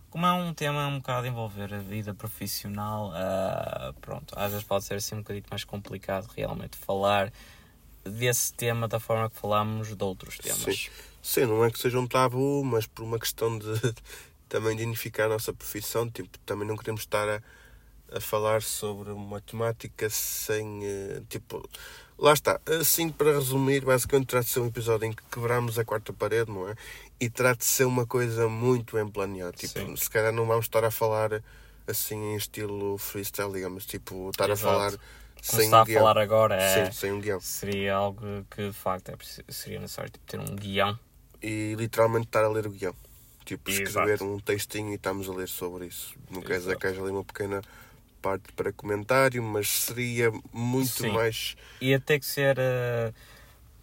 como 0.10 0.26
é 0.26 0.34
um 0.34 0.54
tema 0.54 0.88
um 0.88 0.98
bocado 0.98 1.28
a 1.28 1.30
envolver 1.30 1.74
a 1.74 1.80
vida 1.80 2.14
profissional, 2.14 3.12
ah, 3.14 3.94
pronto, 4.02 4.34
às 4.38 4.52
vezes 4.52 4.66
pode 4.66 4.86
ser 4.86 4.96
assim 4.96 5.16
um 5.16 5.20
bocadinho 5.20 5.46
mais 5.50 5.64
complicado 5.64 6.28
realmente 6.36 6.78
falar 6.78 7.32
desse 8.04 8.54
tema 8.54 8.88
da 8.88 9.00
forma 9.00 9.30
que 9.30 9.38
falamos 9.38 9.96
de 9.96 10.04
outros 10.04 10.38
temas. 10.38 10.60
Sim. 10.60 10.90
Sim, 11.28 11.46
não 11.46 11.64
é 11.66 11.72
que 11.72 11.80
seja 11.80 12.00
um 12.00 12.08
tabu, 12.08 12.64
mas 12.64 12.86
por 12.86 13.04
uma 13.04 13.18
questão 13.20 13.58
de 13.58 13.68
também 14.48 14.76
de 14.76 14.84
unificar 14.84 15.26
a 15.26 15.30
nossa 15.30 15.52
profissão, 15.54 16.10
tipo, 16.10 16.38
também 16.46 16.68
não 16.68 16.78
queremos 16.78 17.02
estar 17.02 17.28
a, 17.28 17.42
a 18.16 18.20
falar 18.22 18.62
sobre 18.62 19.12
uma 19.12 19.42
temática 19.42 20.10
sem. 20.10 20.82
eh, 20.86 21.22
Tipo, 21.30 21.68
lá 22.18 22.34
está. 22.34 22.60
Assim, 22.80 23.10
para 23.10 23.34
resumir, 23.34 23.84
basicamente 23.84 24.28
trata 24.28 24.46
de 24.46 24.52
ser 24.52 24.60
um 24.60 24.68
episódio 24.68 25.06
em 25.08 25.14
que 25.14 25.24
quebramos 25.32 25.78
a 25.80 25.84
quarta 25.86 26.14
parede, 26.14 26.52
não 26.52 26.70
é? 26.70 26.76
E 27.20 27.30
trata 27.30 27.58
de 27.60 27.66
ser 27.66 27.86
uma 27.86 28.06
coisa 28.06 28.48
muito 28.48 28.96
bem 28.96 29.08
planeada. 29.08 29.52
Tipo, 29.54 29.80
Sim. 29.80 29.96
se 29.96 30.10
calhar 30.10 30.32
não 30.32 30.46
vamos 30.46 30.66
estar 30.66 30.84
a 30.86 30.92
falar 30.92 31.42
assim 31.88 32.16
em 32.34 32.36
estilo 32.36 32.98
freestyle, 32.98 33.52
digamos, 33.52 33.86
tipo, 33.86 34.30
estar 34.30 34.50
Exato. 34.50 34.68
a 34.68 34.74
falar 34.74 34.92
Como 34.92 35.02
sem 35.42 35.60
se 35.60 35.66
está 35.66 35.78
um 35.78 35.82
a 35.82 35.86
guião. 35.86 36.00
falar 36.02 36.18
agora 36.20 36.56
é. 36.56 36.86
Sim, 36.86 36.92
sem 36.92 37.12
um 37.12 37.20
guião. 37.20 37.40
seria 37.42 37.96
algo 37.96 38.22
que 38.52 38.68
de 38.68 38.74
facto 38.74 39.10
é 39.10 39.16
seria 39.52 39.80
necessário 39.80 40.12
tipo, 40.12 40.26
ter 40.26 40.40
um 40.40 40.56
guião. 40.56 40.98
E 41.46 41.76
literalmente 41.76 42.26
estar 42.26 42.44
a 42.44 42.50
ler 42.50 42.66
o 42.66 42.72
guião. 42.72 42.96
Tipo, 43.46 43.70
escrever 43.70 44.16
Exato. 44.16 44.26
um 44.26 44.40
textinho 44.40 44.92
e 44.92 44.96
estamos 44.96 45.30
a 45.30 45.32
ler 45.32 45.48
sobre 45.48 45.86
isso. 45.86 46.16
Não 46.32 46.42
quer 46.42 46.58
dizer 46.58 46.76
que 46.80 46.88
haja 46.88 47.00
ali 47.00 47.12
uma 47.12 47.24
pequena 47.24 47.62
parte 48.20 48.52
para 48.54 48.74
comentário, 48.74 49.44
mas 49.44 49.70
seria 49.70 50.32
muito 50.52 50.90
Sim. 50.90 51.12
mais. 51.12 51.56
Ia 51.80 52.00
ter 52.00 52.20
que 52.20 52.26
ser 52.26 52.58
eh, 52.58 53.14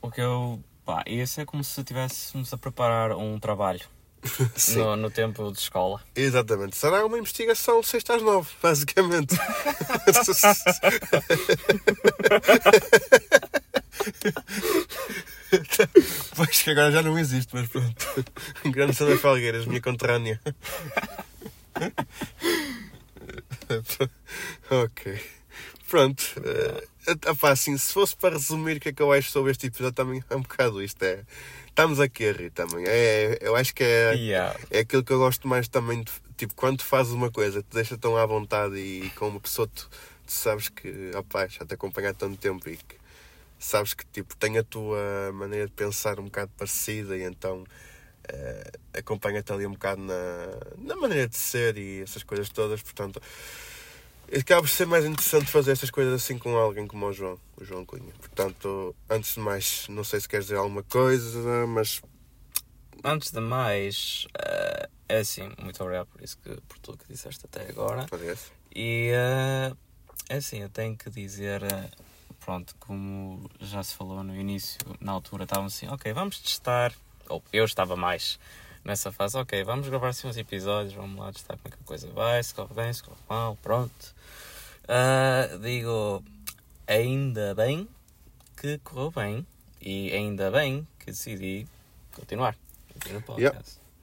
o 0.01 0.11
que 0.11 0.21
eu. 0.21 0.61
Pá, 0.85 1.05
ia 1.07 1.25
ser 1.25 1.47
como 1.47 1.63
se 1.63 1.81
estivéssemos 1.81 2.53
a 2.53 2.59
preparar 2.59 3.13
um 3.13 3.39
trabalho 3.39 3.87
no, 4.75 4.97
no 4.97 5.11
tempo 5.13 5.53
de 5.53 5.61
escola. 5.61 6.03
exatamente. 6.17 6.77
Será 6.77 7.07
uma 7.07 7.17
investigação 7.17 7.81
6 7.81 8.03
às 8.11 8.23
9, 8.23 8.51
basicamente. 8.61 9.37
pois 16.37 16.63
que 16.63 16.71
agora 16.71 16.93
já 16.93 17.03
não 17.03 17.19
existe, 17.19 17.55
mas 17.55 17.69
pronto. 17.69 18.25
Grande 18.67 18.95
Sandra 18.95 19.19
Falgueiras, 19.19 19.67
minha 19.67 19.81
conterrânea. 19.81 20.41
ok. 24.71 25.21
Pronto. 25.89 26.23
Uh, 26.39 27.31
opá, 27.31 27.51
assim, 27.51 27.77
se 27.77 27.93
fosse 27.93 28.17
para 28.17 28.35
resumir 28.35 28.79
o 28.79 28.81
que 28.81 28.89
é 28.89 28.93
que 28.93 29.03
eu 29.03 29.13
acho 29.13 29.31
sobre 29.31 29.53
este 29.53 29.67
episódio, 29.67 29.93
também 29.93 30.25
é 30.31 30.37
um 30.37 30.43
bocado 30.43 30.83
isto. 30.83 31.03
É, 31.03 31.21
estamos 31.67 32.01
aqui 32.01 32.29
a 32.29 32.33
rir 32.33 32.51
também. 32.51 32.85
É, 32.87 33.39
eu 33.41 33.55
acho 33.57 33.75
que 33.75 33.85
é, 33.85 34.15
Yeah. 34.15 34.59
é 34.71 34.81
aquilo 34.81 35.05
que 35.05 35.13
eu 35.13 35.19
gosto 35.19 35.47
mais 35.47 35.69
também. 35.69 36.03
De, 36.03 36.13
tipo, 36.37 36.55
quando 36.55 36.79
tu 36.79 36.85
fazes 36.85 37.13
uma 37.13 37.31
coisa, 37.31 37.63
te 37.63 37.75
deixa 37.75 37.99
tão 37.99 38.17
à 38.17 38.25
vontade 38.25 38.77
e 38.77 39.11
com 39.17 39.29
uma 39.29 39.41
pessoa 39.41 39.69
tu, 39.69 39.89
tu 40.27 40.33
sabes 40.33 40.69
que, 40.69 41.11
opá, 41.15 41.47
já 41.47 41.65
te 41.67 41.75
acompanha 41.75 42.11
há 42.11 42.15
tanto 42.15 42.39
tempo 42.39 42.69
e 42.69 42.77
que 42.77 43.02
sabes 43.65 43.95
que 43.95 44.05
tipo, 44.07 44.37
tem 44.37 44.59
a 44.59 44.65
tua 44.65 45.33
maneira 45.33 45.67
de 45.67 45.73
pensar 45.73 46.19
um 46.19 46.25
bocado 46.25 46.51
parecida 46.57 47.17
e 47.17 47.23
então 47.23 47.65
eh, 48.29 48.73
acompanha-te 48.99 49.53
ali 49.53 49.67
um 49.67 49.73
bocado 49.73 50.03
na, 50.03 50.15
na 50.79 50.97
maneira 50.97 51.29
de 51.29 51.37
ser 51.37 51.77
e 51.77 52.03
essas 52.03 52.23
coisas 52.23 52.49
todas. 52.49 52.83
Portanto, 52.83 53.21
acaba 54.37 54.63
por 54.63 54.69
ser 54.69 54.87
mais 54.87 55.05
interessante 55.05 55.51
fazer 55.51 55.73
essas 55.73 55.91
coisas 55.91 56.15
assim 56.15 56.39
com 56.39 56.57
alguém 56.57 56.87
como 56.87 57.07
o 57.07 57.13
João, 57.13 57.39
o 57.57 57.65
João 57.65 57.85
Cunha. 57.85 58.13
Portanto, 58.19 58.95
antes 59.09 59.35
de 59.35 59.41
mais, 59.41 59.87
não 59.89 60.05
sei 60.05 60.21
se 60.21 60.29
queres 60.29 60.47
dizer 60.47 60.57
alguma 60.59 60.83
coisa, 60.83 61.67
mas 61.67 62.01
Antes 63.05 63.33
de 63.33 63.41
mais, 63.41 64.29
eh, 64.39 64.89
é 65.09 65.19
assim, 65.19 65.51
muito 65.61 65.83
obrigado 65.83 66.07
por 66.07 66.23
isso 66.23 66.39
que 66.39 66.51
por 66.69 66.79
tudo 66.79 66.99
que 66.99 67.13
disseste 67.13 67.45
até 67.47 67.69
agora. 67.69 68.07
parece. 68.09 68.53
E 68.75 69.11
eh, 69.13 69.73
é 70.29 70.37
assim, 70.37 70.61
eu 70.61 70.69
tenho 70.69 70.97
que 70.97 71.11
dizer, 71.11 71.65
eh, 71.65 71.91
pronto, 72.45 72.75
como 72.79 73.51
já 73.61 73.83
se 73.83 73.95
falou 73.95 74.23
no 74.23 74.35
início, 74.37 74.79
na 75.01 75.13
altura 75.13 75.45
estávamos 75.45 75.75
assim, 75.75 75.89
ok, 75.89 76.13
vamos 76.13 76.39
testar, 76.41 76.93
ou 77.29 77.43
eu 77.53 77.65
estava 77.65 77.97
mais 77.97 78.39
nessa 78.85 79.13
fase, 79.13 79.37
ok, 79.37 79.63
vamos 79.65 79.89
gravar 79.89 80.09
assim 80.09 80.29
uns 80.29 80.37
episódios, 80.37 80.93
vamos 80.93 81.19
lá 81.19 81.33
testar 81.33 81.57
como 81.57 81.69
é 81.73 81.77
que 81.77 81.83
a 81.83 81.87
coisa 81.87 82.09
vai, 82.11 82.43
se 82.43 82.55
corre 82.55 82.75
bem, 82.75 82.93
se 82.93 83.03
corre 83.03 83.21
mal, 83.29 83.57
pronto. 83.63 84.15
Ah, 84.89 85.57
digo, 85.61 86.23
ainda 86.87 87.55
bem 87.55 87.89
que 88.57 88.79
correu 88.79 89.11
bem 89.11 89.47
e 89.81 90.13
ainda 90.13 90.51
bem 90.51 90.87
que 90.99 91.07
decidi 91.07 91.67
continuar 92.13 92.57
no. 93.11 93.39
Yeah. 93.39 93.59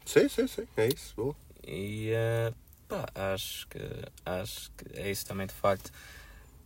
Sim, 0.06 0.28
sim, 0.28 0.48
sim. 0.48 0.68
É 0.76 0.88
isso. 0.88 1.14
Boa. 1.16 1.36
E 1.66 2.12
ah, 2.14 2.54
pá, 2.88 3.34
acho 3.34 3.68
que, 3.68 3.80
acho 4.26 4.72
que 4.72 5.00
é 5.00 5.12
isso 5.12 5.26
também 5.26 5.48
de 5.48 5.54
facto. 5.54 5.92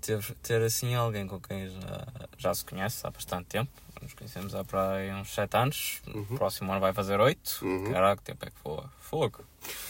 Ter, 0.06 0.20
ter 0.42 0.62
assim 0.62 0.94
alguém 0.96 1.26
com 1.26 1.40
quem 1.40 1.70
já, 1.70 2.06
já 2.38 2.54
se 2.54 2.66
conhece 2.66 3.06
há 3.08 3.10
bastante 3.10 3.46
tempo. 3.46 3.72
Nos 4.02 4.14
conhecemos 4.14 4.54
há 4.54 4.64
para 4.66 4.96
aí 4.98 5.14
uns 5.14 5.34
7 5.34 5.56
anos. 5.56 6.02
Uhum. 6.14 6.26
O 6.30 6.36
próximo 6.38 6.72
ano 6.72 6.82
vai 6.82 6.92
fazer 6.92 7.22
8. 7.22 7.60
Uhum. 7.62 7.92
Caraca, 7.92 8.18
que 8.18 8.24
tempo 8.32 8.46
é 8.46 8.50
que 8.50 8.56
voa? 8.64 8.92
Fogo. 9.00 9.40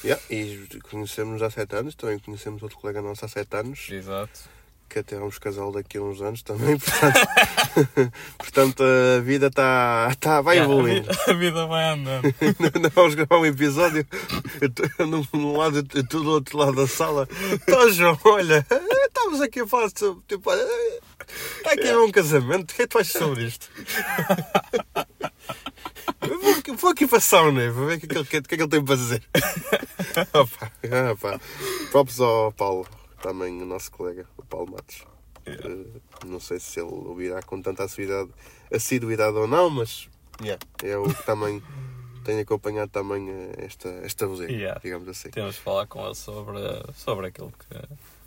Yeah. 0.04 0.22
E 0.30 0.68
conhecemos-nos 0.90 1.42
há 1.42 1.50
sete 1.50 1.76
anos. 1.76 1.96
Também 1.96 2.20
conhecemos 2.20 2.62
outro 2.62 2.78
colega 2.78 3.02
nosso 3.02 3.26
há 3.26 3.28
sete 3.28 3.56
anos. 3.56 3.88
Exato. 3.90 4.42
Que 4.88 5.00
até 5.00 5.18
vamos 5.18 5.40
casal 5.40 5.72
daqui 5.72 5.98
a 5.98 6.02
uns 6.04 6.22
anos 6.22 6.44
também. 6.44 6.78
Portanto, 6.78 8.12
portanto 8.38 8.84
a 8.84 9.20
vida 9.22 9.48
está 9.48 10.14
tá, 10.20 10.42
vai 10.42 10.58
Yeah, 10.58 10.72
a 10.72 10.78
evoluindo. 10.78 11.08
vida- 11.10 11.24
A 11.28 11.34
vida 11.34 11.66
vai 11.66 11.90
andando. 11.90 12.24
Não 12.82 12.90
vamos 12.92 13.16
gravar 13.16 13.38
um 13.40 13.46
episódio. 13.48 14.06
Eu 14.62 14.68
estou 14.68 15.08
num, 15.08 15.58
lado, 15.58 15.78
eu 15.96 16.02
estou 16.02 16.22
do 16.24 16.30
outro 16.30 16.56
lado 16.58 16.76
da 16.76 16.86
sala. 16.88 17.28
Então, 17.52 17.92
João, 17.92 18.20
olha, 18.26 18.64
estamos 19.34 19.42
aqui 19.42 19.60
a 19.62 19.68
falar 19.68 19.90
sobre. 19.96 20.24
Tipo, 20.28 20.52
está 20.54 21.72
aqui 21.74 21.92
um 21.96 22.12
casamento. 22.12 22.72
O 22.72 22.76
que 22.76 22.82
é 22.84 22.86
que 22.86 22.88
tu 22.92 22.98
achas 23.00 23.14
sobre 23.22 23.44
isto? 23.46 23.70
Eu 26.22 26.40
Vou, 26.40 26.54
aqui- 26.54 26.72
vou 26.72 26.92
aqui 26.92 27.08
passar 27.08 27.44
o 27.44 27.52
Neve, 27.52 27.82
a 27.82 27.86
ver 27.86 27.98
o 27.98 28.00
que, 28.00 28.06
é 28.06 28.10
que, 28.10 28.16
ele- 28.16 28.22
o 28.22 28.26
que 28.26 28.38
é 28.38 28.42
que 28.58 28.64
ele 28.64 28.68
tem 28.70 28.84
para 28.86 28.96
dizer. 28.96 29.24
Opa, 30.34 30.72
opa. 31.12 31.42
Props 31.92 32.20
ao 32.20 32.52
Paulo, 32.54 32.88
também 33.22 33.62
o 33.62 33.66
nosso 33.66 33.92
colega, 33.92 34.26
o 34.38 34.46
Paulo 34.46 34.72
Matos. 34.72 35.04
Eh, 35.46 36.00
não 36.26 36.40
sei 36.40 36.60
se 36.60 36.80
ele 36.80 36.90
ouvirá 36.92 37.42
com 37.42 37.62
tanta 37.62 37.84
assiduidade, 37.84 38.30
assiduidade 38.74 39.36
ou 39.36 39.48
não, 39.48 39.70
mas 39.70 40.08
yeah, 40.42 40.64
é 40.84 40.96
o 40.98 41.04
que 41.14 41.24
também 41.26 41.62
tem 42.24 42.40
acompanhado 42.40 42.90
também 42.92 43.30
eh, 43.30 43.66
esta, 43.66 43.90
esta 44.04 44.26
vozinha, 44.28 44.50
Yeah. 44.52 44.80
digamos 44.82 45.08
assim. 45.10 45.30
Temos 45.32 45.56
de 45.56 45.62
falar 45.62 45.86
com 45.88 46.06
ele 46.06 46.16
sobre, 46.16 46.58
sobre 46.96 47.28
aquilo 47.28 47.52
que. 47.52 47.76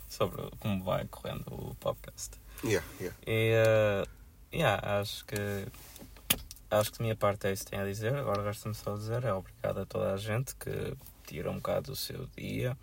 Sobre 0.07 0.41
como 0.59 0.83
vai 0.83 1.05
correndo 1.07 1.43
o 1.47 1.75
podcast. 1.75 2.37
Yeah, 2.63 2.85
yeah. 2.99 3.17
E 3.25 3.51
eh, 3.53 4.05
yeah, 4.53 4.99
acho 4.99 5.25
que 5.25 5.37
acho 6.71 6.91
que 6.91 6.97
da 6.99 7.03
minha 7.03 7.15
parte 7.15 7.47
é 7.47 7.51
isso 7.53 7.65
que 7.65 7.71
tenho 7.71 7.83
a 7.83 7.85
dizer. 7.85 8.15
Agora 8.15 8.43
resta-me 8.43 8.75
só 8.75 8.95
dizer 8.95 9.23
é 9.23 9.33
obrigado 9.33 9.79
a 9.81 9.85
toda 9.85 10.13
a 10.13 10.17
gente 10.17 10.55
que 10.55 10.95
tira 11.25 11.51
um 11.51 11.55
bocado 11.57 11.91
do 11.91 11.95
seu 11.95 12.27
dia 12.37 12.77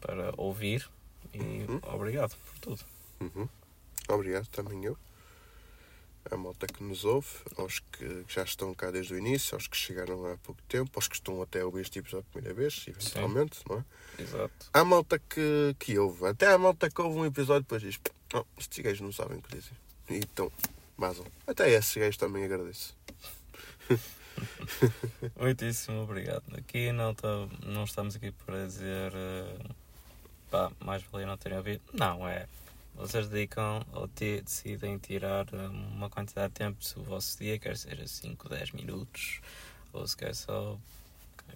para 0.00 0.32
ouvir 0.36 0.88
e 1.32 1.38
Uhum. 1.68 1.80
obrigado 1.94 2.36
por 2.36 2.58
tudo. 2.60 2.80
Uhum. 3.20 3.48
Obrigado 4.08 4.46
também 4.48 4.84
eu. 4.84 4.96
A 6.30 6.36
malta 6.36 6.66
que 6.66 6.82
nos 6.82 7.04
ouve, 7.04 7.28
aos 7.56 7.80
que 7.80 8.24
já 8.28 8.42
estão 8.44 8.72
cá 8.74 8.90
desde 8.90 9.14
o 9.14 9.18
início, 9.18 9.54
aos 9.54 9.66
que 9.66 9.76
chegaram 9.76 10.24
há 10.26 10.36
pouco 10.38 10.60
tempo, 10.68 10.90
aos 10.94 11.06
que 11.06 11.16
estão 11.16 11.42
até 11.42 11.60
a 11.60 11.66
ouvir 11.66 11.82
este 11.82 11.98
episódio 11.98 12.26
pela 12.32 12.42
primeira 12.42 12.54
vez, 12.54 12.84
eventualmente, 12.88 13.60
não 13.68 13.78
é? 13.78 14.22
Exato. 14.22 14.70
Há 14.72 14.84
malta 14.84 15.18
que, 15.18 15.76
que 15.78 15.98
ouve, 15.98 16.26
até 16.26 16.46
há 16.46 16.56
malta 16.56 16.88
que 16.88 17.00
ouve 17.00 17.18
um 17.18 17.26
episódio 17.26 17.60
e 17.60 17.64
depois 17.64 17.82
diz: 17.82 18.00
oh, 18.32 18.44
estes 18.58 18.82
gajos 18.82 19.00
não 19.00 19.12
sabem 19.12 19.38
o 19.38 19.42
que 19.42 19.54
dizem. 19.54 19.76
Então, 20.08 20.50
vazam. 20.96 21.26
Até 21.46 21.70
esses 21.70 21.94
gajos 21.94 22.16
também 22.16 22.44
agradeço. 22.44 22.96
Muitíssimo 25.38 26.02
obrigado. 26.02 26.44
Aqui 26.56 26.90
não, 26.92 27.14
tô, 27.14 27.46
não 27.64 27.84
estamos 27.84 28.16
aqui 28.16 28.32
para 28.32 28.66
dizer 28.66 29.12
eh, 29.14 29.58
pá, 30.50 30.72
mais 30.80 31.02
valia 31.04 31.26
não 31.26 31.36
terem 31.36 31.58
ouvido. 31.58 31.82
Não, 31.92 32.26
é. 32.26 32.48
Vocês 32.94 33.28
dedicam 33.28 33.84
ou 33.92 34.06
te, 34.06 34.40
decidem 34.40 34.98
tirar 34.98 35.46
eh, 35.52 35.66
uma 35.66 36.08
quantidade 36.08 36.52
de 36.52 36.54
tempo 36.54 36.78
do 36.94 37.02
vosso 37.02 37.38
dia, 37.38 37.58
quer 37.58 37.76
seja 37.76 38.06
5, 38.06 38.48
10 38.48 38.70
minutos, 38.72 39.40
ou 39.92 40.06
se 40.06 40.16
quer 40.16 40.34
só 40.34 40.78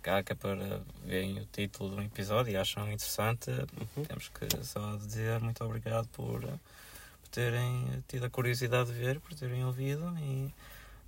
caca 0.03 0.35
para 0.35 0.83
verem 1.05 1.39
o 1.39 1.47
título 1.47 1.91
de 1.91 1.97
um 1.97 2.05
episódio 2.05 2.53
e 2.53 2.57
acham 2.57 2.85
interessante, 2.91 3.51
temos 4.07 4.29
que 4.29 4.65
só 4.65 4.97
dizer 4.97 5.41
muito 5.41 5.65
obrigado 5.65 6.09
por, 6.09 6.43
eh, 6.45 6.59
por 7.23 7.29
terem 7.31 8.03
tido 8.09 8.27
a 8.27 8.31
curiosidade 8.31 8.93
de 8.93 8.99
ver, 8.99 9.21
por 9.21 9.35
terem 9.35 9.65
ouvido 9.65 10.13
e 10.19 10.53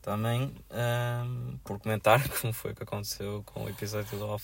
também 0.03 0.55
ahm, 0.71 1.57
por 1.65 1.79
comentar 1.79 2.27
como 2.41 2.53
foi 2.53 2.75
que 2.75 2.83
aconteceu 2.83 3.43
com 3.47 3.65
o 3.65 3.69
episódio 3.69 4.19
do. 4.19 4.39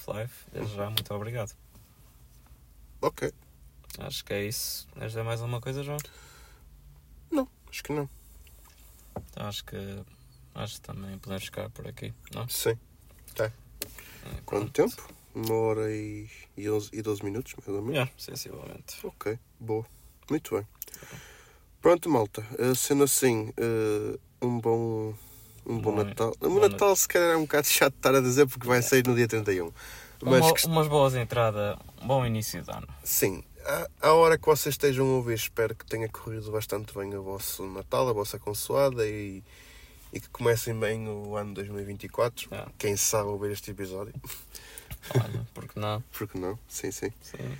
Desde 0.53 0.77
já, 0.77 0.87
muito 0.87 1.15
obrigado. 1.15 1.53
Ok. 3.01 3.33
Acho 3.99 4.25
que 4.25 4.33
é 4.33 4.45
isso. 4.45 4.87
Queres 4.95 5.11
dizer 5.13 5.23
mais 5.23 5.41
alguma 5.41 5.61
coisa, 5.61 5.83
João? 5.83 5.99
Não, 7.31 7.49
acho 7.71 7.83
que 7.83 7.93
não. 7.93 8.09
Então, 9.31 9.47
acho 9.47 9.65
que 9.65 9.77
acho 10.55 10.75
que 10.77 10.81
também 10.83 11.19
podemos 11.19 11.45
ficar 11.45 11.71
por 11.71 11.87
aqui, 11.87 12.13
não? 12.35 12.49
Sim. 12.49 12.79
É, 13.39 13.51
Quanto 14.45 14.71
tempo? 14.73 15.09
Uma 15.35 15.55
hora 15.55 15.95
e, 15.95 16.29
e, 16.57 16.69
11, 16.69 16.89
e 16.93 17.03
12 17.03 17.23
minutos, 17.25 17.55
mais 17.55 17.69
ou 17.69 17.75
menos. 17.83 17.95
Yeah, 17.95 18.11
sensivelmente. 18.17 18.97
Ok, 19.05 19.39
boa. 19.61 19.85
Muito 20.31 20.57
bem. 20.57 20.67
Pronto, 21.81 22.09
malta. 22.11 22.45
eh, 22.59 22.75
Sendo 22.75 23.05
assim, 23.05 23.53
eh, 23.57 24.19
um 24.43 24.59
bom, 24.59 25.15
um 25.67 25.79
bom 25.79 25.93
Bom- 25.93 26.03
Natal. 26.05 26.35
O 26.41 26.49
bom 26.49 26.61
Natal, 26.61 26.97
se 26.97 27.07
calhar, 27.07 27.31
é 27.33 27.37
um 27.37 27.43
bocado 27.43 27.67
chato 27.69 27.93
de 27.93 27.99
estar 27.99 28.15
a 28.15 28.21
dizer 28.21 28.47
porque 28.49 28.67
vai 28.67 28.83
sair 28.83 29.07
no 29.07 29.15
dia 29.15 29.29
31. 29.29 29.71
Mas, 30.23 30.41
Uma, 30.47 30.55
que- 30.55 30.67
umas 30.67 30.89
boas 30.89 31.15
entradas, 31.15 31.77
um 32.03 32.07
bom 32.07 32.25
início 32.27 32.63
de 32.63 32.71
ano. 32.71 32.89
sim, 33.05 33.45
à, 34.01 34.13
hora 34.13 34.39
que 34.39 34.47
vocês 34.47 34.75
estejam 34.75 35.07
a 35.07 35.17
ouvir, 35.17 35.35
espero 35.35 35.75
que 35.75 35.85
tenha 35.85 36.09
corrido 36.09 36.51
bastante 36.51 36.95
bem 36.95 37.15
o 37.15 37.23
vosso 37.23 37.67
Natal, 37.67 38.09
a 38.09 38.13
vossa 38.13 38.39
consoada 38.39 39.07
e, 39.07 39.43
e 40.13 40.21
que 40.21 40.29
comecem 40.29 40.79
bem 40.79 41.09
o 41.09 41.37
ano 41.37 41.55
2024. 41.55 42.49
Yeah. 42.51 42.73
Quem 42.79 42.97
sabe 42.97 43.29
ouvir 43.29 43.53
este 43.53 43.71
episódio. 43.71 44.15
Olha, 45.15 45.47
porque 45.55 45.79
não? 45.79 46.01
Porque 46.13 46.39
não? 46.39 46.59
Sim, 46.69 46.91
sim. 46.91 47.13
Sim. 47.21 47.59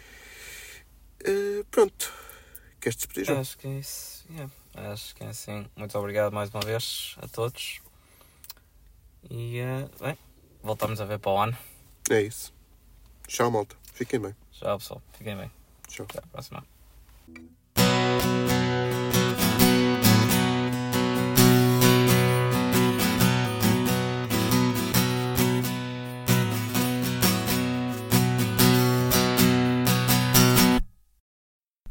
Eh, 1.25 1.65
pronto. 1.71 2.13
Queres 2.81 2.97
despedir, 2.97 3.25
João? 3.25 3.41
Acho 3.41 3.59
que 3.59 3.67
é 3.67 3.79
isso. 3.79 4.25
Yeah. 4.31 4.53
Acho 4.75 5.15
que 5.15 5.25
é 5.25 5.29
assim. 5.29 5.67
Muito 5.77 5.99
obrigado 5.99 6.33
mais 6.33 6.51
uma 6.51 6.61
vez 6.61 7.17
a 7.19 7.29
todos. 7.29 7.81
E, 9.31 9.59
eh, 9.59 9.89
bem, 10.01 10.19
voltamos 10.63 11.01
a 11.01 11.05
ver 11.05 11.19
para 11.19 11.33
o 11.33 11.39
ano. 11.39 11.57
É 12.11 12.21
isso. 12.21 12.53
Tchau, 13.27 13.51
malta. 13.51 13.77
Fiquem 13.93 14.21
bem. 14.21 14.37
Tchau, 14.53 14.79
pessoal. 14.79 15.03
Fiquem 15.13 15.37
bem. 15.37 15.56
Tchau. 15.87 16.07
Até 16.09 16.19
a 16.19 16.23
próxima. 16.23 16.65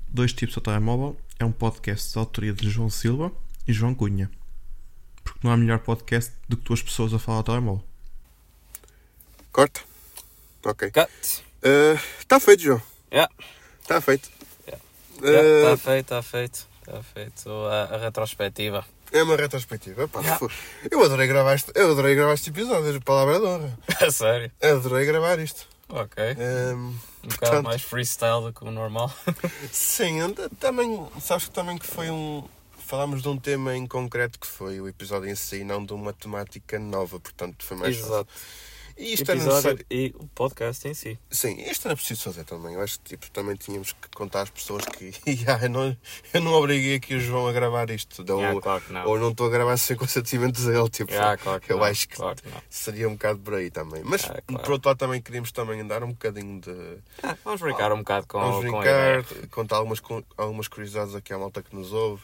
Dois 0.10 0.32
Tipos 0.32 0.56
ao 0.56 0.64
Telemóvel 0.64 1.18
é 1.38 1.44
um 1.44 1.52
podcast 1.52 2.14
de 2.14 2.18
autoria 2.18 2.54
de 2.54 2.70
João 2.70 2.90
Silva 2.90 3.32
e 3.68 3.74
João 3.74 3.94
Cunha. 3.94 4.32
Porque 5.24 5.40
não 5.44 5.52
há 5.52 5.58
melhor 5.58 5.80
podcast 5.80 6.32
do 6.48 6.56
que 6.56 6.64
duas 6.64 6.82
pessoas 6.82 7.14
a 7.14 7.20
falar 7.20 7.40
ao 7.40 7.44
telemóvel. 7.44 7.84
Corta. 9.52 9.82
Ok. 10.64 10.90
Cut. 10.90 11.44
Está 12.20 12.40
feito, 12.40 12.64
João. 12.64 12.82
Yeah. 13.12 13.32
Está 13.86 14.02
feito. 14.02 14.30
Yeah. 14.68 14.84
Eh, 15.24 15.62
Está 15.74 15.78
feito, 15.78 16.06
está 16.06 16.24
feito. 16.24 16.68
Está 16.82 17.04
feito 17.04 17.50
a, 17.68 17.84
a 17.96 17.98
retrospectiva. 17.98 18.84
é 19.12 19.22
uma 19.24 19.36
retrospectiva. 19.36 20.08
Pá, 20.08 20.22
Yeah. 20.22 20.48
Eu 20.90 21.04
adorei 21.04 21.28
gravar 21.28 21.54
este, 21.56 21.72
eu 21.76 21.92
adorei 21.92 22.16
gravar 22.16 22.34
este 22.34 22.50
episódio, 22.50 23.00
palavra 23.02 23.40
de 23.40 23.46
honra. 23.46 23.78
A 24.02 24.10
sério? 24.12 24.52
Adorei 24.62 25.06
gravar 25.06 25.38
isto. 25.40 25.68
Ok. 25.90 26.24
Ehm, 26.24 26.74
Um 26.74 26.92
bocado 27.28 27.40
portanto- 27.40 27.64
mais 27.66 27.82
freestyle 27.84 28.42
do 28.42 28.54
que 28.54 28.64
o 28.64 28.72
normal. 28.72 29.14
sim, 29.72 30.18
também, 30.60 31.08
sabes 31.22 31.46
que 31.46 31.52
também 31.52 31.78
que 31.78 31.86
foi 31.86 32.10
um. 32.10 32.44
Falámos 32.88 33.22
de 33.24 33.28
um 33.30 33.38
tema 33.38 33.76
em 33.76 33.88
concreto 33.88 34.40
que 34.40 34.46
foi 34.46 34.80
o 34.80 34.88
episódio 34.88 35.28
em 35.30 35.36
si, 35.36 35.64
não 35.64 35.84
de 35.84 35.92
uma 35.94 36.14
temática 36.14 36.78
nova, 36.80 37.20
portanto 37.20 37.64
foi 37.66 37.78
mais 37.78 37.98
fácil. 37.98 38.28
E 38.98 39.14
isto 39.14 39.30
era 39.30 39.40
Episódio 39.40 39.72
necessário. 39.74 39.86
e 39.92 40.14
o 40.18 40.26
podcast 40.28 40.88
em 40.88 40.94
si. 40.94 41.20
Sim, 41.30 41.60
isto 41.70 41.86
era 41.86 41.98
preciso 41.98 42.24
fazer 42.24 42.46
também. 42.46 42.76
Eu 42.76 42.82
acho 42.82 42.98
que 43.00 43.10
tipo, 43.10 43.30
também 43.32 43.56
tínhamos 43.58 43.92
que 43.92 44.10
contar 44.16 44.44
às 44.44 44.50
pessoas 44.50 44.86
que 44.86 45.12
"Ya, 45.28 45.60
eu, 45.64 45.70
não, 45.70 45.98
eu 46.34 46.42
não 46.42 46.54
obriguei 46.54 46.96
aqui 46.96 47.14
o 47.16 47.20
João 47.20 47.46
a 47.48 47.52
gravar 47.52 47.90
isto. 47.90 48.24
Ou, 48.32 48.40
Yeah, 48.40 48.62
claro 48.62 48.84
não. 48.90 49.06
ou 49.08 49.20
não 49.20 49.32
estou 49.32 49.48
a 49.48 49.50
gravar 49.50 49.76
sem 49.78 49.98
consentimento 49.98 50.62
dele. 50.66 50.90
Tipo, 50.90 51.12
Yeah, 51.12 51.36
claro 51.36 51.62
eu 51.68 51.76
não, 51.78 51.84
acho 51.84 52.08
que 52.08 52.16
claro 52.16 52.38
não. 52.46 52.62
seria 52.70 53.10
um 53.10 53.14
bocado 53.14 53.40
por 53.40 53.56
aí 53.56 53.70
também. 53.70 54.02
Mas 54.04 54.22
Yeah, 54.24 54.42
por 54.48 54.72
outro 54.72 54.88
lado 54.90 54.98
também 54.98 55.22
queríamos 55.22 55.52
também 55.52 55.86
dar 55.86 56.02
um 56.02 56.12
bocadinho 56.14 56.62
de. 56.62 56.98
Ah, 57.22 57.36
vamos 57.44 57.60
brincar 57.62 57.92
um 57.92 57.98
bocado 57.98 58.28
com, 58.28 58.40
Vamos 58.40 58.56
com 58.66 58.80
brincar, 58.80 59.20
ideia. 59.20 59.48
contar 59.52 59.76
algumas, 59.76 60.02
algumas 60.38 60.68
curiosidades 60.70 61.14
aqui 61.16 61.34
à 61.34 61.38
malta 61.38 61.62
que 61.62 61.76
nos 61.76 61.92
ouve. 61.92 62.24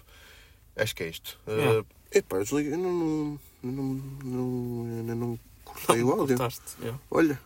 Acho 0.77 0.95
que 0.95 1.03
é 1.03 1.07
isto. 1.09 1.37
Yeah. 1.45 1.81
Uh, 1.81 1.85
epá, 2.13 2.37
eu 2.37 2.43
desliguei, 2.43 2.73
eu 2.73 2.77
não, 2.77 3.39
não, 3.61 3.83
não, 4.23 5.15
não, 5.15 5.39
eu 5.89 5.95
não 5.97 6.15
o 6.15 6.19
áudio. 6.19 6.37
Yeah. 6.79 6.99
Olha. 7.09 7.39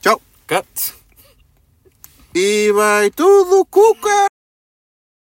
Tchau. 0.00 0.20
Cut. 0.46 0.94
E 2.34 2.72
vai 2.72 3.10
tudo 3.10 3.64
cuca! 3.66 4.31